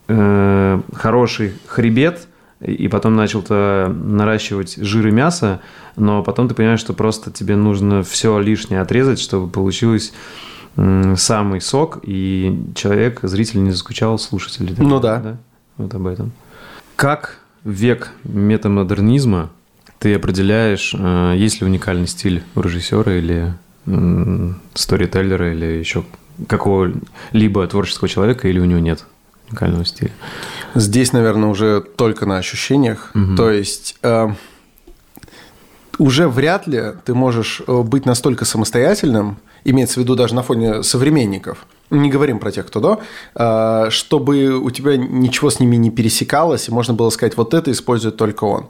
э, 0.06 0.80
хороший 0.94 1.54
хребет, 1.66 2.28
и 2.60 2.88
потом 2.88 3.14
начал-то 3.14 3.92
наращивать 3.92 4.76
жир 4.76 5.08
и 5.08 5.10
мясо, 5.12 5.60
но 5.96 6.22
потом 6.24 6.48
ты 6.48 6.54
понимаешь, 6.54 6.80
что 6.80 6.92
просто 6.92 7.30
тебе 7.30 7.54
нужно 7.54 8.02
все 8.02 8.38
лишнее 8.40 8.80
отрезать, 8.80 9.20
чтобы 9.20 9.48
получилось 9.48 10.12
самый 10.76 11.60
сок, 11.60 11.98
и 12.02 12.60
человек, 12.74 13.20
зритель 13.22 13.62
не 13.62 13.70
заскучал, 13.70 14.18
слушатель. 14.18 14.74
Ну 14.78 15.00
да. 15.00 15.16
да. 15.18 15.36
Вот 15.76 15.94
об 15.94 16.06
этом. 16.06 16.32
Как 16.96 17.38
век 17.64 18.12
метамодернизма 18.24 19.50
ты 19.98 20.14
определяешь, 20.14 20.94
э, 20.96 21.34
есть 21.36 21.60
ли 21.60 21.66
уникальный 21.66 22.06
стиль 22.06 22.42
у 22.54 22.60
режиссера 22.60 23.12
или 23.14 23.54
сторителлера, 24.74 25.52
или 25.52 25.64
еще 25.64 26.04
какого-либо 26.46 27.66
творческого 27.66 28.08
человека, 28.08 28.46
или 28.48 28.58
у 28.60 28.64
него 28.64 28.80
нет 28.80 29.06
уникального 29.48 29.84
стиля? 29.84 30.12
Здесь, 30.74 31.12
наверное, 31.12 31.48
уже 31.48 31.80
только 31.80 32.26
на 32.26 32.36
ощущениях. 32.36 33.10
Угу. 33.14 33.36
То 33.36 33.50
есть 33.50 33.96
э, 34.02 34.28
уже 35.98 36.28
вряд 36.28 36.66
ли 36.66 36.82
ты 37.04 37.14
можешь 37.14 37.62
э, 37.66 37.82
быть 37.82 38.04
настолько 38.04 38.44
самостоятельным, 38.44 39.38
имеется 39.64 39.94
в 39.94 40.02
виду 40.02 40.14
даже 40.14 40.35
на 40.35 40.43
фоне 40.43 40.82
современников, 40.82 41.66
не 41.90 42.10
говорим 42.10 42.39
про 42.39 42.52
тех, 42.52 42.66
кто 42.66 42.80
до, 42.80 43.01
а, 43.35 43.90
чтобы 43.90 44.59
у 44.59 44.70
тебя 44.70 44.97
ничего 44.97 45.51
с 45.51 45.60
ними 45.60 45.76
не 45.76 45.90
пересекалось, 45.90 46.68
и 46.68 46.72
можно 46.72 46.94
было 46.94 47.10
сказать, 47.10 47.36
вот 47.36 47.55
это 47.55 47.70
использует 47.70 48.16
только 48.16 48.44
он. 48.44 48.68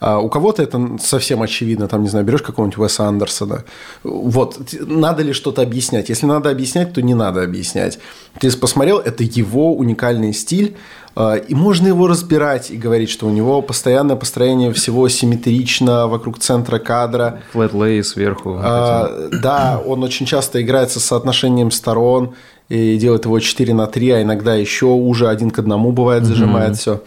А 0.00 0.18
у 0.18 0.28
кого-то 0.28 0.62
это 0.62 0.96
совсем 1.00 1.42
очевидно, 1.42 1.88
там, 1.88 2.02
не 2.02 2.08
знаю, 2.08 2.24
берешь 2.24 2.42
какого-нибудь 2.42 2.78
Уэса 2.78 3.04
Андерсона. 3.04 3.64
Вот, 4.02 4.58
надо 4.80 5.22
ли 5.22 5.32
что-то 5.32 5.62
объяснять? 5.62 6.08
Если 6.08 6.26
надо 6.26 6.50
объяснять, 6.50 6.92
то 6.92 7.02
не 7.02 7.14
надо 7.14 7.42
объяснять. 7.42 7.98
Ты 8.40 8.50
посмотрел, 8.56 8.98
это 8.98 9.22
его 9.24 9.74
уникальный 9.74 10.32
стиль, 10.32 10.76
и 11.16 11.54
можно 11.54 11.86
его 11.88 12.06
разбирать 12.06 12.70
и 12.70 12.76
говорить, 12.76 13.08
что 13.08 13.26
у 13.26 13.30
него 13.30 13.62
постоянное 13.62 14.16
построение 14.16 14.72
всего 14.72 15.08
симметрично 15.08 16.08
вокруг 16.08 16.38
центра 16.38 16.78
кадра. 16.78 17.40
Flat 17.52 18.02
сверху. 18.02 18.58
А, 18.60 19.28
да, 19.42 19.80
он 19.84 20.02
очень 20.02 20.26
часто 20.26 20.60
играется 20.60 20.98
с 20.98 21.04
соотношением 21.04 21.70
сторон 21.70 22.34
и 22.68 22.96
делает 22.96 23.26
его 23.26 23.38
4 23.38 23.74
на 23.74 23.86
3, 23.86 24.10
а 24.10 24.22
иногда 24.22 24.54
еще 24.54 24.86
уже 24.86 25.28
один 25.28 25.50
к 25.50 25.58
одному 25.58 25.92
бывает, 25.92 26.24
зажимает 26.24 26.72
mm-hmm. 26.72 26.78
все 26.78 27.02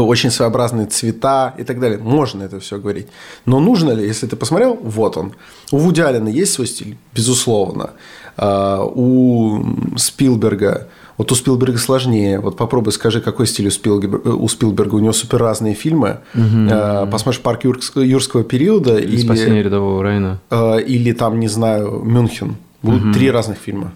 очень 0.00 0.30
своеобразные 0.30 0.86
цвета 0.86 1.54
и 1.58 1.64
так 1.64 1.80
далее. 1.80 1.98
Можно 1.98 2.44
это 2.44 2.60
все 2.60 2.78
говорить. 2.78 3.08
Но 3.44 3.60
нужно 3.60 3.92
ли, 3.92 4.06
если 4.06 4.26
ты 4.26 4.36
посмотрел, 4.36 4.78
вот 4.82 5.16
он. 5.16 5.34
У 5.70 5.78
Вуди 5.78 6.00
Аллена 6.00 6.28
есть 6.28 6.52
свой 6.52 6.66
стиль? 6.66 6.96
Безусловно. 7.14 7.90
А, 8.36 8.82
у 8.82 9.62
Спилберга 9.96 10.88
вот 11.18 11.30
у 11.30 11.34
Спилберга 11.34 11.78
сложнее. 11.78 12.40
Вот 12.40 12.56
попробуй 12.56 12.92
скажи, 12.92 13.20
какой 13.20 13.46
стиль 13.46 13.68
у 13.68 13.70
Спилберга. 13.70 14.30
У, 14.30 14.48
Спилберга? 14.48 14.94
у 14.94 14.98
него 14.98 15.12
супер 15.12 15.38
разные 15.38 15.74
фильмы. 15.74 16.20
Угу. 16.34 17.10
Посмотришь 17.10 17.40
«Парк 17.40 17.64
юрского 17.64 18.44
периода» 18.44 18.98
или, 18.98 19.12
или 19.12 19.22
«Спасение 19.22 19.62
рядового 19.62 20.02
Райна». 20.02 20.40
А, 20.50 20.76
или 20.76 21.12
там, 21.12 21.38
не 21.38 21.48
знаю, 21.48 22.02
«Мюнхен». 22.02 22.56
Будут 22.82 23.04
угу. 23.04 23.12
три 23.12 23.30
разных 23.30 23.58
фильма. 23.58 23.92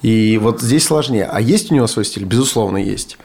И 0.00 0.38
вот 0.42 0.60
здесь 0.60 0.84
сложнее. 0.84 1.28
А 1.30 1.40
есть 1.40 1.70
у 1.70 1.74
него 1.74 1.86
свой 1.86 2.04
стиль? 2.04 2.24
Безусловно, 2.24 2.76
есть. 2.76 3.18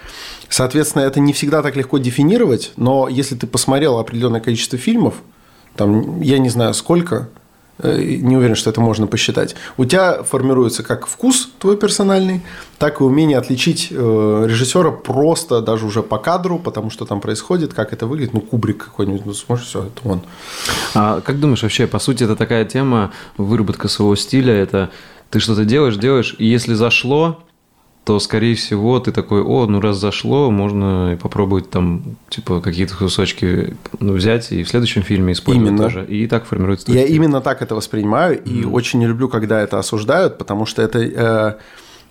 Соответственно, 0.50 1.02
это 1.02 1.20
не 1.20 1.34
всегда 1.34 1.64
так 1.64 1.76
легко 1.76 1.98
дефинировать, 1.98 2.74
но 2.78 3.08
если 3.10 3.36
ты 3.36 3.48
посмотрел 3.48 3.98
определенное 3.98 4.40
количество 4.40 4.78
фильмов, 4.78 5.16
там, 5.76 6.22
я 6.22 6.38
не 6.38 6.50
знаю 6.50 6.74
сколько, 6.76 7.30
Э, 7.30 7.47
не 7.84 8.36
уверен, 8.36 8.56
что 8.56 8.70
это 8.70 8.82
можно 8.82 9.08
посчитать. 9.08 9.56
У 9.78 9.86
тебя 9.86 10.24
формируется 10.24 10.84
как 10.84 11.08
вкус 11.08 11.49
твой 11.60 11.78
персональный, 11.78 12.41
так 12.80 13.02
и 13.02 13.04
умение 13.04 13.38
отличить 13.38 13.90
э, 13.91 14.45
режиссера 14.48 14.91
просто 14.91 15.62
даже 15.62 15.86
уже 15.86 16.04
по 16.04 16.18
кадру, 16.18 16.60
потому 16.60 16.90
что 16.90 17.06
там 17.06 17.22
происходит, 17.22 17.74
как 17.74 17.94
это 17.94 18.08
выглядит. 18.08 18.34
Ну, 18.34 18.41
Кубрик 18.41 18.86
какой-нибудь, 18.86 19.26
ну, 19.26 19.34
сможешь, 19.34 19.68
все, 19.68 19.86
это 19.86 20.10
он. 20.10 20.22
А 20.95 21.22
как 21.22 21.40
думаешь, 21.40 21.64
вообще, 21.64 21.88
по 21.88 21.99
сути, 21.99 22.24
это 22.24 22.36
такая 22.36 22.66
тема, 22.66 23.12
выработка 23.38 23.88
своего 23.88 24.16
стиля, 24.16 24.54
это 24.54 24.90
ты 25.30 25.40
что-то 25.40 25.66
делаешь, 25.66 25.98
делаешь, 25.98 26.36
и 26.38 26.45
если 26.45 26.74
зашло, 26.74 27.44
то, 28.08 28.20
скорее 28.20 28.56
всего, 28.56 29.02
ты 29.02 29.12
такой, 29.12 29.42
о, 29.42 29.66
ну 29.66 29.82
раз 29.82 29.98
зашло, 29.98 30.50
можно 30.50 31.20
попробовать 31.22 31.70
там, 31.70 32.16
типа, 32.30 32.62
какие-то 32.62 32.96
кусочки 32.96 33.76
ну, 34.00 34.14
взять 34.14 34.54
и 34.54 34.64
в 34.64 34.70
следующем 34.70 35.02
фильме 35.04 35.34
использовать 35.34 35.72
именно. 35.72 35.84
тоже. 35.84 36.06
И 36.06 36.26
так 36.28 36.46
формируется. 36.46 36.90
Я 36.90 37.04
именно 37.04 37.42
так 37.42 37.62
это 37.62 37.76
воспринимаю, 37.76 38.42
и 38.42 38.62
mm. 38.62 38.72
очень 38.72 39.00
не 39.00 39.08
люблю, 39.08 39.28
когда 39.28 39.60
это 39.60 39.78
осуждают, 39.78 40.38
потому 40.38 40.66
что 40.66 40.82
это... 40.82 41.00
Э, 41.00 41.54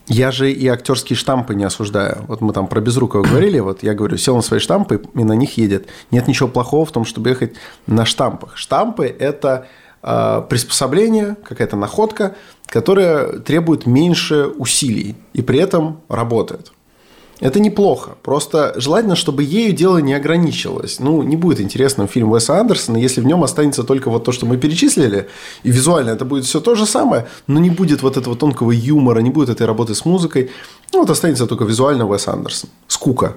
я 0.06 0.30
же 0.32 0.52
и 0.52 0.68
актерские 0.68 1.16
штампы 1.16 1.54
не 1.54 1.64
осуждаю. 1.64 2.26
Вот 2.28 2.42
мы 2.42 2.52
там 2.52 2.66
про 2.66 2.82
Безрукова 2.82 3.22
говорили, 3.26 3.58
вот 3.60 3.82
я 3.82 3.94
говорю, 3.94 4.18
сел 4.18 4.36
на 4.36 4.42
свои 4.42 4.60
штампы 4.60 5.00
и 5.14 5.24
на 5.24 5.32
них 5.32 5.56
едет. 5.56 5.86
Нет 6.10 6.28
ничего 6.28 6.50
плохого 6.50 6.84
в 6.84 6.92
том, 6.92 7.06
чтобы 7.06 7.30
ехать 7.30 7.54
на 7.86 8.04
штампах. 8.04 8.58
Штампы– 8.58 9.06
это 9.18 9.66
приспособление, 10.48 11.36
какая-то 11.42 11.76
находка, 11.76 12.36
которая 12.66 13.38
требует 13.40 13.86
меньше 13.86 14.46
усилий 14.46 15.16
и 15.32 15.42
при 15.42 15.58
этом 15.58 16.00
работает. 16.08 16.72
Это 17.38 17.60
неплохо. 17.60 18.16
Просто 18.22 18.72
желательно, 18.76 19.14
чтобы 19.14 19.42
ею 19.42 19.74
дело 19.74 19.98
не 19.98 20.14
ограничилось. 20.14 21.00
Ну, 21.00 21.22
не 21.22 21.36
будет 21.36 21.60
интересным 21.60 22.08
фильм 22.08 22.32
Уэса 22.32 22.58
Андерсона, 22.58 22.96
если 22.96 23.20
в 23.20 23.26
нем 23.26 23.44
останется 23.44 23.84
только 23.84 24.08
вот 24.08 24.24
то, 24.24 24.32
что 24.32 24.46
мы 24.46 24.56
перечислили, 24.56 25.28
и 25.62 25.70
визуально 25.70 26.10
это 26.10 26.24
будет 26.24 26.46
все 26.46 26.60
то 26.60 26.74
же 26.74 26.86
самое, 26.86 27.26
но 27.46 27.60
не 27.60 27.68
будет 27.68 28.02
вот 28.02 28.16
этого 28.16 28.36
тонкого 28.36 28.70
юмора, 28.70 29.20
не 29.20 29.30
будет 29.30 29.50
этой 29.50 29.66
работы 29.66 29.94
с 29.94 30.06
музыкой. 30.06 30.50
Ну, 30.94 31.00
вот 31.00 31.10
останется 31.10 31.46
только 31.46 31.64
визуально 31.64 32.08
Уэс 32.08 32.26
Андерсон. 32.28 32.70
Скука. 32.88 33.34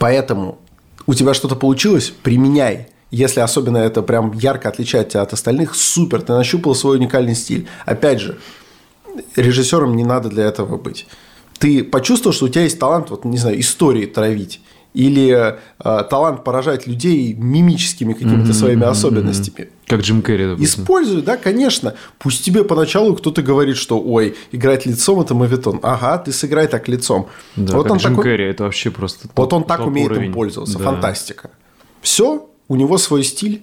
Поэтому 0.00 0.58
у 1.06 1.14
тебя 1.14 1.32
что-то 1.34 1.54
получилось, 1.54 2.12
применяй. 2.22 2.88
Если 3.10 3.40
особенно 3.40 3.78
это 3.78 4.02
прям 4.02 4.32
ярко 4.32 4.68
отличает 4.68 5.10
тебя 5.10 5.22
от 5.22 5.32
остальных, 5.32 5.74
супер, 5.74 6.22
ты 6.22 6.32
нащупал 6.32 6.74
свой 6.74 6.96
уникальный 6.96 7.34
стиль. 7.34 7.68
Опять 7.86 8.20
же, 8.20 8.38
режиссером 9.36 9.94
не 9.96 10.04
надо 10.04 10.28
для 10.28 10.44
этого 10.44 10.76
быть. 10.76 11.06
Ты 11.58 11.84
почувствовал, 11.84 12.34
что 12.34 12.46
у 12.46 12.48
тебя 12.48 12.62
есть 12.62 12.78
талант, 12.78 13.10
вот, 13.10 13.24
не 13.24 13.38
знаю, 13.38 13.60
истории 13.60 14.06
травить 14.06 14.60
или 14.94 15.56
э, 15.80 16.04
талант 16.08 16.44
поражать 16.44 16.86
людей 16.86 17.34
мимическими 17.34 18.12
какими-то 18.12 18.50
mm-hmm, 18.50 18.54
своими 18.54 18.84
особенностями. 18.84 19.68
Как 19.86 20.00
Джим 20.00 20.22
Керри, 20.22 20.46
допустим. 20.46 20.82
Используй, 20.82 21.22
да, 21.22 21.36
конечно. 21.36 21.94
Пусть 22.18 22.44
тебе 22.44 22.62
поначалу 22.62 23.16
кто-то 23.16 23.42
говорит, 23.42 23.76
что, 23.76 24.00
ой, 24.00 24.36
играть 24.52 24.86
лицом– 24.86 25.20
это 25.20 25.34
мавитон. 25.34 25.80
Ага, 25.82 26.18
ты 26.18 26.32
сыграй 26.32 26.68
так 26.68 26.86
лицом. 26.86 27.28
Да, 27.56 27.76
вот 27.76 27.82
как 27.82 27.92
он 27.92 27.98
Джим 27.98 28.10
такой... 28.10 28.24
Керри, 28.24 28.44
это 28.44 28.64
вообще 28.64 28.92
просто 28.92 29.28
Вот 29.34 29.52
он 29.52 29.64
так 29.64 29.84
умеет 29.84 30.12
уровень. 30.12 30.26
им 30.26 30.32
пользоваться. 30.32 30.78
Да. 30.78 30.84
Фантастика. 30.84 31.50
Все, 32.00 32.48
у 32.68 32.76
него 32.76 32.98
свой 32.98 33.24
стиль, 33.24 33.62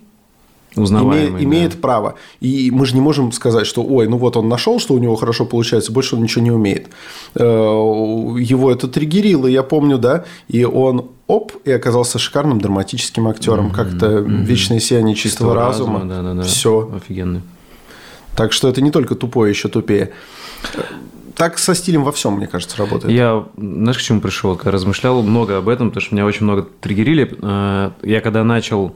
имеет, 0.75 1.41
имеет 1.41 1.71
да. 1.71 1.77
право. 1.81 2.15
И 2.39 2.71
мы 2.71 2.85
же 2.85 2.95
не 2.95 3.01
можем 3.01 3.31
сказать, 3.31 3.67
что 3.67 3.83
ой, 3.83 4.07
ну 4.07 4.17
вот 4.17 4.37
он 4.37 4.47
нашел, 4.47 4.79
что 4.79 4.93
у 4.93 4.99
него 4.99 5.15
хорошо 5.15 5.45
получается, 5.45 5.91
больше 5.91 6.15
он 6.15 6.23
ничего 6.23 6.43
не 6.43 6.51
умеет. 6.51 6.87
Э, 7.35 7.43
его 7.43 8.71
это 8.71 8.87
триггерило, 8.87 9.47
я 9.47 9.63
помню, 9.63 9.97
да, 9.97 10.25
и 10.47 10.63
он 10.63 11.09
оп, 11.27 11.53
и 11.65 11.71
оказался 11.71 12.19
шикарным 12.19 12.61
драматическим 12.61 13.27
актером. 13.27 13.67
Mm-hmm. 13.67 13.75
Как-то 13.75 14.05
mm-hmm. 14.05 14.43
вечное 14.43 14.79
сияние 14.79 15.15
чистого, 15.15 15.51
чистого 15.51 15.55
разума. 15.55 15.93
разума 15.93 16.13
да, 16.13 16.21
да, 16.21 16.33
да. 16.35 16.43
Все. 16.43 16.91
Офигенно. 16.95 17.41
Так 18.35 18.53
что 18.53 18.69
это 18.69 18.81
не 18.81 18.91
только 18.91 19.15
тупое, 19.15 19.51
еще 19.51 19.67
тупее. 19.67 20.11
Так 21.35 21.57
со 21.57 21.75
стилем 21.75 22.03
во 22.03 22.11
всем, 22.11 22.33
мне 22.33 22.47
кажется, 22.47 22.77
работает. 22.77 23.13
Я, 23.13 23.45
знаешь, 23.57 23.97
к 23.97 24.01
чему 24.01 24.21
пришел? 24.21 24.55
Когда 24.55 24.71
размышлял 24.71 25.21
много 25.21 25.57
об 25.57 25.69
этом, 25.69 25.89
потому 25.89 26.01
что 26.01 26.15
меня 26.15 26.25
очень 26.25 26.43
много 26.43 26.67
триггерили. 26.81 27.37
Э, 27.41 27.91
я 28.03 28.21
когда 28.21 28.43
начал 28.43 28.95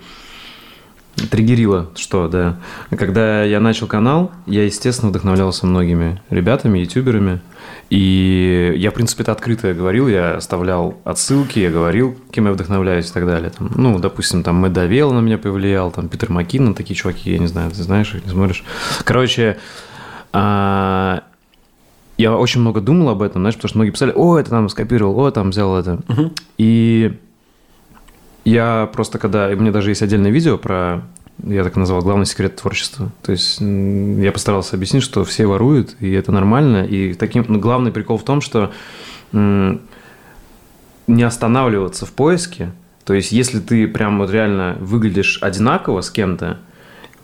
Триггерило, 1.15 1.89
что, 1.95 2.27
да. 2.27 2.57
Когда 2.89 3.43
я 3.43 3.61
начал 3.61 3.87
канал, 3.87 4.31
я, 4.45 4.65
естественно, 4.65 5.11
вдохновлялся 5.11 5.65
многими 5.65 6.21
ребятами, 6.29 6.79
ютуберами. 6.79 7.39
И 7.89 8.73
я, 8.75 8.91
в 8.91 8.93
принципе, 8.93 9.23
это 9.23 9.31
открыто 9.31 9.73
говорил, 9.73 10.09
я 10.09 10.35
оставлял 10.35 10.97
отсылки, 11.05 11.59
я 11.59 11.69
говорил, 11.69 12.17
кем 12.31 12.45
я 12.45 12.51
вдохновляюсь 12.51 13.09
и 13.09 13.13
так 13.13 13.25
далее. 13.25 13.49
Там, 13.49 13.71
ну, 13.75 13.97
допустим, 13.99 14.43
там 14.43 14.55
Мэдавел 14.55 15.13
на 15.13 15.19
меня 15.19 15.37
повлиял, 15.37 15.89
там 15.89 16.09
Питер 16.09 16.31
Маккинон, 16.31 16.75
такие 16.75 16.95
чуваки, 16.95 17.31
я 17.31 17.37
не 17.37 17.47
знаю, 17.47 17.71
ты 17.71 17.81
знаешь 17.81 18.13
их, 18.13 18.25
не 18.25 18.31
смотришь. 18.31 18.65
Короче, 19.05 19.57
а, 20.33 21.23
я 22.17 22.35
очень 22.35 22.61
много 22.61 22.81
думал 22.81 23.09
об 23.09 23.21
этом, 23.21 23.41
знаешь, 23.41 23.55
потому 23.55 23.69
что 23.69 23.77
многие 23.77 23.91
писали, 23.91 24.13
о, 24.15 24.37
это 24.37 24.49
там 24.49 24.69
скопировал, 24.69 25.19
о, 25.19 25.31
там 25.31 25.49
взял 25.49 25.77
это. 25.77 25.99
Угу. 26.07 26.31
И 26.57 27.19
я 28.45 28.89
просто 28.93 29.19
когда... 29.19 29.51
И 29.51 29.55
мне 29.55 29.71
даже 29.71 29.91
есть 29.91 30.01
отдельное 30.01 30.31
видео 30.31 30.57
про... 30.57 31.03
Я 31.43 31.65
так 31.65 31.75
назвал 31.75 32.01
главный 32.01 32.25
секрет 32.25 32.55
творчества. 32.55 33.11
То 33.21 33.33
есть 33.33 33.59
я 33.59 34.31
постарался 34.31 34.77
объяснить, 34.77 35.03
что 35.03 35.25
все 35.25 35.45
воруют, 35.45 35.97
и 35.99 36.09
это 36.11 36.31
нормально. 36.31 36.85
И 36.85 37.13
таким 37.13 37.43
ну, 37.49 37.59
главный 37.59 37.91
прикол 37.91 38.17
в 38.17 38.23
том, 38.23 38.39
что 38.39 38.71
не 39.33 41.23
останавливаться 41.23 42.05
в 42.05 42.13
поиске. 42.13 42.71
То 43.03 43.13
есть 43.13 43.33
если 43.33 43.59
ты 43.59 43.87
прям 43.87 44.19
вот 44.19 44.31
реально 44.31 44.77
выглядишь 44.79 45.39
одинаково 45.41 45.99
с 45.99 46.09
кем-то, 46.09 46.59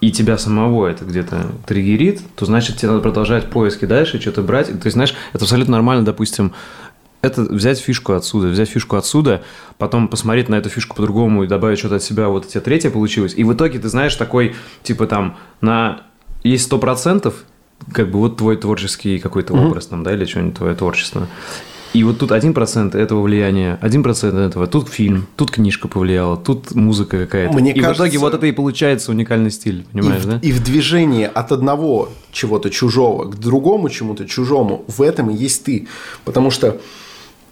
и 0.02 0.11
тебя 0.11 0.38
самого 0.38 0.88
это 0.88 1.06
где-то 1.06 1.45
триггерит, 1.65 2.22
то 2.36 2.45
значит 2.45 2.78
тебе 2.78 2.90
надо 2.90 3.02
продолжать 3.02 3.49
поиски 3.49 3.86
дальше, 3.86 4.19
что-то 4.19 4.41
брать. 4.41 4.68
То 4.68 4.86
есть, 4.86 4.94
знаешь, 4.94 5.14
это 5.32 5.45
абсолютно 5.45 5.73
нормально, 5.73 6.03
допустим, 6.03 6.53
это 7.22 7.44
взять 7.44 7.80
фишку 7.80 8.14
отсюда, 8.14 8.48
взять 8.48 8.68
фишку 8.68 8.95
отсюда, 8.95 9.44
потом 9.78 10.07
посмотреть 10.07 10.49
на 10.49 10.56
эту 10.56 10.69
фишку 10.69 10.95
по-другому 10.95 11.44
и 11.44 11.48
добавить 11.48 11.78
что-то 11.78 11.98
от 11.98 12.03
себя, 12.03 12.30
вот 12.30 12.45
у 12.45 12.49
тебя 12.49 12.61
третье 12.61 12.90
получилось. 12.90 13.34
И 13.38 13.44
в 13.44 13.53
итоге 13.53 13.78
ты 13.78 13.90
знаешь 13.90 14.15
такой, 14.15 14.56
типа 14.82 15.06
там, 15.06 15.38
на 15.61 16.02
есть 16.44 16.65
сто 16.65 16.80
процентов, 16.80 17.36
как 17.94 18.10
бы 18.10 18.18
вот 18.19 18.38
твой 18.38 18.57
творческий 18.57 19.19
какой-то 19.19 19.53
mm-hmm. 19.53 19.68
образ 19.68 19.88
там, 19.88 20.03
да, 20.03 20.14
или 20.14 20.26
что-нибудь 20.26 20.57
твое 20.57 20.76
творчество. 20.76 21.28
И 21.93 22.03
вот 22.03 22.19
тут 22.19 22.31
один 22.31 22.53
процент 22.53 22.95
этого 22.95 23.22
влияния, 23.22 23.77
один 23.81 24.01
процент 24.01 24.35
этого, 24.35 24.65
тут 24.68 24.88
фильм, 24.88 25.27
тут 25.35 25.51
книжка 25.51 25.88
повлияла, 25.88 26.38
тут 26.38 26.73
музыка 26.73 27.18
какая-то. 27.19 27.53
Мне 27.53 27.72
и 27.72 27.80
кажется, 27.80 28.03
в 28.03 28.07
итоге 28.07 28.18
вот 28.19 28.34
это 28.34 28.45
и 28.45 28.51
получается 28.51 29.11
уникальный 29.11 29.51
стиль, 29.51 29.85
понимаешь, 29.91 30.23
и 30.23 30.27
да? 30.27 30.38
В, 30.38 30.41
и 30.41 30.51
в 30.53 30.63
движении 30.63 31.30
от 31.31 31.51
одного 31.51 32.09
чего-то 32.31 32.69
чужого 32.69 33.26
к 33.26 33.38
другому 33.38 33.89
чему-то 33.89 34.26
чужому, 34.26 34.85
в 34.88 35.01
этом 35.01 35.31
и 35.31 35.35
есть 35.35 35.65
ты. 35.65 35.88
Потому 36.23 36.49
что 36.49 36.80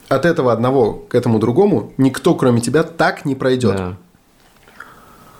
от 0.07 0.25
этого 0.25 0.53
одного 0.53 0.93
к 0.93 1.15
этому 1.15 1.39
другому 1.39 1.93
никто, 1.97 2.33
кроме 2.35 2.61
тебя, 2.61 2.83
так 2.83 3.25
не 3.25 3.35
пройдет. 3.35 3.75
Да. 3.75 3.97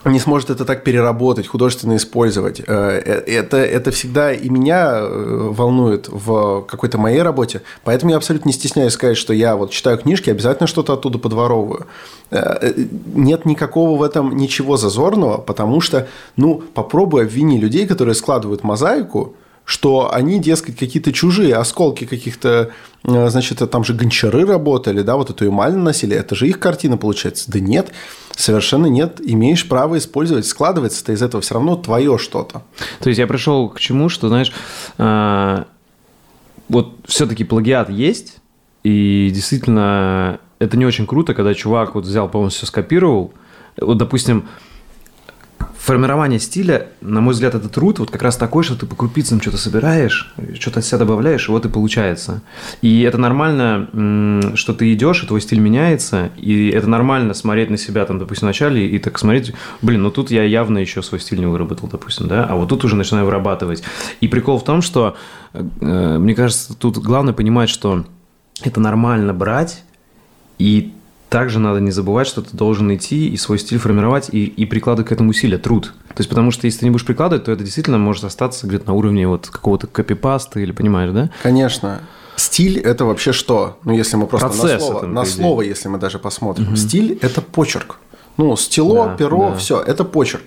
Не 0.06 0.20
сможет 0.20 0.50
это 0.50 0.64
так 0.64 0.84
переработать, 0.84 1.48
художественно 1.48 1.98
использовать. 1.98 2.62
Э, 2.62 2.64
э, 2.68 3.24
это, 3.28 3.58
это 3.58 3.92
всегда 3.92 4.32
и 4.32 4.50
меня 4.50 5.00
э, 5.02 5.48
волнует 5.52 6.08
в 6.08 6.62
какой-то 6.62 6.98
моей 6.98 7.22
работе. 7.22 7.62
Поэтому 7.84 8.12
я 8.12 8.18
абсолютно 8.18 8.48
не 8.50 8.54
стесняюсь 8.54 8.94
сказать, 8.94 9.18
что 9.18 9.34
я 9.34 9.58
вот 9.58 9.72
читаю 9.72 9.98
книжки, 9.98 10.30
обязательно 10.30 10.68
что-то 10.68 10.94
оттуда 10.94 11.18
подворовываю. 11.18 11.88
Нет 13.14 13.46
никакого 13.46 13.98
в 13.98 14.04
этом 14.04 14.38
ничего 14.38 14.78
зазорного, 14.78 15.38
потому 15.38 15.82
что, 15.82 16.08
ну, 16.36 16.64
попробуй 16.74 17.24
обвини 17.24 17.60
людей, 17.60 17.86
которые 17.88 18.16
складывают 18.16 18.64
мозаику, 18.64 19.36
что 19.70 20.12
они, 20.12 20.40
дескать, 20.40 20.78
какие-то 20.78 21.14
чужие 21.14 21.56
осколки 21.56 22.06
каких-то, 22.06 22.72
э, 23.04 23.30
значит, 23.30 23.60
там 23.70 23.84
же 23.84 23.94
гончары 23.94 24.44
работали, 24.44 25.04
да, 25.04 25.16
вот 25.16 25.30
эту 25.30 25.46
эмаль 25.46 25.74
наносили, 25.74 26.18
это 26.18 26.34
же 26.34 26.48
их 26.48 26.60
картина 26.60 26.98
получается. 26.98 27.52
Да 27.52 27.60
нет, 27.60 27.92
совершенно 28.36 28.88
нет, 28.88 29.22
имеешь 29.24 29.70
право 29.70 30.00
использовать, 30.00 30.48
складывается-то 30.48 31.12
из 31.12 31.22
этого 31.22 31.42
все 31.42 31.54
равно 31.54 31.76
твое 31.76 32.18
что-то. 32.18 32.64
То 33.00 33.10
есть 33.10 33.20
я 33.20 33.28
пришел 33.28 33.70
к 33.70 33.80
чему, 33.80 34.10
что, 34.10 34.28
знаешь, 34.30 34.52
э, 34.98 35.64
вот 36.68 36.96
все-таки 37.06 37.44
плагиат 37.44 37.92
есть, 37.92 38.38
и 38.84 39.30
действительно 39.32 40.40
это 40.58 40.78
не 40.78 40.88
очень 40.88 41.06
круто, 41.06 41.36
когда 41.36 41.54
чувак 41.54 41.94
вот 41.94 42.06
взял 42.06 42.28
полностью 42.28 42.66
скопировал, 42.66 43.36
вот, 43.80 44.00
допустим, 44.00 44.50
формирование 45.78 46.40
стиля, 46.40 46.88
на 47.02 47.22
мой 47.22 47.34
взгляд, 47.34 47.56
это 47.56 47.70
труд 47.70 48.00
вот 48.00 48.12
как 48.12 48.22
раз 48.22 48.38
такой, 48.38 48.64
что 48.64 48.76
ты 48.76 48.86
по 48.86 48.96
крупицам 48.96 49.42
что-то 49.42 49.58
собираешь, 49.58 50.34
что-то 50.60 50.80
от 50.80 50.86
себя 50.86 51.00
добавляешь, 51.00 51.48
и 51.48 51.52
вот 51.52 51.66
и 51.66 51.70
получается. 51.70 52.42
И 52.82 53.02
это 53.02 53.18
нормально, 53.18 54.52
что 54.56 54.74
ты 54.74 54.94
идешь, 54.94 55.24
и 55.24 55.28
твой 55.28 55.42
стиль 55.42 55.60
меняется, 55.60 56.30
и 56.38 56.70
это 56.70 56.88
нормально 56.88 57.34
смотреть 57.34 57.70
на 57.70 57.78
себя, 57.78 58.06
там, 58.06 58.20
допустим, 58.20 58.48
в 58.48 58.50
начале, 58.50 58.88
и 58.88 59.00
так 59.00 59.18
смотреть, 59.18 59.54
блин, 59.82 60.04
ну 60.04 60.12
тут 60.12 60.32
я 60.32 60.44
явно 60.44 60.78
еще 60.78 61.02
свой 61.02 61.20
стиль 61.20 61.40
не 61.40 61.46
выработал, 61.46 61.90
допустим, 61.90 62.28
да, 62.28 62.46
а 62.46 62.56
вот 62.56 62.70
тут 62.70 62.84
уже 62.84 62.96
начинаю 62.96 63.26
вырабатывать. 63.26 63.84
И 64.22 64.28
прикол 64.28 64.60
в 64.60 64.64
том, 64.64 64.82
что, 64.82 65.16
э, 65.54 66.18
мне 66.20 66.36
кажется, 66.36 66.76
тут 66.76 66.98
главное 66.98 67.34
понимать, 67.34 67.70
что 67.70 68.06
это 68.62 68.80
нормально 68.80 69.34
брать 69.34 69.84
и 70.58 70.94
также 71.30 71.60
надо 71.60 71.80
не 71.80 71.92
забывать, 71.92 72.28
что 72.28 72.42
ты 72.42 72.56
должен 72.58 72.94
идти 72.94 73.30
и 73.30 73.38
свой 73.38 73.60
стиль 73.60 73.78
формировать 73.78 74.30
и, 74.32 74.46
и 74.46 74.66
прикладывать 74.66 75.10
к 75.10 75.12
этому 75.12 75.30
усилия, 75.30 75.58
труд. 75.58 75.94
То 76.10 76.22
есть, 76.22 76.30
потому 76.30 76.52
что 76.52 76.66
если 76.66 76.80
ты 76.80 76.86
не 76.86 76.92
будешь 76.92 77.06
прикладывать, 77.06 77.46
то 77.46 77.52
это 77.52 77.64
действительно 77.64 77.98
может 77.98 78.24
остаться 78.24 78.68
где-то 78.68 78.88
на 78.88 78.94
уровне 78.94 79.28
вот 79.28 79.48
какого-то 79.48 79.88
копипаста 79.88 80.60
или 80.60 80.72
понимаешь, 80.72 81.12
да? 81.14 81.30
Конечно. 81.44 82.02
Стиль– 82.36 82.80
это 82.84 83.06
вообще 83.06 83.32
что? 83.32 83.78
Ну, 83.84 83.94
если 83.94 84.16
мы 84.16 84.26
просто 84.26 84.48
Процесс 84.48 84.72
на 84.72 84.80
слово, 84.80 85.06
на 85.06 85.26
слово, 85.26 85.62
если 85.62 85.90
мы 85.90 85.98
даже 85.98 86.20
посмотрим. 86.20 86.70
Угу. 86.70 86.76
Стиль– 86.78 87.20
это 87.22 87.42
почерк. 87.42 87.98
Ну, 88.38 88.56
стило, 88.56 89.08
да, 89.08 89.16
перо, 89.16 89.50
да. 89.50 89.58
все, 89.58 89.82
это 89.82 90.06
почерк. 90.06 90.44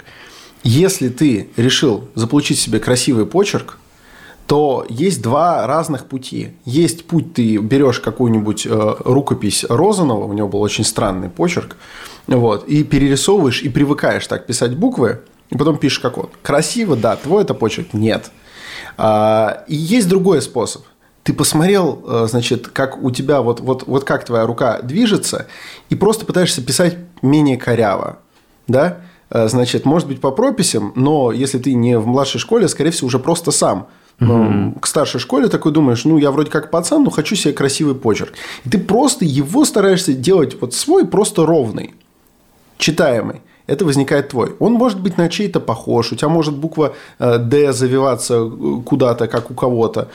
Если 0.64 1.10
ты 1.10 1.50
решил 1.56 2.08
заполучить 2.14 2.58
себе 2.58 2.80
красивый 2.80 3.26
почерк, 3.26 3.78
то 4.52 4.84
есть 4.90 5.22
два 5.22 5.66
разных 5.66 6.04
пути. 6.04 6.50
Есть 6.66 7.06
путь, 7.06 7.32
ты 7.32 7.56
берешь 7.56 8.00
какую-нибудь 8.00 8.66
э, 8.66 8.96
рукопись 8.98 9.64
Розанова, 9.66 10.26
у 10.26 10.34
него 10.34 10.46
был 10.46 10.60
очень 10.60 10.84
странный 10.84 11.30
почерк, 11.30 11.76
вот, 12.26 12.68
и 12.68 12.84
перерисовываешь, 12.84 13.62
и 13.62 13.70
привыкаешь 13.70 14.26
так 14.26 14.44
писать 14.44 14.76
буквы, 14.76 15.22
и 15.48 15.56
потом 15.56 15.78
пишешь 15.78 16.00
как 16.00 16.18
он. 16.18 16.28
Красиво, 16.42 16.96
да, 16.96 17.16
твой 17.16 17.44
это 17.44 17.54
почерк? 17.54 17.94
Нет. 17.94 18.30
А, 18.98 19.64
и 19.68 19.74
есть 19.74 20.06
другой 20.06 20.42
способ. 20.42 20.82
Ты 21.22 21.32
посмотрел, 21.32 22.04
э, 22.06 22.26
значит, 22.28 22.68
как 22.68 23.02
у 23.02 23.10
тебя 23.10 23.40
вот, 23.40 23.60
вот, 23.60 23.84
вот 23.86 24.04
как 24.04 24.26
твоя 24.26 24.44
рука 24.44 24.82
движется, 24.82 25.46
и 25.88 25.94
просто 25.94 26.26
пытаешься 26.26 26.60
писать 26.60 26.98
менее 27.22 27.56
коряво, 27.56 28.18
да? 28.68 28.98
Э, 29.30 29.48
значит, 29.48 29.86
может 29.86 30.08
быть, 30.08 30.20
по 30.20 30.30
прописям, 30.30 30.92
но 30.94 31.32
если 31.32 31.58
ты 31.58 31.72
не 31.72 31.98
в 31.98 32.06
младшей 32.06 32.38
школе, 32.38 32.68
скорее 32.68 32.90
всего, 32.90 33.06
уже 33.06 33.18
просто 33.18 33.50
сам 33.50 33.88
угу. 34.20 34.80
к 34.80 34.86
старшей 34.86 35.20
школе 35.20 35.48
такой 35.48 35.72
думаешь, 35.72 36.04
ну, 36.04 36.18
я 36.18 36.30
вроде 36.30 36.50
как 36.50 36.70
пацан, 36.70 37.04
но 37.04 37.10
хочу 37.10 37.36
себе 37.36 37.54
красивый 37.54 37.94
почерк. 37.94 38.32
И 38.64 38.70
ты 38.70 38.78
просто 38.78 39.24
его 39.24 39.64
стараешься 39.64 40.12
делать 40.12 40.60
вот 40.60 40.74
свой 40.74 41.06
просто 41.06 41.46
ровный, 41.46 41.94
читаемый. 42.78 43.42
Это 43.66 43.84
возникает 43.84 44.28
твой. 44.28 44.54
Он 44.58 44.72
может 44.72 45.00
быть 45.00 45.16
на 45.16 45.28
чей-то 45.28 45.60
похож, 45.60 46.12
у 46.12 46.16
тебя 46.16 46.28
может 46.28 46.54
буква 46.56 46.94
э, 47.18 47.38
«Д» 47.38 47.72
завиваться 47.72 48.34
э, 48.34 48.50
куда-то, 48.84 49.28
как 49.28 49.50
у 49.50 49.54
кого-то 49.54 50.08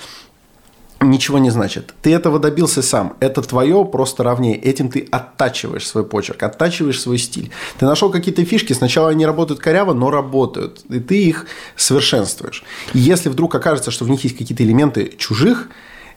ничего 1.01 1.37
не 1.37 1.49
значит. 1.49 1.93
Ты 2.01 2.13
этого 2.13 2.39
добился 2.39 2.81
сам. 2.81 3.15
Это 3.19 3.41
твое 3.41 3.85
просто 3.85 4.23
равнее. 4.23 4.55
Этим 4.55 4.89
ты 4.89 5.07
оттачиваешь 5.11 5.87
свой 5.87 6.03
почерк, 6.03 6.43
оттачиваешь 6.43 6.99
свой 6.99 7.17
стиль. 7.17 7.51
Ты 7.77 7.85
нашел 7.85 8.09
какие-то 8.09 8.43
фишки, 8.45 8.73
сначала 8.73 9.09
они 9.09 9.25
работают 9.25 9.59
коряво, 9.59 9.93
но 9.93 10.09
работают. 10.09 10.81
И 10.89 10.99
ты 10.99 11.23
их 11.23 11.45
совершенствуешь. 11.75 12.63
И 12.93 12.99
если 12.99 13.29
вдруг 13.29 13.53
окажется, 13.55 13.91
что 13.91 14.05
в 14.05 14.09
них 14.09 14.23
есть 14.23 14.37
какие-то 14.37 14.63
элементы 14.63 15.13
чужих, 15.17 15.69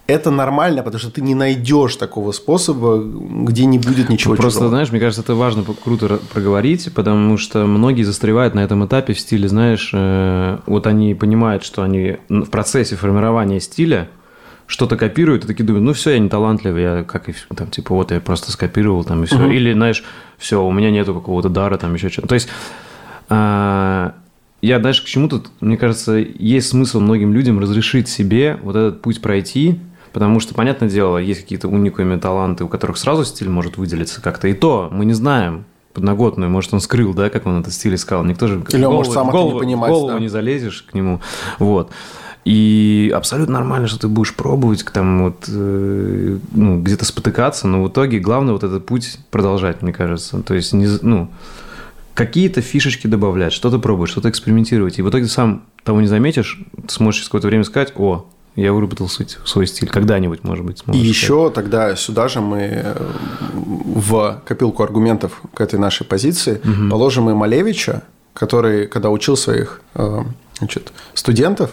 это 0.07 0.31
нормально, 0.33 0.83
потому 0.83 0.99
что 0.99 1.11
ты 1.11 1.21
не 1.21 1.37
найдешь 1.37 1.95
такого 1.95 2.33
способа, 2.33 3.01
где 3.01 3.65
не 3.65 3.79
будет 3.79 4.09
ничего 4.09 4.35
Просто, 4.35 4.59
чужого. 4.59 4.71
знаешь, 4.71 4.91
мне 4.91 4.99
кажется, 4.99 5.23
это 5.23 5.35
важно 5.37 5.65
круто 5.85 6.19
проговорить, 6.33 6.93
потому 6.95 7.37
что 7.37 7.65
многие 7.67 8.03
застревают 8.03 8.55
на 8.55 8.61
этом 8.61 8.85
этапе 8.85 9.13
в 9.13 9.21
стиле, 9.21 9.49
знаешь, 9.49 9.91
э, 9.93 10.59
вот 10.67 10.89
они 10.89 11.15
понимают, 11.15 11.63
что 11.63 11.83
они 11.83 12.17
в 12.29 12.47
процессе 12.47 12.97
формирования 12.97 13.61
стиля 13.61 14.11
что-то 14.71 14.97
копируют, 14.97 15.45
и 15.45 15.47
такие 15.49 15.65
думают, 15.65 15.85
ну 15.85 15.93
все, 15.93 16.11
я 16.11 16.19
не 16.21 16.29
талантливый, 16.29 16.83
я 16.83 17.03
как 17.03 17.29
и 17.29 17.35
там, 17.57 17.69
типа, 17.71 17.93
вот 17.93 18.13
я 18.13 18.21
просто 18.21 18.53
скопировал 18.53 19.03
там 19.03 19.25
и 19.25 19.27
все. 19.27 19.37
Угу. 19.37 19.51
Или, 19.51 19.73
знаешь, 19.73 20.05
все, 20.39 20.65
у 20.65 20.71
меня 20.71 20.93
нету 20.93 21.13
какого-то 21.13 21.49
дара, 21.49 21.77
там 21.77 21.93
еще 21.95 22.09
что-то. 22.09 22.29
То 22.29 22.35
есть, 22.35 22.49
а, 23.29 24.15
я, 24.63 24.79
знаешь, 24.79 25.01
к 25.01 25.07
чему 25.07 25.29
тут, 25.29 25.51
мне 25.61 25.77
кажется, 25.77 26.15
есть 26.15 26.69
смысл 26.69 27.01
многим 27.01 27.35
людям 27.35 27.59
разрешить 27.59 28.09
себе 28.09 28.59
вот 28.63 28.77
этот 28.77 29.03
путь 29.03 29.21
пройти, 29.21 29.81
потому 30.13 30.39
что, 30.39 30.55
понятное 30.55 30.89
дело, 30.89 31.19
есть 31.19 31.43
какие-то 31.43 31.67
уникальные 31.67 32.19
таланты, 32.19 32.63
у 32.63 32.69
которых 32.69 32.97
сразу 32.97 33.25
стиль 33.25 33.49
может 33.49 33.77
выделиться 33.77 34.23
как-то, 34.23 34.47
и 34.47 34.55
то 34.55 34.89
мы 34.93 35.05
не 35.05 35.15
знаем, 35.15 35.65
подноготную, 35.95 36.49
может, 36.49 36.73
он 36.73 36.81
скрыл, 36.81 37.13
да, 37.13 37.29
как 37.29 37.47
он 37.47 37.61
этот 37.61 37.73
стиль 37.73 37.97
искал. 37.97 38.23
Никто 38.23 38.47
же 38.47 38.63
Или 38.71 38.85
он 38.85 38.95
может 38.95 39.13
сам 39.13 39.31
голову, 39.31 39.55
не 39.55 39.61
понимать, 39.61 39.91
голову 39.91 40.13
да. 40.13 40.21
не 40.21 40.29
залезешь 40.29 40.83
к 40.83 40.95
нему. 40.95 41.21
Вот. 41.59 41.91
И 42.45 43.13
абсолютно 43.15 43.55
нормально, 43.55 43.87
что 43.87 43.99
ты 43.99 44.09
будешь 44.09 44.35
пробовать, 44.35 44.85
там 44.93 45.25
вот, 45.25 45.45
э, 45.49 46.39
ну, 46.53 46.81
где-то 46.81 47.05
спотыкаться, 47.05 47.67
но 47.67 47.83
в 47.83 47.89
итоге 47.89 48.19
главное 48.19 48.55
вот 48.55 48.65
этот 48.65 48.87
путь 48.87 49.19
продолжать, 49.31 49.83
мне 49.83 49.93
кажется. 49.93 50.43
То 50.43 50.55
есть, 50.55 50.73
не, 50.73 50.89
ну, 51.03 51.31
какие-то 52.15 52.63
фишечки 52.63 53.07
добавлять, 53.07 53.53
что-то 53.53 53.79
пробовать, 53.79 54.11
что-то 54.11 54.31
экспериментировать. 54.31 54.99
И 54.99 55.03
в 55.03 55.11
итоге 55.11 55.25
ты 55.25 55.31
сам 55.31 55.65
того 55.85 56.01
не 56.01 56.07
заметишь, 56.07 56.61
ты 56.87 56.93
сможешь 56.93 57.21
через 57.21 57.29
какое-то 57.29 57.49
время 57.49 57.65
сказать, 57.65 57.93
о, 57.97 58.27
я 58.57 58.73
выработал 58.73 59.09
свой, 59.09 59.67
стиль. 59.67 59.89
Когда-нибудь, 59.89 60.43
может 60.43 60.65
быть, 60.65 60.83
И 60.93 60.99
еще 60.99 61.51
тогда 61.51 61.95
сюда 61.95 62.29
же 62.29 62.41
мы 62.41 62.59
э, 62.73 62.97
в 63.55 64.43
копилку 64.45 64.83
аргументов 64.83 65.41
к 65.55 65.61
этой 65.61 65.79
нашей 65.79 66.05
позиции 66.05 66.61
угу. 66.65 66.91
положим 66.91 67.31
и 67.31 67.35
Малевича, 67.35 68.03
который, 68.35 68.87
когда 68.87 69.11
учил 69.11 69.37
своих 69.37 69.83
э, 69.95 70.23
значит, 70.59 70.93
студентов, 71.15 71.71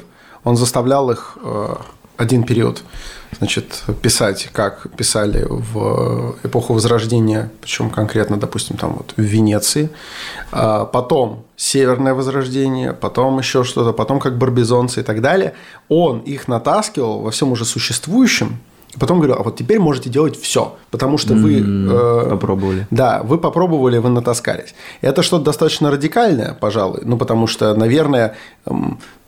он 0.48 0.56
заставлял 0.56 1.12
их 1.12 1.38
э, 1.44 1.76
один 2.16 2.44
период 2.44 2.84
значит, 3.38 3.84
писать, 4.02 4.50
как 4.54 4.88
писали 4.96 5.46
в 5.50 6.36
эпоху 6.44 6.74
Возрождения, 6.74 7.52
причем 7.60 7.90
конкретно, 7.90 8.38
допустим, 8.38 8.78
там 8.78 8.94
вот 8.94 9.14
в 9.18 9.22
Венеции. 9.22 9.90
А 10.52 10.86
потом 10.86 11.44
Северное 11.58 12.14
Возрождение, 12.14 12.94
потом 12.94 13.40
еще 13.40 13.66
что-то, 13.66 13.92
потом 13.92 14.20
как 14.20 14.38
барбизонцы 14.38 15.02
и 15.02 15.04
так 15.04 15.22
далее. 15.22 15.54
Он 15.90 16.20
их 16.20 16.48
натаскивал 16.48 17.20
во 17.20 17.32
всем 17.32 17.52
уже 17.52 17.66
существующем, 17.66 18.60
и 18.98 19.00
потом 19.00 19.20
говорю, 19.20 19.36
а 19.36 19.44
вот 19.44 19.56
теперь 19.56 19.78
можете 19.78 20.10
делать 20.10 20.42
все, 20.42 20.76
потому 20.90 21.20
что 21.20 21.36
вы... 21.36 21.64
Э, 21.64 22.30
попробовали. 22.32 22.88
Да, 22.90 23.22
вы 23.24 23.38
попробовали, 23.38 24.00
вы 24.00 24.10
натаскались. 24.10 24.74
Это 25.02 25.22
что-то 25.22 25.46
достаточно 25.46 25.92
радикальное, 25.92 26.58
пожалуй, 26.60 27.02
ну, 27.04 27.16
потому 27.16 27.46
что, 27.46 27.76
наверное, 27.76 28.36
э, 28.66 28.74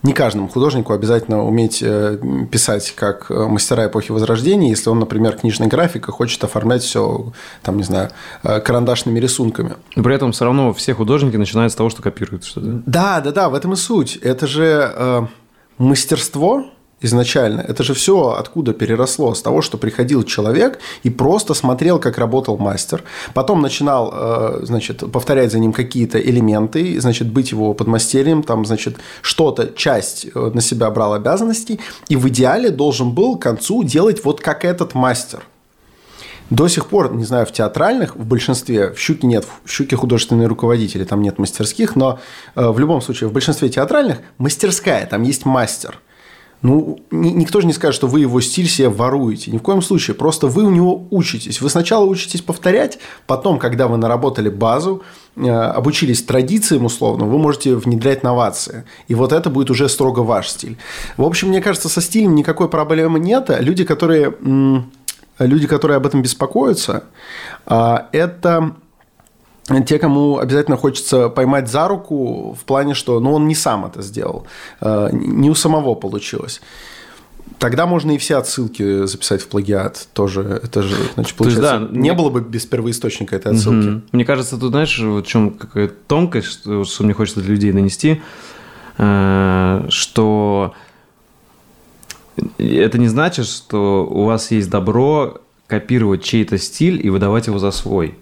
не 0.01 0.13
каждому 0.13 0.47
художнику 0.47 0.93
обязательно 0.93 1.45
уметь 1.45 1.83
э, 1.83 2.17
писать 2.51 2.91
как 2.95 3.29
э, 3.29 3.45
мастера 3.47 3.85
эпохи 3.85 4.11
Возрождения, 4.11 4.71
если 4.71 4.89
он, 4.89 4.97
например, 4.97 5.37
книжный 5.37 5.67
график 5.67 6.09
и 6.09 6.11
хочет 6.11 6.43
оформлять 6.43 6.81
все, 6.81 7.31
там, 7.61 7.77
не 7.77 7.83
знаю, 7.83 8.09
э, 8.41 8.61
карандашными 8.61 9.19
рисунками. 9.19 9.75
Но 9.95 10.01
при 10.01 10.15
этом 10.15 10.31
все 10.31 10.45
равно 10.45 10.73
все 10.73 10.95
художники 10.95 11.35
начинают 11.35 11.71
с 11.71 11.75
того, 11.75 11.91
что 11.91 12.01
копируют 12.01 12.43
что-то. 12.43 12.81
Да, 12.87 13.21
да, 13.21 13.31
да, 13.31 13.49
в 13.49 13.53
этом 13.53 13.73
и 13.73 13.75
суть. 13.75 14.15
Это 14.15 14.47
же 14.47 14.91
э, 14.95 15.21
мастерство, 15.77 16.65
изначально. 17.01 17.61
Это 17.61 17.83
же 17.83 17.93
все 17.93 18.35
откуда 18.37 18.73
переросло? 18.73 19.33
С 19.33 19.41
того, 19.41 19.61
что 19.61 19.77
приходил 19.77 20.23
человек 20.23 20.79
и 21.03 21.09
просто 21.09 21.53
смотрел, 21.53 21.99
как 21.99 22.17
работал 22.17 22.57
мастер. 22.57 23.03
Потом 23.33 23.61
начинал, 23.61 24.11
э, 24.13 24.59
значит, 24.63 25.03
повторять 25.11 25.51
за 25.51 25.59
ним 25.59 25.73
какие-то 25.73 26.19
элементы, 26.19 26.99
значит, 26.99 27.27
быть 27.27 27.51
его 27.51 27.73
подмастерьем, 27.73 28.43
там, 28.43 28.65
значит, 28.65 28.97
что-то, 29.21 29.67
часть 29.75 30.27
э, 30.33 30.51
на 30.53 30.61
себя 30.61 30.89
брал 30.89 31.13
обязанностей, 31.13 31.79
и 32.09 32.15
в 32.15 32.27
идеале 32.27 32.69
должен 32.69 33.11
был 33.11 33.37
к 33.37 33.43
концу 33.43 33.83
делать 33.83 34.23
вот 34.25 34.41
как 34.41 34.65
этот 34.65 34.93
мастер. 34.93 35.43
До 36.49 36.67
сих 36.67 36.87
пор, 36.87 37.13
не 37.13 37.25
знаю, 37.25 37.45
в 37.45 37.51
театральных, 37.51 38.15
в 38.15 38.25
большинстве, 38.25 38.91
в 38.91 38.99
«Щуке» 38.99 39.27
нет, 39.27 39.45
в 39.63 39.69
«Щуке» 39.69 39.95
художественные 39.95 40.47
руководители, 40.47 41.03
там 41.03 41.21
нет 41.21 41.37
мастерских, 41.37 41.95
но 41.95 42.19
э, 42.55 42.67
в 42.67 42.79
любом 42.79 43.01
случае 43.01 43.29
в 43.29 43.33
большинстве 43.33 43.69
театральных 43.69 44.17
мастерская, 44.39 45.05
там 45.05 45.21
есть 45.21 45.45
мастер– 45.45 45.99
ну, 46.61 46.99
никто 47.09 47.61
же 47.61 47.67
не 47.67 47.73
скажет, 47.73 47.95
что 47.95 48.07
вы 48.07 48.19
его 48.19 48.41
стиль 48.41 48.67
себе 48.67 48.89
воруете. 48.89 49.49
Ни 49.49 49.57
в 49.57 49.61
коем 49.61 49.81
случае. 49.81 50.15
Просто 50.15 50.47
вы 50.47 50.63
у 50.63 50.69
него 50.69 51.07
учитесь. 51.09 51.61
Вы 51.61 51.69
сначала 51.69 52.03
учитесь 52.03 52.41
повторять, 52.41 52.99
потом, 53.27 53.59
когда 53.59 53.87
вы 53.87 53.95
наработали 53.95 54.49
базу, 54.49 55.01
э, 55.37 55.49
обучились 55.49 56.21
традициям 56.21 56.85
условно, 56.85 57.25
вы 57.25 57.37
можете 57.37 57.75
внедрять 57.75 58.23
новации. 58.23 58.83
И 59.07 59.15
вот 59.15 59.31
это 59.31 59.49
будет 59.49 59.69
уже 59.69 59.87
строго 59.87 60.19
ваш 60.19 60.49
стиль. 60.49 60.77
В 61.15 61.23
общем, 61.23 61.47
мне 61.47 61.61
кажется, 61.61 61.87
со 61.87 62.01
стилем 62.01 62.35
никакой 62.35 62.67
проблемы 62.67 63.19
нет. 63.19 63.49
Люди, 63.59 63.85
которые, 63.85 64.35
люди, 65.39 65.67
которые 65.67 65.97
об 65.97 66.05
этом 66.05 66.21
беспокоятся, 66.21 67.05
а, 67.65 68.09
это 68.11 68.75
те, 69.85 69.99
кому 69.99 70.39
обязательно 70.39 70.77
хочется 70.77 71.29
поймать 71.29 71.69
за 71.69 71.87
руку 71.87 72.57
в 72.59 72.63
плане, 72.65 72.93
что 72.93 73.19
ну, 73.19 73.33
он 73.33 73.47
не 73.47 73.55
сам 73.55 73.85
это 73.85 74.01
сделал, 74.01 74.47
э, 74.81 75.09
не 75.11 75.49
у 75.49 75.55
самого 75.55 75.95
получилось. 75.95 76.61
Тогда 77.57 77.85
можно 77.85 78.11
и 78.11 78.17
все 78.17 78.37
отсылки 78.37 79.05
записать 79.05 79.41
в 79.41 79.47
плагиат. 79.47 80.07
Тоже 80.13 80.61
это 80.63 80.81
же, 80.81 80.95
значит, 81.15 81.35
получается, 81.35 81.73
есть, 81.73 81.91
да, 81.91 81.91
не 81.91 81.99
мне... 81.99 82.13
было 82.13 82.29
бы 82.29 82.41
без 82.41 82.65
первоисточника 82.65 83.35
этой 83.35 83.51
отсылки. 83.51 83.87
Угу. 83.87 84.01
Мне 84.13 84.25
кажется, 84.25 84.57
тут, 84.57 84.71
знаешь, 84.71 84.97
в 84.97 85.23
чем 85.23 85.51
какая 85.51 85.89
тонкость, 85.89 86.47
что, 86.47 86.83
что 86.85 87.03
мне 87.03 87.13
хочется 87.13 87.41
для 87.41 87.51
людей 87.51 87.71
донести, 87.71 88.21
э, 88.97 89.85
что 89.89 90.73
это 92.57 92.97
не 92.97 93.07
значит, 93.07 93.45
что 93.45 94.07
у 94.09 94.23
вас 94.23 94.51
есть 94.51 94.69
добро 94.69 95.41
копировать 95.67 96.23
чей-то 96.23 96.57
стиль 96.57 97.05
и 97.05 97.09
выдавать 97.09 97.47
его 97.47 97.59
за 97.59 97.71
свой. 97.71 98.17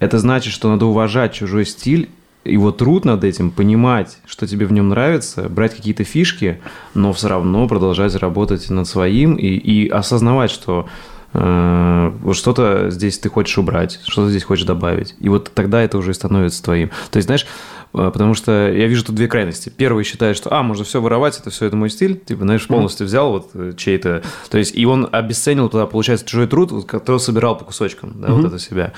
Это 0.00 0.18
значит, 0.18 0.52
что 0.52 0.68
надо 0.68 0.86
уважать 0.86 1.32
чужой 1.32 1.64
стиль, 1.64 2.10
его 2.44 2.72
труд 2.72 3.04
над 3.04 3.22
этим, 3.22 3.50
понимать, 3.50 4.18
что 4.26 4.46
тебе 4.46 4.66
в 4.66 4.72
нем 4.72 4.88
нравится, 4.88 5.48
брать 5.48 5.76
какие-то 5.76 6.04
фишки, 6.04 6.60
но 6.94 7.12
все 7.12 7.28
равно 7.28 7.68
продолжать 7.68 8.14
работать 8.14 8.70
над 8.70 8.88
своим 8.88 9.34
и, 9.34 9.46
и 9.46 9.88
осознавать, 9.88 10.50
что 10.50 10.88
э, 11.34 12.12
что-то 12.32 12.90
здесь 12.90 13.18
ты 13.18 13.28
хочешь 13.28 13.58
убрать, 13.58 14.00
что-то 14.06 14.30
здесь 14.30 14.44
хочешь 14.44 14.64
добавить. 14.64 15.14
И 15.20 15.28
вот 15.28 15.50
тогда 15.54 15.82
это 15.82 15.98
уже 15.98 16.14
становится 16.14 16.62
твоим. 16.62 16.90
То 17.10 17.18
есть, 17.18 17.26
знаешь, 17.26 17.46
э, 17.92 18.10
потому 18.10 18.32
что 18.32 18.72
я 18.72 18.86
вижу 18.86 19.04
тут 19.04 19.16
две 19.16 19.28
крайности. 19.28 19.68
Первый 19.68 20.04
считает, 20.04 20.34
что, 20.34 20.50
а, 20.50 20.62
можно 20.62 20.84
все 20.84 21.02
воровать, 21.02 21.38
это 21.38 21.50
все, 21.50 21.66
это 21.66 21.76
мой 21.76 21.90
стиль. 21.90 22.18
Типа, 22.18 22.44
знаешь, 22.44 22.66
полностью 22.66 23.06
взял 23.06 23.32
вот 23.32 23.50
э, 23.52 23.74
чей-то... 23.76 24.22
То 24.50 24.56
есть, 24.56 24.74
и 24.74 24.86
он 24.86 25.10
обесценил 25.12 25.68
туда, 25.68 25.84
получается, 25.84 26.24
чужой 26.24 26.46
труд, 26.46 26.86
который 26.86 27.20
собирал 27.20 27.58
по 27.58 27.66
кусочкам, 27.66 28.14
да, 28.16 28.28
mm-hmm. 28.28 28.32
вот 28.32 28.44
это 28.46 28.58
себя. 28.58 28.94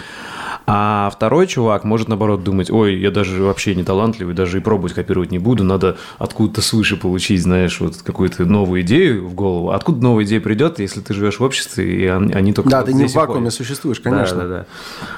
А 0.67 1.11
второй 1.11 1.47
чувак 1.47 1.85
может, 1.85 2.09
наоборот, 2.09 2.45
думать, 2.45 2.71
ой, 2.71 2.97
я 2.97 3.11
даже 3.11 3.43
вообще 3.43 3.75
не 3.75 3.85
талантливый, 3.85 4.35
даже 4.35 4.59
и 4.59 4.61
пробовать 4.61 4.95
копировать 4.95 5.31
не 5.31 5.39
буду, 5.39 5.65
надо 5.65 5.97
откуда-то 6.19 6.63
свыше 6.63 6.97
получить, 6.97 7.43
знаешь, 7.43 7.81
вот 7.81 7.97
какую-то 8.03 8.45
новую 8.45 8.83
идею 8.83 9.27
в 9.27 9.35
голову. 9.35 9.71
Откуда 9.71 10.03
новая 10.03 10.25
идея 10.25 10.41
придет, 10.41 10.79
если 10.79 11.01
ты 11.01 11.15
живешь 11.15 11.41
в 11.41 11.43
обществе, 11.43 12.05
и 12.05 12.07
они 12.07 12.53
только... 12.53 12.71
Да, 12.71 12.81
вот 12.81 12.87
ты 12.87 12.93
не 12.95 13.07
в 13.07 13.15
вакууме 13.15 13.51
существуешь, 13.51 14.01
конечно. 14.01 14.37
Да, 14.37 14.47
да, 14.47 14.49
да. 14.49 14.67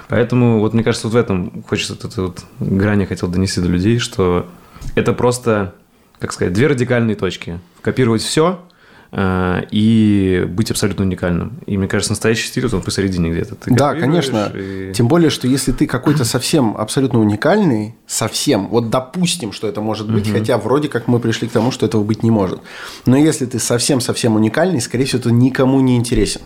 Поэтому 0.09 0.61
вот 0.61 0.75
мне 0.75 0.83
кажется, 0.83 1.09
вот 1.09 1.15
в 1.15 1.17
этом 1.17 1.63
хочется 1.69 1.95
вот 1.95 2.05
эту 2.05 2.23
вот 2.27 2.45
грань 2.61 3.03
я 3.03 3.07
хотел 3.07 3.29
донести 3.29 3.61
до 3.61 3.69
людей, 3.69 3.99
что 3.99 4.47
это 4.95 5.13
просто, 5.13 5.75
как 6.19 6.33
сказать, 6.33 6.53
две 6.53 6.69
радикальные 6.69 7.17
точки. 7.17 7.61
Копировать 7.83 8.23
все– 8.23 8.61
и 9.17 10.45
быть 10.49 10.71
абсолютно 10.73 11.05
уникальным. 11.05 11.61
И 11.67 11.79
мне 11.79 11.87
кажется, 11.87 12.13
настоящий 12.13 12.49
стиль, 12.49 12.67
он 12.67 12.83
посередине 12.83 13.31
где-то. 13.31 13.55
Ты 13.55 13.73
да, 13.73 13.95
конечно. 13.95 14.51
И... 14.53 14.93
Тем 14.93 15.07
более, 15.07 15.31
что 15.31 15.47
если 15.47 15.71
ты 15.71 15.87
какой-то 15.87 16.25
совсем 16.25 16.77
абсолютно 16.77 17.21
уникальный, 17.21 17.95
совсем, 18.09 18.67
вот 18.69 18.91
допустим, 18.91 19.53
что 19.53 19.69
это 19.69 19.81
может 19.81 20.11
быть, 20.11 20.29
угу. 20.29 20.39
хотя 20.39 20.59
вроде 20.59 20.89
как 20.89 21.07
мы 21.07 21.21
пришли 21.21 21.47
к 21.47 21.53
тому, 21.53 21.71
что 21.71 21.87
этого 21.87 22.03
быть 22.03 22.25
не 22.25 22.33
может. 22.33 22.61
Но 23.07 23.17
если 23.17 23.47
ты 23.47 23.61
совсем-совсем 23.61 24.35
уникальный, 24.35 24.81
скорее 24.81 25.05
всего, 25.05 25.23
ты 25.23 25.31
никому 25.31 25.81
не 25.81 25.97
интересен. 25.97 26.41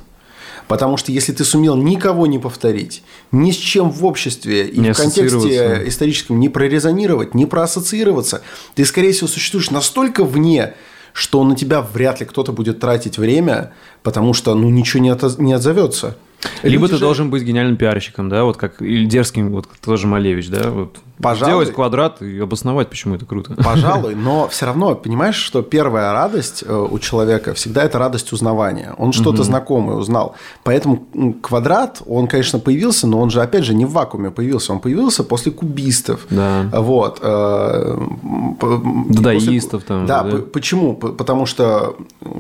Потому 0.67 0.99
что 0.99 1.11
если 1.11 1.33
ты 1.33 1.45
сумел 1.45 1.75
никого 1.77 2.27
не 2.27 2.39
повторить, 2.39 3.03
ни 3.33 3.51
с 3.51 3.57
чем 3.57 3.91
в 3.91 4.05
обществе 4.05 4.69
и 4.69 4.79
не 4.79 4.93
в 4.93 4.97
контексте 4.97 5.85
историческом 5.87 6.39
не 6.39 6.51
прорезонировать, 6.51 7.35
не 7.35 7.47
проассоциироваться, 7.47 8.43
ты, 8.75 8.85
скорее 8.85 9.13
всего, 9.13 9.29
существуешь 9.29 9.71
настолько 9.71 10.25
вне 10.25 10.75
что 11.13 11.45
на 11.45 11.57
тебя 11.57 11.81
вряд 11.81 12.21
ли 12.21 12.27
кто-то 12.27 12.53
будет 12.53 12.81
тратить 12.81 13.19
время, 13.19 13.73
потому 14.03 14.35
что 14.35 14.55
ну 14.55 14.71
ничего 14.71 15.03
не, 15.03 15.11
от, 15.11 15.39
не 15.39 15.53
отзовется. 15.53 16.17
Либо 16.63 16.83
Люди 16.83 16.93
ты 16.93 16.97
же... 16.99 17.05
должен 17.05 17.31
быть 17.31 17.43
гениальным 17.43 17.77
пиарщиком, 17.77 18.29
да, 18.29 18.45
вот 18.45 18.57
как 18.57 18.81
или 18.81 19.07
дерзким, 19.07 19.51
вот 19.51 19.69
тоже 19.85 20.07
Малевич, 20.07 20.49
да, 20.49 20.71
вот 20.71 20.99
Пожалуй, 21.21 21.51
сделать 21.51 21.75
квадрат 21.75 22.23
и 22.23 22.39
обосновать, 22.39 22.89
почему 22.89 23.17
это 23.17 23.27
круто. 23.27 23.55
Пожалуй, 23.55 24.15
но 24.17 24.49
все 24.49 24.67
равно, 24.67 24.95
понимаешь, 24.95 25.35
что 25.35 25.63
первая 25.63 26.13
радость 26.13 26.63
э, 26.67 26.73
у 26.91 26.99
человека 26.99 27.55
всегда 27.55 27.83
это 27.83 27.99
радость 27.99 28.33
узнавания. 28.33 28.95
Он 28.99 29.13
что-то 29.13 29.31
угу. 29.39 29.43
знакомое 29.43 29.97
узнал. 29.97 30.37
Поэтому 30.63 31.07
квадрат, 31.43 32.03
он, 32.07 32.29
конечно, 32.29 32.59
появился, 32.61 33.07
но 33.07 33.21
он 33.21 33.31
же, 33.31 33.43
опять 33.43 33.65
же, 33.65 33.75
не 33.75 33.85
в 33.85 33.93
вакууме 33.93 34.31
появился. 34.31 34.73
Он 34.73 34.81
появился 34.81 35.25
после 35.25 35.51
кубистов. 35.51 36.27
Да. 36.31 36.69
Вот. 36.73 37.19
Э, 37.21 37.99
Дадаистов 39.09 39.83
после... 39.83 39.89
там. 39.89 40.07
Да, 40.07 40.23
да, 40.23 40.39
почему? 40.39 40.95
Потому 40.95 41.47
что 41.47 41.97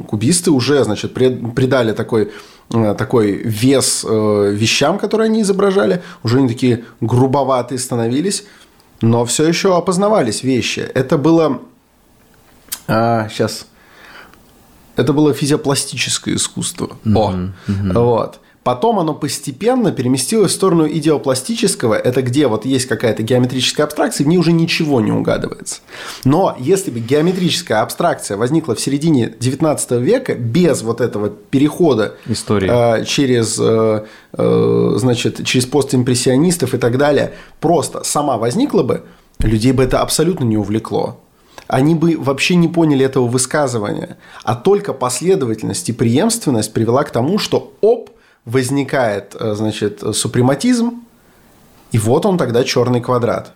кубисты 0.08 0.50
уже, 0.50 0.84
значит, 0.84 1.14
придали 1.14 1.92
такой 1.92 2.30
такой 2.70 3.32
вес 3.32 4.04
э, 4.06 4.52
вещам, 4.54 4.98
которые 4.98 5.26
они 5.26 5.42
изображали. 5.42 6.02
Уже 6.22 6.38
они 6.38 6.48
такие 6.48 6.84
грубоватые 7.00 7.78
становились, 7.78 8.44
но 9.00 9.24
все 9.24 9.46
еще 9.46 9.76
опознавались 9.76 10.42
вещи. 10.42 10.80
Это 10.80 11.16
было... 11.16 11.62
А, 12.86 13.28
сейчас. 13.28 13.66
Это 14.96 15.12
было 15.12 15.32
физиопластическое 15.32 16.34
искусство. 16.34 16.96
Mm-hmm. 17.04 17.16
О, 17.16 17.32
mm-hmm. 17.70 18.02
вот. 18.02 18.40
Потом 18.68 18.98
оно 18.98 19.14
постепенно 19.14 19.92
переместилось 19.92 20.52
в 20.52 20.54
сторону 20.54 20.86
идеопластического, 20.86 21.94
это 21.94 22.20
где 22.20 22.48
вот 22.48 22.66
есть 22.66 22.84
какая-то 22.84 23.22
геометрическая 23.22 23.86
абстракция, 23.86 24.26
в 24.26 24.28
ней 24.28 24.36
уже 24.36 24.52
ничего 24.52 25.00
не 25.00 25.10
угадывается. 25.10 25.80
Но 26.24 26.54
если 26.58 26.90
бы 26.90 27.00
геометрическая 27.00 27.80
абстракция 27.80 28.36
возникла 28.36 28.74
в 28.74 28.80
середине 28.80 29.32
19 29.40 29.92
века 29.92 30.34
без 30.34 30.82
вот 30.82 31.00
этого 31.00 31.30
перехода 31.30 32.16
Истории. 32.26 32.68
Э, 32.70 33.06
через, 33.06 33.58
э, 33.58 34.04
э, 34.34 34.92
значит, 34.96 35.46
через 35.46 35.64
постимпрессионистов 35.64 36.74
и 36.74 36.76
так 36.76 36.98
далее, 36.98 37.32
просто 37.60 38.04
сама 38.04 38.36
возникла 38.36 38.82
бы, 38.82 39.04
людей 39.38 39.72
бы 39.72 39.82
это 39.82 40.02
абсолютно 40.02 40.44
не 40.44 40.58
увлекло 40.58 41.20
они 41.68 41.94
бы 41.94 42.16
вообще 42.18 42.54
не 42.54 42.66
поняли 42.68 43.04
этого 43.04 43.26
высказывания. 43.26 44.16
А 44.42 44.54
только 44.54 44.94
последовательность 44.94 45.88
и 45.90 45.92
преемственность 45.92 46.72
привела 46.72 47.04
к 47.04 47.10
тому, 47.10 47.38
что 47.38 47.74
оп, 47.82 48.10
возникает, 48.48 49.36
э, 49.38 49.54
значит, 49.54 50.02
супрематизм, 50.12 51.02
и 51.92 51.98
вот 51.98 52.26
он 52.26 52.38
тогда 52.38 52.64
черный 52.64 53.00
квадрат. 53.00 53.54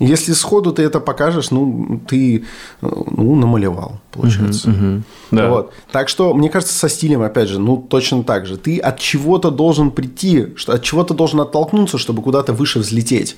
Если 0.00 0.32
сходу 0.32 0.72
ты 0.72 0.82
это 0.82 1.00
покажешь, 1.00 1.50
ну, 1.50 2.00
ты 2.06 2.44
ну, 2.80 3.34
намалевал, 3.34 4.00
получается. 4.12 4.70
Uh-huh, 4.70 4.80
uh-huh. 4.80 5.02
Да. 5.32 5.48
Вот. 5.48 5.72
Так 5.90 6.08
что, 6.08 6.34
мне 6.34 6.50
кажется, 6.50 6.74
со 6.74 6.88
стилем, 6.88 7.22
опять 7.22 7.48
же, 7.48 7.58
ну, 7.58 7.76
точно 7.76 8.22
так 8.22 8.46
же. 8.46 8.56
Ты 8.56 8.78
от 8.78 9.00
чего-то 9.00 9.50
должен 9.50 9.90
прийти, 9.90 10.54
что 10.54 10.72
от 10.74 10.82
чего-то 10.84 11.14
должен 11.14 11.40
оттолкнуться, 11.40 11.98
чтобы 11.98 12.22
куда-то 12.22 12.52
выше 12.52 12.78
взлететь. 12.78 13.36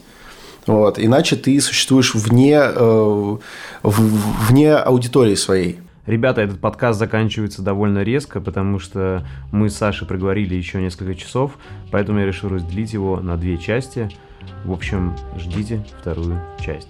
Вот. 0.67 0.99
Иначе 0.99 1.37
ты 1.37 1.59
существуешь 1.63 2.15
вне, 2.15 2.61
э, 2.61 3.37
вне 3.83 4.75
аудитории 4.75 5.37
своей. 5.37 5.79
Ребята, 6.07 6.41
этот 6.41 6.61
подкаст 6.61 6.99
заканчивается 6.99 7.63
довольно 7.63 8.03
резко, 8.03 8.41
потому 8.41 8.79
что 8.79 9.27
мы 9.53 9.69
с 9.69 9.77
Сашей 9.77 10.07
проговорили 10.07 10.55
еще 10.55 10.81
несколько 10.81 11.15
часов, 11.15 11.59
поэтому 11.91 12.21
я 12.21 12.27
решил 12.27 12.49
разделить 12.49 12.93
его 12.93 13.21
на 13.21 13.37
две 13.37 13.59
части. 13.59 14.09
В 14.65 14.73
общем, 14.73 15.15
ждите 15.37 15.85
вторую 16.01 16.41
часть. 16.59 16.89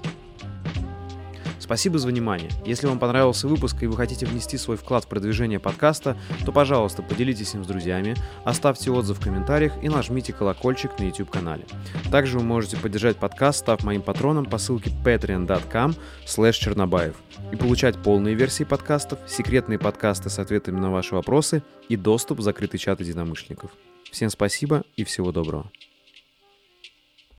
Спасибо 1.71 2.01
за 2.01 2.09
внимание. 2.09 2.51
Если 2.65 2.89
вам 2.89 2.99
понравился 2.99 3.47
выпуск 3.47 3.83
и 3.85 3.87
вы 3.87 3.97
хотите 3.97 4.27
внести 4.27 4.59
свой 4.59 4.77
вклад 4.77 5.05
в 5.05 5.07
продвижение 5.07 5.61
подкаста, 5.61 6.17
то, 6.45 6.51
пожалуйста, 6.51 7.01
поделитесь 7.03 7.55
им 7.55 7.63
с 7.63 7.67
друзьями, 7.69 8.17
оставьте 8.45 8.91
отзыв 8.91 9.19
в 9.19 9.23
комментариях 9.23 9.73
и 9.81 9.89
нажмите 9.89 10.33
колокольчик 10.33 10.99
на 10.99 11.05
YouTube-канале. 11.05 11.65
Также 12.11 12.39
вы 12.39 12.45
можете 12.45 12.77
поддержать 12.77 13.19
подкаст, 13.19 13.61
став 13.61 13.85
моим 13.85 14.03
патроном 14.03 14.47
по 14.47 14.59
ссылке 14.59 14.91
patreon.com 15.05 15.95
чернобаев 16.27 17.15
и 17.53 17.57
получать 17.57 17.99
полные 17.99 18.35
версии 18.35 18.65
подкастов, 18.65 19.19
секретные 19.27 19.79
подкасты 19.79 20.31
с 20.31 20.39
ответами 20.39 20.79
на 20.79 20.91
ваши 20.91 21.15
вопросы 21.15 21.63
и 21.89 21.97
доступ 21.97 22.39
в 22.39 22.43
закрытый 22.43 22.79
чат 22.79 23.01
единомышленников. 23.01 23.71
Всем 24.11 24.31
спасибо 24.31 24.85
и 24.97 25.05
всего 25.05 25.33
доброго. 25.33 25.71